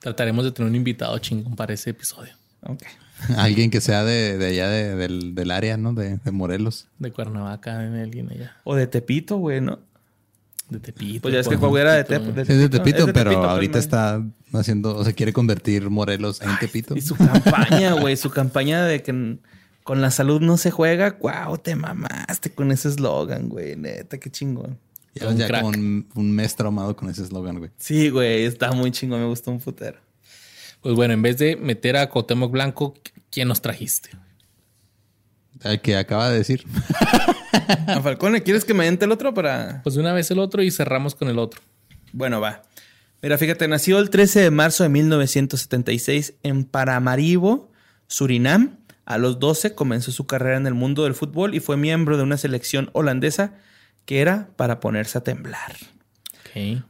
Trataremos 0.00 0.44
de 0.44 0.52
tener 0.52 0.68
un 0.68 0.76
invitado 0.76 1.16
chingón 1.18 1.54
para 1.56 1.74
ese 1.74 1.90
episodio. 1.90 2.32
Ok. 2.62 2.82
Alguien 3.36 3.70
que 3.70 3.80
sea 3.80 4.04
de, 4.04 4.36
de 4.38 4.46
allá 4.46 4.68
de- 4.68 4.94
del, 4.96 5.34
del 5.34 5.50
área, 5.50 5.76
¿no? 5.76 5.92
De, 5.94 6.18
de 6.18 6.30
Morelos. 6.30 6.88
De 6.98 7.10
Cuernavaca, 7.12 7.84
en 7.84 7.94
alguien 7.96 8.30
allá. 8.30 8.56
O 8.64 8.74
de 8.74 8.86
Tepito, 8.86 9.36
güey, 9.38 9.60
¿no? 9.60 9.78
De 10.68 10.80
Tepito. 10.80 11.22
Pues 11.22 11.34
ya 11.34 11.40
es 11.40 11.48
que 11.48 11.56
Juan 11.56 11.70
Juan 11.70 11.82
era 11.82 11.94
de, 11.94 12.04
Tepito. 12.04 12.30
Tep- 12.30 12.34
de 12.34 12.44
Sí, 12.46 12.52
es 12.52 12.58
de 12.58 12.68
Tepito, 12.68 12.98
Es 13.00 13.06
de 13.06 13.12
pero 13.12 13.30
Tepito, 13.30 13.48
ahorita 13.50 13.78
está 13.78 14.24
haciendo, 14.54 14.96
o 14.96 15.04
sea, 15.04 15.12
quiere 15.12 15.32
convertir 15.32 15.90
Morelos 15.90 16.40
en 16.40 16.58
Tepito. 16.58 16.96
Y 16.96 17.00
su 17.02 17.14
campaña, 17.16 17.92
güey, 17.94 18.16
su 18.16 18.30
campaña 18.30 18.84
de 18.84 19.02
que 19.02 19.38
con 19.82 20.00
la 20.00 20.10
salud 20.10 20.40
no 20.40 20.56
se 20.56 20.70
juega. 20.70 21.18
Wow, 21.20 21.58
te 21.58 21.74
mamaste 21.76 22.50
con 22.54 22.70
ese 22.72 22.88
eslogan, 22.88 23.48
güey. 23.48 23.76
Neta, 23.76 24.18
qué 24.18 24.30
chingón. 24.30 24.78
Ya, 25.14 25.28
Un 25.28 25.36
ya 25.36 25.48
como 25.48 25.68
un, 25.68 26.06
un 26.14 26.32
mes 26.32 26.56
traumado 26.56 26.96
con 26.96 27.10
ese 27.10 27.22
eslogan, 27.22 27.58
güey. 27.58 27.70
Sí, 27.76 28.08
güey, 28.08 28.44
está 28.44 28.72
muy 28.72 28.90
chingón. 28.92 29.20
Me 29.20 29.26
gustó 29.26 29.50
un 29.50 29.60
putero. 29.60 29.98
Pues 30.82 30.96
bueno, 30.96 31.14
en 31.14 31.22
vez 31.22 31.38
de 31.38 31.56
meter 31.56 31.96
a 31.96 32.08
Cuauhtémoc 32.08 32.50
Blanco, 32.50 32.94
¿quién 33.30 33.48
nos 33.48 33.62
trajiste? 33.62 34.10
El 35.62 35.80
que 35.80 35.96
acaba 35.96 36.28
de 36.28 36.38
decir. 36.38 36.64
A 37.86 38.00
Falcone, 38.00 38.42
¿quieres 38.42 38.64
que 38.64 38.74
me 38.74 38.86
entre 38.86 39.06
el 39.06 39.12
otro 39.12 39.32
para...? 39.32 39.80
Pues 39.84 39.94
de 39.94 40.00
una 40.00 40.12
vez 40.12 40.30
el 40.30 40.38
otro 40.38 40.62
y 40.62 40.70
cerramos 40.70 41.14
con 41.14 41.28
el 41.28 41.38
otro. 41.38 41.60
Bueno, 42.12 42.40
va. 42.40 42.62
Mira, 43.22 43.38
fíjate, 43.38 43.68
nació 43.68 43.98
el 43.98 44.10
13 44.10 44.40
de 44.40 44.50
marzo 44.50 44.82
de 44.82 44.88
1976 44.88 46.34
en 46.42 46.64
Paramaribo, 46.64 47.70
Surinam. 48.08 48.78
A 49.04 49.18
los 49.18 49.38
12 49.38 49.74
comenzó 49.74 50.10
su 50.10 50.26
carrera 50.26 50.56
en 50.56 50.66
el 50.66 50.74
mundo 50.74 51.04
del 51.04 51.14
fútbol 51.14 51.54
y 51.54 51.60
fue 51.60 51.76
miembro 51.76 52.16
de 52.16 52.24
una 52.24 52.36
selección 52.36 52.90
holandesa 52.92 53.54
que 54.04 54.20
era 54.20 54.48
para 54.56 54.80
ponerse 54.80 55.18
a 55.18 55.24
temblar. 55.24 55.76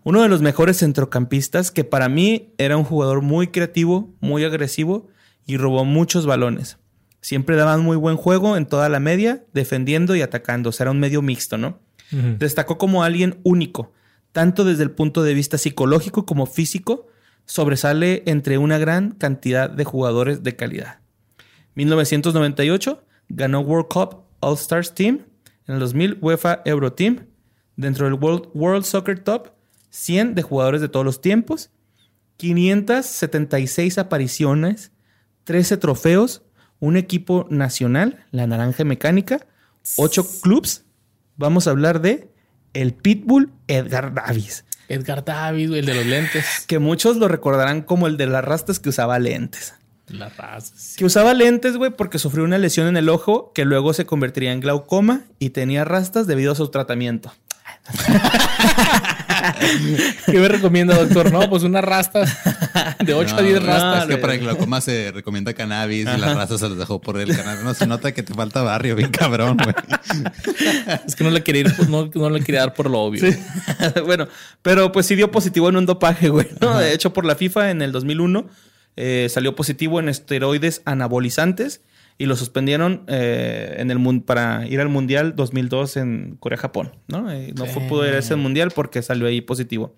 Uno 0.02 0.22
de 0.22 0.28
los 0.28 0.42
mejores 0.42 0.78
centrocampistas 0.78 1.70
que 1.70 1.84
para 1.84 2.08
mí 2.08 2.52
era 2.58 2.76
un 2.76 2.84
jugador 2.84 3.22
muy 3.22 3.48
creativo, 3.48 4.14
muy 4.20 4.44
agresivo 4.44 5.08
y 5.46 5.56
robó 5.56 5.84
muchos 5.84 6.26
balones. 6.26 6.78
Siempre 7.20 7.54
daban 7.54 7.82
muy 7.82 7.96
buen 7.96 8.16
juego 8.16 8.56
en 8.56 8.66
toda 8.66 8.88
la 8.88 8.98
media, 8.98 9.44
defendiendo 9.52 10.16
y 10.16 10.22
atacando. 10.22 10.70
O 10.70 10.72
sea, 10.72 10.84
era 10.84 10.90
un 10.90 10.98
medio 10.98 11.22
mixto, 11.22 11.58
¿no? 11.58 11.78
Destacó 12.10 12.76
como 12.76 13.04
alguien 13.04 13.40
único, 13.42 13.92
tanto 14.32 14.64
desde 14.64 14.82
el 14.82 14.90
punto 14.90 15.22
de 15.22 15.32
vista 15.32 15.56
psicológico 15.56 16.26
como 16.26 16.44
físico, 16.44 17.06
sobresale 17.46 18.22
entre 18.26 18.58
una 18.58 18.76
gran 18.76 19.12
cantidad 19.12 19.70
de 19.70 19.84
jugadores 19.84 20.42
de 20.42 20.54
calidad. 20.54 21.00
1998 21.74 23.02
ganó 23.30 23.60
World 23.60 23.88
Cup 23.88 24.16
All 24.40 24.54
Stars 24.54 24.94
Team, 24.94 25.20
en 25.66 25.74
el 25.74 25.80
2000 25.80 26.18
UEFA 26.20 26.60
Euro 26.66 26.92
Team, 26.92 27.26
dentro 27.76 28.06
del 28.06 28.14
World, 28.14 28.48
World 28.54 28.84
Soccer 28.84 29.18
Top 29.18 29.48
100 29.92 30.34
de 30.34 30.42
jugadores 30.42 30.80
de 30.80 30.88
todos 30.88 31.04
los 31.04 31.20
tiempos, 31.20 31.70
576 32.38 33.98
apariciones, 33.98 34.90
13 35.44 35.76
trofeos, 35.76 36.42
un 36.80 36.96
equipo 36.96 37.46
nacional, 37.50 38.24
la 38.30 38.46
Naranja 38.46 38.84
Mecánica, 38.84 39.46
8 39.96 40.26
clubs. 40.40 40.84
Vamos 41.36 41.66
a 41.66 41.70
hablar 41.70 42.00
de 42.00 42.30
el 42.72 42.94
Pitbull 42.94 43.52
Edgar 43.68 44.14
Davis, 44.14 44.64
Edgar 44.88 45.24
güey, 45.24 45.78
el 45.78 45.86
de 45.86 45.94
los 45.94 46.06
lentes. 46.06 46.64
que 46.66 46.78
muchos 46.78 47.16
lo 47.16 47.28
recordarán 47.28 47.82
como 47.82 48.06
el 48.06 48.16
de 48.16 48.26
las 48.26 48.44
rastas 48.44 48.80
que 48.80 48.88
usaba 48.88 49.18
lentes. 49.18 49.74
La 50.08 50.28
raza. 50.28 50.74
sí. 50.76 50.96
Que 50.96 51.04
usaba 51.04 51.32
lentes, 51.32 51.76
güey, 51.76 51.90
porque 51.90 52.18
sufrió 52.18 52.44
una 52.44 52.58
lesión 52.58 52.86
en 52.86 52.96
el 52.96 53.08
ojo 53.08 53.52
que 53.54 53.64
luego 53.64 53.92
se 53.92 54.04
convertiría 54.04 54.52
en 54.52 54.60
glaucoma 54.60 55.22
y 55.38 55.50
tenía 55.50 55.84
rastas 55.84 56.26
debido 56.26 56.52
a 56.52 56.54
su 56.54 56.68
tratamiento. 56.68 57.32
¿Qué 60.26 60.38
me 60.38 60.48
recomienda, 60.48 60.96
doctor? 60.96 61.32
No, 61.32 61.48
pues 61.50 61.64
unas 61.64 61.84
rastas. 61.84 62.32
De 63.04 63.12
8 63.12 63.36
a 63.36 63.42
10 63.42 63.60
No, 63.60 63.66
rastas. 63.66 64.02
Es 64.02 64.08
que 64.08 64.18
para 64.18 64.34
el 64.34 64.40
glaucoma 64.40 64.80
se 64.80 65.10
recomienda 65.12 65.52
cannabis 65.52 66.02
y 66.02 66.18
las 66.18 66.36
razas 66.36 66.60
se 66.60 66.68
los 66.68 66.78
dejó 66.78 67.00
por 67.00 67.18
el 67.18 67.36
cannabis. 67.36 67.64
No 67.64 67.74
se 67.74 67.86
nota 67.86 68.12
que 68.12 68.22
te 68.22 68.34
falta 68.34 68.62
barrio, 68.62 68.94
bien 68.94 69.10
cabrón, 69.10 69.56
güey. 69.56 69.74
Es 71.06 71.16
que 71.16 71.24
no 71.24 71.30
le 71.30 71.42
quería 71.42 71.62
ir, 71.62 71.74
pues, 71.76 71.88
no, 71.88 72.08
no 72.14 72.30
le 72.30 72.40
quería 72.40 72.60
dar 72.60 72.74
por 72.74 72.88
lo 72.88 73.00
obvio. 73.00 73.22
bueno, 74.06 74.28
pero 74.62 74.92
pues 74.92 75.06
sí 75.06 75.14
dio 75.14 75.30
positivo 75.30 75.68
en 75.68 75.76
un 75.76 75.86
dopaje, 75.86 76.28
güey. 76.28 76.48
¿no? 76.60 76.78
De 76.78 76.92
hecho, 76.92 77.12
por 77.12 77.24
la 77.24 77.34
FIFA 77.34 77.70
en 77.70 77.82
el 77.82 77.92
2001 77.92 78.46
eh, 78.96 79.28
salió 79.30 79.56
positivo 79.56 80.00
en 80.00 80.08
esteroides 80.08 80.82
anabolizantes 80.84 81.80
y 82.22 82.26
lo 82.26 82.36
suspendieron 82.36 83.02
eh, 83.08 83.74
en 83.78 83.90
el 83.90 84.22
para 84.22 84.64
ir 84.68 84.80
al 84.80 84.88
Mundial 84.88 85.34
2002 85.34 85.96
en 85.96 86.36
Corea-Japón. 86.38 86.92
¿no? 87.08 87.28
Eh, 87.32 87.52
no 87.56 87.66
fue, 87.66 87.82
pudo 87.88 88.06
ir 88.06 88.14
a 88.14 88.18
ese 88.18 88.36
Mundial 88.36 88.70
porque 88.72 89.02
salió 89.02 89.26
ahí 89.26 89.40
positivo. 89.40 89.96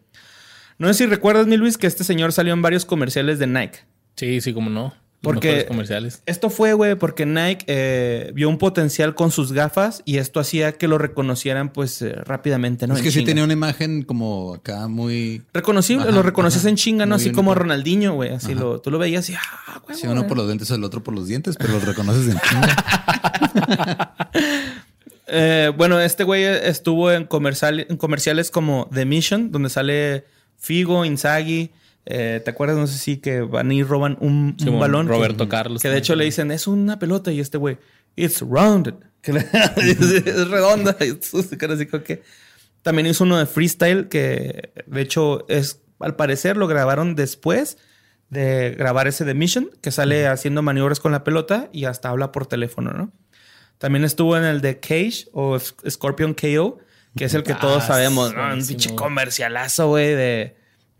No 0.78 0.88
sé 0.88 0.94
si 0.94 1.06
recuerdas, 1.06 1.46
mi 1.46 1.58
Luis, 1.58 1.76
que 1.76 1.86
este 1.86 2.02
señor 2.02 2.32
salió 2.32 2.54
en 2.54 2.62
varios 2.62 2.86
comerciales 2.86 3.38
de 3.38 3.46
Nike. 3.46 3.80
Sí, 4.16 4.40
sí, 4.40 4.54
como 4.54 4.70
no. 4.70 4.94
Los 5.32 5.40
Porque- 5.42 5.66
comerciales. 5.66 6.22
Esto 6.26 6.50
fue, 6.50 6.72
güey, 6.74 6.94
porque 6.96 7.26
Nike 7.26 7.64
eh, 7.66 8.30
vio 8.34 8.48
un 8.48 8.58
potencial 8.58 9.14
con 9.14 9.30
sus 9.30 9.52
gafas 9.52 10.02
y 10.04 10.18
esto 10.18 10.40
hacía 10.40 10.72
que 10.72 10.88
lo 10.88 10.98
reconocieran, 10.98 11.70
pues, 11.72 12.02
eh, 12.02 12.12
rápidamente, 12.24 12.86
¿no? 12.86 12.94
es 12.94 13.00
En 13.00 13.04
que 13.04 13.10
sí 13.10 13.18
chinga. 13.20 13.28
tenía 13.30 13.44
una 13.44 13.52
imagen 13.52 14.02
como 14.02 14.54
acá 14.54 14.88
muy... 14.88 15.42
Reconocible, 15.52 16.04
Ajá, 16.04 16.12
lo 16.12 16.22
reconoces 16.22 16.60
ajá. 16.60 16.68
en 16.68 16.76
chinga, 16.76 17.06
¿no? 17.06 17.14
Así 17.14 17.30
como. 17.32 17.54
Ronaldinho, 17.54 18.14
güey. 18.14 18.30
Así 18.32 18.54
lo, 18.54 18.80
tú 18.80 18.90
lo 18.90 18.98
veías 18.98 19.28
y, 19.30 19.34
ah, 19.34 19.80
güey. 19.84 19.96
Sí, 19.96 20.06
uno 20.06 20.26
por 20.26 20.36
los 20.36 20.46
lentes, 20.48 20.70
el 20.70 20.82
otro 20.84 21.02
por 21.02 21.14
los 21.14 21.26
dientes, 21.28 21.56
pero 21.56 21.72
los 21.74 21.84
reconoces 21.84 22.26
en 22.32 22.38
chinga. 22.40 24.14
Eh, 25.26 25.72
bueno, 25.76 25.98
este 26.00 26.22
güey 26.22 26.44
estuvo 26.44 27.10
en, 27.10 27.24
comercial, 27.24 27.86
en 27.88 27.96
comerciales 27.96 28.50
como 28.50 28.88
The 28.92 29.04
Mission, 29.06 29.50
donde 29.50 29.70
sale 29.70 30.26
Figo, 30.58 31.04
Inzaghi. 31.04 31.72
Eh, 32.07 32.40
¿Te 32.44 32.50
acuerdas? 32.50 32.76
No 32.76 32.86
sé 32.86 32.98
si 32.98 33.16
que 33.18 33.40
van 33.40 33.72
y 33.72 33.82
roban 33.82 34.16
un, 34.20 34.57
balón. 34.78 35.09
Roberto 35.09 35.44
que, 35.44 35.50
Carlos 35.50 35.82
Que 35.82 35.88
de 35.88 35.98
hecho 35.98 36.14
le 36.16 36.24
dicen, 36.24 36.50
es 36.50 36.66
una 36.66 36.98
pelota. 36.98 37.32
Y 37.32 37.40
este 37.40 37.59
güey, 37.59 37.78
it's 38.16 38.40
rounded. 38.40 38.94
Que 39.22 39.32
le- 39.32 39.40
es 39.40 40.48
redonda. 40.48 40.96
Como 41.90 42.05
que... 42.05 42.22
También 42.82 43.07
hizo 43.07 43.24
uno 43.24 43.38
de 43.38 43.46
freestyle 43.46 44.09
que, 44.09 44.74
de 44.86 45.00
hecho, 45.00 45.46
es 45.48 45.80
al 45.98 46.16
parecer 46.16 46.59
lo 46.59 46.66
grabaron 46.66 47.14
después 47.14 47.78
de 48.28 48.74
grabar 48.76 49.07
ese 49.09 49.24
The 49.24 49.32
Mission, 49.32 49.70
que 49.80 49.90
sale 49.90 50.26
haciendo 50.26 50.61
maniobras 50.61 51.00
con 51.00 51.12
la 51.12 51.24
pelota 51.24 51.70
y 51.72 51.86
hasta 51.86 52.11
habla 52.11 52.32
por 52.32 52.46
teléfono, 52.46 52.92
¿no? 52.92 53.12
También 53.78 54.05
estuvo 54.05 54.36
en 54.36 54.44
el 54.44 54.61
de 54.61 54.80
Cage 54.80 55.26
o 55.32 55.59
Scorpion 55.59 56.34
KO, 56.34 56.78
que 57.16 57.24
es 57.24 57.34
el 57.34 57.42
que 57.42 57.52
Ah, 57.52 57.59
todos 57.61 57.84
sabemos, 57.84 58.30
sí, 58.30 58.36
¿no? 58.36 58.55
Un 58.55 58.66
pinche 58.66 58.94
comercialazo, 58.94 59.88
güey, 59.88 60.14
de 60.14 60.57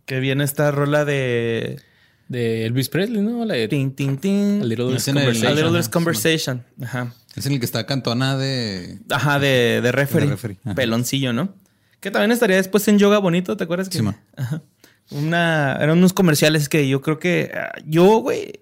que 0.07 0.21
viene 0.21 0.45
esta 0.45 0.71
rola 0.71 1.05
de 1.05 1.81
De 2.29 2.67
Elvis 2.67 2.89
Presley, 2.89 3.21
¿no? 3.23 3.45
La 3.45 3.55
de 3.55 3.69
tin 3.69 3.95
tin 3.95 4.19
tin. 4.19 4.63
A 4.63 4.65
Little 4.65 4.95
el- 4.97 5.03
Conversation. 5.03 5.47
A 5.47 5.55
Little 5.55 5.71
Less 5.73 5.89
Conversation. 5.89 6.65
Ajá. 6.83 7.13
Es 7.37 7.47
en 7.47 7.53
el 7.53 7.59
que 7.59 7.67
está 7.67 7.85
Cantona 7.87 8.37
de... 8.37 8.99
Ajá, 9.11 9.39
de, 9.41 9.81
de 9.83 9.93
referee. 9.93 10.27
De 10.27 10.33
referee, 10.33 10.59
ajá. 10.65 10.75
Peloncillo, 10.75 11.33
¿no? 11.33 11.55
Que 12.01 12.11
también 12.11 12.33
estaría 12.33 12.57
después 12.57 12.87
en 12.89 12.99
Yoga 12.99 13.19
Bonito, 13.19 13.57
¿te 13.57 13.65
acuerdas? 13.65 13.89
Que, 13.89 13.99
Sí, 13.99 14.03
man. 14.03 14.17
Ajá. 14.37 14.63
Una, 15.11 15.77
eran 15.81 15.99
unos 15.99 16.13
comerciales 16.13 16.69
que 16.69 16.89
yo 16.89 17.03
creo 17.03 17.19
que 17.19 17.51
ah, 17.55 17.73
yo, 17.85 18.19
güey, 18.19 18.61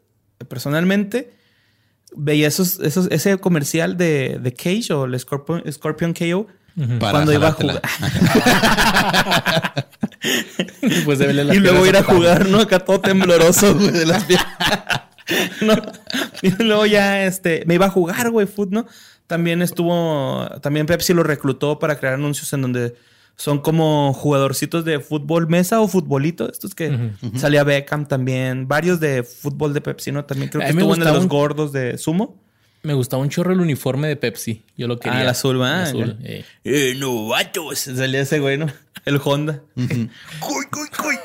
personalmente 0.48 1.34
veía 2.16 2.48
esos, 2.48 2.80
esos, 2.80 3.08
ese 3.10 3.36
comercial 3.38 3.96
de, 3.96 4.38
de 4.42 4.54
Cage 4.54 4.92
o 4.92 5.04
el 5.04 5.18
Scorpion, 5.20 5.62
Scorpion 5.70 6.14
KO 6.14 6.46
para 6.98 7.12
cuando 7.12 7.32
iba 7.32 7.48
a 7.48 7.52
jugar. 7.52 7.82
Después 10.82 11.18
de 11.18 11.26
verle 11.26 11.44
las 11.44 11.56
y 11.56 11.60
luego 11.60 11.86
ir 11.86 11.96
a 11.96 12.02
jugar, 12.02 12.48
¿no? 12.48 12.60
Acá 12.60 12.78
todo 12.80 13.00
tembloroso, 13.02 13.74
güey, 13.74 13.90
de 13.90 14.06
las 14.06 14.24
piernas. 14.24 14.48
No. 15.62 15.74
Y 16.42 16.50
luego 16.62 16.84
ya, 16.84 17.24
este, 17.24 17.62
me 17.66 17.74
iba 17.74 17.86
a 17.86 17.90
jugar, 17.90 18.30
güey, 18.30 18.46
foot, 18.46 18.70
¿no? 18.70 18.86
También 19.28 19.62
estuvo, 19.62 20.46
también 20.60 20.84
Pepsi 20.84 21.14
lo 21.14 21.22
reclutó 21.22 21.78
para 21.78 21.96
crear 21.98 22.14
anuncios 22.14 22.52
en 22.52 22.60
donde 22.62 22.94
son 23.36 23.60
como 23.60 24.12
jugadorcitos 24.12 24.84
de 24.84 24.98
fútbol 25.00 25.46
mesa 25.48 25.80
o 25.80 25.88
futbolito, 25.88 26.50
estos 26.50 26.74
que 26.74 27.12
salía 27.36 27.64
Beckham 27.64 28.06
también, 28.06 28.68
varios 28.68 29.00
de 29.00 29.22
fútbol 29.22 29.72
de 29.72 29.80
Pepsi, 29.80 30.12
¿no? 30.12 30.24
También 30.24 30.50
creo 30.50 30.60
que 30.60 30.68
estuvo 30.70 30.94
en 30.94 31.04
los 31.04 31.22
un- 31.22 31.28
gordos 31.28 31.72
de 31.72 31.96
Sumo. 31.98 32.42
Me 32.82 32.92
gustaba 32.94 33.22
un 33.22 33.28
chorro 33.30 33.52
el 33.52 33.60
uniforme 33.60 34.08
de 34.08 34.16
Pepsi. 34.16 34.64
Yo 34.76 34.88
lo 34.88 34.98
quería. 34.98 35.20
Ah, 35.20 35.22
el 35.22 35.28
azul, 35.28 35.56
¿verdad? 35.56 35.82
El 35.90 36.02
azul, 36.02 36.18
eh. 36.24 36.44
Eh, 36.64 36.94
novatos. 36.98 37.78
Salía 37.78 38.20
ese 38.22 38.40
güey, 38.40 38.58
¿no? 38.58 38.66
El 39.04 39.20
Honda. 39.24 39.62
Cuy, 39.76 40.66
cuy, 40.70 40.88
cuy. 40.96 41.16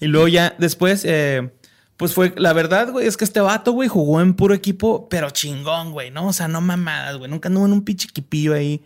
Y 0.00 0.06
luego 0.06 0.28
ya 0.28 0.54
después, 0.58 1.04
eh, 1.04 1.50
pues 1.96 2.12
fue, 2.14 2.34
la 2.36 2.52
verdad, 2.52 2.90
güey, 2.90 3.06
es 3.06 3.16
que 3.16 3.24
este 3.24 3.40
vato, 3.40 3.72
güey, 3.72 3.88
jugó 3.88 4.20
en 4.20 4.34
puro 4.34 4.54
equipo, 4.54 5.08
pero 5.08 5.30
chingón, 5.30 5.92
güey, 5.92 6.10
¿no? 6.10 6.26
O 6.28 6.32
sea, 6.32 6.48
no 6.48 6.60
mamadas, 6.60 7.16
güey. 7.16 7.30
Nunca 7.30 7.48
anduvo 7.48 7.66
en 7.66 7.72
un 7.72 7.84
pinche 7.84 8.08
equipillo 8.08 8.54
ahí, 8.54 8.82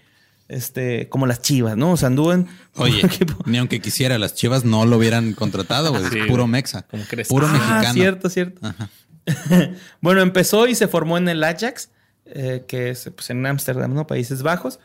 este, 0.48 1.08
como 1.08 1.26
las 1.26 1.40
chivas, 1.42 1.76
¿no? 1.76 1.92
O 1.92 1.96
sea, 1.96 2.06
anduvo 2.08 2.32
en 2.32 2.46
Oye, 2.76 3.00
puro 3.00 3.06
equipo. 3.14 3.42
ni 3.46 3.58
aunque 3.58 3.80
quisiera, 3.80 4.18
las 4.18 4.34
chivas 4.34 4.64
no 4.64 4.84
lo 4.86 4.96
hubieran 4.98 5.32
contratado, 5.32 5.90
güey. 5.90 6.04
Sí, 6.10 6.18
es 6.20 6.26
puro 6.26 6.42
güey. 6.44 6.52
mexa. 6.52 6.82
¿Cómo 6.82 7.04
crees? 7.08 7.28
Puro 7.28 7.46
Ah, 7.48 7.52
mexicano. 7.52 7.92
cierto, 7.94 8.28
cierto. 8.30 8.60
Ajá. 8.66 8.88
bueno, 10.00 10.20
empezó 10.22 10.66
y 10.68 10.74
se 10.74 10.88
formó 10.88 11.18
en 11.18 11.28
el 11.28 11.42
Ajax, 11.44 11.90
eh, 12.26 12.64
que 12.68 12.90
es 12.90 13.10
pues, 13.14 13.28
en 13.30 13.44
Ámsterdam, 13.44 13.92
¿no? 13.94 14.06
Países 14.06 14.42
Bajos. 14.42 14.78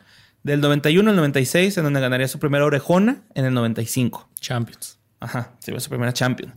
Del 0.44 0.60
91 0.60 1.10
al 1.10 1.16
96, 1.16 1.78
en 1.78 1.84
donde 1.84 2.00
ganaría 2.00 2.28
su 2.28 2.38
primera 2.38 2.66
orejona 2.66 3.22
en 3.34 3.46
el 3.46 3.54
95. 3.54 4.28
Champions. 4.38 4.98
Ajá, 5.18 5.56
fue 5.60 5.80
su 5.80 5.88
primera 5.88 6.12
Champion. 6.12 6.54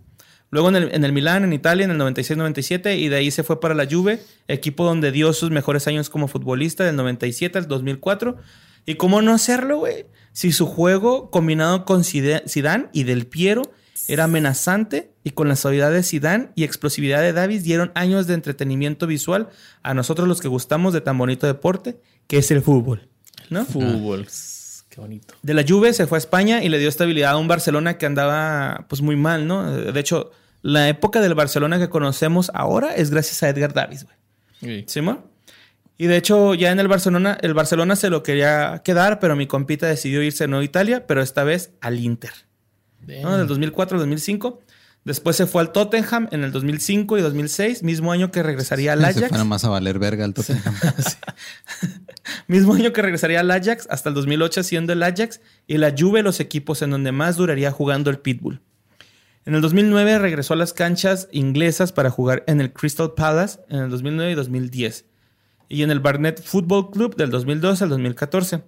Luego 0.49 0.69
en 0.69 0.75
el, 0.75 0.93
en 0.93 1.05
el 1.05 1.13
Milán, 1.13 1.45
en 1.45 1.53
Italia, 1.53 1.85
en 1.85 1.91
el 1.91 1.97
96-97, 1.97 2.97
y 2.97 3.07
de 3.07 3.15
ahí 3.15 3.31
se 3.31 3.43
fue 3.43 3.59
para 3.61 3.73
la 3.73 3.87
Juve, 3.89 4.21
equipo 4.49 4.85
donde 4.85 5.11
dio 5.11 5.31
sus 5.31 5.51
mejores 5.51 5.87
años 5.87 6.09
como 6.09 6.27
futbolista, 6.27 6.83
del 6.83 6.97
97 6.97 7.57
al 7.57 7.67
2004. 7.69 8.35
¿Y 8.85 8.95
cómo 8.95 9.21
no 9.21 9.33
hacerlo, 9.33 9.79
güey? 9.79 10.05
Si 10.33 10.51
su 10.51 10.65
juego 10.65 11.31
combinado 11.31 11.85
con 11.85 12.03
Zidane 12.03 12.89
y 12.91 13.03
Del 13.03 13.25
Piero 13.25 13.61
era 14.07 14.25
amenazante 14.25 15.11
y 15.23 15.31
con 15.31 15.47
la 15.47 15.55
suavidad 15.55 15.91
de 15.91 16.03
Zidane 16.03 16.49
y 16.55 16.63
explosividad 16.63 17.21
de 17.21 17.33
Davis 17.33 17.63
dieron 17.63 17.91
años 17.95 18.27
de 18.27 18.33
entretenimiento 18.33 19.07
visual 19.07 19.49
a 19.81 19.93
nosotros 19.93 20.27
los 20.27 20.39
que 20.39 20.47
gustamos 20.47 20.93
de 20.93 21.01
tan 21.01 21.17
bonito 21.17 21.47
deporte 21.47 21.99
que 22.27 22.37
es 22.37 22.51
el 22.51 22.61
fútbol, 22.61 23.09
¿no? 23.49 23.65
Fútbol. 23.65 24.27
Qué 24.89 25.01
bonito. 25.01 25.35
De 25.41 25.53
la 25.53 25.63
Juve 25.67 25.93
se 25.93 26.07
fue 26.07 26.17
a 26.17 26.19
España 26.19 26.63
y 26.63 26.69
le 26.69 26.79
dio 26.79 26.89
estabilidad 26.89 27.31
a 27.31 27.37
un 27.37 27.47
Barcelona 27.47 27.97
que 27.97 28.05
andaba 28.05 28.85
pues 28.89 29.01
muy 29.01 29.15
mal, 29.15 29.47
¿no? 29.47 29.71
De 29.71 29.99
hecho, 29.99 30.31
la 30.61 30.89
época 30.89 31.21
del 31.21 31.35
Barcelona 31.35 31.79
que 31.79 31.89
conocemos 31.89 32.51
ahora 32.53 32.95
es 32.95 33.11
gracias 33.11 33.43
a 33.43 33.49
Edgar 33.49 33.73
Davis, 33.73 34.05
güey. 34.05 34.85
¿Sí? 34.87 35.01
Y 35.99 36.07
de 36.07 36.17
hecho, 36.17 36.53
ya 36.53 36.71
en 36.71 36.79
el 36.79 36.87
Barcelona, 36.87 37.37
el 37.41 37.53
Barcelona 37.53 37.95
se 37.95 38.09
lo 38.09 38.21
quería 38.21 38.81
quedar, 38.83 39.19
pero 39.19 39.35
mi 39.35 39.47
compita 39.47 39.87
decidió 39.87 40.21
irse 40.21 40.43
a 40.43 40.47
Nueva 40.47 40.63
Italia, 40.63 41.07
pero 41.07 41.21
esta 41.21 41.43
vez 41.43 41.71
al 41.81 41.99
Inter, 41.99 42.31
¿no? 43.23 43.37
Del 43.37 43.47
2004 43.47 43.95
al 43.95 44.01
2005. 44.01 44.61
Después 45.07 45.37
se 45.37 45.45
fue 45.45 45.61
al 45.61 45.71
Tottenham 45.71 46.27
en 46.31 46.43
el 46.43 46.51
2005 46.51 47.17
y 47.17 47.21
2006, 47.21 47.81
mismo 47.81 48.11
año 48.11 48.29
que 48.29 48.43
regresaría 48.43 48.91
al 48.91 48.99
Se 48.99 49.05
Ajax. 49.05 49.29
fueron 49.29 49.47
más 49.47 49.63
a 49.63 49.69
valer 49.69 49.99
verga 49.99 50.25
el 50.25 50.33
Tottenham. 50.33 50.75
Mismo 52.47 52.73
año 52.73 52.91
que 52.91 53.01
regresaría 53.01 53.39
al 53.39 53.49
Ajax 53.49 53.87
hasta 53.89 54.09
el 54.09 54.15
2008 54.15 54.63
siendo 54.63 54.91
el 54.91 55.01
Ajax 55.01 55.39
y 55.65 55.77
la 55.77 55.95
Juve 55.97 56.23
los 56.23 56.41
equipos 56.41 56.81
en 56.81 56.89
donde 56.89 57.13
más 57.13 57.37
duraría 57.37 57.71
jugando 57.71 58.09
el 58.09 58.19
Pitbull. 58.19 58.59
En 59.45 59.55
el 59.55 59.61
2009 59.61 60.19
regresó 60.19 60.55
a 60.55 60.57
las 60.57 60.73
canchas 60.73 61.29
inglesas 61.31 61.93
para 61.93 62.09
jugar 62.09 62.43
en 62.45 62.59
el 62.59 62.73
Crystal 62.73 63.13
Palace 63.15 63.61
en 63.69 63.79
el 63.79 63.89
2009 63.89 64.33
y 64.33 64.35
2010 64.35 65.05
y 65.69 65.83
en 65.83 65.91
el 65.91 66.01
Barnet 66.01 66.43
Football 66.43 66.91
Club 66.91 67.15
del 67.15 67.29
2012 67.29 67.85
al 67.85 67.89
2014. 67.91 68.61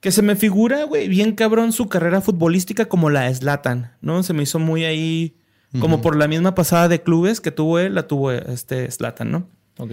Que 0.00 0.12
se 0.12 0.22
me 0.22 0.34
figura, 0.34 0.84
güey, 0.84 1.08
bien 1.08 1.32
cabrón 1.32 1.74
su 1.74 1.90
carrera 1.90 2.22
futbolística 2.22 2.86
como 2.86 3.10
la 3.10 3.30
Slatan, 3.34 3.92
¿no? 4.00 4.22
Se 4.22 4.32
me 4.32 4.44
hizo 4.44 4.58
muy 4.58 4.86
ahí, 4.86 5.36
como 5.80 6.00
por 6.00 6.16
la 6.16 6.28
misma 6.28 6.54
pasada 6.54 6.88
de 6.88 7.02
clubes 7.02 7.40
que 7.40 7.50
tuvo 7.50 7.78
él, 7.78 7.94
la 7.94 8.06
tuvo 8.06 8.32
este 8.32 8.90
Slatan, 8.90 9.30
¿no? 9.30 9.48
Ok. 9.78 9.92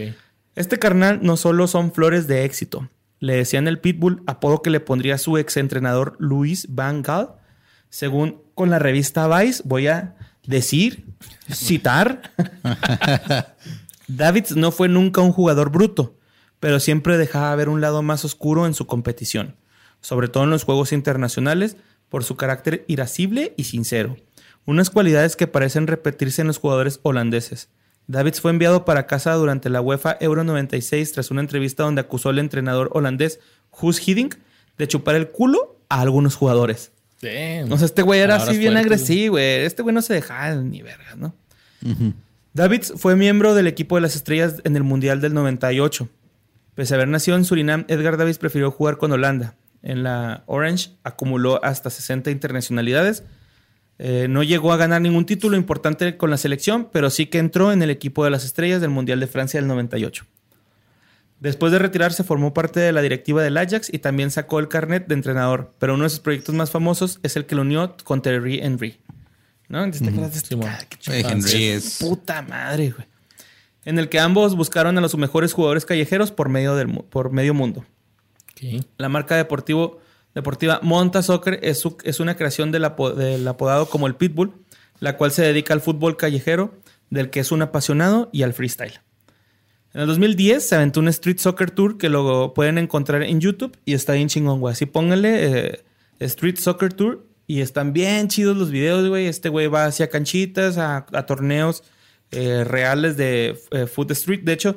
Este 0.55 0.79
carnal 0.79 1.19
no 1.21 1.35
solo 1.35 1.67
son 1.67 1.91
flores 1.91 2.27
de 2.27 2.45
éxito. 2.45 2.89
Le 3.19 3.35
decían 3.35 3.67
el 3.67 3.79
Pitbull, 3.79 4.23
apodo 4.25 4.61
que 4.61 4.69
le 4.69 4.79
pondría 4.79 5.17
su 5.17 5.37
exentrenador 5.37 6.15
Luis 6.19 6.67
Van 6.69 7.01
Gaal. 7.01 7.33
Según 7.89 8.41
con 8.53 8.69
la 8.69 8.79
revista 8.79 9.27
Vice, 9.27 9.61
voy 9.65 9.87
a 9.87 10.15
decir, 10.45 11.05
citar. 11.51 12.31
Davids 14.07 14.55
no 14.55 14.71
fue 14.71 14.87
nunca 14.87 15.21
un 15.21 15.31
jugador 15.31 15.71
bruto, 15.71 16.17
pero 16.59 16.79
siempre 16.79 17.17
dejaba 17.17 17.55
ver 17.55 17.69
un 17.69 17.81
lado 17.81 18.01
más 18.01 18.23
oscuro 18.23 18.65
en 18.65 18.73
su 18.73 18.85
competición, 18.85 19.55
sobre 20.01 20.27
todo 20.27 20.43
en 20.43 20.51
los 20.51 20.63
juegos 20.63 20.93
internacionales, 20.93 21.77
por 22.09 22.23
su 22.23 22.37
carácter 22.37 22.85
irascible 22.87 23.53
y 23.57 23.65
sincero. 23.65 24.15
Unas 24.65 24.89
cualidades 24.89 25.35
que 25.35 25.47
parecen 25.47 25.87
repetirse 25.87 26.41
en 26.41 26.47
los 26.47 26.57
jugadores 26.57 26.99
holandeses. 27.03 27.69
Davids 28.07 28.41
fue 28.41 28.51
enviado 28.51 28.85
para 28.85 29.07
casa 29.07 29.33
durante 29.33 29.69
la 29.69 29.81
UEFA 29.81 30.17
Euro 30.19 30.43
96 30.43 31.11
tras 31.11 31.31
una 31.31 31.41
entrevista 31.41 31.83
donde 31.83 32.01
acusó 32.01 32.29
al 32.29 32.39
entrenador 32.39 32.89
holandés 32.93 33.39
Guus 33.71 34.05
Hiddink 34.07 34.35
de 34.77 34.87
chupar 34.87 35.15
el 35.15 35.29
culo 35.29 35.79
a 35.89 36.01
algunos 36.01 36.35
jugadores. 36.35 36.91
Damn. 37.21 37.71
O 37.71 37.77
sea, 37.77 37.85
este 37.85 38.01
güey 38.01 38.19
era 38.19 38.35
así 38.35 38.57
bien 38.57 38.77
agresivo, 38.77 39.33
güey. 39.33 39.65
Este 39.65 39.81
güey 39.81 39.93
no 39.93 40.01
se 40.01 40.13
dejaba 40.13 40.55
ni 40.55 40.81
verga, 40.81 41.15
¿no? 41.15 41.33
Davids 42.53 42.93
fue 42.97 43.15
miembro 43.15 43.55
del 43.55 43.67
equipo 43.67 43.95
de 43.95 44.01
las 44.01 44.15
estrellas 44.15 44.55
en 44.63 44.75
el 44.75 44.83
Mundial 44.83 45.21
del 45.21 45.33
98. 45.33 46.09
Pese 46.75 46.93
a 46.93 46.95
haber 46.95 47.07
nacido 47.07 47.37
en 47.37 47.45
Surinam, 47.45 47.85
Edgar 47.87 48.17
Davids 48.17 48.37
prefirió 48.37 48.71
jugar 48.71 48.97
con 48.97 49.11
Holanda. 49.11 49.55
En 49.81 50.03
la 50.03 50.43
Orange 50.45 50.91
acumuló 51.03 51.63
hasta 51.63 51.89
60 51.89 52.31
internacionalidades. 52.31 53.23
Eh, 53.97 54.27
no 54.29 54.43
llegó 54.43 54.73
a 54.73 54.77
ganar 54.77 55.01
ningún 55.01 55.25
título 55.25 55.55
importante 55.55 56.17
con 56.17 56.29
la 56.29 56.37
selección, 56.37 56.89
pero 56.91 57.09
sí 57.09 57.27
que 57.27 57.37
entró 57.39 57.71
en 57.71 57.81
el 57.81 57.89
equipo 57.89 58.23
de 58.23 58.29
las 58.29 58.43
estrellas 58.43 58.81
del 58.81 58.89
Mundial 58.89 59.19
de 59.19 59.27
Francia 59.27 59.59
del 59.59 59.67
98. 59.67 60.25
Después 61.39 61.71
de 61.71 61.79
retirarse, 61.79 62.23
formó 62.23 62.53
parte 62.53 62.79
de 62.79 62.91
la 62.91 63.01
directiva 63.01 63.43
del 63.43 63.57
Ajax 63.57 63.93
y 63.93 63.99
también 63.99 64.31
sacó 64.31 64.59
el 64.59 64.67
carnet 64.67 65.07
de 65.07 65.15
entrenador. 65.15 65.73
Pero 65.79 65.93
uno 65.93 66.03
de 66.05 66.09
sus 66.09 66.19
proyectos 66.19 66.55
más 66.55 66.71
famosos 66.71 67.19
es 67.23 67.35
el 67.35 67.45
que 67.45 67.55
lo 67.55 67.61
unió 67.61 67.95
con 68.03 68.21
Terry 68.21 68.59
Henry. 68.61 68.99
¿No? 69.67 69.89
¿Te 69.91 69.97
acuerdas 69.97 70.31
de 70.31 70.55
este. 70.55 71.27
Henry 71.27 71.63
es. 71.65 71.97
Puta 71.99 72.41
madre, 72.41 72.91
güey. 72.91 73.07
En 73.83 73.99
el 73.99 74.09
que 74.09 74.19
ambos 74.19 74.55
buscaron 74.55 74.97
a 74.97 75.01
los 75.01 75.15
mejores 75.17 75.53
jugadores 75.53 75.85
callejeros 75.85 76.31
por 76.31 76.49
medio, 76.49 76.75
del, 76.75 76.91
por 76.91 77.31
medio 77.31 77.53
mundo. 77.53 77.85
La 78.97 79.09
marca 79.09 79.35
deportivo, 79.35 79.99
deportiva 80.35 80.79
Monta 80.83 81.23
Soccer 81.23 81.59
es, 81.63 81.85
una 82.19 82.35
creación 82.35 82.71
del, 82.71 82.83
apo- 82.85 83.13
del 83.13 83.47
apodado 83.47 83.87
como 83.87 84.05
el 84.05 84.15
Pitbull, 84.15 84.53
la 84.99 85.17
cual 85.17 85.31
se 85.31 85.41
dedica 85.41 85.73
al 85.73 85.81
fútbol 85.81 86.17
callejero, 86.17 86.75
del 87.09 87.29
que 87.29 87.39
es 87.39 87.51
un 87.51 87.61
apasionado 87.61 88.29
y 88.31 88.43
al 88.43 88.53
freestyle. 88.53 88.99
En 89.93 90.01
el 90.01 90.07
2010 90.07 90.67
se 90.67 90.75
aventó 90.75 90.99
un 90.99 91.07
Street 91.07 91.37
Soccer 91.37 91.71
Tour 91.71 91.97
que 91.97 92.09
lo 92.09 92.53
pueden 92.53 92.77
encontrar 92.77 93.23
en 93.23 93.39
YouTube 93.39 93.77
y 93.85 93.93
está 93.93 94.13
bien 94.13 94.27
chingón, 94.27 94.59
güey. 94.59 94.73
Así 94.73 94.85
pónganle 94.85 95.67
eh, 95.69 95.83
Street 96.19 96.57
Soccer 96.57 96.91
Tour 96.91 97.25
y 97.47 97.61
están 97.61 97.93
bien 97.93 98.27
chidos 98.27 98.57
los 98.57 98.71
videos, 98.71 99.07
güey. 99.07 99.27
Este 99.27 99.47
güey 99.47 99.67
va 99.67 99.85
hacia 99.85 100.09
canchitas, 100.09 100.77
a, 100.77 101.05
torneos 101.25 101.83
eh, 102.31 102.65
reales 102.65 103.15
de 103.15 103.57
eh, 103.71 103.87
Street. 104.09 104.41
De 104.43 104.51
hecho, 104.51 104.75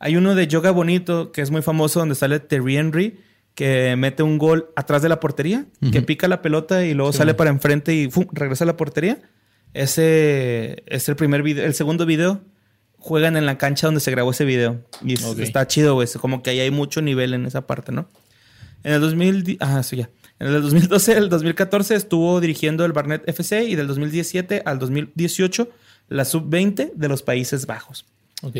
hay 0.00 0.16
uno 0.16 0.34
de 0.34 0.48
Yoga 0.48 0.72
Bonito 0.72 1.30
que 1.30 1.42
es 1.42 1.52
muy 1.52 1.62
famoso 1.62 2.00
donde 2.00 2.16
sale 2.16 2.40
Terry 2.40 2.76
Henry 2.76 3.20
que 3.56 3.96
mete 3.96 4.22
un 4.22 4.38
gol 4.38 4.70
atrás 4.76 5.02
de 5.02 5.08
la 5.08 5.18
portería, 5.18 5.66
que 5.90 6.02
pica 6.02 6.28
la 6.28 6.42
pelota 6.42 6.84
y 6.84 6.94
luego 6.94 7.12
sale 7.12 7.34
para 7.34 7.50
enfrente 7.50 7.94
y 7.94 8.08
¡fum! 8.08 8.26
regresa 8.30 8.62
a 8.62 8.66
la 8.66 8.76
portería. 8.76 9.18
Ese 9.72 10.84
es 10.86 11.08
el 11.08 11.16
primer 11.16 11.42
video, 11.42 11.64
el 11.64 11.74
segundo 11.74 12.06
video 12.06 12.42
juegan 12.98 13.36
en 13.36 13.46
la 13.46 13.56
cancha 13.56 13.86
donde 13.86 14.00
se 14.00 14.10
grabó 14.10 14.32
ese 14.32 14.44
video. 14.44 14.84
Y 15.04 15.14
está 15.40 15.66
chido, 15.66 15.94
güey. 15.94 16.08
Como 16.20 16.42
que 16.42 16.50
ahí 16.50 16.60
hay 16.60 16.70
mucho 16.70 17.00
nivel 17.02 17.34
en 17.34 17.46
esa 17.46 17.66
parte, 17.66 17.92
¿no? 17.92 18.08
En 18.82 18.92
el 18.92 19.00
2000, 19.00 19.58
ah, 19.60 19.82
sí, 19.82 19.96
ya. 19.96 20.10
En 20.38 20.48
el 20.48 20.60
2012 20.60 21.14
al 21.14 21.28
2014 21.28 21.94
estuvo 21.94 22.40
dirigiendo 22.40 22.84
el 22.84 22.92
Barnet 22.92 23.26
FC 23.26 23.64
y 23.64 23.74
del 23.74 23.86
2017 23.86 24.62
al 24.66 24.78
2018 24.78 25.70
la 26.08 26.24
sub-20 26.24 26.92
de 26.94 27.08
los 27.08 27.22
Países 27.22 27.66
Bajos. 27.66 28.06
Ok. 28.42 28.56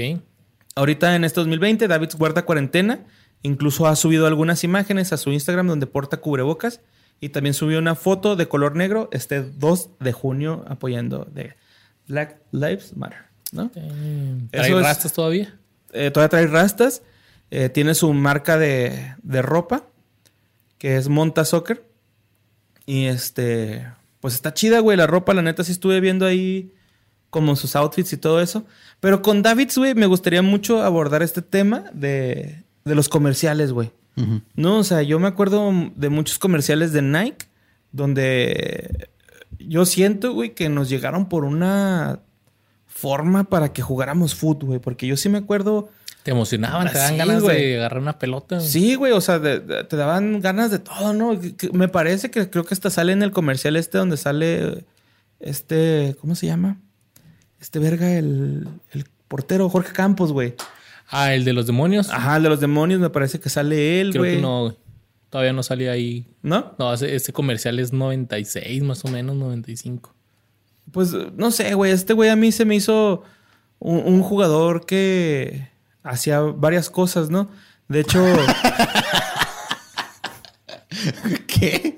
Ahorita 0.74 1.16
en 1.16 1.24
este 1.24 1.40
2020 1.40 1.88
David 1.88 2.10
guarda 2.16 2.44
cuarentena, 2.44 3.04
incluso 3.46 3.86
ha 3.86 3.96
subido 3.96 4.26
algunas 4.26 4.64
imágenes 4.64 5.12
a 5.12 5.16
su 5.16 5.30
Instagram 5.32 5.66
donde 5.68 5.86
porta 5.86 6.18
cubrebocas 6.18 6.80
y 7.20 7.30
también 7.30 7.54
subió 7.54 7.78
una 7.78 7.94
foto 7.94 8.36
de 8.36 8.48
color 8.48 8.76
negro 8.76 9.08
este 9.12 9.42
2 9.42 9.90
de 10.00 10.12
junio 10.12 10.64
apoyando 10.68 11.26
de 11.32 11.54
Black 12.08 12.36
Lives 12.52 12.96
Matter, 12.96 13.18
¿no? 13.52 13.70
Eso 13.74 14.48
¿Trae 14.50 14.70
es- 14.70 14.82
rastas 14.82 15.12
todavía? 15.12 15.58
Eh, 15.92 16.10
todavía 16.10 16.28
trae 16.28 16.46
rastas. 16.46 17.02
Eh, 17.50 17.68
tiene 17.68 17.94
su 17.94 18.12
marca 18.12 18.58
de, 18.58 19.14
de 19.22 19.40
ropa, 19.40 19.86
que 20.78 20.96
es 20.96 21.08
Monta 21.08 21.44
Soccer. 21.44 21.84
Y 22.84 23.06
este, 23.06 23.86
pues 24.20 24.34
está 24.34 24.52
chida, 24.52 24.80
güey, 24.80 24.96
la 24.98 25.06
ropa. 25.06 25.32
La 25.32 25.42
neta, 25.42 25.64
sí 25.64 25.72
estuve 25.72 26.00
viendo 26.00 26.26
ahí 26.26 26.74
como 27.30 27.56
sus 27.56 27.74
outfits 27.76 28.12
y 28.12 28.16
todo 28.18 28.40
eso. 28.42 28.66
Pero 29.00 29.22
con 29.22 29.42
Davids, 29.42 29.78
güey, 29.78 29.94
me 29.94 30.06
gustaría 30.06 30.42
mucho 30.42 30.82
abordar 30.82 31.22
este 31.22 31.40
tema 31.40 31.84
de, 31.94 32.62
de 32.86 32.94
los 32.94 33.08
comerciales, 33.10 33.72
güey. 33.72 33.90
No, 34.54 34.78
o 34.78 34.84
sea, 34.84 35.02
yo 35.02 35.18
me 35.18 35.28
acuerdo 35.28 35.70
de 35.94 36.08
muchos 36.08 36.38
comerciales 36.38 36.92
de 36.94 37.02
Nike 37.02 37.46
donde 37.92 39.08
yo 39.58 39.84
siento, 39.84 40.32
güey, 40.32 40.54
que 40.54 40.70
nos 40.70 40.88
llegaron 40.88 41.28
por 41.28 41.44
una 41.44 42.20
forma 42.86 43.44
para 43.44 43.72
que 43.74 43.82
jugáramos 43.82 44.34
fútbol, 44.34 44.66
güey. 44.68 44.78
Porque 44.80 45.06
yo 45.06 45.16
sí 45.18 45.28
me 45.28 45.38
acuerdo. 45.38 45.90
Te 46.22 46.30
emocionaban, 46.30 46.90
te 46.90 46.98
Ah, 46.98 47.02
dan 47.02 47.10
sí, 47.12 47.16
ganas 47.18 47.42
güey. 47.42 47.62
de 47.72 47.76
agarrar 47.76 48.00
una 48.00 48.18
pelota. 48.18 48.58
Sí, 48.60 48.94
güey, 48.94 49.12
o 49.12 49.20
sea, 49.20 49.38
de- 49.38 49.60
de- 49.60 49.84
te 49.84 49.96
daban 49.96 50.40
ganas 50.40 50.70
de 50.70 50.78
todo, 50.80 51.12
¿no? 51.12 51.38
Me 51.72 51.88
parece 51.88 52.30
que 52.30 52.48
creo 52.50 52.64
que 52.64 52.74
hasta 52.74 52.90
sale 52.90 53.12
en 53.12 53.22
el 53.22 53.30
comercial 53.32 53.76
este 53.76 53.98
donde 53.98 54.16
sale 54.16 54.84
este, 55.40 56.16
¿cómo 56.20 56.34
se 56.34 56.46
llama? 56.46 56.78
Este 57.60 57.78
verga, 57.78 58.12
el, 58.14 58.66
el 58.92 59.04
portero 59.28 59.68
Jorge 59.68 59.92
Campos, 59.92 60.32
güey. 60.32 60.54
Ah, 61.08 61.34
el 61.34 61.44
de 61.44 61.52
los 61.52 61.66
demonios. 61.66 62.10
Ajá, 62.10 62.36
el 62.36 62.42
de 62.44 62.48
los 62.48 62.60
demonios, 62.60 63.00
me 63.00 63.10
parece 63.10 63.38
que 63.40 63.48
sale 63.48 64.00
él, 64.00 64.10
Creo 64.10 64.22
güey. 64.22 64.36
que 64.36 64.42
no, 64.42 64.62
güey. 64.64 64.76
Todavía 65.30 65.52
no 65.52 65.62
salía 65.62 65.92
ahí. 65.92 66.26
¿No? 66.42 66.74
No, 66.78 66.92
ese, 66.94 67.14
ese 67.14 67.32
comercial 67.32 67.78
es 67.78 67.92
96, 67.92 68.82
más 68.82 69.04
o 69.04 69.08
menos, 69.08 69.36
95. 69.36 70.14
Pues 70.92 71.12
no 71.36 71.50
sé, 71.50 71.74
güey. 71.74 71.92
Este 71.92 72.12
güey 72.12 72.30
a 72.30 72.36
mí 72.36 72.52
se 72.52 72.64
me 72.64 72.74
hizo 72.76 73.22
un, 73.78 73.98
un 74.06 74.22
jugador 74.22 74.86
que 74.86 75.68
hacía 76.02 76.40
varias 76.40 76.90
cosas, 76.90 77.28
¿no? 77.30 77.48
De 77.88 78.00
hecho, 78.00 78.24
¿Qué? 81.46 81.96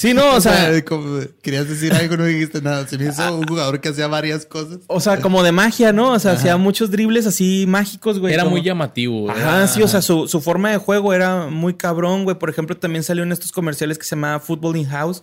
Sí, 0.00 0.14
no, 0.14 0.34
o 0.36 0.40
sea, 0.40 0.82
como- 0.84 1.20
querías 1.42 1.68
decir 1.68 1.92
algo, 1.92 2.16
no 2.16 2.24
dijiste 2.24 2.62
nada. 2.62 2.86
Se 2.88 2.96
me 2.96 3.06
hizo 3.10 3.36
un 3.36 3.46
jugador 3.46 3.80
que 3.80 3.90
hacía 3.90 4.06
varias 4.06 4.46
cosas. 4.46 4.78
o 4.86 4.98
sea, 5.00 5.20
como 5.20 5.42
de 5.42 5.52
magia, 5.52 5.92
¿no? 5.92 6.12
O 6.12 6.18
sea, 6.18 6.32
hacía 6.32 6.56
muchos 6.56 6.90
dribles 6.90 7.26
así 7.26 7.66
mágicos, 7.68 8.18
güey. 8.18 8.32
Era 8.32 8.44
como- 8.44 8.56
muy 8.56 8.64
llamativo. 8.64 9.22
güey. 9.22 9.36
Ajá, 9.36 9.66
sí, 9.66 9.82
o 9.82 9.88
sea, 9.88 10.00
su, 10.00 10.26
su 10.26 10.40
forma 10.40 10.70
de 10.70 10.78
juego 10.78 11.12
era 11.12 11.48
muy 11.48 11.74
cabrón, 11.74 12.24
güey. 12.24 12.38
Por 12.38 12.48
ejemplo, 12.48 12.76
también 12.76 13.02
salió 13.02 13.22
en 13.24 13.32
estos 13.32 13.52
comerciales 13.52 13.98
que 13.98 14.04
se 14.04 14.16
llamaba 14.16 14.40
Football 14.40 14.76
in 14.76 14.86
House, 14.88 15.22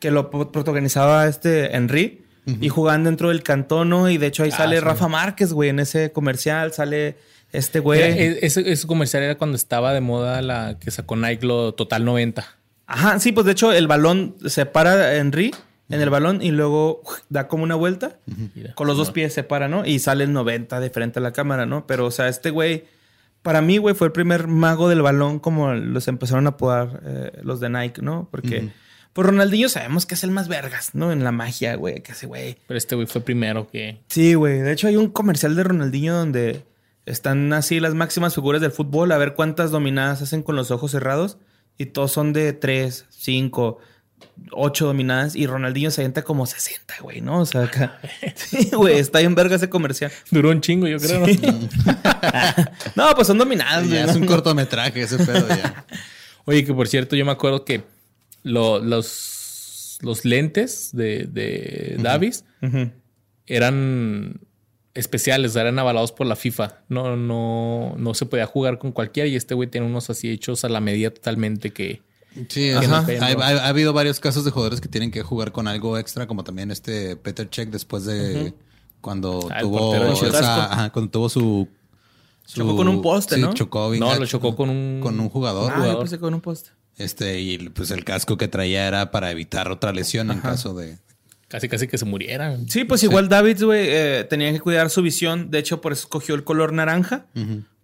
que 0.00 0.10
lo 0.10 0.30
pro- 0.30 0.50
protagonizaba 0.50 1.26
este 1.28 1.76
Henry. 1.76 2.22
Y 2.60 2.68
jugaban 2.68 3.04
dentro 3.04 3.30
del 3.30 3.42
cantón, 3.42 3.88
¿no? 3.88 4.10
Y 4.10 4.18
de 4.18 4.26
hecho 4.26 4.42
ahí 4.42 4.50
Ah, 4.52 4.56
sale 4.58 4.76
sí. 4.76 4.80
Rafa 4.84 5.08
Márquez, 5.08 5.54
güey, 5.54 5.70
en 5.70 5.80
ese 5.80 6.12
comercial. 6.12 6.72
Sale 6.74 7.16
este 7.52 7.78
güey. 7.80 8.00
Era- 8.02 8.08
e- 8.16 8.38
ese, 8.42 8.70
ese 8.70 8.86
comercial 8.86 9.22
era 9.22 9.36
cuando 9.38 9.56
estaba 9.56 9.94
de 9.94 10.02
moda 10.02 10.42
la 10.42 10.78
que 10.78 10.90
sacó 10.90 11.16
Nike 11.16 11.46
lo 11.46 11.72
Total 11.72 12.04
90. 12.04 12.46
Ajá, 12.86 13.18
sí, 13.18 13.32
pues 13.32 13.46
de 13.46 13.52
hecho 13.52 13.72
el 13.72 13.86
balón 13.86 14.36
se 14.46 14.66
para 14.66 15.16
Henry 15.16 15.52
en 15.88 16.00
el 16.00 16.10
balón 16.10 16.42
y 16.42 16.50
luego 16.50 17.02
uf, 17.04 17.20
da 17.28 17.48
como 17.48 17.64
una 17.64 17.74
vuelta. 17.74 18.18
Con 18.74 18.86
los 18.86 18.96
dos 18.96 19.10
pies 19.10 19.32
se 19.32 19.42
para, 19.42 19.68
¿no? 19.68 19.84
Y 19.84 19.98
sale 19.98 20.24
el 20.24 20.32
90 20.32 20.80
de 20.80 20.90
frente 20.90 21.18
a 21.18 21.22
la 21.22 21.32
cámara, 21.32 21.66
¿no? 21.66 21.86
Pero, 21.86 22.06
o 22.06 22.10
sea, 22.10 22.28
este 22.28 22.50
güey, 22.50 22.84
para 23.42 23.60
mí, 23.60 23.78
güey, 23.78 23.94
fue 23.94 24.06
el 24.06 24.12
primer 24.12 24.48
mago 24.48 24.88
del 24.88 25.02
balón, 25.02 25.38
como 25.38 25.72
los 25.74 26.08
empezaron 26.08 26.46
a 26.46 26.50
apodar 26.50 27.00
eh, 27.04 27.40
los 27.42 27.60
de 27.60 27.70
Nike, 27.70 28.02
¿no? 28.02 28.28
Porque, 28.30 28.70
pues 29.12 29.26
Ronaldinho 29.26 29.68
sabemos 29.68 30.06
que 30.06 30.14
es 30.14 30.24
el 30.24 30.30
más 30.30 30.48
vergas, 30.48 30.94
¿no? 30.94 31.12
En 31.12 31.22
la 31.22 31.32
magia, 31.32 31.76
güey, 31.76 32.02
que 32.02 32.12
ese 32.12 32.26
güey. 32.26 32.56
Pero 32.66 32.78
este 32.78 32.94
güey 32.94 33.06
fue 33.06 33.20
primero 33.20 33.68
que... 33.68 34.00
Sí, 34.08 34.34
güey. 34.34 34.60
De 34.60 34.72
hecho, 34.72 34.88
hay 34.88 34.96
un 34.96 35.08
comercial 35.08 35.54
de 35.54 35.64
Ronaldinho 35.64 36.14
donde 36.14 36.64
están 37.06 37.52
así 37.52 37.80
las 37.80 37.94
máximas 37.94 38.34
figuras 38.34 38.62
del 38.62 38.72
fútbol, 38.72 39.12
a 39.12 39.18
ver 39.18 39.34
cuántas 39.34 39.70
dominadas 39.70 40.22
hacen 40.22 40.42
con 40.42 40.56
los 40.56 40.70
ojos 40.70 40.90
cerrados. 40.90 41.36
Y 41.78 41.86
todos 41.86 42.12
son 42.12 42.32
de 42.32 42.52
3, 42.52 43.06
5, 43.08 43.78
8 44.52 44.86
dominadas. 44.86 45.34
Y 45.36 45.46
Ronaldinho 45.46 45.90
se 45.90 46.02
avienta 46.02 46.22
como 46.22 46.46
60, 46.46 46.94
güey, 47.00 47.20
¿no? 47.20 47.40
O 47.40 47.46
sea, 47.46 47.64
acá. 47.64 48.00
Sí, 48.36 48.70
güey, 48.72 48.98
está 48.98 49.18
bien 49.20 49.34
verga 49.34 49.56
ese 49.56 49.68
comercial. 49.68 50.10
Duró 50.30 50.50
un 50.50 50.60
chingo, 50.60 50.86
yo 50.86 50.98
creo. 50.98 51.20
¿no? 51.20 51.26
No, 52.96 53.14
pues 53.14 53.26
son 53.26 53.38
dominadas, 53.38 53.84
güey. 53.86 53.96
Ya 53.98 54.06
¿no? 54.06 54.10
es 54.12 54.16
un 54.16 54.26
cortometraje 54.26 55.02
ese 55.02 55.18
pedo 55.18 55.48
ya. 55.48 55.84
Oye, 56.46 56.64
que 56.64 56.72
por 56.74 56.86
cierto, 56.88 57.16
yo 57.16 57.24
me 57.24 57.32
acuerdo 57.32 57.64
que 57.64 57.82
lo- 58.42 58.78
los, 58.78 59.98
los 60.02 60.24
lentes 60.24 60.90
de, 60.92 61.24
de 61.30 61.96
Davis 62.00 62.44
eran 63.46 64.40
especiales, 64.94 65.56
eran 65.56 65.78
avalados 65.78 66.12
por 66.12 66.26
la 66.26 66.36
FIFA. 66.36 66.78
No, 66.88 67.16
no, 67.16 67.94
no 67.98 68.14
se 68.14 68.26
podía 68.26 68.46
jugar 68.46 68.78
con 68.78 68.92
cualquiera 68.92 69.28
y 69.28 69.34
este 69.36 69.54
güey 69.54 69.68
tiene 69.68 69.86
unos 69.86 70.08
así 70.10 70.30
hechos 70.30 70.64
a 70.64 70.68
la 70.68 70.80
medida 70.80 71.10
totalmente 71.10 71.72
que... 71.72 72.02
Sí, 72.48 72.70
Ajá. 72.70 73.04
hay- 73.06 73.16
hay- 73.20 73.34
ha, 73.40 73.68
habido 73.68 73.92
varios 73.92 74.18
casos 74.18 74.44
de 74.44 74.50
jugadores 74.50 74.80
que 74.80 74.88
tienen 74.88 75.10
que 75.12 75.22
jugar 75.22 75.52
con 75.52 75.68
algo 75.68 75.96
extra, 75.98 76.26
como 76.26 76.42
también 76.42 76.70
este 76.72 77.14
Peter 77.16 77.48
Check 77.48 77.70
después 77.70 78.04
de 78.06 78.54
cuando 79.00 79.48
Ah, 79.52 79.58
el 79.58 79.62
tuvo 79.62 79.94
esa- 80.12 80.72
ajá, 80.72 80.90
cuando 80.90 81.10
tuvo 81.12 81.28
su, 81.28 81.68
su- 82.44 82.60
Chocó 82.60 82.76
con 82.76 82.88
un 82.88 83.02
poste, 83.02 83.36
sí, 83.36 83.40
¿no? 83.40 83.52
chocó 83.54 83.94
No, 83.94 84.14
lo 84.16 84.26
chocó 84.26 84.56
con 84.56 84.68
un... 84.70 85.00
con 85.00 85.18
un 85.20 85.28
jugador. 85.28 85.72
Ah, 85.76 85.86
yo 85.86 85.98
pensé 86.00 86.18
con 86.18 86.34
un 86.34 86.40
poste. 86.40 86.70
Este, 86.96 87.40
y 87.40 87.68
pues 87.70 87.90
el 87.92 88.04
casco 88.04 88.36
que 88.36 88.48
traía 88.48 88.86
era 88.88 89.10
para 89.10 89.30
evitar 89.30 89.70
otra 89.70 89.92
lesión 89.92 90.30
en 90.30 90.40
caso 90.40 90.74
de. 90.74 90.98
Casi, 91.54 91.68
casi 91.68 91.86
que 91.86 91.98
se 91.98 92.04
murieran. 92.04 92.68
Sí, 92.68 92.82
pues 92.82 93.04
igual 93.04 93.28
Davids, 93.28 93.62
güey, 93.62 93.86
eh, 93.88 94.26
tenía 94.28 94.50
que 94.52 94.58
cuidar 94.58 94.90
su 94.90 95.02
visión. 95.02 95.52
De 95.52 95.60
hecho, 95.60 95.80
por 95.80 95.92
eso 95.92 96.00
escogió 96.02 96.34
el 96.34 96.42
color 96.42 96.72
naranja. 96.72 97.26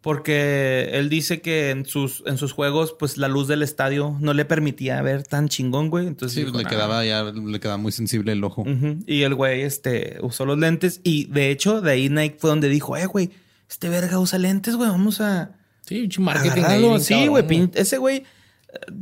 Porque 0.01 0.91
él 0.95 1.11
dice 1.11 1.43
que 1.43 1.71
en 1.71 1.85
sus, 1.85 2.23
en 2.27 2.39
sus 2.39 2.53
juegos, 2.53 2.97
pues 2.99 3.19
la 3.19 3.29
luz 3.29 3.49
del 3.49 3.63
estadio 3.63 4.17
no 4.19 4.33
le 4.33 4.47
permitía 4.47 5.01
ver 5.03 5.25
tan 5.25 5.49
chingón, 5.49 5.91
güey. 5.91 6.07
Entonces 6.07 6.35
Sí, 6.37 6.45
dijo, 6.45 6.57
le 6.57 6.65
"Nah". 6.65 6.71
quedaba 6.71 7.05
ya, 7.05 7.23
le 7.23 7.61
quedaba 7.61 7.77
muy 7.77 7.93
sensible 7.93 8.33
el 8.33 8.43
ojo. 8.43 8.65
Y 9.07 9.23
el 9.23 9.35
güey 9.35 9.61
este, 9.61 10.17
usó 10.23 10.47
los 10.47 10.59
lentes. 10.59 11.01
Y 11.05 11.27
de 11.27 11.51
hecho, 11.51 11.81
de 11.83 11.93
ahí 11.93 12.09
Nike 12.09 12.37
fue 12.39 12.49
donde 12.51 12.69
dijo, 12.71 12.97
eh, 12.97 13.05
güey, 13.07 13.31
este 13.69 13.89
verga 13.91 14.19
usa 14.19 14.39
lentes, 14.39 14.75
güey, 14.75 14.89
vamos 14.89 15.21
a... 15.21 15.51
Sí, 15.83 16.09
un 16.19 16.25
marketing 16.25 16.49
ahí 16.51 16.59
agarrarlo". 16.61 16.89
bien 16.89 17.01
Sí, 17.03 17.15
cabrón, 17.15 17.29
güey, 17.47 17.71
ese 17.75 17.99
güey, 17.99 18.17
eh, 18.17 18.25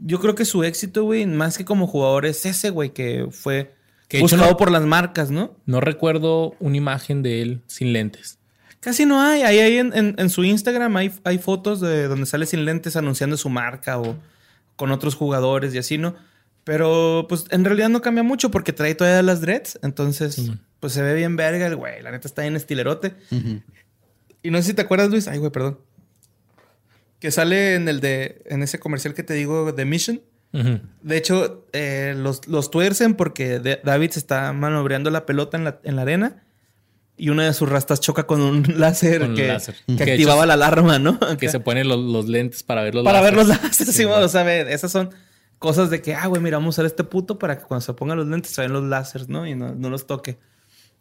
yo 0.05 0.19
creo 0.21 0.35
que 0.35 0.45
su 0.45 0.65
éxito, 0.65 1.05
güey, 1.05 1.25
más 1.27 1.57
que 1.57 1.65
como 1.65 1.87
jugador, 1.87 2.27
es 2.27 2.45
ese, 2.45 2.71
güey, 2.71 2.93
que 2.93 3.29
fue 3.31 3.73
Que 4.09 4.17
hecho 4.19 4.25
buscado 4.25 4.51
no- 4.53 4.57
por 4.57 4.71
las 4.71 4.83
marcas, 4.83 5.31
¿no? 5.31 5.55
No 5.67 5.81
recuerdo 5.81 6.55
una 6.61 6.77
imagen 6.77 7.23
de 7.23 7.43
él 7.43 7.63
sin 7.67 7.93
lentes. 7.93 8.39
Casi 8.81 9.05
no 9.07 9.21
hay. 9.21 9.43
Ahí, 9.43 9.59
ahí 9.59 9.77
en, 9.79 9.93
en- 9.95 10.15
en 10.19 10.31
su 10.31 10.45
Instagram 10.45 10.97
hay, 10.97 11.13
hay 11.25 11.39
fotos 11.39 11.81
de 11.81 12.09
donde 12.09 12.27
sale 12.27 12.47
sin 12.47 12.65
lentes 12.65 12.97
anunciando 12.97 13.37
su 13.37 13.49
marca 13.51 13.99
o 13.99 14.17
con 14.77 14.91
otros 14.93 15.15
jugadores 15.15 15.75
y 15.75 15.79
así, 15.79 15.99
¿no? 15.99 16.15
Pero 16.65 17.27
pues 17.29 17.45
en 17.51 17.65
realidad 17.65 17.89
no 17.89 18.01
cambia 18.03 18.23
mucho 18.23 18.51
porque 18.51 18.73
trae 18.73 18.95
todavía 18.95 19.23
las 19.23 19.41
dreads. 19.41 19.79
Entonces, 19.83 20.51
pues 20.81 20.93
se 20.93 21.03
ve 21.03 21.15
bien 21.15 21.35
verga 21.37 21.67
el 21.67 21.77
güey. 21.77 22.03
La 22.03 22.11
neta 22.11 22.29
está 22.29 22.43
bien 22.43 22.57
estilerote. 22.57 23.15
Y 24.43 24.51
no 24.51 24.59
sé 24.59 24.65
si 24.69 24.75
te 24.75 24.83
acuerdas, 24.83 25.11
Luis. 25.11 25.29
Ay, 25.29 25.39
güey, 25.39 25.51
perdón. 25.51 25.79
Que 27.21 27.31
sale 27.31 27.75
en 27.75 27.89
el 27.89 28.01
de. 28.01 28.43
en 28.47 28.63
ese 28.63 28.79
comercial 28.79 29.13
que 29.15 29.23
te 29.25 29.35
digo 29.35 29.73
de 29.73 29.85
Mission. 29.85 30.21
De 30.53 31.17
hecho, 31.17 31.67
eh, 31.73 32.15
los, 32.17 32.47
los 32.49 32.71
tuercen 32.71 33.15
porque 33.15 33.59
de- 33.61 33.81
David 33.85 34.11
se 34.13 34.19
está 34.19 34.53
manobreando 34.53 35.11
la 35.11 35.27
pelota 35.27 35.57
en 35.57 35.65
la, 35.65 35.79
en 35.85 35.97
la 35.97 36.03
arena 36.03 36.43
y 37.17 37.29
una 37.31 37.45
de 37.45 37.53
sus 37.53 37.69
rastas 37.69 38.01
choca 38.01 38.27
con 38.27 38.41
un 38.41 38.63
láser 38.77 39.21
Con 39.21 39.35
que, 39.35 39.49
láser. 39.49 39.75
que 39.87 39.97
Que 39.97 40.05
de 40.05 40.13
activaba 40.13 40.41
hecho 40.43 40.47
la 40.47 40.55
alarma, 40.55 40.99
¿no? 40.99 41.19
Que 41.39 41.49
se 41.49 41.61
ponen 41.61 41.89
los, 41.89 41.99
los 41.99 42.29
lentes 42.29 42.63
para 42.63 42.83
ver 42.83 42.95
los 42.95 43.05
Para 43.05 43.21
ver 43.21 43.35
los 43.35 43.49
láseres. 43.49 43.95
Sí, 43.95 44.05
o 44.05 44.29
sea, 44.29 44.43
ve, 44.43 44.73
esas 44.73 44.91
son 44.91 45.11
cosas 45.59 45.91
de 45.91 46.01
que, 46.01 46.15
ah, 46.15 46.27
güey, 46.29 46.41
mira, 46.41 46.57
vamos 46.59 46.75
a 46.75 46.83
usar 46.83 46.87
este 46.87 47.05
puto 47.05 47.39
para 47.39 47.59
que 47.59 47.65
cuando 47.65 47.81
se 47.85 47.93
pongan 47.93 48.17
los 48.19 48.27
lentes 48.29 48.53
se 48.53 48.61
vean 48.63 48.73
los 48.73 48.85
láseres, 48.85 49.29
¿no? 49.29 49.47
Y 49.47 49.55
no, 49.55 49.75
no 49.75 49.91
los 49.91 50.07
toque. 50.07 50.39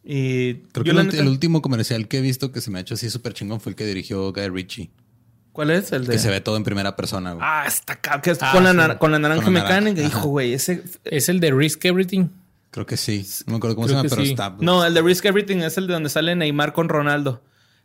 Y 0.03 0.55
Creo 0.71 0.83
que 0.83 0.89
el, 0.91 0.97
neta- 0.97 1.19
el 1.19 1.27
último 1.27 1.61
comercial 1.61 2.07
que 2.07 2.17
he 2.17 2.21
visto 2.21 2.51
que 2.51 2.61
se 2.61 2.71
me 2.71 2.79
ha 2.79 2.81
hecho 2.81 2.93
así 2.95 3.09
súper 3.09 3.33
chingón 3.33 3.59
fue 3.61 3.71
el 3.71 3.75
que 3.75 3.85
dirigió 3.85 4.31
Guy 4.33 4.49
Ritchie. 4.49 4.89
¿Cuál 5.57 5.71
es? 5.71 5.91
El 5.91 6.05
de... 6.05 6.13
Que 6.13 6.19
se 6.19 6.29
ve 6.29 6.39
todo 6.39 6.55
en 6.55 6.63
primera 6.63 6.95
persona, 6.95 7.31
güey. 7.33 7.43
Ah, 7.43 7.63
está 7.65 7.93
acá, 7.93 8.21
que 8.21 8.29
es 8.29 8.37
Ah, 8.43 8.51
con, 8.53 8.63
la 8.63 8.69
sí. 8.69 8.75
con 8.75 8.77
la 8.77 8.77
naranja 8.83 8.99
Con 8.99 9.11
la 9.11 9.19
naranja, 9.19 9.49
mecánica. 9.49 10.01
ajá. 10.05 10.07
Hijo, 10.19 10.27
güey, 10.27 10.53
ese... 10.53 10.83
Es 11.03 11.29
el 11.29 11.39
de 11.39 11.51
Risk 11.51 11.83
Everything. 11.85 12.27
Creo 12.69 12.85
que 12.85 12.95
sí. 12.95 13.25
No 13.47 13.53
me 13.53 13.57
acuerdo 13.57 13.75
cómo 13.75 13.87
Creo 13.87 13.97
se 14.01 14.03
llama, 14.07 14.09
pero 14.15 14.23
sí. 14.23 14.29
está. 14.33 14.55
No, 14.59 14.85
el 14.85 14.93
de 14.93 15.01
Risk 15.01 15.25
Everything 15.25 15.57
es 15.63 15.75
el 15.79 15.87
de 15.87 15.93
donde 15.93 16.09
sale 16.11 16.35
Neymar 16.35 16.73
con 16.73 16.89
Ronaldo. 16.89 17.41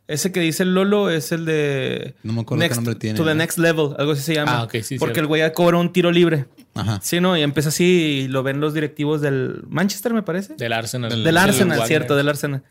Ese 0.07 0.31
que 0.31 0.41
dice 0.41 0.61
el 0.61 0.75
Lolo 0.75 1.09
es 1.09 1.31
el 1.31 1.45
de. 1.45 2.13
No 2.21 2.33
me 2.33 2.41
acuerdo 2.41 2.61
qué 2.69 2.75
nombre 2.75 2.93
tiene, 2.95 3.17
To 3.17 3.23
the 3.23 3.29
¿no? 3.31 3.35
next 3.35 3.57
level, 3.57 3.95
algo 3.97 4.11
así 4.11 4.21
se 4.21 4.35
llama. 4.35 4.59
Ah, 4.59 4.63
ok, 4.63 4.75
sí, 4.83 4.99
Porque 4.99 5.21
el 5.21 5.25
güey 5.27 5.39
ya 5.41 5.53
cobra 5.53 5.77
un 5.77 5.91
tiro 5.93 6.11
libre. 6.11 6.45
Ajá. 6.75 6.99
Sí, 7.01 7.21
¿no? 7.21 7.35
Y 7.37 7.41
empieza 7.41 7.69
así 7.69 7.85
y 8.25 8.27
lo 8.27 8.43
ven 8.43 8.59
los 8.59 8.73
directivos 8.73 9.21
del 9.21 9.63
Manchester, 9.69 10.13
me 10.13 10.21
parece. 10.21 10.55
Del 10.55 10.73
Arsenal. 10.73 11.09
Del- 11.09 11.23
Del 11.23 11.37
Arsenal, 11.37 11.69
Wagner. 11.79 11.87
cierto, 11.87 12.15
del 12.17 12.27
Arsenal. 12.29 12.63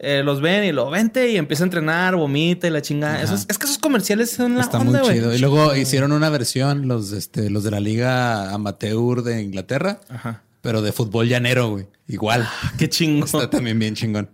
Eh, 0.00 0.22
los 0.24 0.40
ven 0.40 0.62
y 0.64 0.70
lo 0.72 0.88
vente 0.90 1.28
y 1.30 1.36
empieza 1.36 1.64
a 1.64 1.66
entrenar, 1.66 2.14
vomita 2.14 2.66
y 2.68 2.70
la 2.70 2.80
chingada. 2.82 3.20
Esos- 3.22 3.46
es 3.48 3.58
que 3.58 3.66
esos 3.66 3.78
comerciales 3.78 4.30
son 4.30 4.54
la 4.54 4.60
Está 4.62 4.78
onda, 4.78 5.00
muy 5.02 5.12
chido. 5.12 5.34
Y 5.34 5.38
luego 5.38 5.74
hicieron 5.74 6.12
una 6.12 6.30
versión, 6.30 6.86
los, 6.86 7.10
este, 7.12 7.50
los 7.50 7.64
de 7.64 7.72
la 7.72 7.80
Liga 7.80 8.52
Amateur 8.52 9.22
de 9.22 9.42
Inglaterra, 9.42 10.00
Ajá. 10.08 10.42
pero 10.60 10.82
de 10.82 10.92
fútbol 10.92 11.28
llanero, 11.28 11.70
güey. 11.70 11.86
Igual. 12.06 12.48
Qué 12.78 12.88
chingo. 12.88 13.24
Está 13.26 13.50
también 13.50 13.78
bien 13.78 13.94
chingón. 13.94 14.30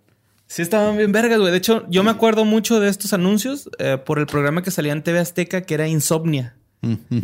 Sí, 0.47 0.61
estaban 0.61 0.99
bien 0.99 1.11
vergas, 1.13 1.39
güey. 1.41 1.51
De 1.51 1.57
hecho, 1.57 1.87
yo 1.89 2.05
me 2.05 2.11
acuerdo 2.11 2.45
mucho 2.45 2.79
de 2.79 2.89
estos 2.91 3.15
anuncios 3.15 3.71
eh, 3.79 3.97
por 4.05 4.19
el 4.19 4.27
programa 4.27 4.63
que 4.63 4.71
salía 4.71 4.93
en 4.93 5.03
TV 5.03 5.19
Azteca 5.19 5.63
que 5.63 5.73
era 5.75 5.89
Insomnia. 5.89 6.55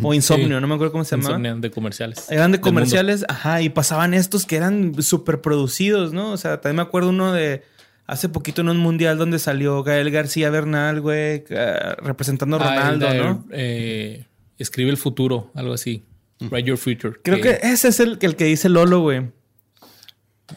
O 0.03 0.15
Insomnio, 0.15 0.57
Sí. 0.57 0.61
no 0.63 0.67
me 0.67 0.75
acuerdo 0.75 0.91
cómo 0.93 1.05
se 1.05 1.17
llamaba. 1.17 1.33
Insomnia 1.33 1.55
de 1.57 1.71
comerciales. 1.71 2.31
Eran 2.31 2.51
de 2.53 2.61
comerciales, 2.63 3.27
ajá, 3.29 3.61
y 3.61 3.69
pasaban 3.69 4.15
estos 4.15 4.47
que 4.47 4.57
eran 4.57 4.95
súper 5.03 5.43
producidos, 5.43 6.15
¿no? 6.15 6.33
O 6.33 6.39
sea, 6.39 6.63
también 6.63 6.77
me 6.77 6.83
acuerdo 6.83 7.11
uno 7.11 7.35
de 7.35 7.63
hace 8.11 8.29
poquito 8.29 8.61
en 8.61 8.69
un 8.69 8.79
mundial 8.79 9.17
donde 9.19 9.39
salió 9.39 9.83
Gael 9.83 10.11
García 10.11 10.51
Bernal, 10.51 11.01
güey, 11.01 11.45
eh, 11.49 11.95
representando 12.03 12.57
a. 12.57 12.61
Ah, 12.63 12.93
el 12.93 13.01
Ronaldo, 13.01 13.25
¿no? 13.25 13.45
eh, 13.53 14.25
escribe 14.59 14.91
el 14.91 14.97
futuro, 14.97 15.51
algo 15.55 15.73
así. 15.75 16.05
Write 16.41 16.69
your 16.69 16.79
future. 16.79 17.15
Creo 17.23 17.41
que 17.41 17.59
ese 17.63 17.89
es 17.89 18.01
el, 18.01 18.19
el 18.21 18.35
que 18.37 18.45
dice 18.45 18.69
Lolo, 18.69 19.01
güey. 19.01 19.31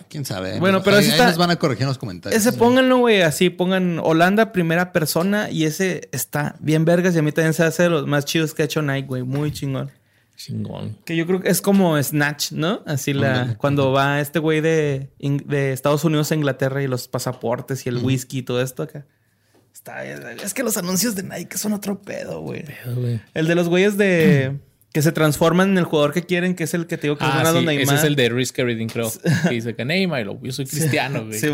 Quién 0.09 0.25
sabe. 0.25 0.59
Bueno, 0.59 0.81
pero 0.81 0.97
ahí, 0.97 1.03
ese 1.03 1.11
ahí 1.13 1.17
está- 1.19 1.27
nos 1.29 1.37
van 1.37 1.51
a 1.51 1.55
corregir 1.57 1.83
en 1.83 1.89
los 1.89 1.97
comentarios. 1.99 2.39
Ese 2.41 2.57
pónganlo, 2.57 2.97
güey, 2.97 3.21
así, 3.21 3.49
pongan 3.49 3.99
Holanda 4.01 4.51
primera 4.51 4.91
persona 4.91 5.51
y 5.51 5.65
ese 5.65 6.09
está 6.11 6.55
bien 6.59 6.83
vergas 6.85 7.15
y 7.15 7.19
a 7.19 7.21
mí 7.21 7.31
también 7.31 7.53
se 7.53 7.63
hace 7.63 7.83
de 7.83 7.89
los 7.89 8.07
más 8.07 8.25
chidos 8.25 8.53
que 8.53 8.63
ha 8.63 8.65
hecho 8.65 8.81
Nike, 8.81 9.07
güey, 9.07 9.23
muy 9.23 9.51
chingón. 9.51 9.91
Chingón. 10.43 10.97
Que 11.05 11.15
yo 11.15 11.25
creo 11.25 11.39
que 11.41 11.49
es 11.49 11.61
como 11.61 12.01
Snatch, 12.01 12.51
¿no? 12.51 12.81
Así 12.85 13.13
la 13.13 13.55
cuando 13.57 13.91
va 13.93 14.19
este 14.19 14.39
güey 14.39 14.59
de, 14.59 15.09
de 15.19 15.71
Estados 15.71 16.03
Unidos 16.03 16.31
a 16.31 16.35
Inglaterra 16.35 16.83
y 16.83 16.87
los 16.87 17.07
pasaportes 17.07 17.85
y 17.85 17.89
el 17.89 17.97
whisky 17.99 18.39
y 18.39 18.43
todo 18.43 18.61
esto 18.61 18.83
acá. 18.83 19.05
Está. 19.73 20.03
Es 20.05 20.53
que 20.53 20.63
los 20.63 20.75
anuncios 20.77 21.15
de 21.15 21.23
Nike 21.23 21.57
son 21.57 21.71
otro 21.73 22.01
pedo, 22.01 22.41
güey. 22.41 22.65
El 23.33 23.47
de 23.47 23.55
los 23.55 23.69
güeyes 23.69 23.97
de 23.97 24.57
que 24.91 25.01
se 25.01 25.11
transforman 25.13 25.71
en 25.71 25.77
el 25.77 25.85
jugador 25.85 26.13
que 26.13 26.23
quieren, 26.23 26.55
que 26.55 26.65
es 26.65 26.73
el 26.73 26.87
que 26.87 26.97
te 26.97 27.03
digo 27.07 27.17
que 27.17 27.23
es 27.25 27.31
Ah, 27.31 27.37
Ronaldo 27.39 27.61
sí, 27.61 27.65
Neymar. 27.65 27.83
ese 27.85 27.95
es 27.95 28.03
el 28.03 28.15
de 28.15 28.29
Risk 28.29 28.59
Everything, 28.59 28.87
creo. 28.87 29.11
Que 29.49 29.55
dice 29.55 29.75
que 29.75 29.85
Neymar, 29.85 30.25
yo 30.41 30.51
soy 30.51 30.65
cristiano, 30.65 31.25
güey. 31.25 31.39
Sí, 31.39 31.47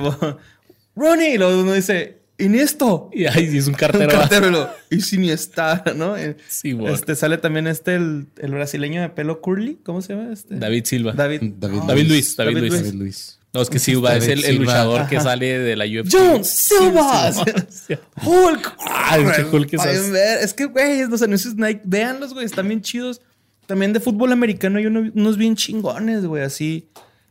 Ronnie, 0.95 1.35
y 1.35 1.37
luego 1.37 1.61
uno 1.61 1.73
dice, 1.73 2.18
Iniesto. 2.39 3.09
Y 3.13 3.25
ahí 3.25 3.55
es 3.57 3.67
un 3.67 3.73
cartero. 3.73 4.09
Cartero. 4.09 4.69
Y 4.89 5.01
Siniestar, 5.01 5.95
¿no? 5.95 6.17
Eh, 6.17 6.37
Sí, 6.47 6.73
bueno. 6.73 6.95
Este 6.95 7.15
sale 7.15 7.37
también 7.37 7.67
este, 7.67 7.95
el, 7.95 8.27
el 8.37 8.51
brasileño 8.51 9.01
de 9.01 9.09
pelo 9.09 9.41
curly. 9.41 9.77
¿Cómo 9.83 10.01
se 10.01 10.15
llama? 10.15 10.31
Este? 10.33 10.55
David 10.55 10.85
Silva. 10.85 11.11
David. 11.13 11.41
David, 11.57 11.79
David 11.87 12.07
Luis, 12.07 12.35
David 12.35 12.55
David 12.55 12.61
Luis. 12.69 12.71
Luis. 12.71 12.83
David 12.85 12.99
Luis. 12.99 13.39
No, 13.51 13.61
es 13.63 13.69
que 13.71 13.79
Silva 13.79 14.15
es 14.15 14.27
el, 14.27 14.57
luchador 14.57 15.07
que 15.07 15.19
sale 15.19 15.57
de 15.57 15.75
la 15.75 15.85
UFC. 15.85 16.11
John 16.13 16.45
Silva. 16.45 17.31
Hulk. 18.23 18.75
Ah, 18.79 19.17
el 19.17 19.23
pinche 19.25 19.43
Hulk 19.45 19.73
es 19.73 20.11
ver. 20.11 20.37
Es 20.43 20.53
que, 20.53 20.65
güey, 20.65 21.07
los 21.07 21.21
anuncios 21.23 21.55
Nike, 21.55 21.81
véanlos, 21.83 22.33
güey, 22.33 22.45
están 22.45 22.67
bien 22.67 22.81
chidos. 22.81 23.21
También 23.65 23.91
de 23.91 23.99
fútbol 23.99 24.31
americano 24.31 24.77
hay 24.77 24.85
uno- 24.85 25.11
unos 25.13 25.37
bien 25.37 25.55
chingones, 25.55 26.25
güey, 26.25 26.43
así. 26.43 26.89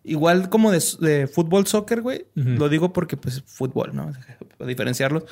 Igual 0.08 0.48
como 0.48 0.70
de, 0.72 0.82
de 1.00 1.26
fútbol, 1.26 1.66
soccer, 1.66 2.00
güey. 2.00 2.24
Lo 2.34 2.70
digo 2.70 2.94
porque, 2.94 3.18
pues, 3.18 3.42
fútbol, 3.46 3.94
¿no? 3.94 4.10
Para 4.58 4.68
diferenciarlos. 4.68 5.24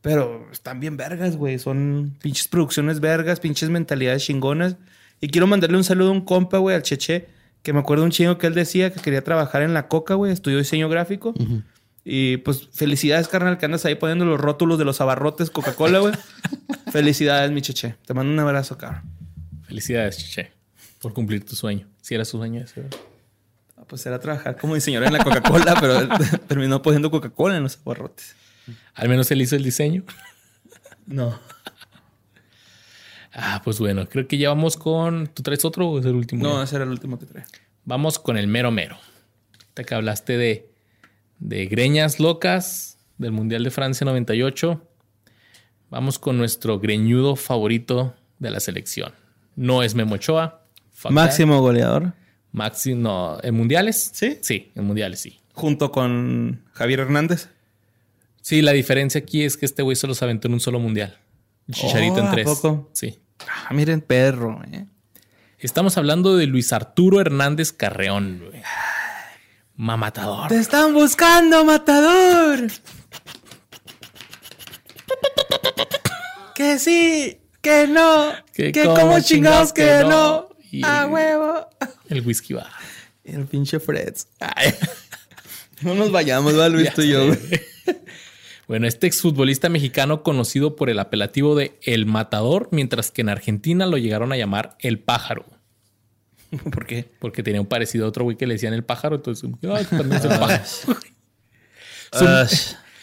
Pero 0.00 0.48
están 0.52 0.78
bien 0.78 0.96
vergas, 0.96 1.36
güey. 1.36 1.58
Son 1.58 2.16
pinches 2.22 2.46
producciones 2.46 3.00
vergas, 3.00 3.40
pinches 3.40 3.68
mentalidades 3.68 4.24
chingonas. 4.24 4.76
Y 5.20 5.28
quiero 5.28 5.48
mandarle 5.48 5.76
un 5.76 5.84
saludo 5.84 6.10
a 6.10 6.12
un 6.12 6.20
compa, 6.20 6.58
güey, 6.58 6.76
al 6.76 6.82
Cheche, 6.82 7.26
que 7.62 7.72
me 7.72 7.80
acuerdo 7.80 8.04
un 8.04 8.12
chingo 8.12 8.38
que 8.38 8.46
él 8.46 8.54
decía 8.54 8.92
que 8.92 9.00
quería 9.00 9.24
trabajar 9.24 9.62
en 9.62 9.74
la 9.74 9.88
coca, 9.88 10.14
güey. 10.14 10.32
Estudió 10.32 10.58
diseño 10.58 10.88
gráfico. 10.88 11.34
Y 12.04 12.36
pues 12.38 12.68
felicidades, 12.72 13.26
carnal, 13.26 13.58
que 13.58 13.64
andas 13.64 13.84
ahí 13.84 13.96
poniendo 13.96 14.24
los 14.24 14.40
rótulos 14.40 14.78
de 14.78 14.84
los 14.84 15.00
abarrotes 15.00 15.50
Coca-Cola, 15.50 15.98
güey. 15.98 16.14
felicidades, 16.92 17.50
mi 17.50 17.60
Cheche. 17.60 17.96
Te 18.06 18.14
mando 18.14 18.32
un 18.32 18.38
abrazo, 18.38 18.78
cabrón. 18.78 19.02
Felicidades, 19.66 20.18
Chiche, 20.18 20.52
por 21.00 21.12
cumplir 21.12 21.44
tu 21.44 21.56
sueño. 21.56 21.88
Si 22.00 22.14
era 22.14 22.24
su 22.24 22.38
sueño 22.38 22.60
ese. 22.60 22.82
¿verdad? 22.82 22.98
Ah, 23.82 23.84
Pues 23.88 24.06
era 24.06 24.18
trabajar 24.20 24.56
como 24.56 24.74
diseñador 24.76 25.08
en 25.08 25.14
la 25.14 25.24
Coca-Cola, 25.24 25.76
pero 25.80 25.98
él 25.98 26.08
terminó 26.48 26.80
poniendo 26.82 27.10
Coca-Cola 27.10 27.56
en 27.56 27.64
los 27.64 27.78
abarrotes. 27.84 28.36
Al 28.94 29.08
menos 29.08 29.30
él 29.32 29.42
hizo 29.42 29.56
el 29.56 29.64
diseño. 29.64 30.04
No. 31.06 31.38
Ah, 33.32 33.60
pues 33.64 33.78
bueno, 33.78 34.08
creo 34.08 34.28
que 34.28 34.38
ya 34.38 34.50
vamos 34.50 34.76
con. 34.76 35.26
¿Tú 35.28 35.42
traes 35.42 35.64
otro 35.64 35.88
o 35.88 35.98
es 35.98 36.06
el 36.06 36.14
último? 36.14 36.42
No, 36.42 36.58
ya? 36.58 36.64
ese 36.64 36.76
era 36.76 36.84
el 36.84 36.90
último 36.90 37.18
que 37.18 37.26
traía. 37.26 37.46
Vamos 37.84 38.18
con 38.18 38.36
el 38.36 38.46
mero 38.46 38.70
mero. 38.70 38.96
Ahorita 39.56 39.84
que 39.84 39.94
hablaste 39.94 40.36
de, 40.36 40.70
de 41.38 41.66
greñas 41.66 42.20
locas 42.20 42.98
del 43.18 43.32
Mundial 43.32 43.64
de 43.64 43.70
Francia 43.70 44.04
98. 44.04 44.86
Vamos 45.90 46.18
con 46.18 46.38
nuestro 46.38 46.78
greñudo 46.78 47.34
favorito 47.36 48.14
de 48.38 48.50
la 48.50 48.60
selección. 48.60 49.12
No 49.56 49.82
es 49.82 49.94
Memo 49.94 50.14
Ochoa. 50.14 50.62
Máximo 51.10 51.60
goleador. 51.60 52.12
Máximo, 52.52 53.00
no. 53.02 53.38
¿En 53.42 53.54
mundiales? 53.54 54.10
¿Sí? 54.14 54.38
Sí, 54.42 54.72
en 54.74 54.84
mundiales 54.84 55.20
sí. 55.20 55.40
Junto 55.54 55.90
con 55.90 56.64
Javier 56.72 57.00
Hernández. 57.00 57.48
Sí, 58.40 58.60
la 58.62 58.72
diferencia 58.72 59.20
aquí 59.20 59.44
es 59.44 59.56
que 59.56 59.66
este 59.66 59.82
güey 59.82 59.96
solo 59.96 60.14
se 60.14 60.24
aventó 60.24 60.48
en 60.48 60.54
un 60.54 60.60
solo 60.60 60.78
mundial. 60.78 61.18
Chicharito 61.70 62.14
Oh, 62.14 62.18
en 62.20 62.26
¿a 62.26 62.30
tres. 62.32 62.44
poco? 62.44 62.90
Sí. 62.92 63.18
Ah, 63.48 63.72
miren, 63.72 64.00
perro, 64.00 64.60
eh. 64.70 64.86
Estamos 65.58 65.96
hablando 65.96 66.36
de 66.36 66.46
Luis 66.46 66.72
Arturo 66.72 67.20
Hernández 67.20 67.72
Carreón, 67.72 68.42
güey. 68.50 68.62
Mamatador. 69.76 70.48
¡Te 70.48 70.56
están 70.58 70.92
buscando, 70.92 71.64
matador! 71.64 72.66
que 76.54 76.78
sí, 76.78 77.40
que 77.60 77.86
no, 77.88 78.32
Que 78.52 78.72
que, 78.72 78.84
como 78.84 78.96
como 78.96 79.20
chingados 79.20 79.26
chingados 79.28 79.72
que 79.72 79.82
que 79.84 80.00
no. 80.02 80.08
no. 80.08 80.48
Y- 80.70 80.84
A 80.84 81.06
huevo. 81.06 81.68
El 82.12 82.26
whisky 82.26 82.54
va. 82.54 82.70
El 83.24 83.46
pinche 83.46 83.80
Freds. 83.80 84.28
Ay. 84.40 84.74
No 85.82 85.96
nos 85.96 86.12
vayamos, 86.12 86.56
va 86.56 86.68
Luis, 86.68 86.94
tú 86.94 87.02
y 87.02 87.08
yo. 87.08 87.26
Bueno, 88.68 88.86
este 88.86 89.08
exfutbolista 89.08 89.68
mexicano 89.68 90.22
conocido 90.22 90.76
por 90.76 90.90
el 90.90 91.00
apelativo 91.00 91.56
de 91.56 91.76
El 91.82 92.06
Matador, 92.06 92.68
mientras 92.70 93.10
que 93.10 93.22
en 93.22 93.28
Argentina 93.30 93.86
lo 93.86 93.98
llegaron 93.98 94.32
a 94.32 94.36
llamar 94.36 94.76
El 94.78 95.00
Pájaro, 95.00 95.44
¿Por 96.72 96.86
qué? 96.86 97.10
porque 97.18 97.42
tenía 97.42 97.60
un 97.60 97.66
parecido 97.66 98.04
a 98.06 98.08
otro 98.08 98.24
güey 98.24 98.36
que 98.36 98.46
le 98.46 98.54
decían 98.54 98.74
El 98.74 98.84
Pájaro, 98.84 99.16
entonces, 99.16 99.50
ay, 99.68 99.84
también 99.86 100.12
es 100.12 100.24
el 100.24 100.38
pájaro. 100.38 100.64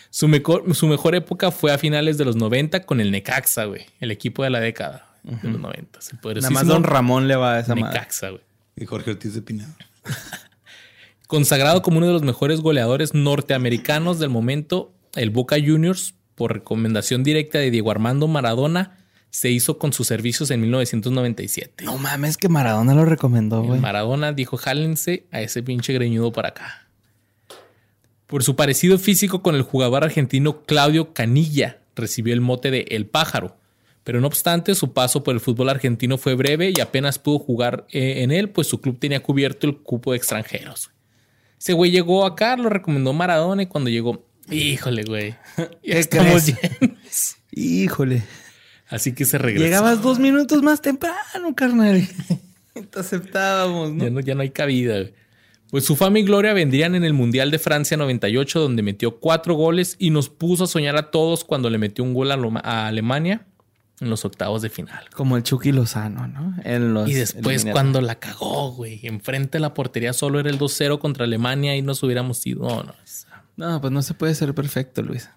Su 0.10 0.28
mejor, 0.28 0.74
su 0.74 0.88
mejor 0.88 1.16
época 1.16 1.52
fue 1.52 1.74
a 1.74 1.78
finales 1.78 2.18
de 2.18 2.26
los 2.26 2.36
90 2.36 2.84
con 2.86 3.02
el 3.02 3.12
Necaxa, 3.12 3.66
güey, 3.66 3.86
el 4.00 4.12
equipo 4.12 4.44
de 4.44 4.52
la 4.52 4.60
década 4.62 5.10
de 5.24 5.50
los 5.50 5.60
90. 5.60 6.00
El 6.24 6.36
Nada 6.36 6.50
más 6.50 6.66
Don 6.66 6.84
Ramón 6.84 7.28
le 7.28 7.36
va 7.36 7.56
a 7.56 7.60
esa 7.60 7.76
madre. 7.76 7.94
Necaxa, 7.94 8.30
güey. 8.30 8.49
Y 8.80 8.86
Jorge 8.86 9.12
Ortiz 9.12 9.34
de 9.34 9.42
Pinedo. 9.42 9.74
Consagrado 11.28 11.82
como 11.82 11.98
uno 11.98 12.08
de 12.08 12.14
los 12.14 12.24
mejores 12.24 12.62
goleadores 12.62 13.14
norteamericanos 13.14 14.18
del 14.20 14.30
momento, 14.30 14.94
el 15.14 15.30
Boca 15.30 15.58
Juniors, 15.64 16.16
por 16.34 16.54
recomendación 16.54 17.24
directa 17.24 17.60
de 17.60 17.70
Diego 17.70 17.92
Armando 17.92 18.28
Maradona, 18.28 18.98
se 19.30 19.52
hizo 19.52 19.78
con 19.78 19.94
sus 19.94 20.08
servicios 20.08 20.50
en 20.50 20.62
1997. 20.62 21.86
No 21.86 21.98
mames, 21.98 22.38
que 22.38 22.50
Maradona 22.50 22.96
lo 22.96 23.06
recomendó, 23.06 23.62
güey. 23.62 23.80
Maradona 23.80 24.34
dijo, 24.34 24.58
jálense 24.58 25.28
a 25.32 25.42
ese 25.42 25.62
pinche 25.62 25.94
greñudo 25.94 26.32
para 26.32 26.50
acá. 26.50 26.88
Por 28.26 28.44
su 28.44 28.56
parecido 28.56 28.98
físico 28.98 29.42
con 29.42 29.56
el 29.56 29.62
jugador 29.62 30.04
argentino 30.04 30.64
Claudio 30.64 31.14
Canilla, 31.14 31.82
recibió 31.96 32.34
el 32.34 32.42
mote 32.42 32.72
de 32.72 32.86
El 32.90 33.06
Pájaro. 33.06 33.58
Pero 34.04 34.22
no 34.22 34.28
obstante, 34.28 34.74
su 34.76 34.94
paso 34.94 35.24
por 35.24 35.34
el 35.36 35.40
fútbol 35.42 35.70
argentino 35.70 36.18
fue 36.18 36.34
breve 36.36 36.72
y 36.76 36.80
apenas 36.82 37.20
pudo 37.20 37.40
jugar 37.40 37.86
eh, 37.92 38.24
en 38.24 38.32
él, 38.32 38.50
pues 38.50 38.68
su 38.68 38.82
club 38.82 38.98
tenía 39.00 39.22
cubierto 39.22 39.68
el 39.68 39.78
cupo 39.78 40.12
de 40.12 40.18
extranjeros. 40.18 40.92
Ese 41.60 41.74
güey 41.74 41.92
llegó 41.92 42.26
acá, 42.26 42.56
lo 42.56 42.70
recomendó 42.70 43.12
Maradona 43.14 43.64
y 43.64 43.68
cuando 43.68 43.90
llegó, 43.90 44.26
híjole, 44.50 45.04
güey, 45.04 45.36
ya 45.58 45.70
¿Qué 45.84 46.00
estamos 46.00 46.46
llenos. 46.48 47.36
Híjole. 47.52 48.24
Así 48.88 49.14
que 49.14 49.26
se 49.26 49.38
regresó. 49.38 49.64
Llegabas 49.66 50.02
dos 50.02 50.18
minutos 50.20 50.64
más 50.64 50.82
temprano, 50.82 51.54
carnal. 51.56 52.08
Te 52.92 53.00
aceptábamos, 53.00 53.92
¿no? 53.94 54.04
Ya 54.06 54.10
no, 54.10 54.20
ya 54.22 54.36
no 54.36 54.42
hay 54.42 54.50
cabida. 54.50 55.00
güey. 55.02 55.14
Pues 55.70 55.86
su 55.86 55.96
fama 55.96 56.18
y 56.18 56.24
gloria 56.24 56.54
vendrían 56.54 56.96
en 56.96 57.04
el 57.04 57.14
Mundial 57.14 57.52
de 57.52 57.60
Francia 57.60 57.98
98, 57.98 58.60
donde 58.60 58.82
metió 58.82 59.20
cuatro 59.20 59.54
goles 59.54 59.96
y 60.00 60.10
nos 60.10 60.30
puso 60.30 60.64
a 60.64 60.68
soñar 60.68 60.96
a 60.96 61.12
todos 61.12 61.44
cuando 61.44 61.70
le 61.70 61.78
metió 61.78 62.04
un 62.04 62.14
gol 62.16 62.32
a, 62.32 62.38
Loma- 62.38 62.62
a 62.64 62.88
Alemania 62.88 63.46
en 64.02 64.10
los 64.10 64.24
octavos 64.26 64.62
de 64.62 64.70
final. 64.70 65.10
Como 65.14 65.36
el 65.38 65.44
Chucky 65.44 65.72
Lozano, 65.72 66.28
¿no? 66.28 66.56
En 66.64 66.94
los 66.94 67.10
Y 67.10 67.14
después 67.14 67.66
cuando 67.72 68.02
la 68.02 68.16
cagó, 68.16 68.72
güey, 68.72 69.00
enfrente 69.04 69.58
de 69.58 69.62
la 69.62 69.74
portería 69.74 70.14
solo 70.14 70.40
era 70.40 70.50
el 70.50 70.58
2-0 70.60 71.00
contra 71.00 71.26
Alemania 71.26 71.76
y 71.76 71.82
nos 71.82 72.02
hubiéramos 72.04 72.46
ido. 72.48 72.62
No, 72.68 72.84
no. 72.84 72.94
No, 73.58 73.82
pues 73.82 73.92
no 73.92 74.02
se 74.02 74.14
puede 74.14 74.34
ser 74.36 74.54
perfecto, 74.56 75.02
Luis. 75.02 75.30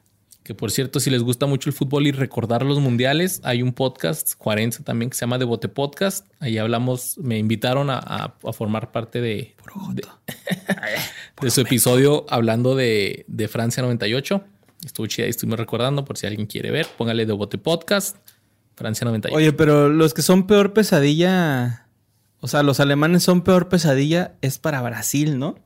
Que 0.45 0.55
por 0.55 0.71
cierto, 0.73 0.99
si 0.99 1.09
les 1.11 1.23
gusta 1.23 1.47
mucho 1.47 1.71
el 1.71 1.75
fútbol 1.75 2.07
y 2.07 2.13
recordar 2.13 2.65
los 2.65 2.81
mundiales, 2.81 3.41
hay 3.45 3.63
un 3.63 3.73
podcast, 3.73 4.35
40 4.37 4.83
también, 4.83 5.09
que 5.11 5.17
se 5.17 5.21
llama 5.21 5.39
Devote 5.39 5.69
Podcast. 5.69 6.27
Ahí 6.41 6.59
hablamos, 6.59 7.17
me 7.19 7.39
invitaron 7.39 7.91
a, 7.91 7.99
a- 7.99 8.35
a 8.45 8.53
formar 8.53 8.91
parte 8.91 9.21
de, 9.21 9.55
de, 9.95 10.03
de 11.41 11.51
su 11.51 11.61
episodio 11.61 12.27
hablando 12.29 12.75
de, 12.75 13.25
de 13.29 13.49
Francia 13.49 13.83
98. 13.83 14.43
Estuvo 14.85 15.07
chida 15.07 15.27
y 15.27 15.31
estuvimos 15.31 15.61
recordando, 15.61 16.05
por 16.05 16.19
si 16.19 16.27
alguien 16.27 16.47
quiere 16.47 16.73
ver, 16.73 16.87
póngale 16.99 17.25
Devote 17.25 17.57
Podcast, 17.59 18.17
Francia 18.77 19.05
98. 19.05 19.37
Oye, 19.37 19.53
pero 19.53 19.89
los 19.89 20.15
que 20.15 20.23
son 20.23 20.47
peor 20.47 20.73
pesadilla, 20.73 21.87
o 22.41 22.49
sea, 22.49 22.63
los 22.63 22.81
alemanes 22.81 23.23
son 23.23 23.43
peor 23.43 23.69
pesadilla, 23.69 24.35
es 24.41 24.59
para 24.59 24.83
Brasil, 24.83 25.39
¿no? 25.39 25.57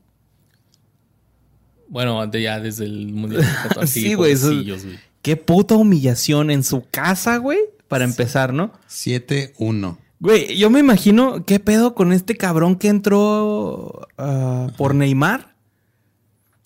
Bueno, 1.89 2.25
de 2.27 2.41
ya 2.41 2.59
desde 2.59 2.85
el 2.85 3.07
Mundial. 3.13 3.45
de 3.79 3.87
Sí, 3.87 4.13
güey, 4.13 4.33
eso- 4.33 4.47
pobrecillos, 4.47 4.85
güey. 4.85 4.99
Qué 5.21 5.35
puta 5.35 5.75
humillación 5.75 6.51
en 6.51 6.63
su 6.63 6.85
casa, 6.89 7.37
güey, 7.37 7.59
para 7.87 8.05
empezar, 8.05 8.53
¿no? 8.53 8.71
7-1. 8.89 9.97
Güey, 10.19 10.57
yo 10.57 10.69
me 10.69 10.79
imagino 10.79 11.45
qué 11.45 11.59
pedo 11.59 11.95
con 11.95 12.13
este 12.13 12.37
cabrón 12.37 12.77
que 12.77 12.87
entró 12.87 14.07
ah, 14.17 14.67
por 14.77 14.95
Neymar. 14.95 15.55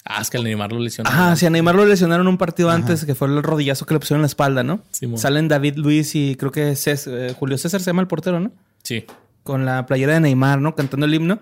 Ah, 0.06 0.20
es 0.22 0.30
que 0.30 0.38
el 0.38 0.44
Neymar 0.44 0.72
lo 0.72 0.80
lesionó. 0.80 1.10
Ajá, 1.10 1.36
si 1.36 1.46
a 1.46 1.50
Neymar 1.52 1.76
lo 1.76 1.86
lesionaron 1.86 2.28
un 2.28 2.38
partido 2.38 2.70
antes, 2.72 3.06
que 3.06 3.14
fue 3.16 3.28
el 3.28 3.44
rodillazo 3.44 3.86
que 3.86 3.94
le 3.94 4.00
pusieron 4.00 4.20
en 4.20 4.24
la 4.24 4.28
espalda, 4.28 4.64
¿no? 4.64 4.82
Simón. 4.92 5.20
Salen 5.20 5.48
David 5.48 5.76
Luis 5.76 6.16
y 6.16 6.36
creo 6.36 6.52
que 6.52 6.74
eh, 6.74 7.36
Julio 7.38 7.58
César 7.58 7.82
se 7.82 7.86
llama 7.88 8.02
el 8.02 8.08
portero, 8.08 8.40
¿no? 8.40 8.52
Sí. 8.84 9.06
Con 9.44 9.66
la 9.66 9.86
playera 9.86 10.14
de 10.16 10.22
Neymar, 10.22 10.60
¿no? 10.60 10.74
Cantando 10.76 11.06
el 11.06 11.14
himno. 11.14 11.40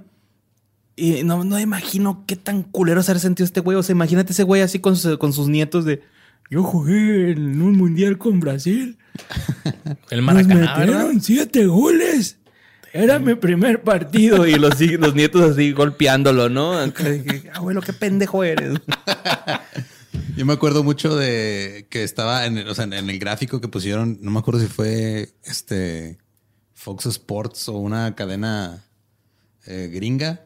Y 0.98 1.24
no, 1.24 1.46
no 1.46 1.58
imagino 1.60 2.26
qué 2.28 2.36
tan 2.36 2.64
culero 2.64 3.02
se 3.02 3.14
ha 3.14 3.20
sentido 3.20 3.46
este 3.46 3.62
güey. 3.62 3.78
O 3.78 3.84
sea, 3.84 3.94
imagínate 3.94 4.34
ese 4.34 4.44
güey 4.44 4.62
así 4.62 4.80
con, 4.80 4.98
su- 4.98 5.18
con 5.18 5.32
sus 5.32 5.48
nietos 5.48 5.86
de... 5.86 6.02
Yo 6.52 6.64
jugué 6.64 7.32
en 7.32 7.62
un 7.62 7.78
mundial 7.78 8.18
con 8.18 8.40
Brasil. 8.42 8.98
El 10.10 10.18
Nos 10.18 10.26
Maracaná, 10.26 10.56
¿verdad? 10.78 10.78
metieron 10.98 11.22
siete 11.22 11.66
goles. 11.68 12.38
Era 12.94 13.20
mi 13.20 13.36
primer 13.36 13.82
partido. 13.82 14.48
Y 14.48 14.56
los, 14.56 14.80
los 15.00 15.16
nietos 15.16 15.42
así 15.52 15.72
golpeándolo, 15.74 16.50
¿no? 16.50 16.74
Abuelo, 17.54 17.82
qué 17.82 17.94
pendejo 17.94 18.44
eres. 18.44 18.80
Yo 20.36 20.46
me 20.46 20.54
acuerdo 20.54 20.84
mucho 20.84 21.16
de 21.16 21.88
que 21.90 22.04
estaba 22.04 22.46
en, 22.46 22.58
el- 22.58 22.68
o 22.68 22.74
sea, 22.76 22.86
en 22.86 22.94
el 22.94 23.20
gráfico 23.20 23.62
que 23.62 23.68
pusieron, 23.68 24.18
no 24.22 24.32
me 24.32 24.40
acuerdo 24.40 24.60
si 24.60 24.68
fue 24.68 25.30
este 25.44 26.18
Fox 26.74 27.06
Sports 27.08 27.68
o 27.70 27.74
una 27.74 28.16
cadena 28.16 28.84
eh, 29.66 29.90
gringa 29.94 30.46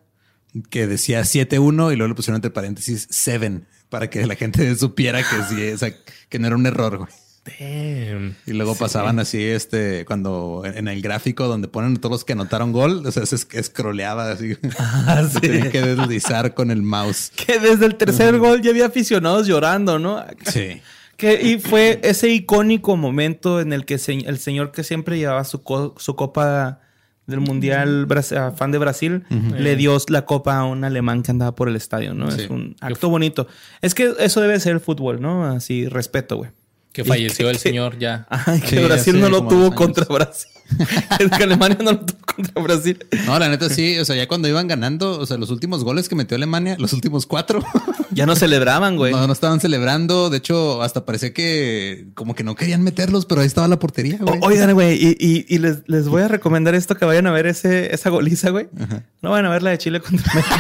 que 0.69 0.87
decía 0.87 1.21
7-1 1.21 1.93
y 1.93 1.95
luego 1.95 2.07
le 2.09 2.15
pusieron 2.15 2.35
entre 2.37 2.51
paréntesis 2.51 3.07
7. 3.09 3.61
para 3.89 4.09
que 4.09 4.25
la 4.25 4.35
gente 4.35 4.75
supiera 4.77 5.19
que 5.21 5.35
sí, 5.49 5.69
o 5.71 5.77
sea, 5.77 5.93
que 6.29 6.39
no 6.39 6.47
era 6.47 6.55
un 6.55 6.65
error, 6.65 6.97
güey. 6.97 7.09
Damn. 7.45 8.35
Y 8.45 8.53
luego 8.53 8.73
pasaban 8.75 9.19
así, 9.19 9.41
este, 9.43 10.05
cuando 10.05 10.63
en 10.65 10.87
el 10.87 11.01
gráfico 11.01 11.47
donde 11.47 11.67
ponen 11.67 11.97
todos 11.97 12.11
los 12.11 12.23
que 12.25 12.33
anotaron 12.33 12.71
gol, 12.71 13.05
o 13.05 13.11
sea, 13.11 13.25
se 13.25 13.35
es- 13.35 13.47
scrolleaba 13.65 14.31
así. 14.31 14.55
Ah, 14.79 15.27
Se 15.31 15.39
tenía 15.41 15.69
que 15.69 15.81
deslizar 15.81 16.53
con 16.53 16.71
el 16.71 16.81
mouse. 16.81 17.31
Que 17.45 17.59
desde 17.59 17.85
el 17.85 17.95
tercer 17.95 18.37
gol 18.39 18.61
ya 18.61 18.69
había 18.71 18.85
aficionados 18.85 19.45
llorando, 19.47 19.99
¿no? 19.99 20.23
Sí. 20.45 20.81
Que, 21.17 21.41
y 21.41 21.59
fue 21.59 21.99
ese 22.03 22.29
icónico 22.29 22.95
momento 22.97 23.59
en 23.61 23.73
el 23.73 23.85
que 23.85 23.97
se- 23.97 24.13
el 24.13 24.39
señor 24.39 24.71
que 24.71 24.83
siempre 24.83 25.17
llevaba 25.17 25.43
su, 25.43 25.61
co- 25.63 25.95
su 25.97 26.15
copa 26.15 26.79
del 27.27 27.39
Mundial, 27.39 28.05
fan 28.57 28.71
de 28.71 28.77
Brasil, 28.77 29.23
le 29.57 29.75
dio 29.77 29.97
la 30.09 30.25
copa 30.25 30.57
a 30.57 30.65
un 30.65 30.83
alemán 30.83 31.23
que 31.23 31.31
andaba 31.31 31.55
por 31.55 31.69
el 31.69 31.75
estadio, 31.77 32.13
¿no? 32.13 32.29
Sí. 32.31 32.41
Es 32.41 32.49
un 32.49 32.75
acto 32.81 33.07
bonito. 33.09 33.47
Es 33.81 33.93
que 33.95 34.13
eso 34.19 34.41
debe 34.41 34.59
ser 34.59 34.73
el 34.73 34.79
fútbol, 34.81 35.21
¿no? 35.21 35.45
Así, 35.45 35.87
respeto, 35.87 36.35
güey. 36.37 36.51
Que 36.93 37.03
falleció 37.03 37.45
que- 37.47 37.51
el 37.51 37.57
señor 37.57 37.97
ya. 37.99 38.25
Ay, 38.29 38.61
que 38.61 38.77
Sí, 38.79 38.83
Brasil 38.83 39.19
no 39.19 39.27
lo 39.29 39.45
tuvo 39.47 39.73
contra 39.75 40.05
Brasil. 40.05 40.49
que 41.37 41.43
Alemania 41.43 41.77
no 41.83 41.91
lo 41.91 41.99
tuvo 42.05 42.19
contra 42.25 42.61
Brasil. 42.63 43.05
No, 43.25 43.37
la 43.37 43.49
neta 43.49 43.67
sí, 43.69 43.97
o 43.99 44.05
sea, 44.05 44.15
ya 44.15 44.27
cuando 44.27 44.47
iban 44.47 44.67
ganando, 44.67 45.19
o 45.19 45.25
sea, 45.25 45.37
los 45.37 45.49
últimos 45.51 45.83
goles 45.83 46.07
que 46.07 46.15
metió 46.15 46.35
Alemania, 46.37 46.75
los 46.79 46.93
últimos 46.93 47.25
cuatro, 47.25 47.61
Ya 48.11 48.25
no 48.27 48.35
celebraban, 48.35 48.95
güey. 48.95 49.11
no, 49.11 49.25
no 49.27 49.33
estaban 49.33 49.59
celebrando. 49.59 50.29
De 50.29 50.37
hecho, 50.37 50.81
hasta 50.83 51.03
parecía 51.03 51.33
que 51.33 52.05
como 52.13 52.35
que 52.35 52.43
no 52.43 52.53
querían 52.55 52.83
meterlos, 52.83 53.25
pero 53.25 53.41
ahí 53.41 53.47
estaba 53.47 53.67
la 53.67 53.79
portería, 53.79 54.17
güey. 54.21 54.39
O- 54.39 54.45
Oigan, 54.47 54.71
güey, 54.73 54.93
y, 55.03 55.17
y- 55.19 55.45
y 55.49 55.57
les, 55.57 55.79
les 55.87 56.07
voy 56.07 56.21
a 56.21 56.27
recomendar 56.27 56.75
esto 56.75 56.95
que 56.95 57.05
vayan 57.05 57.25
a 57.27 57.31
ver 57.31 57.47
ese, 57.47 57.93
esa 57.93 58.09
goliza, 58.11 58.51
güey. 58.51 58.67
No 59.23 59.31
vayan 59.31 59.47
a 59.47 59.49
ver 59.49 59.63
la 59.63 59.71
de 59.71 59.79
Chile 59.79 59.99
contra 59.99 60.31
México. 60.33 60.55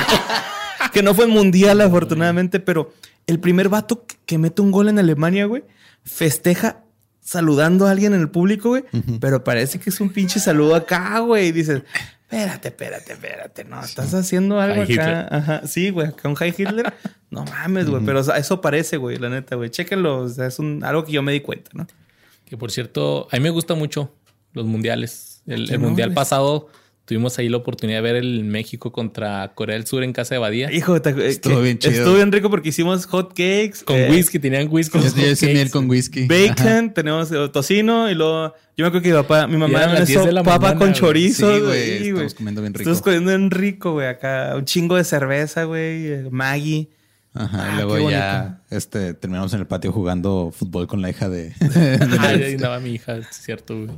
que 0.91 1.03
no 1.03 1.13
fue 1.13 1.27
mundial, 1.27 1.79
afortunadamente, 1.81 2.59
pero 2.59 2.91
el 3.27 3.39
primer 3.39 3.69
vato 3.69 4.03
que- 4.05 4.15
que 4.25 4.37
mete 4.39 4.61
un 4.63 4.71
gol 4.71 4.89
en 4.89 4.97
Alemania, 4.99 5.45
güey, 5.45 5.63
festeja 6.03 6.83
saludando 7.21 7.87
a 7.87 7.91
alguien 7.91 8.13
en 8.13 8.21
el 8.21 8.29
público, 8.29 8.69
güey. 8.69 8.83
Pero 9.19 9.43
parece 9.43 9.79
que 9.79 9.89
es 9.89 9.99
un 10.01 10.09
pinche 10.09 10.39
saludo 10.39 10.75
acá, 10.75 11.19
güey. 11.19 11.47
Y 11.47 11.51
dices, 11.51 11.83
espérate, 12.23 12.69
espérate, 12.69 13.13
espérate. 13.13 13.63
No, 13.65 13.83
estás 13.83 14.13
haciendo 14.13 14.59
algo 14.59 14.83
acá. 14.83 14.91
Hitler. 14.91 15.27
Ajá. 15.31 15.67
Sí, 15.67 15.89
güey, 15.89 16.07
acá 16.07 16.29
un 16.29 16.35
High 16.35 16.55
Hitler. 16.57 16.93
No 17.29 17.45
mames, 17.45 17.89
güey. 17.89 18.03
Pero 18.05 18.19
o 18.19 18.23
sea, 18.23 18.37
eso 18.37 18.61
parece, 18.61 18.97
güey, 18.97 19.17
la 19.17 19.29
neta, 19.29 19.55
güey. 19.55 19.69
Chéquenlo. 19.69 20.19
O 20.19 20.29
sea, 20.29 20.47
es 20.47 20.59
un, 20.59 20.83
algo 20.83 21.05
que 21.05 21.13
yo 21.13 21.21
me 21.21 21.31
di 21.31 21.39
cuenta, 21.39 21.71
¿no? 21.73 21.87
Que 22.45 22.57
por 22.57 22.71
cierto, 22.71 23.27
a 23.31 23.37
mí 23.37 23.41
me 23.41 23.49
gustan 23.49 23.77
mucho 23.77 24.13
los 24.53 24.65
mundiales. 24.65 25.41
El, 25.47 25.67
¿Qué 25.67 25.75
el 25.75 25.81
no, 25.81 25.87
mundial 25.87 26.13
pasado 26.13 26.69
tuvimos 27.05 27.37
ahí 27.37 27.49
la 27.49 27.57
oportunidad 27.57 27.97
de 27.99 28.01
ver 28.01 28.15
el 28.15 28.43
México 28.45 28.91
contra 28.91 29.51
Corea 29.55 29.75
del 29.75 29.85
Sur 29.85 30.03
en 30.03 30.13
casa 30.13 30.35
de 30.35 30.39
Badía. 30.39 30.71
Hijo, 30.71 31.01
te- 31.01 31.27
Estuvo 31.27 31.61
bien 31.61 31.77
chido. 31.77 31.93
Estuvo 31.93 32.15
bien 32.15 32.31
rico 32.31 32.49
porque 32.49 32.69
hicimos 32.69 33.05
hot 33.07 33.29
cakes. 33.29 33.83
Con 33.85 33.97
eh, 33.97 34.09
whisky, 34.09 34.39
tenían 34.39 34.67
whisky. 34.71 34.99
Yo, 34.99 35.27
hice 35.31 35.53
miel 35.53 35.69
con 35.69 35.89
whisky. 35.89 36.27
Bacon, 36.27 36.93
tenemos 36.93 37.31
eh, 37.31 37.49
tocino 37.51 38.09
y 38.09 38.15
luego... 38.15 38.53
Yo 38.75 38.83
me 38.83 38.87
acuerdo 38.87 39.03
que 39.03 39.09
mi 39.09 39.15
papá, 39.15 39.45
mi 39.45 39.57
mamá 39.57 39.79
me 39.87 39.93
las 39.99 40.07
10 40.07 40.09
hizo 40.09 40.25
de 40.25 40.33
papa 40.43 40.57
mañana, 40.59 40.79
con 40.79 40.93
chorizo. 40.93 41.53
Sí, 41.53 41.61
güey, 41.61 41.97
sí, 41.99 42.07
estamos 42.09 42.33
comiendo 42.33 42.61
bien 42.61 42.73
rico. 42.73 42.81
Estamos 42.81 43.01
comiendo 43.03 43.29
bien 43.29 43.51
rico, 43.51 43.91
güey. 43.93 44.07
Acá 44.07 44.53
un 44.55 44.65
chingo 44.65 44.95
de 44.95 45.03
cerveza, 45.03 45.65
güey. 45.65 46.07
eh, 46.07 46.27
Maggie. 46.31 46.89
Ajá, 47.35 47.67
Ah, 47.67 47.71
y 47.73 47.75
luego 47.83 48.07
qué 48.07 48.11
ya 48.13 48.61
este, 48.71 49.13
terminamos 49.15 49.53
en 49.53 49.59
el 49.59 49.67
patio 49.67 49.91
jugando 49.91 50.51
fútbol 50.55 50.87
con 50.87 51.01
la 51.03 51.09
hija 51.11 51.29
de... 51.29 51.53
Ah, 52.19 52.27
ahí 52.29 52.53
andaba 52.55 52.79
mi 52.79 52.91
hija, 52.95 53.17
es 53.17 53.27
cierto, 53.31 53.75
güey. 53.75 53.89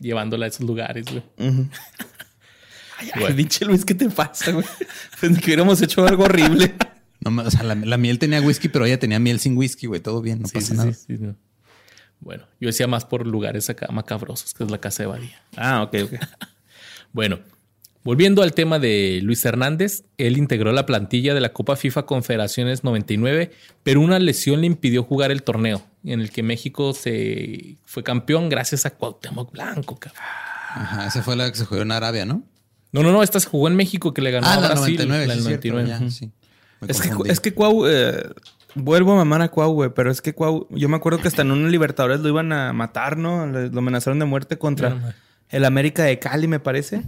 Llevándola 0.00 0.46
a 0.46 0.48
esos 0.48 0.66
lugares, 0.66 1.04
güey. 1.06 1.22
Ujú. 1.48 1.68
Ay, 2.98 3.10
ay, 3.14 3.34
pinche 3.34 3.64
Luis, 3.64 3.84
¿qué 3.84 3.94
te 3.94 4.08
pasa, 4.10 4.50
güey? 4.52 4.64
Pues 5.20 5.38
que 5.38 5.44
hubiéramos 5.46 5.80
hecho 5.82 6.06
algo 6.06 6.24
horrible. 6.24 6.74
No, 7.20 7.42
o 7.42 7.50
sea, 7.50 7.62
la, 7.62 7.74
la 7.74 7.96
miel 7.96 8.18
tenía 8.18 8.42
whisky, 8.42 8.68
pero 8.68 8.84
ella 8.84 8.98
tenía 8.98 9.18
miel 9.18 9.40
sin 9.40 9.56
whisky, 9.56 9.86
güey. 9.86 9.98
Todo 10.02 10.20
bien, 10.20 10.42
no 10.42 10.46
Sí, 10.48 10.54
pasa 10.56 10.66
sí, 10.66 10.74
nada. 10.74 10.92
sí, 10.92 11.04
sí, 11.06 11.16
no. 11.18 11.36
Bueno, 12.20 12.44
yo 12.60 12.66
decía 12.66 12.86
más 12.86 13.06
por 13.06 13.26
lugares 13.26 13.70
acá 13.70 13.88
macabrosos, 13.90 14.52
que 14.52 14.62
es 14.62 14.70
la 14.70 14.76
casa 14.78 15.04
de 15.04 15.06
Badía. 15.06 15.42
Ah, 15.56 15.82
ok, 15.84 15.94
ok. 16.04 16.12
Bueno, 17.12 17.38
volviendo 18.02 18.42
al 18.42 18.52
tema 18.52 18.78
de 18.78 19.20
Luis 19.22 19.42
Hernández, 19.44 20.02
él 20.18 20.36
integró 20.36 20.72
la 20.72 20.84
plantilla 20.84 21.32
de 21.32 21.40
la 21.40 21.52
Copa 21.54 21.76
FIFA 21.76 22.04
Confederaciones 22.04 22.84
99, 22.84 23.52
pero 23.82 24.00
una 24.02 24.18
lesión 24.18 24.60
le 24.60 24.66
impidió 24.66 25.02
jugar 25.02 25.30
el 25.30 25.42
torneo, 25.44 25.82
en 26.04 26.20
el 26.20 26.30
que 26.30 26.42
México 26.42 26.92
se 26.92 27.76
fue 27.86 28.02
campeón 28.02 28.50
gracias 28.50 28.84
a 28.84 28.90
Cuauhtémoc 28.90 29.50
Blanco. 29.52 29.96
cabrón. 29.96 30.20
Ajá, 30.74 31.06
esa 31.06 31.22
fue 31.22 31.36
la 31.36 31.50
que 31.50 31.56
se 31.56 31.64
jugó 31.64 31.80
en 31.82 31.92
Arabia, 31.92 32.26
¿no? 32.26 32.42
No, 32.94 33.02
no, 33.02 33.12
no, 33.12 33.22
esta 33.22 33.40
se 33.40 33.48
jugó 33.48 33.68
en 33.68 33.76
México 33.76 34.14
que 34.14 34.22
le 34.22 34.30
ganó 34.30 34.46
Ah, 34.46 34.54
a 34.54 34.60
la 34.60 34.68
Brasil. 34.68 34.96
99, 34.96 35.26
la 35.26 35.34
sí, 35.34 35.38
del 35.40 35.46
cierto, 35.48 35.68
99. 35.68 36.04
ya, 36.06 36.10
sí. 36.10 36.30
Es 36.88 37.00
que, 37.00 37.10
es 37.30 37.40
que 37.40 37.52
Cuau, 37.54 37.86
eh, 37.86 38.22
vuelvo 38.74 39.12
a 39.12 39.16
mamar 39.16 39.42
a 39.42 39.48
Cuau, 39.50 39.72
güey, 39.72 39.90
pero 39.94 40.10
es 40.10 40.20
que 40.22 40.32
Cuau, 40.34 40.66
yo 40.70 40.88
me 40.88 40.96
acuerdo 40.96 41.18
que 41.20 41.28
hasta 41.28 41.42
en 41.42 41.50
un 41.50 41.70
Libertadores 41.70 42.20
lo 42.20 42.28
iban 42.28 42.52
a 42.52 42.72
matar, 42.72 43.16
¿no? 43.16 43.46
Le- 43.46 43.68
Lo 43.70 43.78
amenazaron 43.80 44.18
de 44.18 44.24
muerte 44.26 44.58
contra 44.58 44.90
No, 44.90 45.12
el 45.50 45.64
América 45.64 46.04
de 46.04 46.18
Cali, 46.18 46.46
me 46.48 46.60
parece. 46.60 47.02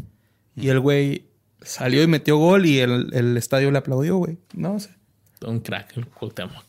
Y 0.56 0.68
el 0.68 0.80
güey 0.80 1.26
salió 1.62 2.02
y 2.02 2.06
metió 2.06 2.36
gol 2.36 2.66
y 2.66 2.78
el, 2.80 3.10
el 3.12 3.36
estadio 3.36 3.70
le 3.70 3.78
aplaudió, 3.78 4.16
güey. 4.16 4.38
No, 4.54 4.74
o 4.74 4.80
sea, 4.80 4.96
Un 5.46 5.60
crack, 5.60 5.96
el 5.96 6.06
Cuauhtémoc. 6.06 6.64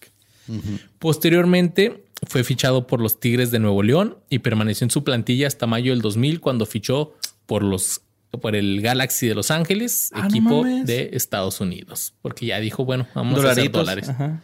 Posteriormente 1.00 2.04
fue 2.28 2.44
fichado 2.44 2.88
por 2.88 3.00
los 3.02 3.20
Tigres 3.20 3.52
de 3.52 3.60
Nuevo 3.60 3.84
León 3.84 4.18
y 4.30 4.40
permaneció 4.40 4.86
en 4.86 4.92
su 4.92 5.04
plantilla 5.04 5.48
hasta 5.48 5.68
mayo 5.68 5.92
del 5.92 6.02
2000 6.02 6.40
cuando 6.42 6.66
fichó 6.66 7.14
por 7.46 7.64
los 7.64 8.02
por 8.40 8.56
el 8.56 8.82
Galaxy 8.82 9.28
de 9.28 9.36
Los 9.36 9.52
Ángeles, 9.52 10.12
Ah, 10.14 10.28
equipo 10.30 10.64
de 10.64 11.12
Estados 11.14 11.60
Unidos, 11.62 12.14
porque 12.22 12.46
ya 12.48 12.60
dijo, 12.60 12.86
bueno, 12.86 13.08
vamos 13.14 13.44
a 13.44 13.52
hacer 13.52 13.72
dólares. 13.72 14.10
Ajá. 14.10 14.42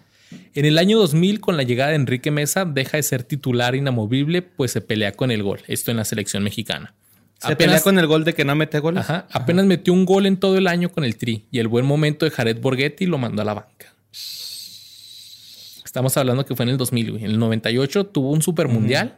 En 0.55 0.65
el 0.65 0.77
año 0.77 0.97
2000, 0.97 1.39
con 1.41 1.57
la 1.57 1.63
llegada 1.63 1.91
de 1.91 1.95
Enrique 1.95 2.31
Mesa, 2.31 2.65
deja 2.65 2.97
de 2.97 3.03
ser 3.03 3.23
titular 3.23 3.75
inamovible, 3.75 4.41
pues 4.41 4.71
se 4.71 4.81
pelea 4.81 5.11
con 5.11 5.31
el 5.31 5.43
gol. 5.43 5.61
Esto 5.67 5.91
en 5.91 5.97
la 5.97 6.05
selección 6.05 6.43
mexicana. 6.43 6.93
Se 7.39 7.55
pelea 7.55 7.81
con 7.81 7.99
el 7.99 8.07
gol 8.07 8.23
de 8.23 8.33
que 8.33 8.45
no 8.45 8.55
mete 8.55 8.79
goles. 8.79 9.01
Ajá, 9.01 9.27
apenas 9.31 9.65
metió 9.65 9.91
un 9.93 10.05
gol 10.05 10.25
en 10.25 10.37
todo 10.37 10.57
el 10.57 10.67
año 10.67 10.89
con 10.89 11.03
el 11.03 11.17
Tri 11.17 11.45
y 11.51 11.59
el 11.59 11.67
buen 11.67 11.85
momento 11.85 12.25
de 12.25 12.31
Jared 12.31 12.59
Borghetti 12.61 13.05
lo 13.05 13.17
mandó 13.17 13.41
a 13.41 13.45
la 13.45 13.53
banca. 13.53 13.93
Estamos 15.83 16.15
hablando 16.17 16.45
que 16.45 16.55
fue 16.55 16.63
en 16.63 16.69
el 16.69 16.77
2000, 16.77 17.11
güey. 17.11 17.23
En 17.25 17.31
el 17.31 17.39
98 17.39 18.05
tuvo 18.07 18.31
un 18.31 18.41
super 18.41 18.67
mundial, 18.67 19.17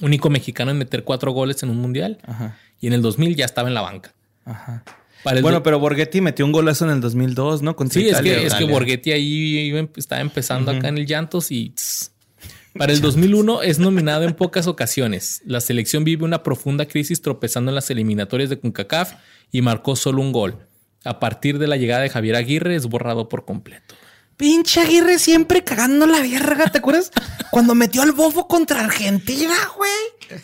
único 0.00 0.28
mexicano 0.30 0.70
en 0.70 0.78
meter 0.78 1.04
cuatro 1.04 1.32
goles 1.32 1.62
en 1.62 1.70
un 1.70 1.78
mundial 1.78 2.18
Ajá. 2.26 2.58
Y 2.80 2.86
en 2.86 2.92
el 2.92 3.02
2000 3.02 3.36
ya 3.36 3.44
estaba 3.44 3.68
en 3.68 3.74
la 3.74 3.80
banca. 3.80 4.14
Ajá. 4.44 4.84
Para 5.22 5.38
el 5.38 5.42
Bueno, 5.42 5.62
pero 5.62 5.78
Borghetti 5.78 6.20
metió 6.20 6.44
un 6.44 6.52
golazo 6.52 6.84
en 6.84 6.92
el 6.92 7.00
2002, 7.00 7.62
¿no? 7.62 7.76
Contra 7.76 8.00
sí, 8.00 8.06
es 8.06 8.12
Italia, 8.12 8.36
que, 8.36 8.46
es 8.46 8.54
que. 8.54 8.64
Borghetti 8.64 9.12
ahí 9.12 9.58
iba 9.58 9.80
em- 9.80 9.88
estaba 9.96 10.20
empezando 10.20 10.70
acá 10.70 10.88
en 10.88 10.98
el 10.98 11.06
Llantos 11.06 11.50
y 11.50 11.70
tss. 11.70 12.12
para 12.78 12.92
el 12.92 13.00
2001 13.00 13.62
es 13.62 13.78
nominado 13.78 14.22
en 14.24 14.34
pocas 14.34 14.66
ocasiones. 14.66 15.42
La 15.44 15.60
selección 15.60 16.04
vive 16.04 16.24
una 16.24 16.42
profunda 16.42 16.86
crisis 16.86 17.20
tropezando 17.20 17.70
en 17.70 17.74
las 17.74 17.90
eliminatorias 17.90 18.50
de 18.50 18.60
CONCACAF 18.60 19.14
y 19.50 19.62
marcó 19.62 19.96
solo 19.96 20.22
un 20.22 20.32
gol. 20.32 20.66
A 21.04 21.18
partir 21.18 21.58
de 21.58 21.66
la 21.66 21.76
llegada 21.76 22.02
de 22.02 22.10
Javier 22.10 22.36
Aguirre 22.36 22.76
es 22.76 22.86
borrado 22.86 23.28
por 23.28 23.44
completo. 23.44 23.94
Pinche 24.36 24.80
Aguirre 24.80 25.18
siempre 25.18 25.64
cagando 25.64 26.06
la 26.06 26.20
verga, 26.20 26.70
¿te 26.70 26.78
acuerdas? 26.78 27.10
Cuando 27.50 27.74
metió 27.74 28.02
al 28.02 28.12
bofo 28.12 28.46
contra 28.46 28.84
Argentina, 28.84 29.54
güey. 29.76 30.40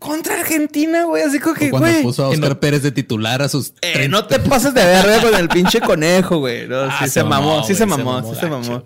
Contra 0.00 0.40
Argentina, 0.40 1.04
güey. 1.04 1.22
Así 1.22 1.38
como 1.38 1.54
que, 1.54 1.70
Cuando 1.70 1.88
güey. 1.88 2.02
puso 2.02 2.24
a 2.24 2.28
Oscar 2.30 2.58
Pérez 2.58 2.82
de 2.82 2.90
titular 2.90 3.40
a 3.42 3.48
sus... 3.48 3.74
eh, 3.82 4.08
no 4.08 4.26
te 4.26 4.40
pases 4.40 4.74
de 4.74 4.82
verga 4.84 5.20
con 5.20 5.34
el 5.38 5.48
pinche 5.48 5.80
conejo, 5.80 6.38
güey. 6.38 6.66
No, 6.66 6.80
Ah, 6.82 6.96
sí 7.00 7.04
se 7.04 7.10
se 7.10 7.22
mamó, 7.24 7.50
mamó, 7.56 7.66
sí 7.66 7.74
se 7.76 7.86
mamó, 7.86 8.34
sí 8.34 8.40
se 8.40 8.46
mamó. 8.48 8.82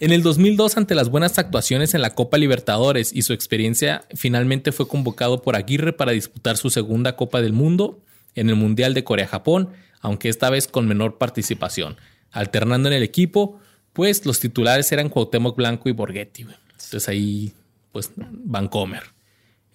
En 0.00 0.12
el 0.12 0.22
2002, 0.22 0.76
ante 0.76 0.94
las 0.94 1.08
buenas 1.08 1.38
actuaciones 1.38 1.92
en 1.94 2.02
la 2.02 2.14
Copa 2.14 2.38
Libertadores 2.38 3.10
y 3.12 3.22
su 3.22 3.32
experiencia, 3.32 4.04
finalmente 4.14 4.70
fue 4.70 4.86
convocado 4.86 5.42
por 5.42 5.56
Aguirre 5.56 5.92
para 5.92 6.12
disputar 6.12 6.56
su 6.56 6.70
segunda 6.70 7.16
Copa 7.16 7.42
del 7.42 7.52
Mundo 7.52 7.98
en 8.36 8.48
el 8.48 8.54
Mundial 8.54 8.94
de 8.94 9.02
Corea-Japón, 9.02 9.70
aunque 10.00 10.28
esta 10.28 10.50
vez 10.50 10.68
con 10.68 10.86
menor 10.86 11.18
participación, 11.18 11.96
alternando 12.30 12.88
en 12.88 12.94
el 12.94 13.02
equipo, 13.02 13.58
pues 13.92 14.24
los 14.24 14.38
titulares 14.38 14.92
eran 14.92 15.08
Cuauhtémoc 15.08 15.56
Blanco 15.56 15.88
y 15.88 15.92
Borghetti. 15.92 16.44
güey. 16.44 16.56
Entonces 16.72 17.08
ahí, 17.08 17.52
pues, 17.90 18.12
Vancomer. 18.16 19.02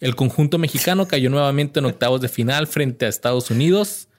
El 0.04 0.16
conjunto 0.16 0.58
mexicano 0.58 1.08
cayó 1.08 1.30
nuevamente 1.30 1.80
en 1.80 1.86
octavos 1.86 2.20
de 2.20 2.28
final 2.28 2.68
frente 2.68 3.06
a 3.06 3.10
Estados 3.10 3.50
Unidos. 3.50 4.10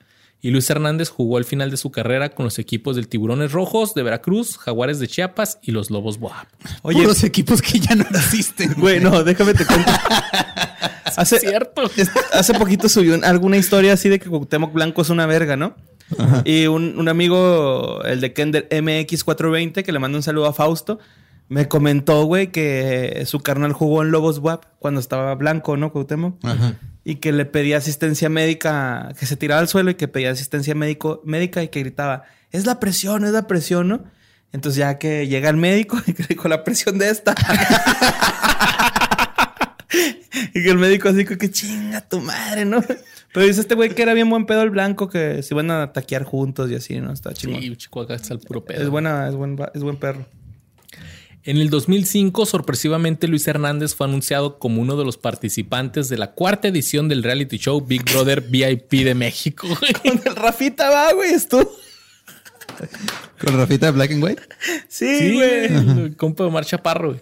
Y 0.40 0.50
Luis 0.50 0.68
Hernández 0.70 1.08
jugó 1.10 1.36
al 1.38 1.44
final 1.44 1.70
de 1.70 1.76
su 1.76 1.90
carrera 1.90 2.30
con 2.30 2.44
los 2.44 2.58
equipos 2.58 2.96
del 2.96 3.08
Tiburones 3.08 3.52
Rojos 3.52 3.94
de 3.94 4.02
Veracruz, 4.02 4.56
Jaguares 4.58 4.98
de 4.98 5.08
Chiapas 5.08 5.58
y 5.62 5.72
los 5.72 5.90
Lobos 5.90 6.18
Boab. 6.18 6.46
Oye, 6.82 7.00
Puros 7.02 7.22
equipos 7.24 7.60
que 7.62 7.78
ya 7.80 7.94
no 7.94 8.04
existen. 8.10 8.74
güey, 8.78 8.98
no, 9.00 9.24
déjame 9.24 9.52
te 9.54 9.64
cuento. 9.66 9.90
Hace, 11.16 11.38
Cierto. 11.38 11.82
es- 11.96 12.10
hace 12.32 12.54
poquito 12.54 12.88
subió 12.88 13.14
un- 13.14 13.24
alguna 13.24 13.56
historia 13.56 13.92
así 13.92 14.08
de 14.08 14.18
que 14.18 14.28
Cuauhtémoc 14.28 14.72
Blanco 14.72 15.02
es 15.02 15.10
una 15.10 15.26
verga, 15.26 15.56
¿no? 15.56 15.76
Y 16.44 16.66
un, 16.66 16.98
un 16.98 17.08
amigo, 17.08 18.02
el 18.04 18.20
de 18.20 18.32
Kender 18.32 18.68
MX420, 18.70 19.82
que 19.84 19.92
le 19.92 19.98
manda 19.98 20.16
un 20.18 20.22
saludo 20.22 20.46
a 20.46 20.52
Fausto, 20.52 20.98
me 21.48 21.68
comentó, 21.68 22.24
güey, 22.24 22.50
que 22.50 23.22
su 23.26 23.40
carnal 23.40 23.72
jugó 23.72 24.02
en 24.02 24.10
Lobos 24.10 24.38
WAP 24.38 24.64
cuando 24.78 25.00
estaba 25.00 25.34
blanco, 25.34 25.76
¿no, 25.76 25.92
Cuauhtémoc? 25.92 26.44
Ajá. 26.44 26.74
Y 27.04 27.16
que 27.16 27.32
le 27.32 27.44
pedía 27.44 27.76
asistencia 27.76 28.28
médica, 28.30 29.12
que 29.18 29.26
se 29.26 29.36
tiraba 29.36 29.60
al 29.60 29.68
suelo 29.68 29.90
y 29.90 29.94
que 29.94 30.08
pedía 30.08 30.30
asistencia 30.30 30.74
médico, 30.74 31.20
médica 31.24 31.62
y 31.62 31.68
que 31.68 31.80
gritaba, 31.80 32.22
es 32.50 32.64
la 32.66 32.80
presión, 32.80 33.24
es 33.24 33.32
la 33.32 33.46
presión, 33.46 33.88
¿no? 33.88 34.04
Entonces 34.52 34.78
ya 34.78 34.98
que 34.98 35.26
llega 35.28 35.50
el 35.50 35.56
médico 35.56 35.98
y 36.06 36.14
que 36.14 36.34
con 36.36 36.50
la 36.50 36.64
presión 36.64 36.96
de 36.98 37.10
esta. 37.10 37.34
y 40.54 40.62
que 40.62 40.70
el 40.70 40.78
médico 40.78 41.08
así 41.08 41.24
que 41.24 41.50
chinga 41.50 42.00
tu 42.08 42.20
madre, 42.20 42.64
¿no? 42.64 42.82
Pero 43.32 43.46
dice 43.46 43.60
este 43.60 43.74
güey 43.74 43.90
que 43.90 44.02
era 44.02 44.14
bien 44.14 44.30
buen 44.30 44.46
pedo 44.46 44.62
el 44.62 44.70
blanco, 44.70 45.08
que 45.08 45.42
se 45.42 45.54
iban 45.54 45.70
a 45.70 45.92
taquear 45.92 46.24
juntos 46.24 46.70
y 46.70 46.74
así, 46.76 47.00
¿no? 47.00 47.12
Está 47.12 47.32
chingón. 47.34 47.60
Sí, 47.60 47.76
chico, 47.76 48.00
acá 48.00 48.14
está 48.14 48.32
el 48.34 48.40
puro 48.40 48.64
pedo. 48.64 48.82
es 48.82 48.88
buena, 48.88 49.28
es 49.28 49.34
buen, 49.34 49.56
va- 49.56 49.70
es 49.74 49.82
buen 49.82 49.96
perro. 49.96 50.26
En 51.46 51.58
el 51.58 51.68
2005, 51.68 52.46
sorpresivamente, 52.46 53.28
Luis 53.28 53.46
Hernández 53.46 53.94
fue 53.94 54.06
anunciado 54.06 54.58
como 54.58 54.80
uno 54.80 54.96
de 54.96 55.04
los 55.04 55.18
participantes 55.18 56.08
de 56.08 56.16
la 56.16 56.32
cuarta 56.32 56.68
edición 56.68 57.06
del 57.06 57.22
reality 57.22 57.58
show 57.58 57.82
Big 57.82 58.02
Brother 58.02 58.40
VIP 58.48 59.04
de 59.04 59.14
México. 59.14 59.68
güey. 59.68 59.92
Con 59.92 60.22
el 60.24 60.36
Rafita 60.36 60.88
va, 60.88 61.12
güey, 61.12 61.34
estuvo. 61.34 61.70
Con 63.38 63.58
Rafita 63.58 63.86
de 63.86 63.92
Black 63.92 64.12
and 64.12 64.24
White. 64.24 64.42
Sí, 64.88 65.18
Sí, 65.18 65.34
güey. 65.34 65.64
El 65.66 66.16
compa 66.16 66.44
de 66.44 66.48
Omar 66.48 66.64
Chaparro, 66.64 67.08
güey. 67.10 67.20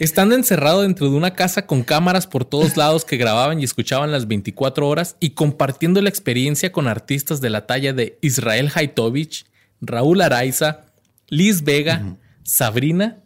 Estando 0.00 0.34
encerrado 0.34 0.82
dentro 0.82 1.08
de 1.08 1.16
una 1.16 1.34
casa 1.34 1.66
con 1.66 1.84
cámaras 1.84 2.26
por 2.26 2.44
todos 2.44 2.76
lados 2.76 3.04
que 3.04 3.16
grababan 3.16 3.60
y 3.60 3.64
escuchaban 3.64 4.10
las 4.10 4.26
24 4.26 4.88
horas 4.88 5.16
y 5.20 5.30
compartiendo 5.30 6.02
la 6.02 6.08
experiencia 6.08 6.72
con 6.72 6.88
artistas 6.88 7.40
de 7.40 7.50
la 7.50 7.66
talla 7.66 7.92
de 7.92 8.18
Israel 8.20 8.72
Haitovich, 8.74 9.46
Raúl 9.80 10.22
Araiza, 10.22 10.86
Liz 11.28 11.62
Vega, 11.62 12.16
Sabrina 12.42 13.18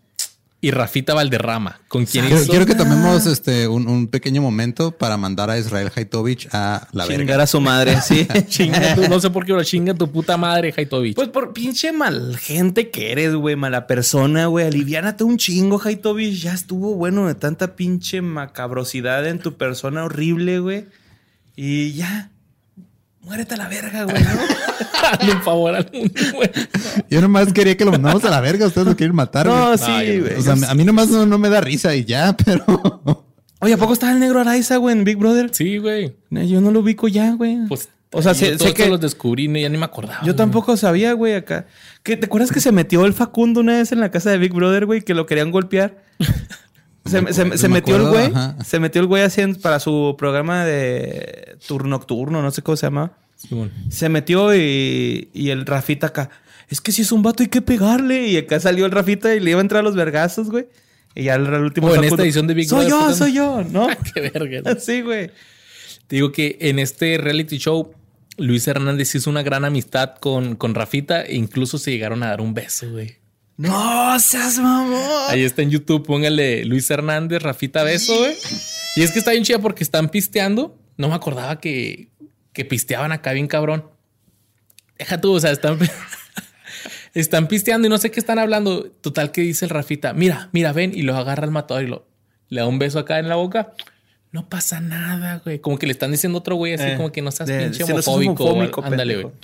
y 0.60 0.72
Rafita 0.72 1.14
Valderrama, 1.14 1.80
con 1.86 2.04
quien 2.04 2.24
Quiero, 2.26 2.40
hizo... 2.42 2.50
quiero 2.50 2.66
que 2.66 2.74
tomemos 2.74 3.26
este 3.26 3.68
un, 3.68 3.86
un 3.86 4.08
pequeño 4.08 4.42
momento 4.42 4.90
para 4.90 5.16
mandar 5.16 5.50
a 5.50 5.58
Israel 5.58 5.92
Haitovich 5.94 6.48
a 6.52 6.88
la 6.90 7.04
Chingar 7.06 7.26
verga. 7.26 7.42
a 7.44 7.46
su 7.46 7.60
madre, 7.60 8.00
sí. 8.00 8.26
Chinga 8.48 8.96
tu- 8.96 9.08
no 9.08 9.20
sé 9.20 9.30
por 9.30 9.44
qué, 9.46 9.52
pero 9.52 9.62
chinga 9.62 9.94
tu 9.94 10.10
puta 10.10 10.36
madre, 10.36 10.74
Haitovich. 10.76 11.14
Pues 11.14 11.28
por 11.28 11.52
pinche 11.52 11.92
mal 11.92 12.36
gente 12.38 12.90
que 12.90 13.12
eres, 13.12 13.34
güey, 13.36 13.54
mala 13.54 13.86
persona, 13.86 14.46
güey. 14.46 14.66
Aliviánate 14.66 15.22
un 15.22 15.36
chingo, 15.38 15.80
Haitovich. 15.80 16.42
Ya 16.42 16.54
estuvo 16.54 16.96
bueno 16.96 17.28
de 17.28 17.36
tanta 17.36 17.76
pinche 17.76 18.20
macabrosidad 18.20 19.28
en 19.28 19.38
tu 19.38 19.56
persona 19.56 20.02
horrible, 20.04 20.58
güey. 20.58 20.86
Y 21.54 21.92
ya. 21.92 22.30
Muérete 23.28 23.54
a 23.54 23.56
la 23.58 23.68
verga, 23.68 24.04
güey, 24.04 24.22
¿no? 24.22 24.30
Hazle 25.12 25.32
un 25.34 25.42
favor 25.42 25.74
al 25.74 25.90
mundo, 25.92 26.14
güey. 26.34 26.50
Yo 27.10 27.20
nomás 27.20 27.52
quería 27.52 27.76
que 27.76 27.84
lo 27.84 27.92
mandamos 27.92 28.24
a 28.24 28.30
la 28.30 28.40
verga. 28.40 28.66
Ustedes 28.66 28.86
lo 28.86 28.96
quieren 28.96 29.14
matar. 29.14 29.44
No, 29.46 29.66
güey. 29.66 29.78
sí, 29.78 30.20
güey. 30.20 30.34
o 30.34 30.40
sea, 30.40 30.54
a 30.66 30.74
mí 30.74 30.84
nomás 30.84 31.08
no, 31.08 31.26
no 31.26 31.36
me 31.36 31.50
da 31.50 31.60
risa 31.60 31.94
y 31.94 32.06
ya, 32.06 32.34
pero. 32.44 32.64
Oye, 33.60 33.74
¿a 33.74 33.76
poco 33.76 33.92
estaba 33.92 34.12
el 34.12 34.20
negro 34.20 34.40
Araiza, 34.40 34.78
güey, 34.78 34.96
en 34.96 35.04
Big 35.04 35.18
Brother? 35.18 35.50
Sí, 35.52 35.76
güey. 35.76 36.16
No, 36.30 36.42
Yo 36.42 36.62
no 36.62 36.70
lo 36.70 36.80
ubico 36.80 37.06
ya, 37.06 37.32
güey. 37.32 37.58
Pues, 37.68 37.90
o 38.12 38.22
sea, 38.22 38.32
yo 38.32 38.38
sé, 38.38 38.46
todo 38.52 38.58
sé 38.60 38.68
esto 38.68 38.82
que... 38.82 38.88
los 38.88 39.00
descubrí, 39.00 39.44
y 39.44 39.60
ya 39.60 39.68
ni 39.68 39.76
me 39.76 39.84
acordaba. 39.84 40.20
Yo 40.20 40.32
güey. 40.32 40.36
tampoco 40.36 40.78
sabía, 40.78 41.12
güey, 41.12 41.34
acá. 41.34 41.66
¿Qué, 42.02 42.16
¿Te 42.16 42.26
acuerdas 42.26 42.50
que 42.50 42.60
se 42.60 42.72
metió 42.72 43.04
el 43.04 43.12
Facundo 43.12 43.60
una 43.60 43.76
vez 43.76 43.92
en 43.92 44.00
la 44.00 44.10
casa 44.10 44.30
de 44.30 44.38
Big 44.38 44.54
Brother, 44.54 44.86
güey? 44.86 45.02
Que 45.02 45.12
lo 45.12 45.26
querían 45.26 45.50
golpear. 45.50 46.02
Se, 47.08 47.20
Me 47.22 47.32
se- 47.32 47.42
acuerdo, 47.42 47.58
se 47.58 47.68
me 47.68 47.74
metió 47.74 47.96
el 47.96 48.06
güey. 48.08 48.26
ajá. 48.26 48.56
Se 48.64 48.80
metió 48.80 49.00
el 49.00 49.06
güey 49.06 49.22
haciendo 49.22 49.58
para 49.60 49.80
su 49.80 50.14
programa 50.18 50.64
de 50.64 51.56
turno 51.66 51.90
nocturno, 51.90 52.42
no 52.42 52.50
sé 52.50 52.62
cómo 52.62 52.76
se 52.76 52.86
llama. 52.86 53.12
Simón. 53.36 53.72
Se 53.90 54.08
metió 54.08 54.54
y, 54.54 55.28
y 55.32 55.50
el 55.50 55.64
Rafita 55.66 56.08
acá. 56.08 56.30
Es 56.68 56.80
que 56.80 56.92
si 56.92 57.02
es 57.02 57.12
un 57.12 57.22
vato 57.22 57.42
hay 57.42 57.48
que 57.48 57.62
pegarle. 57.62 58.26
Y 58.28 58.36
acá 58.36 58.60
salió 58.60 58.84
el 58.86 58.92
Rafita 58.92 59.34
y 59.34 59.40
le 59.40 59.50
iba 59.52 59.60
a 59.60 59.62
entrar 59.62 59.80
a 59.80 59.82
los 59.84 59.94
vergazos, 59.94 60.50
güey. 60.50 60.66
Y 61.14 61.24
ya 61.24 61.36
el, 61.36 61.46
el 61.46 61.62
último. 61.62 61.88
Oh, 61.88 61.94
en 61.94 62.04
esta 62.04 62.22
edición 62.22 62.46
de 62.46 62.54
Big 62.54 62.68
Soy 62.68 62.86
Brother, 62.86 62.90
yo, 62.90 63.00
¿verdad? 63.00 63.16
soy 63.16 63.32
yo, 63.32 63.64
¿no? 63.70 63.88
Qué 64.14 64.30
verga. 64.32 64.78
sí, 64.80 65.00
güey. 65.02 65.28
Te 66.08 66.16
digo 66.16 66.32
que 66.32 66.56
en 66.60 66.78
este 66.78 67.16
reality 67.18 67.58
show, 67.58 67.92
Luis 68.38 68.66
Hernández 68.66 69.14
hizo 69.14 69.30
una 69.30 69.42
gran 69.42 69.64
amistad 69.64 70.14
con, 70.20 70.56
con 70.56 70.74
Rafita 70.74 71.22
e 71.22 71.36
incluso 71.36 71.78
se 71.78 71.90
llegaron 71.90 72.22
a 72.22 72.28
dar 72.28 72.40
un 72.40 72.54
beso, 72.54 72.90
güey. 72.90 73.17
No 73.58 74.18
seas 74.20 74.58
mamón. 74.58 75.02
Ahí 75.28 75.42
está 75.42 75.62
en 75.62 75.70
YouTube, 75.70 76.06
póngale 76.06 76.64
Luis 76.64 76.88
Hernández, 76.90 77.42
Rafita 77.42 77.82
beso, 77.82 78.16
güey. 78.16 78.34
Y 78.96 79.02
es 79.02 79.10
que 79.12 79.18
está 79.18 79.32
bien 79.32 79.42
chida 79.44 79.58
porque 79.58 79.82
están 79.84 80.08
pisteando. 80.08 80.78
No 80.96 81.08
me 81.08 81.14
acordaba 81.14 81.60
que, 81.60 82.08
que 82.52 82.64
pisteaban 82.64 83.12
acá 83.12 83.32
bien 83.32 83.48
cabrón. 83.48 83.84
Deja 84.96 85.20
tú, 85.20 85.32
o 85.34 85.40
sea, 85.40 85.50
están, 85.50 85.76
están 87.14 87.48
pisteando 87.48 87.86
y 87.86 87.90
no 87.90 87.98
sé 87.98 88.10
qué 88.10 88.20
están 88.20 88.38
hablando. 88.38 88.90
Total 89.00 89.32
que 89.32 89.40
dice 89.42 89.64
el 89.64 89.70
Rafita, 89.70 90.12
mira, 90.12 90.48
mira, 90.52 90.72
ven, 90.72 90.92
y 90.94 91.02
lo 91.02 91.16
agarra 91.16 91.44
el 91.44 91.50
matador 91.50 91.82
y 91.84 91.86
lo, 91.88 92.06
le 92.48 92.60
da 92.60 92.66
un 92.66 92.78
beso 92.78 92.98
acá 92.98 93.18
en 93.18 93.28
la 93.28 93.34
boca. 93.36 93.72
No 94.30 94.48
pasa 94.48 94.80
nada, 94.80 95.40
güey. 95.44 95.58
Como 95.58 95.78
que 95.78 95.86
le 95.86 95.92
están 95.92 96.12
diciendo 96.12 96.38
otro 96.38 96.54
güey 96.56 96.74
así 96.74 96.84
Eh, 96.84 96.94
como 96.96 97.10
que 97.10 97.22
no 97.22 97.30
seas 97.32 97.48
de- 97.48 97.58
pinche 97.60 97.82
homofóbico. 97.84 98.82
Ándale, 98.84 99.14
güey. 99.22 99.34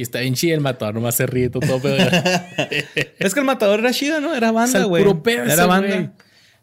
Y 0.00 0.02
está 0.02 0.20
bien 0.20 0.32
chido 0.32 0.54
el 0.54 0.62
matador, 0.62 0.94
nomás 0.94 1.14
se 1.14 1.26
ríe 1.26 1.50
todo, 1.50 1.60
todo 1.66 1.82
pedo. 1.82 1.98
Es 3.18 3.34
que 3.34 3.40
el 3.40 3.44
matador 3.44 3.80
era 3.80 3.92
chido, 3.92 4.18
¿no? 4.18 4.34
Era 4.34 4.50
banda, 4.50 4.84
güey. 4.84 5.04
Era 5.26 5.66
banda. 5.66 6.14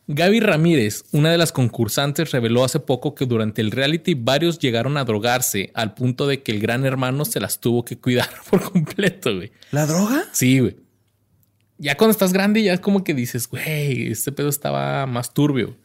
Gaby 0.07 0.39
Ramírez, 0.39 1.03
una 1.11 1.31
de 1.31 1.37
las 1.37 1.51
concursantes, 1.51 2.31
reveló 2.31 2.63
hace 2.63 2.79
poco 2.79 3.13
que 3.13 3.27
durante 3.27 3.61
el 3.61 3.69
reality 3.69 4.15
varios 4.15 4.57
llegaron 4.57 4.97
a 4.97 5.03
drogarse 5.03 5.69
al 5.75 5.93
punto 5.93 6.25
de 6.25 6.41
que 6.41 6.51
el 6.51 6.59
gran 6.59 6.83
hermano 6.83 7.25
se 7.25 7.39
las 7.39 7.59
tuvo 7.59 7.85
que 7.85 7.99
cuidar 7.99 8.27
por 8.49 8.71
completo, 8.71 9.35
güey. 9.35 9.51
¿La 9.69 9.85
droga? 9.85 10.25
Sí, 10.31 10.57
güey. 10.57 10.77
Ya 11.77 11.95
cuando 11.95 12.13
estás 12.13 12.33
grande 12.33 12.63
ya 12.63 12.73
es 12.73 12.79
como 12.79 13.03
que 13.03 13.13
dices, 13.13 13.47
güey, 13.47 14.11
este 14.11 14.31
pedo 14.31 14.49
estaba 14.49 15.05
más 15.05 15.35
turbio. 15.35 15.77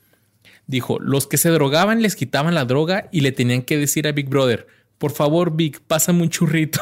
Dijo, 0.67 0.99
los 1.01 1.27
que 1.27 1.37
se 1.37 1.51
drogaban 1.51 2.01
les 2.01 2.17
quitaban 2.17 2.55
la 2.55 2.65
droga 2.65 3.11
y 3.13 3.21
le 3.21 3.31
tenían 3.31 3.61
que 3.61 3.77
decir 3.77 4.09
a 4.09 4.13
Big 4.13 4.31
Brother, 4.31 4.69
por 5.03 5.11
favor, 5.11 5.57
Big, 5.57 5.81
pásame 5.81 6.23
un 6.23 6.29
churrito. 6.29 6.81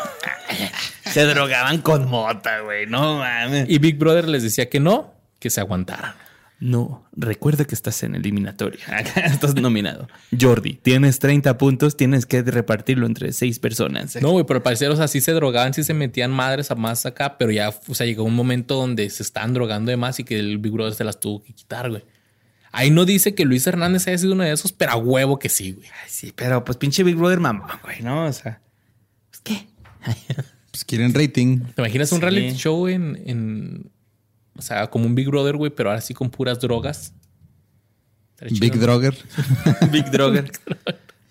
Se 1.11 1.25
drogaban 1.25 1.81
con 1.81 2.07
mota, 2.07 2.61
güey. 2.61 2.87
No 2.87 3.17
mames. 3.17 3.65
Y 3.71 3.79
Big 3.79 3.97
Brother 3.97 4.29
les 4.29 4.43
decía 4.43 4.69
que 4.69 4.79
no, 4.79 5.15
que 5.39 5.49
se 5.49 5.59
aguantaran. 5.59 6.13
No, 6.59 7.09
recuerda 7.17 7.65
que 7.65 7.75
estás 7.75 8.03
en 8.03 8.15
eliminatoria. 8.15 8.85
estás 9.25 9.55
nominado. 9.55 10.07
Jordi, 10.39 10.75
tienes 10.75 11.19
30 11.19 11.57
puntos, 11.57 11.97
tienes 11.97 12.27
que 12.27 12.43
repartirlo 12.43 13.07
entre 13.07 13.33
seis 13.33 13.59
personas. 13.59 14.21
No, 14.21 14.33
güey, 14.33 14.45
pero 14.45 14.59
al 14.59 14.63
parecer, 14.63 14.91
o 14.91 14.97
sea, 14.97 15.09
sí 15.09 15.23
se 15.23 15.33
drogaban, 15.33 15.73
sí 15.73 15.83
se 15.83 15.95
metían 15.95 16.31
madres 16.31 16.71
a 16.71 16.75
más 16.75 17.07
acá, 17.07 17.39
pero 17.39 17.51
ya, 17.53 17.71
o 17.71 17.95
sea, 17.95 18.05
llegó 18.05 18.25
un 18.25 18.37
momento 18.37 18.75
donde 18.75 19.09
se 19.09 19.23
estaban 19.23 19.55
drogando 19.55 19.93
de 19.93 19.97
más 19.97 20.21
y 20.21 20.25
que 20.25 20.39
el 20.39 20.59
Big 20.59 20.73
Brother 20.73 20.93
se 20.93 21.05
las 21.05 21.21
tuvo 21.21 21.43
que 21.43 21.55
quitar, 21.55 21.89
güey. 21.89 22.03
Ahí 22.73 22.91
no 22.91 23.05
dice 23.05 23.35
que 23.35 23.45
Luis 23.45 23.67
Hernández 23.67 24.07
haya 24.07 24.19
sido 24.19 24.35
uno 24.35 24.45
de 24.45 24.53
esos, 24.53 24.73
pero 24.73 24.93
a 24.93 24.97
huevo 24.97 25.39
que 25.39 25.49
sí, 25.49 25.73
güey. 25.73 25.89
Ay, 25.89 26.09
sí, 26.09 26.33
pero 26.35 26.65
pues 26.65 26.79
pinche 26.79 27.03
Big 27.03 27.17
Brother 27.17 27.41
mamón, 27.41 27.69
güey, 27.83 28.03
¿no? 28.03 28.27
O 28.27 28.33
sea, 28.33 28.61
pues, 29.31 29.41
¿qué? 29.43 29.67
Pues 30.71 30.85
quieren 30.85 31.13
rating. 31.13 31.59
¿Te 31.75 31.83
imaginas 31.83 32.13
un 32.13 32.21
reality 32.21 32.53
show 32.57 32.87
en, 32.87 33.21
en, 33.27 33.91
o 34.57 34.63
sea, 34.63 34.87
como 34.89 35.05
un 35.05 35.17
Big 35.17 35.27
Brother, 35.27 35.57
güey, 35.57 35.73
pero 35.73 35.91
ahora 35.91 36.01
sí 36.01 36.15
con 36.15 36.31
puras 36.31 36.61
drogas? 36.61 37.13
Big 38.41 38.77
¿no? 38.77 38.83
Drogger. 38.83 39.17
Big 39.91 40.11
Droger. 40.11 40.51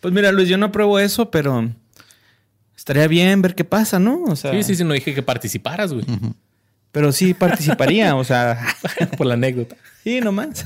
pues 0.02 0.14
mira, 0.14 0.32
Luis, 0.32 0.50
yo 0.50 0.58
no 0.58 0.68
apruebo 0.68 1.00
eso, 1.00 1.32
pero 1.32 1.70
estaría 2.76 3.08
bien 3.08 3.42
ver 3.42 3.56
qué 3.56 3.64
pasa, 3.64 3.98
¿no? 3.98 4.24
O 4.24 4.36
sea, 4.36 4.52
Sí, 4.52 4.64
sí, 4.64 4.76
sí, 4.76 4.84
no 4.84 4.94
dije 4.94 5.16
que 5.16 5.24
participaras, 5.24 5.94
güey, 5.94 6.06
pero 6.92 7.12
sí 7.12 7.34
participaría, 7.34 8.16
o 8.16 8.24
sea, 8.24 8.60
por 9.18 9.26
la 9.26 9.36
anécdota. 9.36 9.76
sí, 10.04 10.20
nomás. 10.22 10.66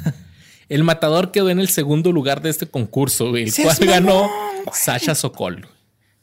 El 0.69 0.83
matador 0.83 1.31
quedó 1.31 1.49
en 1.49 1.59
el 1.59 1.67
segundo 1.69 2.11
lugar 2.11 2.41
de 2.41 2.49
este 2.49 2.67
concurso, 2.67 3.29
güey, 3.29 3.43
el 3.43 3.53
cual 3.53 3.77
ganó 3.81 4.21
mamón. 4.23 4.29
Sasha 4.73 5.15
Sokol. 5.15 5.67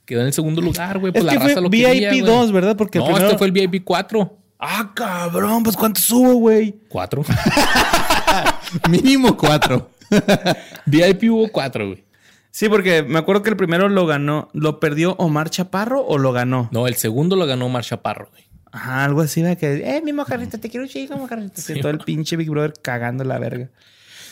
Quedó 0.04 0.20
en 0.20 0.26
el 0.26 0.32
segundo 0.32 0.60
lugar, 0.60 0.98
güey, 0.98 1.12
pues 1.12 1.24
Es 1.24 1.32
la 1.32 1.38
raza 1.38 1.60
lo 1.60 1.68
VIP 1.68 1.86
quería, 1.86 2.08
güey. 2.10 2.20
2, 2.22 2.52
¿verdad? 2.52 2.76
Porque 2.76 2.98
no, 2.98 3.04
primero- 3.04 3.26
este 3.26 3.38
fue 3.38 3.46
el 3.46 3.52
VIP 3.52 3.84
4. 3.84 4.36
Ah, 4.58 4.92
cabrón, 4.94 5.62
pues 5.62 5.76
¿cuánto 5.76 6.00
subo, 6.00 6.34
güey? 6.34 6.74
4. 6.88 7.24
Mínimo 8.90 9.36
cuatro. 9.36 9.90
VIP 10.86 11.24
hubo 11.30 11.48
4, 11.50 11.86
güey. 11.86 12.04
Sí, 12.50 12.68
porque 12.68 13.02
me 13.02 13.18
acuerdo 13.18 13.42
que 13.42 13.50
el 13.50 13.56
primero 13.56 13.88
lo 13.88 14.06
ganó, 14.06 14.48
¿lo 14.52 14.80
perdió 14.80 15.12
Omar 15.18 15.50
Chaparro 15.50 16.04
o 16.04 16.18
lo 16.18 16.32
ganó? 16.32 16.68
No, 16.72 16.88
el 16.88 16.96
segundo 16.96 17.36
lo 17.36 17.46
ganó 17.46 17.66
Omar 17.66 17.84
Chaparro, 17.84 18.28
güey. 18.32 18.44
Ajá, 18.72 19.04
algo 19.04 19.20
así, 19.20 19.42
¿verdad? 19.42 19.58
Que, 19.58 19.96
eh, 19.96 20.02
mi 20.04 20.12
mojarrita, 20.12 20.58
te 20.58 20.68
quiero 20.68 20.84
un 20.84 20.90
chingo, 20.90 21.16
mojarrita. 21.16 21.60
Sí, 21.60 21.80
todo 21.80 21.90
el 21.90 21.98
pinche 21.98 22.36
Big 22.36 22.50
Brother 22.50 22.74
cagando 22.82 23.24
la 23.24 23.38
verga. 23.38 23.68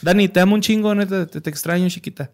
Dani, 0.02 0.28
te 0.28 0.40
amo 0.40 0.54
un 0.54 0.60
chingo, 0.60 0.94
neta, 0.94 1.26
te, 1.26 1.40
te 1.40 1.50
extraño, 1.50 1.88
chiquita. 1.88 2.30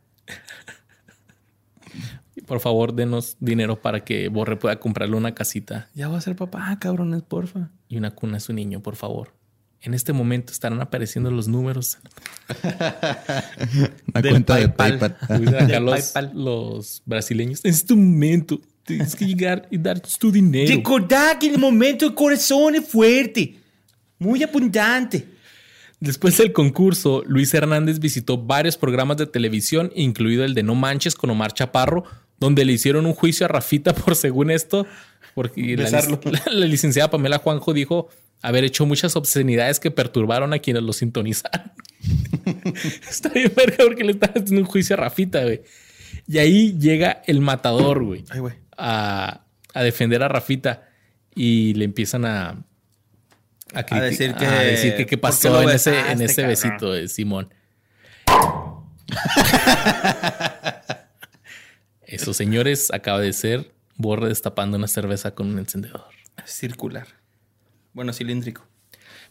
Por 2.47 2.61
favor, 2.61 2.95
denos 2.95 3.36
dinero 3.41 3.81
para 3.81 4.05
que 4.05 4.28
Borre 4.28 4.57
pueda 4.57 4.78
comprarle 4.78 5.16
una 5.16 5.35
casita 5.35 5.89
Ya 5.95 6.09
voy 6.09 6.19
a 6.19 6.20
ser 6.20 6.36
papá, 6.36 6.77
cabrones, 6.78 7.23
porfa. 7.23 7.70
y 7.89 7.97
una 7.97 8.11
cuna 8.11 8.36
a 8.36 8.41
su 8.41 8.53
niño, 8.53 8.81
por 8.82 8.97
favor. 8.97 9.32
En 9.81 9.95
este 9.95 10.12
momento 10.12 10.53
estarán 10.53 10.81
apareciendo 10.81 11.31
los 11.31 11.47
números. 11.47 11.99
Una 14.09 14.23
Del 14.23 14.31
cuenta 14.31 14.57
de 14.57 14.69
PayPal. 14.70 15.16
Del 15.28 15.85
los, 15.85 16.12
PayPal. 16.12 16.32
los 16.35 17.03
brasileños. 17.05 17.61
En 17.65 17.70
este 17.70 17.95
momento 17.95 18.61
tienes 18.82 19.15
que 19.15 19.27
llegar 19.27 19.69
y 19.70 19.77
dar 19.78 20.01
tu 20.01 20.32
dinero. 20.32 20.74
Recordar 20.74 21.39
que 21.39 21.49
en 21.49 21.55
el 21.55 21.61
momento 21.61 22.07
el 22.07 22.15
corazón 22.15 22.77
es 22.77 22.89
fuerte, 22.89 23.59
muy 24.19 24.43
abundante. 24.43 25.28
Después 26.05 26.36
del 26.36 26.52
concurso, 26.52 27.22
Luis 27.26 27.55
Hernández 27.55 27.98
visitó 27.98 28.36
varios 28.36 28.76
programas 28.76 29.16
de 29.16 29.26
televisión, 29.26 29.90
incluido 29.94 30.44
el 30.44 30.52
de 30.52 30.62
No 30.62 30.74
Manches 30.74 31.14
con 31.14 31.31
Omar 31.31 31.55
Chaparro, 31.55 32.05
donde 32.39 32.66
le 32.66 32.72
hicieron 32.72 33.06
un 33.06 33.14
juicio 33.14 33.47
a 33.47 33.48
Rafita 33.48 33.94
por, 33.94 34.14
según 34.14 34.51
esto, 34.51 34.86
porque 35.35 35.76
la, 35.78 35.90
la 36.52 36.66
licenciada 36.66 37.10
Pamela 37.10 37.39
Juanjo 37.39 37.72
dijo, 37.72 38.10
haber 38.43 38.64
hecho 38.64 38.85
muchas 38.85 39.16
obscenidades 39.16 39.81
que 39.81 39.90
perturbaron 39.90 40.52
a 40.52 40.59
quienes 40.59 40.82
lo 40.82 40.93
sintonizaron. 40.93 41.72
Está 43.09 43.31
bien 43.31 43.51
verga 43.56 43.78
porque 43.85 44.05
le 44.05 44.12
estaba 44.12 44.35
haciendo 44.35 44.60
un 44.60 44.66
juicio 44.66 44.97
a 44.97 44.98
Rafita, 44.98 45.43
güey. 45.43 45.62
Y 46.28 46.36
ahí 46.36 46.76
llega 46.78 47.22
el 47.26 47.40
matador, 47.40 48.05
güey, 48.05 48.24
Ay, 48.28 48.40
güey. 48.40 48.55
a, 48.76 49.47
a 49.72 49.82
defender 49.82 50.22
a 50.22 50.28
Rafita 50.28 50.86
y 51.35 51.72
le 51.72 51.86
empiezan 51.86 52.26
a... 52.26 52.62
A, 53.75 54.01
decir 54.01 54.35
que- 54.35 54.47
a 54.47 54.61
decir 54.61 54.97
que 54.97 55.07
qué 55.07 55.19
¿por 55.19 55.31
qué 55.31 55.37
pasó 55.37 55.63
en 55.63 55.71
ese, 55.71 55.91
en 56.11 56.19
besaste, 56.19 56.25
ese 56.25 56.35
cabrón? 56.35 56.51
besito 56.51 56.93
de 56.93 57.09
Simón. 57.09 57.55
Eso, 62.07 62.35
señores, 62.35 62.93
acaba 62.93 63.21
de 63.21 63.33
ser 63.33 63.73
Borre 63.97 64.29
destapando 64.29 64.77
una 64.77 64.89
cerveza 64.89 65.35
con 65.35 65.49
un 65.49 65.59
encendedor. 65.59 66.05
Circular. 66.45 67.07
Bueno, 67.93 68.13
cilíndrico. 68.13 68.67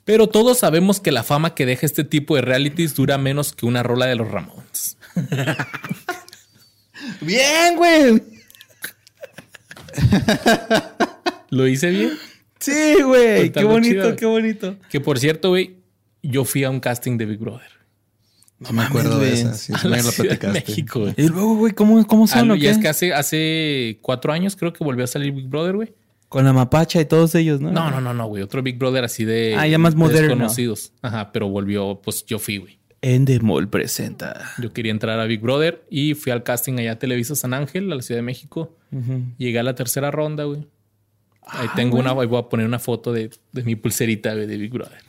Pero 0.06 0.28
todos 0.28 0.60
sabemos 0.60 1.00
que 1.00 1.12
la 1.12 1.24
fama 1.24 1.56
que 1.56 1.66
deja 1.66 1.86
este 1.86 2.04
tipo 2.04 2.36
de 2.36 2.42
realities 2.42 2.96
dura 2.96 3.18
menos 3.18 3.54
que 3.54 3.66
una 3.66 3.84
rola 3.84 4.06
de 4.06 4.16
los 4.16 4.30
Ramones. 4.30 4.98
Bien, 7.22 7.76
güey. 7.76 8.24
¿Lo 11.50 11.68
hice 11.68 11.90
bien? 11.90 12.14
Sí, 12.64 13.02
güey. 13.04 13.52
Qué 13.52 13.64
bonito, 13.64 13.94
chido, 13.94 14.16
qué 14.16 14.26
bonito. 14.26 14.76
Que 14.90 15.00
por 15.00 15.20
cierto, 15.20 15.50
güey, 15.50 15.78
yo 16.22 16.46
fui 16.46 16.64
a 16.64 16.70
un 16.70 16.80
casting 16.80 17.18
de 17.18 17.26
Big 17.26 17.40
Brother. 17.40 17.68
No 18.60 18.72
me 18.72 18.84
acuerdo 18.84 19.20
de 19.20 19.34
esa. 19.34 19.54
Sí, 19.56 19.74
A 19.76 19.88
la 19.88 19.98
de 19.98 20.04
platicaste. 20.04 20.48
México, 20.52 21.02
güey. 21.02 21.14
Y 21.18 21.28
luego, 21.28 21.56
güey, 21.58 21.74
¿cómo, 21.74 22.06
cómo 22.08 22.28
son 22.28 22.50
Ah, 22.50 22.54
o 22.54 22.56
y 22.56 22.62
qué? 22.62 22.70
es 22.70 22.78
que 22.78 22.88
hace, 22.88 23.14
hace 23.14 23.98
cuatro 24.02 24.32
años 24.32 24.56
creo 24.56 24.72
que 24.72 24.84
volvió 24.84 25.04
a 25.04 25.08
salir 25.08 25.34
Big 25.34 25.48
Brother, 25.50 25.76
güey. 25.76 25.94
Con 26.30 26.46
la 26.46 26.54
mapacha 26.54 27.02
y 27.02 27.06
todos 27.06 27.36
ellos, 27.36 27.60
¿no? 27.62 27.72
No, 27.72 27.92
no, 27.92 28.00
no, 28.02 28.14
no, 28.14 28.26
güey. 28.28 28.42
Otro 28.42 28.64
Big 28.64 28.78
Brother 28.80 29.04
así 29.04 29.26
de... 29.26 29.56
Ah, 29.58 29.68
ya 29.68 29.78
más 29.78 29.94
de 29.94 30.00
moderno. 30.00 30.30
Desconocidos. 30.30 30.94
Ajá, 31.02 31.32
pero 31.32 31.50
volvió, 31.50 32.00
pues 32.04 32.26
yo 32.26 32.40
fui, 32.40 32.58
güey. 32.58 32.80
Endemol 33.02 33.68
presenta. 33.68 34.50
Yo 34.60 34.72
quería 34.72 34.92
entrar 34.94 35.20
a 35.20 35.26
Big 35.26 35.42
Brother 35.42 35.84
y 35.90 36.14
fui 36.14 36.32
al 36.32 36.44
casting 36.44 36.80
allá 36.80 36.94
a 36.94 37.00
Televisa 37.00 37.36
San 37.36 37.54
Ángel, 37.54 37.92
a 37.92 37.96
la 37.96 38.02
Ciudad 38.02 38.20
de 38.20 38.24
México. 38.24 38.78
Llegué 39.38 39.60
a 39.60 39.64
la 39.64 39.76
tercera 39.76 40.10
ronda, 40.10 40.46
güey. 40.46 40.66
Ahí 41.48 41.68
tengo 41.76 41.98
una, 41.98 42.12
ahí 42.12 42.28
voy 42.28 42.40
a 42.40 42.44
poner 42.44 42.66
una 42.66 42.80
foto 42.80 43.12
de, 43.12 43.30
de 43.52 43.64
mi 43.64 43.76
pulserita 43.76 44.34
güey, 44.34 44.48
de 44.48 44.58
Big 44.58 44.72
Brother. 44.72 45.00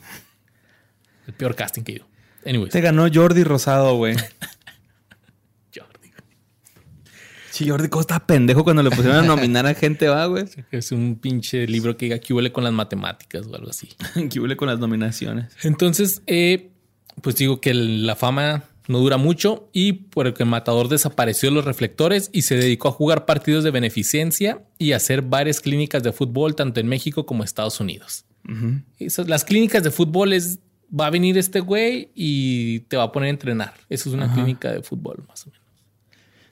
El 1.27 1.33
peor 1.33 1.55
casting 1.55 1.83
que 1.83 1.93
ido. 1.93 2.05
Anyways, 2.45 2.71
Te 2.71 2.81
ganó 2.81 3.07
Jordi 3.11 3.43
Rosado, 3.43 3.95
güey. 3.95 4.15
Jordi. 5.75 6.11
Sí, 7.49 7.67
Jordi, 7.67 7.89
¿cómo 7.89 8.01
estaba 8.01 8.25
pendejo 8.27 8.63
cuando 8.63 8.83
le 8.83 8.91
pusieron 8.91 9.17
a 9.17 9.21
nominar 9.23 9.65
a 9.65 9.73
gente, 9.73 10.07
va, 10.07 10.25
güey? 10.27 10.45
Es 10.71 10.91
un 10.91 11.15
pinche 11.15 11.65
libro 11.67 11.97
que 11.97 12.05
diga 12.05 12.19
que 12.19 12.33
huele 12.33 12.51
con 12.51 12.63
las 12.63 12.73
matemáticas 12.73 13.47
o 13.47 13.55
algo 13.55 13.69
así. 13.69 13.89
Que 14.29 14.39
huele 14.39 14.55
con 14.55 14.67
las 14.67 14.79
nominaciones. 14.79 15.53
Entonces, 15.63 16.21
eh, 16.27 16.69
pues 17.21 17.37
digo 17.37 17.59
que 17.59 17.73
la 17.73 18.15
fama 18.15 18.63
no 18.87 18.99
dura 18.99 19.17
mucho 19.17 19.69
y 19.73 19.93
porque 19.93 20.43
el 20.43 20.49
matador 20.49 20.89
desapareció 20.89 21.49
de 21.49 21.55
los 21.55 21.65
reflectores 21.65 22.29
y 22.33 22.43
se 22.43 22.55
dedicó 22.55 22.87
a 22.89 22.91
jugar 22.91 23.25
partidos 23.25 23.63
de 23.63 23.71
beneficencia 23.71 24.63
y 24.77 24.91
a 24.91 24.97
hacer 24.97 25.21
varias 25.21 25.59
clínicas 25.59 26.03
de 26.03 26.11
fútbol 26.11 26.55
tanto 26.55 26.79
en 26.79 26.87
México 26.87 27.25
como 27.25 27.43
Estados 27.43 27.79
Unidos. 27.79 28.25
Esas- 28.99 29.27
las 29.27 29.43
clínicas 29.43 29.83
de 29.83 29.89
fútbol 29.91 30.33
es 30.33 30.59
va 30.97 31.07
a 31.07 31.09
venir 31.09 31.35
este 31.37 31.59
güey 31.61 32.11
y 32.13 32.81
te 32.81 32.95
va 32.95 33.03
a 33.03 33.11
poner 33.11 33.27
a 33.27 33.29
entrenar. 33.31 33.73
Eso 33.89 34.07
es 34.09 34.13
una 34.15 34.31
clínica 34.31 34.71
de 34.71 34.83
fútbol 34.83 35.23
más 35.27 35.45
o 35.47 35.49
menos. 35.49 35.65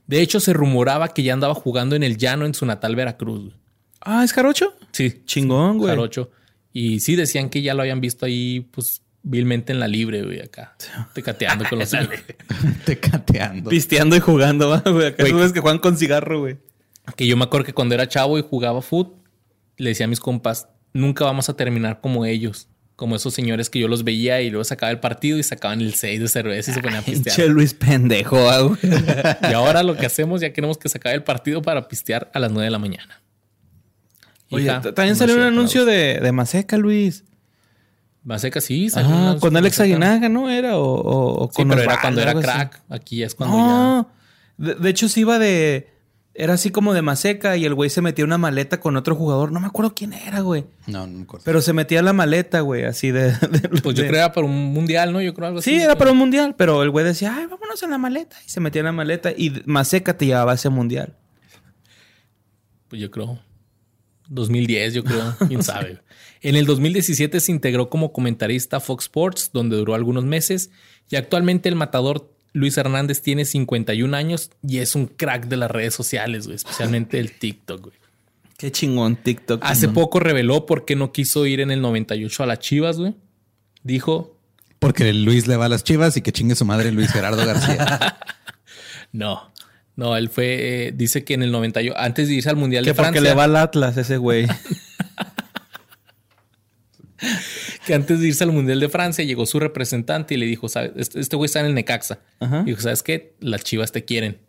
De 0.08 0.20
hecho, 0.22 0.40
se 0.40 0.54
rumoraba 0.54 1.10
que 1.14 1.22
ya 1.24 1.34
andaba 1.34 1.54
jugando 1.54 1.96
en 1.96 2.02
el 2.04 2.18
llano 2.18 2.46
en 2.48 2.54
su 2.56 2.66
natal 2.66 2.96
Veracruz. 2.96 3.54
Ah, 4.02 4.24
¿es 4.24 4.34
Jarocho? 4.34 4.74
Sí, 4.92 5.22
Chingón, 5.26 5.78
güey. 5.78 5.92
Jarocho. 5.92 6.32
Y 6.74 7.00
sí 7.00 7.16
decían 7.16 7.50
que 7.52 7.62
ya 7.62 7.76
lo 7.76 7.84
habían 7.84 8.02
visto 8.02 8.26
ahí, 8.26 8.62
pues, 8.72 9.03
vilmente 9.24 9.72
en 9.72 9.80
la 9.80 9.88
libre, 9.88 10.22
güey, 10.22 10.42
acá. 10.42 10.76
Tecateando 11.14 11.66
con 11.70 11.80
los 11.80 11.92
Tecateando. 12.86 13.70
Pisteando 13.70 14.16
y 14.16 14.20
jugando, 14.20 14.68
güey. 14.94 15.08
Acá 15.08 15.24
Güey. 15.24 15.32
tú 15.32 15.40
ves 15.40 15.54
que 15.54 15.60
juegan 15.62 15.80
con 15.80 15.98
cigarro, 15.98 16.40
güey. 16.42 16.58
Que 17.16 17.28
yo 17.28 17.36
me 17.38 17.44
acuerdo 17.46 17.66
que 17.66 17.74
cuando 17.74 17.96
era 17.96 18.08
chavo 18.08 18.38
y 18.38 18.44
jugaba 18.44 18.82
foot, 18.82 19.14
le 19.78 19.90
decía 19.90 20.06
a 20.06 20.10
mis 20.10 20.20
compas, 20.20 20.68
nunca 20.94 21.26
vamos 21.26 21.50
a 21.50 21.56
terminar 21.56 22.00
como 22.02 22.26
ellos. 22.26 22.68
Como 22.96 23.16
esos 23.16 23.34
señores 23.34 23.70
que 23.72 23.80
yo 23.80 23.88
los 23.88 24.04
veía 24.04 24.42
y 24.42 24.50
luego 24.52 24.64
sacaba 24.64 24.92
el 24.92 25.00
partido 25.00 25.40
y 25.40 25.44
sacaban 25.44 25.82
el 25.82 25.96
6 25.96 26.20
de 26.22 26.28
cerveza 26.28 26.72
y 26.72 26.74
se 26.76 26.82
ponían 26.82 27.02
a 27.02 27.06
Pinche 27.06 27.24
pistear. 27.24 27.50
Luis 27.50 27.74
pendejo, 27.74 28.50
ah, 28.50 28.60
güey. 28.62 28.78
Y 29.50 29.54
ahora 29.54 29.82
lo 29.84 29.98
que 29.98 30.06
hacemos, 30.06 30.42
ya 30.42 30.54
queremos 30.54 30.78
que 30.78 30.90
se 30.90 31.00
acabe 31.00 31.16
el 31.16 31.24
partido 31.24 31.62
para 31.62 31.88
pistear 31.88 32.30
a 32.34 32.40
las 32.40 32.52
9 32.52 32.66
de 32.66 32.72
la 32.72 32.80
mañana. 32.80 33.22
Oye, 34.52 34.68
también 34.94 35.16
salió 35.16 35.36
un 35.36 35.42
anuncio 35.42 35.84
de, 35.86 36.20
de 36.20 36.32
Maseca, 36.32 36.78
Luis. 36.78 37.24
Maseca 38.24 38.62
sí, 38.62 38.88
una- 38.96 39.38
con 39.40 39.56
Alex. 39.58 39.80
Aguinaga, 39.82 40.30
¿no? 40.30 40.50
Era 40.50 40.78
o, 40.78 40.84
o, 40.84 41.44
o 41.46 41.50
Sí, 41.50 41.58
con 41.58 41.70
pero 41.70 41.82
era 41.82 42.00
cuando 42.00 42.22
era 42.22 42.32
así. 42.32 42.42
crack. 42.42 42.82
Aquí 42.90 43.18
ya 43.18 43.26
es 43.26 43.36
cuando 43.36 43.58
No. 43.58 44.10
De, 44.58 44.76
de 44.76 44.90
hecho, 44.90 45.10
sí 45.10 45.22
iba 45.22 45.40
de. 45.40 45.90
Era 46.36 46.54
así 46.54 46.72
como 46.72 46.94
de 46.96 47.04
Maseca 47.04 47.58
y 47.58 47.66
el 47.66 47.76
güey 47.76 47.92
se 47.92 48.02
metía 48.02 48.26
una 48.26 48.40
maleta 48.40 48.80
con 48.80 48.96
otro 48.96 49.16
jugador. 49.16 49.52
No 49.52 49.60
me 49.60 49.68
acuerdo 49.68 49.94
quién 49.94 50.14
era, 50.14 50.40
güey. 50.40 50.66
No, 50.88 51.06
no 51.06 51.18
me 51.20 51.24
acuerdo. 51.26 51.44
Pero 51.46 51.62
se 51.62 51.74
metía 51.74 52.02
la 52.02 52.12
maleta, 52.14 52.62
güey, 52.62 52.86
así 52.86 53.12
de. 53.12 53.32
de- 53.52 53.62
ya. 53.62 53.70
Pues 53.84 53.96
yo 53.96 54.04
de- 54.04 54.10
creo 54.10 54.12
que 54.12 54.18
era 54.18 54.32
para 54.34 54.48
un 54.48 54.74
mundial, 54.74 55.12
¿no? 55.14 55.22
Yo 55.22 55.34
creo 55.34 55.48
algo 55.50 55.60
así. 55.60 55.70
Sí, 55.72 55.76
era 55.82 55.96
para 55.98 56.12
un 56.12 56.18
mundial, 56.18 56.56
pero 56.58 56.82
el 56.82 56.90
güey 56.90 57.06
decía, 57.06 57.36
ay, 57.38 57.46
vámonos 57.48 57.84
en 57.84 57.92
la 57.92 57.98
maleta. 58.00 58.36
Y 58.46 58.50
se 58.50 58.60
metía 58.62 58.80
en 58.80 58.86
la 58.86 58.92
maleta 58.94 59.32
y 59.32 59.62
Maseca 59.66 60.18
te 60.18 60.26
llevaba 60.26 60.54
a 60.54 60.56
ese 60.56 60.70
mundial. 60.70 61.14
Pues 62.88 63.02
yo 63.02 63.12
creo. 63.12 63.40
2010, 64.30 64.94
yo 64.94 65.04
creo. 65.04 65.36
Quién 65.48 65.62
sabe. 65.64 66.00
En 66.44 66.58
el 66.58 66.66
2017 66.66 67.40
se 67.40 67.52
integró 67.52 67.90
como 67.90 68.12
comentarista 68.12 68.78
a 68.78 68.80
Fox 68.82 69.06
Sports, 69.06 69.52
donde 69.54 69.78
duró 69.78 69.96
algunos 69.96 70.26
meses. 70.26 70.72
Y 71.10 71.16
actualmente 71.16 71.70
el 71.70 71.76
matador 71.76 72.30
Luis 72.52 72.78
Hernández 72.78 73.22
tiene 73.22 73.46
51 73.46 74.16
años 74.16 74.52
y 74.62 74.80
es 74.80 74.94
un 74.94 75.08
crack 75.08 75.48
de 75.48 75.58
las 75.58 75.72
redes 75.72 75.96
sociales, 75.96 76.46
güey, 76.46 76.58
especialmente 76.58 77.18
el 77.20 77.32
TikTok, 77.32 77.82
güey. 77.82 77.96
Qué 78.58 78.72
chingón 78.72 79.16
TikTok. 79.16 79.62
Hace 79.64 79.88
¿no? 79.88 79.94
poco 79.94 80.20
reveló 80.20 80.66
por 80.66 80.86
qué 80.86 80.96
no 80.96 81.12
quiso 81.12 81.46
ir 81.46 81.62
en 81.62 81.72
el 81.72 81.82
98 81.82 82.44
a 82.44 82.46
las 82.46 82.60
Chivas, 82.60 82.98
güey. 82.98 83.16
Dijo, 83.82 84.38
Porque 84.80 85.12
Luis 85.14 85.48
le 85.48 85.58
va 85.58 85.66
a 85.66 85.70
las 85.70 85.84
chivas 85.84 86.16
y 86.18 86.22
que 86.22 86.32
chingue 86.32 86.56
su 86.56 86.66
madre 86.66 86.92
Luis 86.92 87.12
Gerardo 87.12 87.46
García. 87.46 88.18
no. 89.12 89.52
No, 89.96 90.18
él 90.18 90.30
fue, 90.30 90.88
eh, 90.88 90.92
dice 90.92 91.24
que 91.24 91.36
en 91.36 91.44
el 91.44 91.52
98, 91.52 91.96
antes 91.98 92.28
de 92.28 92.36
irse 92.36 92.50
al 92.50 92.56
Mundial 92.56 92.84
Que 92.84 92.92
de 92.92 92.96
porque 92.96 93.12
Francia, 93.12 93.30
le 93.30 93.36
va 93.36 93.44
al 93.44 93.56
Atlas 93.56 93.98
ese 93.98 94.18
güey. 94.18 94.48
que 97.86 97.94
antes 97.94 98.20
de 98.20 98.28
irse 98.28 98.44
al 98.44 98.52
Mundial 98.52 98.80
de 98.80 98.90
Francia 98.90 99.24
llegó 99.26 99.46
su 99.46 99.60
representante 99.60 100.34
y 100.34 100.38
le 100.38 100.46
dijo, 100.46 100.70
¿sabes? 100.70 100.92
Este 100.96 101.20
este 101.20 101.36
güey 101.36 101.46
está 101.46 101.60
en 101.62 101.68
el 101.68 101.74
Necaxa. 101.74 102.20
Ajá. 102.40 102.64
Dijo, 102.64 102.82
¿sabes 102.82 103.04
qué? 103.04 103.36
Las 103.40 103.64
chivas 103.64 103.92
te 103.92 104.06
quieren. 104.06 104.40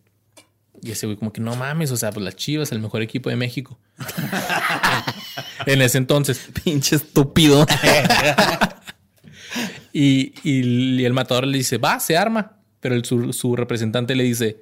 Y 0.83 0.91
ese 0.91 1.07
güey 1.07 1.17
como 1.17 1.33
que 1.33 1.41
no 1.41 1.55
mames, 1.57 1.91
o 1.93 1.97
sea, 1.97 2.11
pues 2.11 2.25
las 2.25 2.37
chivas, 2.37 2.71
el 2.73 2.81
mejor 2.81 3.01
equipo 3.03 3.31
de 3.31 3.37
México. 3.37 3.79
en 5.67 5.81
ese 5.83 5.99
entonces. 5.99 6.49
Pinche 6.65 6.97
estúpido. 6.97 7.67
Y, 9.93 10.35
y- 10.43 11.01
y 11.01 11.05
el 11.05 11.13
matador 11.13 11.47
le 11.47 11.57
dice, 11.59 11.79
va, 11.79 12.01
se 12.01 12.17
arma. 12.17 12.59
Pero 12.81 12.97
el, 12.97 13.05
su, 13.05 13.33
su 13.33 13.55
representante 13.55 14.15
le 14.17 14.25
dice, 14.25 14.57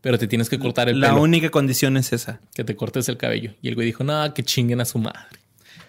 pero 0.00 0.18
te 0.18 0.28
tienes 0.28 0.48
que 0.48 0.58
cortar 0.58 0.88
el 0.88 1.00
La 1.00 1.08
pelo. 1.08 1.22
única 1.22 1.50
condición 1.50 1.96
es 1.96 2.12
esa. 2.12 2.40
Que 2.54 2.62
te 2.64 2.76
cortes 2.76 3.08
el 3.08 3.16
cabello. 3.16 3.54
Y 3.60 3.68
el 3.68 3.74
güey 3.74 3.86
dijo, 3.86 4.04
no, 4.04 4.32
que 4.32 4.42
chinguen 4.44 4.80
a 4.80 4.84
su 4.84 4.98
madre. 4.98 5.18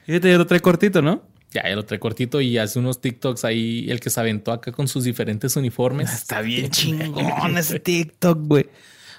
Fíjate, 0.08 0.32
ya 0.32 0.38
lo 0.40 0.48
trae 0.48 0.60
cortito, 0.62 1.02
¿no? 1.04 1.22
Ya, 1.52 1.64
ya 1.68 1.76
lo 1.76 1.84
trae 1.84 2.00
cortito 2.00 2.40
y 2.40 2.58
hace 2.58 2.80
unos 2.80 3.02
TikToks 3.02 3.44
ahí, 3.44 3.86
el 3.90 4.00
que 4.00 4.10
se 4.10 4.20
aventó 4.20 4.54
acá 4.54 4.72
con 4.72 4.88
sus 4.88 5.04
diferentes 5.04 5.56
uniformes. 5.56 6.12
Está 6.14 6.42
bien 6.42 6.70
chingón 6.72 7.58
ese 7.58 7.80
TikTok, 7.80 8.40
güey. 8.48 8.70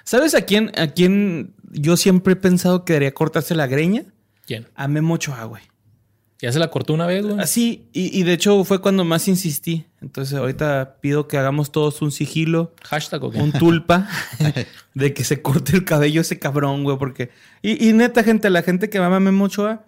¿Sabes 0.05 0.35
a 0.35 0.43
quién, 0.43 0.73
a 0.77 0.89
quién 0.89 1.55
yo 1.71 1.97
siempre 1.97 2.33
he 2.33 2.37
pensado 2.37 2.85
que 2.85 2.95
debería 2.95 3.13
cortarse 3.13 3.55
la 3.55 3.67
greña? 3.67 4.05
¿Quién? 4.47 4.67
A 4.75 4.89
Memo 4.89 5.15
Ochoa, 5.15 5.45
güey. 5.45 5.63
Ya 6.41 6.51
se 6.51 6.59
la 6.59 6.69
cortó 6.69 6.93
una 6.93 7.07
vez, 7.07 7.25
güey. 7.25 7.39
Así, 7.39 7.87
y, 7.93 8.19
y 8.19 8.25
de 8.25 8.33
hecho 8.33 8.65
fue 8.65 8.81
cuando 8.81 9.05
más 9.05 9.29
insistí. 9.29 9.87
Entonces 10.01 10.37
ahorita 10.37 10.97
pido 11.01 11.29
que 11.29 11.39
hagamos 11.39 11.71
todos 11.71 12.03
un 12.03 12.11
sigilo, 12.11 12.75
Hashtag 12.83 13.23
un 13.23 13.53
tulpa, 13.53 14.09
de 14.95 15.15
que 15.15 15.23
se 15.23 15.41
corte 15.41 15.77
el 15.77 15.85
cabello 15.85 16.23
ese 16.23 16.41
cabrón, 16.41 16.83
güey, 16.83 16.99
porque... 16.99 17.31
Y, 17.61 17.89
y 17.89 17.93
neta, 17.93 18.25
gente, 18.25 18.51
la 18.51 18.63
gente 18.63 18.91
que 18.91 18.99
mama 18.99 19.17
a 19.17 19.21
Memo 19.21 19.45
Ochoa 19.45 19.85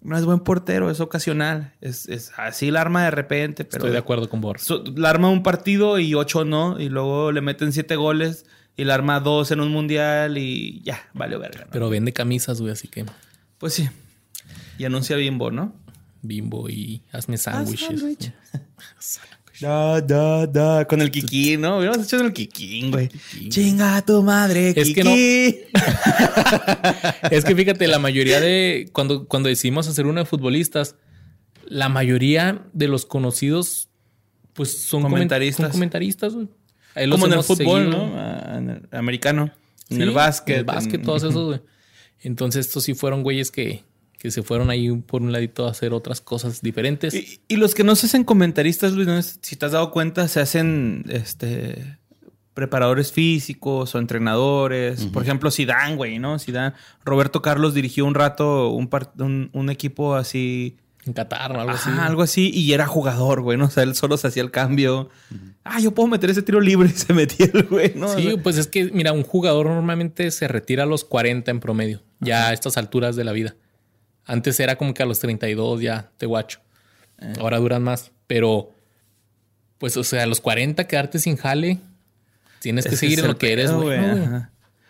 no 0.00 0.16
es 0.16 0.24
buen 0.24 0.40
portero, 0.40 0.90
es 0.90 1.00
ocasional. 1.00 1.72
Es, 1.80 2.08
es 2.08 2.32
así 2.36 2.70
la 2.70 2.80
arma 2.80 3.04
de 3.04 3.10
repente, 3.10 3.64
pero... 3.64 3.78
Estoy 3.78 3.92
de 3.92 3.98
acuerdo 3.98 4.28
con 4.28 4.40
Bor. 4.40 4.58
So- 4.60 4.84
la 4.96 5.10
arma 5.10 5.30
un 5.30 5.42
partido 5.42 5.98
y 5.98 6.14
ocho 6.14 6.44
no, 6.44 6.80
y 6.80 6.88
luego 6.88 7.32
le 7.32 7.40
meten 7.40 7.72
siete 7.72 7.96
goles 7.96 8.46
y 8.76 8.84
la 8.84 8.94
arma 8.94 9.20
dos 9.20 9.50
en 9.50 9.60
un 9.60 9.72
mundial 9.72 10.38
y 10.38 10.80
ya, 10.82 11.08
vale 11.14 11.36
verga. 11.36 11.64
¿no? 11.64 11.70
Pero 11.72 11.90
vende 11.90 12.12
camisas, 12.12 12.60
güey, 12.60 12.72
así 12.72 12.88
que 12.88 13.04
Pues 13.58 13.74
sí. 13.74 13.88
Y 14.78 14.84
anuncia 14.84 15.16
Bimbo, 15.16 15.50
¿no? 15.50 15.74
bimbo 16.22 16.68
y 16.68 17.02
hazme 17.12 17.38
sándwiches. 17.38 18.02
Da, 19.60 20.00
da, 20.00 20.46
da. 20.46 20.84
Con 20.86 21.00
el 21.02 21.10
Kikín, 21.10 21.62
¿no? 21.62 21.78
Hubiéramos 21.78 22.06
hecho 22.06 22.20
el 22.24 22.32
Kikín, 22.32 22.90
güey. 22.92 23.08
Chinga 23.48 24.00
tu 24.02 24.22
madre, 24.22 24.70
Es 24.70 24.94
que 24.94 25.02
Kiki. 25.02 25.58
es 27.30 27.44
que 27.44 27.56
fíjate, 27.56 27.86
la 27.88 27.98
mayoría 27.98 28.40
de 28.40 28.88
cuando, 28.92 29.26
cuando 29.26 29.48
decidimos 29.48 29.88
hacer 29.88 30.06
uno 30.06 30.20
de 30.20 30.26
futbolistas, 30.26 30.96
la 31.66 31.88
mayoría 31.88 32.62
de 32.72 32.88
los 32.88 33.04
conocidos, 33.06 33.88
pues 34.52 34.78
son 34.80 35.02
comen- 35.02 35.10
Comentaristas. 35.10 35.64
son 35.66 35.72
comentaristas, 35.72 36.34
güey. 36.34 36.48
Como 37.10 37.26
en 37.26 37.32
el 37.34 37.42
fútbol, 37.42 37.82
seguido. 37.84 38.06
¿no? 38.06 38.12
Ah, 38.16 38.60
americano. 38.92 39.50
En 39.90 39.96
Sí, 39.98 40.02
el 40.02 40.10
básquet. 40.10 40.54
En 40.54 40.58
el 40.60 40.64
básquet, 40.64 40.94
en- 41.00 41.02
todos 41.02 41.22
esos, 41.22 41.46
güey. 41.48 41.60
Entonces, 42.20 42.66
estos 42.66 42.84
sí 42.84 42.94
fueron 42.94 43.22
güeyes 43.22 43.50
que, 43.50 43.84
que 44.18 44.30
se 44.30 44.42
fueron 44.42 44.68
ahí 44.70 44.90
por 44.90 45.22
un 45.22 45.30
ladito 45.32 45.66
a 45.66 45.70
hacer 45.70 45.92
otras 45.92 46.20
cosas 46.20 46.60
diferentes. 46.60 47.14
Y, 47.14 47.40
y 47.48 47.56
los 47.56 47.74
que 47.74 47.84
no 47.84 47.94
se 47.96 48.06
hacen 48.06 48.24
comentaristas, 48.24 48.92
Luis, 48.92 49.06
¿no? 49.06 49.20
si 49.22 49.56
te 49.56 49.66
has 49.66 49.72
dado 49.72 49.90
cuenta, 49.92 50.26
se 50.28 50.40
hacen 50.40 51.04
este 51.08 51.98
preparadores 52.54 53.12
físicos 53.12 53.94
o 53.94 53.98
entrenadores. 54.00 55.06
Por 55.06 55.22
ejemplo, 55.22 55.50
Zidane, 55.52 55.94
güey, 55.94 56.18
¿no? 56.18 56.40
Zidane. 56.40 56.74
Roberto 57.04 57.40
Carlos 57.40 57.72
dirigió 57.72 58.04
un 58.04 58.14
rato 58.16 58.70
un, 58.70 58.88
par- 58.88 59.12
un, 59.18 59.50
un 59.52 59.70
equipo 59.70 60.16
así. 60.16 60.76
En 61.06 61.12
Qatar 61.12 61.52
o 61.52 61.60
algo 61.60 61.70
así. 61.74 61.88
Ajá, 61.88 62.06
algo 62.06 62.22
así. 62.22 62.50
Y 62.52 62.72
era 62.72 62.88
jugador, 62.88 63.42
güey, 63.42 63.56
¿no? 63.56 63.66
O 63.66 63.70
sea, 63.70 63.84
él 63.84 63.94
solo 63.94 64.16
se 64.16 64.26
hacía 64.26 64.42
el 64.42 64.50
cambio. 64.50 65.08
Ah, 65.62 65.78
yo 65.78 65.92
puedo 65.94 66.08
meter 66.08 66.30
ese 66.30 66.42
tiro 66.42 66.60
libre 66.60 66.88
y 66.88 66.92
se 66.98 67.14
metía 67.14 67.46
el 67.54 67.62
güey, 67.62 67.92
¿no? 67.94 68.08
Sí, 68.16 68.34
pues 68.42 68.58
es 68.58 68.66
que, 68.66 68.86
mira, 68.92 69.12
un 69.12 69.22
jugador 69.22 69.66
normalmente 69.66 70.32
se 70.32 70.48
retira 70.48 70.82
a 70.82 70.86
los 70.86 71.04
40 71.04 71.52
en 71.52 71.60
promedio, 71.60 72.02
ya 72.18 72.48
a 72.48 72.52
estas 72.52 72.76
alturas 72.76 73.14
de 73.14 73.22
la 73.22 73.30
vida. 73.30 73.54
Antes 74.28 74.60
era 74.60 74.76
como 74.76 74.94
que 74.94 75.02
a 75.02 75.06
los 75.06 75.18
32 75.18 75.80
ya 75.80 76.10
te 76.18 76.26
guacho. 76.26 76.60
Eh. 77.20 77.32
Ahora 77.40 77.58
duran 77.58 77.82
más, 77.82 78.12
pero 78.28 78.70
pues, 79.78 79.96
o 79.96 80.04
sea, 80.04 80.22
a 80.22 80.26
los 80.26 80.40
40 80.40 80.86
quedarte 80.86 81.18
sin 81.18 81.36
jale, 81.36 81.78
tienes 82.60 82.84
que 82.84 82.90
ese 82.90 82.98
seguir 82.98 83.18
en 83.20 83.26
lo 83.26 83.38
que 83.38 83.52
eres, 83.52 83.72
güey. 83.72 83.98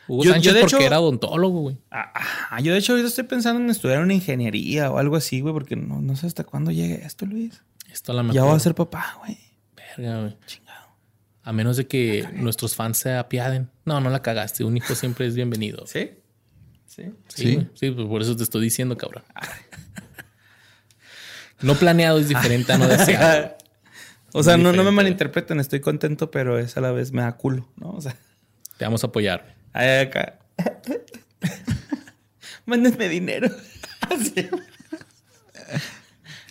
Hugo 0.08 0.24
Yo- 0.24 0.30
yo 0.30 0.32
Sánchez 0.32 0.54
de 0.54 0.60
porque 0.60 0.76
hecho- 0.76 0.84
era 0.86 1.00
odontólogo, 1.00 1.60
güey. 1.60 1.76
Ah, 1.90 2.12
ah, 2.50 2.60
yo 2.60 2.72
de 2.72 2.78
hecho 2.78 2.92
ahorita 2.92 3.08
estoy 3.08 3.24
pensando 3.24 3.60
en 3.62 3.70
estudiar 3.70 4.02
una 4.02 4.14
ingeniería 4.14 4.90
o 4.90 4.98
algo 4.98 5.16
así, 5.16 5.40
güey, 5.40 5.52
porque 5.54 5.76
no, 5.76 6.00
no 6.00 6.16
sé 6.16 6.26
hasta 6.26 6.44
cuándo 6.44 6.70
llegue 6.70 7.02
esto, 7.04 7.24
Luis. 7.26 7.62
Esto 7.92 8.12
a 8.12 8.14
la 8.16 8.22
mejor. 8.22 8.34
Ya 8.34 8.42
voy 8.44 8.56
a 8.56 8.58
ser 8.58 8.74
papá, 8.74 9.16
güey. 9.20 9.38
Verga, 9.96 10.20
güey. 10.20 10.36
A 11.42 11.52
menos 11.52 11.76
de 11.78 11.86
que 11.86 12.26
nuestros 12.34 12.74
fans 12.74 12.98
se 12.98 13.14
apiaden. 13.14 13.70
No, 13.84 14.00
no 14.00 14.10
la 14.10 14.20
cagaste. 14.20 14.64
Un 14.64 14.76
hijo 14.76 14.94
siempre 14.94 15.26
es 15.26 15.34
bienvenido. 15.34 15.86
Sí, 15.86 16.10
¿Sí? 16.88 17.04
Sí. 17.28 17.30
Sí. 17.42 17.54
güey. 17.54 17.68
Sí, 17.74 17.90
pues 17.92 18.08
por 18.08 18.22
eso 18.22 18.34
te 18.34 18.42
estoy 18.42 18.64
diciendo, 18.64 18.96
cabrón. 18.96 19.22
No 21.60 21.76
planeado 21.76 22.18
es 22.18 22.28
diferente 22.28 22.72
a 22.72 22.78
no 22.78 22.88
deseado. 22.88 23.56
O 24.34 24.42
sea, 24.42 24.58
no, 24.58 24.74
no 24.74 24.84
me 24.84 24.90
malinterpreten, 24.90 25.58
estoy 25.58 25.80
contento, 25.80 26.30
pero 26.30 26.58
es 26.58 26.76
a 26.76 26.82
la 26.82 26.92
vez 26.92 27.12
me 27.12 27.22
da 27.22 27.32
culo, 27.38 27.66
¿no? 27.76 27.92
O 27.92 28.00
sea, 28.02 28.14
Te 28.76 28.84
vamos 28.84 29.02
a 29.02 29.06
apoyar. 29.06 29.56
ahí 29.72 30.00
acá. 30.00 30.38
Mándenme 32.66 33.08
dinero. 33.08 33.48
Sí. 34.22 34.48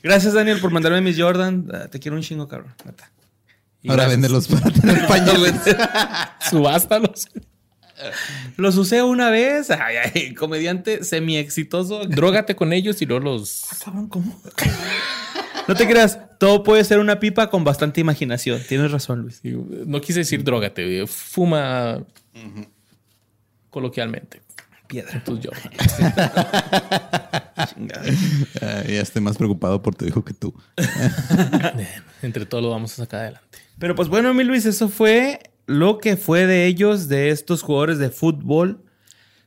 Gracias, 0.03 0.33
Daniel, 0.33 0.59
por 0.59 0.71
mandarme 0.71 1.01
mis 1.01 1.19
Jordan. 1.19 1.67
Ah, 1.73 1.87
Te 1.87 1.99
quiero 1.99 2.15
un 2.17 2.23
chingo, 2.23 2.47
cabrón. 2.47 2.73
Ahora 2.85 2.97
gracias. 3.83 4.09
véndelos 4.09 4.47
para 4.47 4.71
tener 4.71 5.07
pañales. 5.07 5.53
Subástalos. 6.49 7.27
Los 8.57 8.77
usé 8.77 9.03
una 9.03 9.29
vez. 9.29 9.69
Ay, 9.71 9.95
ay, 10.13 10.33
comediante 10.33 11.03
semi 11.03 11.37
exitoso. 11.37 12.05
Drógate 12.05 12.55
con 12.55 12.73
ellos 12.73 13.01
y 13.01 13.05
luego 13.05 13.23
los. 13.23 13.65
Cabrón, 13.83 14.07
¿cómo? 14.07 14.41
No 15.67 15.75
te 15.75 15.87
creas, 15.87 16.19
todo 16.39 16.63
puede 16.63 16.83
ser 16.83 16.99
una 16.99 17.19
pipa 17.19 17.49
con 17.49 17.63
bastante 17.63 17.99
imaginación. 17.99 18.61
Tienes 18.67 18.91
razón, 18.91 19.23
Luis. 19.23 19.39
Sí, 19.41 19.55
No 19.85 19.99
quise 19.99 20.19
decir 20.19 20.43
drógate, 20.43 20.83
güey. 20.83 21.07
Fuma 21.07 22.03
coloquialmente. 23.69 24.41
Piedra. 24.87 25.21
Tus 25.23 25.39
Jordan. 25.43 25.71
Chingada. 27.75 28.03
Ah, 28.61 28.83
ya 28.87 29.01
estoy 29.01 29.21
más 29.21 29.37
preocupado 29.37 29.81
por 29.81 29.95
tu 29.95 30.05
hijo 30.05 30.23
que 30.23 30.33
tú. 30.33 30.53
Entre 32.21 32.45
todos 32.45 32.63
lo 32.63 32.69
vamos 32.69 32.93
a 32.93 33.03
sacar 33.03 33.21
adelante. 33.21 33.57
Pero 33.77 33.95
pues 33.95 34.07
bueno, 34.07 34.33
mi 34.33 34.45
Luis, 34.45 34.65
eso 34.65 34.87
fue 34.87 35.41
lo 35.67 35.99
que 35.99 36.17
fue 36.17 36.47
de 36.47 36.65
ellos, 36.65 37.07
de 37.07 37.29
estos 37.29 37.61
jugadores 37.61 37.99
de 37.99 38.09
fútbol, 38.09 38.83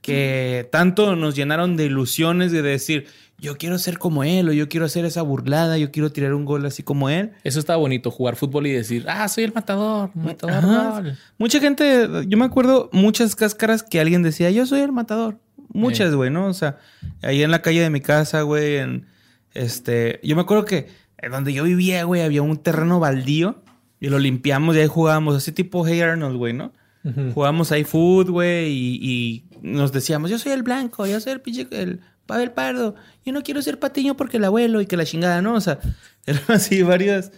que 0.02 0.68
tanto 0.72 1.14
nos 1.16 1.34
llenaron 1.34 1.76
de 1.76 1.86
ilusiones 1.86 2.52
de 2.52 2.62
decir, 2.62 3.06
yo 3.38 3.56
quiero 3.58 3.78
ser 3.78 3.98
como 3.98 4.22
él, 4.24 4.48
o 4.48 4.52
yo 4.52 4.68
quiero 4.68 4.86
hacer 4.86 5.04
esa 5.04 5.22
burlada, 5.22 5.76
yo 5.78 5.90
quiero 5.90 6.12
tirar 6.12 6.34
un 6.34 6.44
gol 6.44 6.64
así 6.66 6.82
como 6.82 7.08
él. 7.10 7.32
Eso 7.44 7.58
está 7.58 7.76
bonito, 7.76 8.10
jugar 8.10 8.36
fútbol 8.36 8.66
y 8.66 8.72
decir, 8.72 9.04
ah, 9.08 9.28
soy 9.28 9.44
el 9.44 9.52
matador, 9.52 10.10
matador. 10.14 11.02
Gol". 11.04 11.18
Mucha 11.38 11.60
gente, 11.60 12.06
yo 12.26 12.38
me 12.38 12.44
acuerdo 12.44 12.88
muchas 12.92 13.34
cáscaras 13.36 13.82
que 13.82 14.00
alguien 14.00 14.22
decía, 14.22 14.50
yo 14.50 14.66
soy 14.66 14.80
el 14.80 14.92
matador. 14.92 15.38
Muchas, 15.72 16.10
Sí. 16.10 16.16
güey, 16.16 16.30
¿no? 16.30 16.46
O 16.46 16.54
sea, 16.54 16.78
ahí 17.22 17.42
en 17.42 17.50
la 17.50 17.62
calle 17.62 17.80
de 17.80 17.90
mi 17.90 18.00
casa, 18.00 18.42
güey, 18.42 18.76
en 18.76 19.06
este, 19.54 20.20
yo 20.22 20.34
me 20.36 20.42
acuerdo 20.42 20.64
que 20.64 20.88
eh, 21.22 21.28
donde 21.30 21.52
yo 21.52 21.64
vivía, 21.64 22.04
güey, 22.04 22.22
había 22.22 22.42
un 22.42 22.56
terreno 22.56 22.98
baldío 23.00 23.62
y 24.00 24.08
lo 24.08 24.18
limpiamos 24.18 24.74
y 24.74 24.80
ahí 24.80 24.86
jugábamos, 24.86 25.36
así 25.36 25.52
tipo 25.52 25.86
Hey 25.86 26.00
Arnold, 26.00 26.36
güey, 26.36 26.54
¿no? 26.54 26.72
Ujú. 27.04 27.32
Jugábamos 27.34 27.70
ahí 27.70 27.84
food, 27.84 28.30
güey, 28.30 28.70
y, 28.70 28.98
y 29.02 29.44
nos 29.62 29.92
decíamos, 29.92 30.30
yo 30.30 30.38
soy 30.38 30.52
el 30.52 30.62
blanco, 30.62 31.06
yo 31.06 31.20
soy 31.20 31.32
el 31.32 31.40
pinche, 31.40 31.68
el 31.70 32.00
Pavel 32.26 32.52
Pardo, 32.52 32.94
yo 33.24 33.32
no 33.32 33.42
quiero 33.42 33.60
ser 33.60 33.78
patiño 33.78 34.16
porque 34.16 34.38
el 34.38 34.44
abuelo 34.44 34.80
y 34.80 34.86
que 34.86 34.96
la 34.96 35.04
chingada, 35.04 35.42
¿no? 35.42 35.54
O 35.54 35.60
sea, 35.60 35.78
eran 36.26 36.42
así 36.48 36.82
varias 36.82 37.30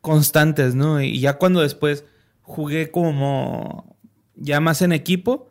constantes, 0.00 0.74
¿no? 0.74 1.00
Y 1.02 1.20
ya 1.20 1.34
cuando 1.34 1.60
después 1.60 2.04
jugué 2.40 2.90
como 2.90 3.96
ya 4.34 4.60
más 4.60 4.80
en 4.80 4.92
equipo, 4.92 5.50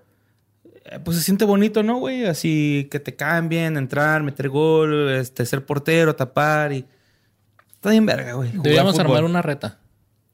eh, 0.85 0.99
pues 1.03 1.17
se 1.17 1.23
siente 1.23 1.45
bonito, 1.45 1.83
¿no, 1.83 1.97
güey? 1.97 2.25
Así 2.25 2.87
que 2.89 2.99
te 2.99 3.15
cambien, 3.15 3.77
entrar, 3.77 4.23
meter 4.23 4.49
gol, 4.49 5.09
este, 5.09 5.45
ser 5.45 5.63
portero, 5.63 6.15
tapar 6.15 6.73
y... 6.73 6.85
Está 7.73 7.91
bien 7.91 8.05
verga, 8.05 8.33
güey. 8.33 8.51
fútbol. 8.51 8.99
armar 8.99 9.23
una 9.25 9.43
reta 9.43 9.79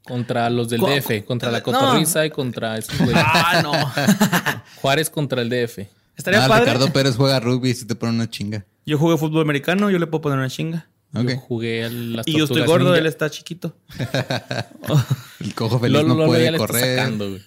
contra 0.03 0.49
los 0.49 0.69
del 0.69 0.81
DF, 0.81 1.25
contra 1.25 1.51
la 1.51 1.59
no. 1.59 1.63
Cotorriza 1.63 2.25
y 2.25 2.29
contra 2.31 2.77
esos 2.77 2.97
güeyes. 2.99 3.15
Ah, 3.25 3.61
no. 3.63 4.63
Juárez 4.81 5.09
contra 5.09 5.41
el 5.41 5.49
DF. 5.49 5.79
Estaría 6.17 6.45
Ah, 6.45 6.47
padre. 6.47 6.65
Ricardo 6.65 6.91
Pérez 6.93 7.15
juega 7.15 7.39
rugby 7.39 7.69
y 7.69 7.73
si 7.73 7.85
te 7.85 7.95
pone 7.95 8.11
una 8.13 8.29
chinga. 8.29 8.65
Yo 8.85 8.97
jugué 8.97 9.17
fútbol 9.17 9.41
americano, 9.43 9.89
yo 9.89 9.99
le 9.99 10.07
puedo 10.07 10.21
poner 10.21 10.37
una 10.39 10.49
chinga. 10.49 10.87
Yo 11.13 11.37
jugué 11.37 11.85
a 11.85 11.89
las 11.89 12.27
Y 12.27 12.37
yo 12.37 12.45
estoy 12.45 12.61
gordo, 12.65 12.85
Ninja. 12.85 12.99
él 12.99 13.05
está 13.05 13.29
chiquito. 13.29 13.75
El 15.39 15.53
cojo 15.55 15.79
feliz 15.79 16.01
Lolo, 16.01 16.15
no 16.15 16.25
puede 16.25 16.55
correr. 16.57 16.97
sacando. 16.97 17.25
El 17.27 17.41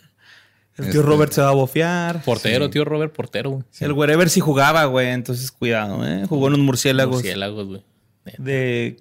tío 0.76 0.86
Este- 0.86 1.02
Robert 1.02 1.32
se 1.32 1.40
va 1.40 1.48
a 1.48 1.52
bofear. 1.52 2.22
Portero, 2.24 2.68
tío 2.68 2.85
Robert, 2.85 3.12
portero, 3.14 3.51
güey. 3.51 3.64
El 3.81 3.93
wherever 3.93 4.28
sí 4.28 4.40
jugaba, 4.40 4.85
güey. 4.86 5.09
Entonces, 5.09 5.51
cuidado, 5.52 6.05
¿eh? 6.06 6.24
Jugó 6.28 6.48
en 6.48 6.55
unos 6.55 6.66
murciélagos 6.66 7.16
Murciélagos, 7.16 7.66
güey. 7.68 7.82
de... 8.39 8.97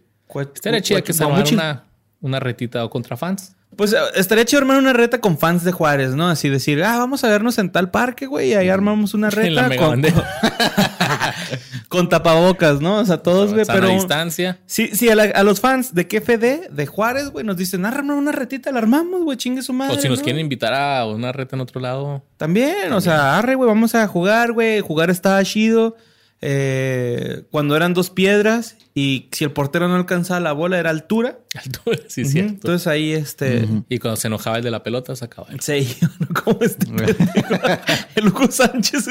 Estaría 0.56 0.82
chida 0.82 1.02
que 1.02 1.14
se 1.14 1.24
una, 1.26 1.84
una 2.24 2.40
retita 2.40 2.88
contra 2.90 3.18
fans. 3.18 3.56
Pues 3.76 3.92
eh, 3.92 3.98
estaría 4.16 4.46
chido 4.46 4.62
armar 4.62 4.78
una 4.78 4.94
reta 4.94 5.20
con 5.20 5.38
fans 5.38 5.64
de 5.64 5.72
Juárez, 5.72 6.12
¿no? 6.16 6.30
Así 6.30 6.48
decir, 6.48 6.84
ah, 6.84 6.98
vamos 6.98 7.24
a 7.24 7.28
vernos 7.28 7.58
en 7.58 7.72
tal 7.72 7.92
parque, 7.92 8.28
güey. 8.28 8.50
Y 8.50 8.54
ahí 8.54 8.70
armamos 8.70 9.14
una 9.14 9.30
reta 9.30 9.48
En 9.48 9.56
la 9.56 9.68
mega 9.68 9.88
con, 9.88 10.02
con 11.90 12.10
tapabocas, 12.10 12.80
¿no? 12.82 12.98
O 13.00 13.06
sea, 13.06 13.18
todos, 13.18 13.54
güey, 13.54 13.66
pero... 13.66 13.90
distancia. 13.90 14.60
Sí, 14.66 14.90
sí, 14.94 15.10
a, 15.10 15.16
la- 15.16 15.24
a 15.24 15.44
los 15.44 15.60
fans 15.60 15.94
de 15.94 16.08
KFD, 16.08 16.70
de 16.72 16.86
Juárez, 16.86 17.30
güey, 17.32 17.46
nos 17.46 17.58
dicen, 17.58 17.86
arma 17.86 18.14
una 18.16 18.32
retita, 18.32 18.72
la 18.72 18.80
armamos, 18.80 19.24
güey, 19.24 19.38
chingue 19.38 19.62
su 19.62 19.74
madre. 19.74 19.98
o 19.98 20.00
si 20.00 20.08
nos 20.08 20.20
¿no? 20.20 20.24
quieren 20.24 20.40
invitar 20.40 20.74
a 20.74 21.06
una 21.06 21.32
reta 21.32 21.56
en 21.56 21.62
otro 21.62 21.82
lado. 21.82 22.24
También, 22.38 22.94
o 22.94 23.02
sea, 23.02 23.38
arre, 23.38 23.56
güey, 23.56 23.68
vamos 23.68 23.96
a 23.96 24.08
jugar, 24.08 24.54
güey. 24.54 24.80
Jugar 24.82 25.10
estaba 25.10 25.44
chido. 25.44 25.98
Eh, 26.46 27.44
cuando 27.52 27.76
eran 27.76 27.94
dos 27.94 28.10
piedras 28.10 28.76
y 28.96 29.28
si 29.32 29.44
el 29.44 29.52
portero 29.52 29.88
no 29.88 29.96
alcanzaba 29.96 30.40
la 30.40 30.52
bola 30.52 30.78
era 30.78 30.92
altura. 30.92 31.40
Altura, 31.56 31.98
sí, 32.08 32.22
Ujú, 32.22 32.30
cierto. 32.32 32.52
Entonces 32.54 32.88
ahí, 32.88 33.12
este... 33.14 33.68
Y 33.90 33.98
cuando 33.98 34.18
se 34.18 34.28
enojaba 34.28 34.58
el 34.58 34.64
de 34.64 34.70
la 34.72 34.84
pelota, 34.84 35.16
se 35.16 35.26
acababa. 35.26 35.54
Sí, 35.60 35.98
¿no? 36.20 36.28
¿cómo 36.44 36.60
este? 36.62 36.86
El 38.16 38.28
Hugo 38.28 38.52
Sánchez. 38.52 39.06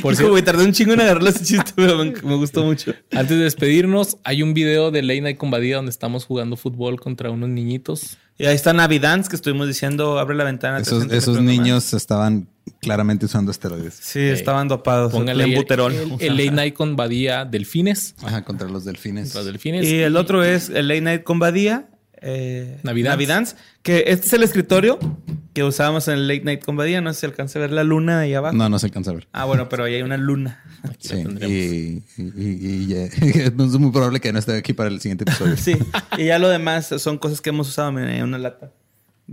Por 0.00 0.14
cierto- 0.16 0.30
güey, 0.32 0.42
tardé 0.42 0.64
un 0.64 0.72
chingo 0.72 0.94
en 0.94 1.00
agarrarle 1.00 1.30
ese 1.30 1.44
chiste, 1.44 1.72
pero 1.76 1.98
me, 1.98 2.12
me 2.12 2.36
gustó 2.36 2.64
mucho. 2.64 2.92
Antes 3.12 3.36
de 3.36 3.44
despedirnos, 3.44 4.16
hay 4.24 4.42
un 4.42 4.54
video 4.54 4.90
de 4.90 5.02
Late 5.02 5.20
Night 5.20 5.36
con 5.38 5.50
Badía 5.50 5.76
donde 5.76 5.90
estamos 5.90 6.24
jugando 6.24 6.56
fútbol 6.56 7.00
contra 7.00 7.30
unos 7.30 7.48
niñitos. 7.48 8.16
Y 8.38 8.46
ahí 8.46 8.54
está 8.54 8.72
Navidance, 8.72 9.28
que 9.28 9.36
estuvimos 9.36 9.68
diciendo, 9.68 10.18
abre 10.18 10.34
la 10.34 10.44
ventana. 10.44 10.78
Esos, 10.78 11.04
esos 11.12 11.36
nomás. 11.36 11.42
niños 11.56 11.92
estaban 11.94 12.48
claramente 12.80 13.26
usando 13.26 13.50
esteroides. 13.52 13.94
Sí, 13.94 14.20
estaban 14.20 14.68
dopados. 14.68 15.12
Póngale 15.12 15.54
buterol. 15.54 15.92
el, 15.92 16.16
el 16.18 16.36
Late 16.36 16.50
Night 16.50 16.74
con 16.74 16.96
Badía 16.96 17.44
Delfines. 17.44 18.14
Ajá, 18.22 18.42
contra 18.62 18.72
los 18.72 18.84
delfines. 18.84 19.34
Los 19.34 19.44
delfines. 19.46 19.86
Y 19.86 19.98
el 20.00 20.16
otro 20.16 20.42
es 20.44 20.68
el 20.70 20.88
Late 20.88 21.00
Night 21.00 21.22
con 21.24 21.38
Badía. 21.38 21.88
Eh, 22.24 22.78
Navidance. 22.84 23.10
Navidance. 23.16 23.56
Que 23.82 24.04
este 24.06 24.26
es 24.26 24.32
el 24.32 24.44
escritorio 24.44 24.98
que 25.54 25.64
usábamos 25.64 26.06
en 26.06 26.14
el 26.14 26.28
Late 26.28 26.44
Night 26.44 26.64
con 26.64 26.76
Badía. 26.76 27.00
No 27.00 27.12
sé 27.12 27.20
si 27.20 27.26
alcancé 27.26 27.58
a 27.58 27.62
ver 27.62 27.72
la 27.72 27.82
luna 27.82 28.20
ahí 28.20 28.34
abajo. 28.34 28.56
No, 28.56 28.68
no 28.68 28.78
se 28.78 28.86
alcanza 28.86 29.10
a 29.10 29.14
ver. 29.14 29.28
Ah, 29.32 29.44
bueno, 29.44 29.68
pero 29.68 29.84
ahí 29.84 29.94
hay 29.94 30.02
una 30.02 30.16
luna. 30.16 30.62
Aquí 30.84 31.08
Sí, 31.08 31.16
y, 32.16 32.22
y, 32.22 32.32
y- 32.36 32.82
y 32.82 32.86
ya. 32.86 33.04
es 33.44 33.52
muy 33.56 33.90
probable 33.90 34.20
que 34.20 34.32
no 34.32 34.38
esté 34.38 34.56
aquí 34.56 34.72
para 34.72 34.88
el 34.88 35.00
siguiente 35.00 35.24
episodio. 35.24 35.56
Sí. 35.56 35.76
y 36.16 36.26
ya 36.26 36.38
lo 36.38 36.48
demás 36.48 36.86
son 36.98 37.18
cosas 37.18 37.40
que 37.40 37.50
hemos 37.50 37.68
usado 37.68 37.98
en 37.98 38.22
una 38.22 38.38
lata 38.38 38.70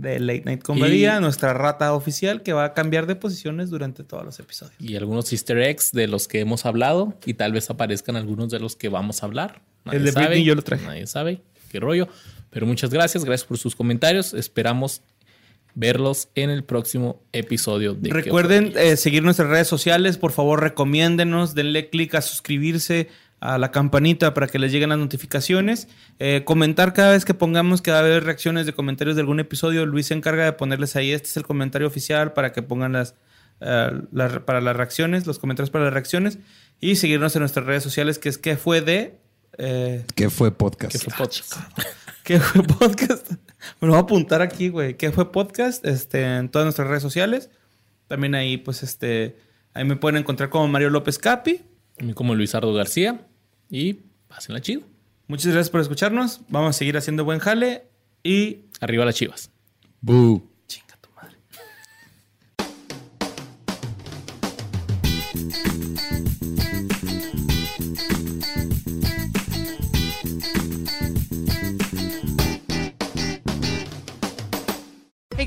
de 0.00 0.18
Late 0.18 0.42
Night 0.46 0.62
con 0.62 0.78
Y- 0.78 1.06
nuestra 1.20 1.52
rata 1.52 1.92
oficial 1.92 2.42
que 2.42 2.52
va 2.52 2.64
a 2.64 2.74
cambiar 2.74 3.06
de 3.06 3.16
posiciones 3.16 3.70
durante 3.70 4.02
todos 4.02 4.24
los 4.24 4.38
episodios. 4.40 4.74
Y 4.80 4.96
algunos 4.96 5.30
easter 5.32 5.58
eggs 5.58 5.92
de 5.92 6.06
los 6.08 6.26
que 6.26 6.40
hemos 6.40 6.64
hablado 6.64 7.14
y 7.26 7.34
tal 7.34 7.52
vez 7.52 7.68
aparezcan 7.70 8.16
algunos 8.16 8.50
de 8.50 8.60
los 8.60 8.76
que 8.76 8.88
vamos 8.88 9.22
a 9.22 9.26
hablar. 9.26 9.60
Nadie 9.84 9.98
El 9.98 10.04
de 10.06 10.12
sabe, 10.12 10.26
Britney 10.26 10.44
yo 10.44 10.54
lo 10.54 10.62
traje. 10.62 10.86
Nadie 10.86 11.06
sabe 11.06 11.42
qué 11.70 11.80
rollo. 11.80 12.08
Pero 12.50 12.66
muchas 12.66 12.90
gracias. 12.90 13.24
Gracias 13.24 13.46
por 13.46 13.58
sus 13.58 13.76
comentarios. 13.76 14.34
Esperamos 14.34 15.02
verlos 15.74 16.28
en 16.34 16.50
el 16.50 16.64
próximo 16.64 17.22
episodio 17.32 17.94
de 17.94 18.08
¿Qué 18.08 18.14
Recuerden 18.14 18.72
eh, 18.76 18.96
seguir 18.96 19.22
nuestras 19.22 19.48
redes 19.48 19.68
sociales. 19.68 20.18
Por 20.18 20.32
favor, 20.32 20.60
recomiéndenos. 20.60 21.54
Denle 21.54 21.90
clic 21.90 22.14
a 22.16 22.22
suscribirse 22.22 23.08
a 23.40 23.56
la 23.58 23.70
campanita 23.70 24.34
para 24.34 24.46
que 24.48 24.58
les 24.58 24.70
lleguen 24.70 24.90
las 24.90 24.98
notificaciones. 24.98 25.88
Eh, 26.18 26.42
comentar 26.44 26.92
cada 26.92 27.12
vez 27.12 27.24
que 27.24 27.34
pongamos 27.34 27.80
que 27.82 27.90
va 27.90 27.98
a 27.98 28.00
haber 28.00 28.22
reacciones 28.24 28.66
de 28.66 28.72
comentarios 28.74 29.16
de 29.16 29.22
algún 29.22 29.40
episodio. 29.40 29.86
Luis 29.86 30.06
se 30.06 30.14
encarga 30.14 30.44
de 30.44 30.52
ponerles 30.52 30.94
ahí. 30.96 31.10
Este 31.12 31.28
es 31.28 31.36
el 31.36 31.44
comentario 31.44 31.86
oficial 31.88 32.32
para 32.34 32.52
que 32.52 32.62
pongan 32.62 32.92
las, 32.92 33.14
eh, 33.60 33.90
la- 34.12 34.44
para 34.44 34.60
las 34.60 34.76
reacciones, 34.76 35.26
los 35.26 35.38
comentarios 35.38 35.70
para 35.70 35.84
las 35.86 35.94
reacciones. 35.94 36.38
Y 36.80 36.96
seguirnos 36.96 37.34
en 37.36 37.40
nuestras 37.40 37.64
redes 37.66 37.82
sociales, 37.82 38.18
que 38.18 38.28
es 38.28 38.38
que 38.38 38.56
fue 38.56 38.80
de. 38.82 39.18
eh, 39.58 40.04
¿Qué 40.14 40.28
fue 40.30 40.50
podcast? 40.52 40.92
¿Qué 40.92 40.98
fue 40.98 41.12
podcast? 41.16 41.54
¿Qué 42.24 42.38
fue 42.40 42.62
podcast? 42.62 43.30
Me 43.80 43.88
lo 43.88 43.88
voy 43.88 43.96
a 43.96 44.00
apuntar 44.00 44.42
aquí, 44.42 44.68
güey. 44.68 44.96
¿Qué 44.98 45.10
fue 45.12 45.32
podcast? 45.32 45.84
Este, 45.86 46.22
en 46.36 46.48
todas 46.50 46.66
nuestras 46.66 46.88
redes 46.88 47.02
sociales. 47.02 47.50
También 48.08 48.34
ahí, 48.34 48.56
pues, 48.58 48.82
este, 48.82 49.36
ahí 49.74 49.84
me 49.84 49.96
pueden 49.96 50.18
encontrar 50.18 50.48
como 50.50 50.68
Mario 50.68 50.90
López 50.90 51.18
Capi. 51.18 51.62
Mí 51.98 52.12
como 52.14 52.34
Luisardo 52.34 52.72
García. 52.72 53.26
Y 53.70 53.94
pásenla 54.28 54.60
chido. 54.60 54.82
Muchas 55.28 55.46
gracias 55.52 55.70
por 55.70 55.80
escucharnos. 55.80 56.40
Vamos 56.48 56.70
a 56.70 56.78
seguir 56.78 56.96
haciendo 56.96 57.24
buen 57.24 57.38
jale 57.38 57.84
y 58.22 58.64
Arriba 58.80 59.04
las 59.04 59.14
chivas. 59.14 59.50
Boo. 60.00 60.49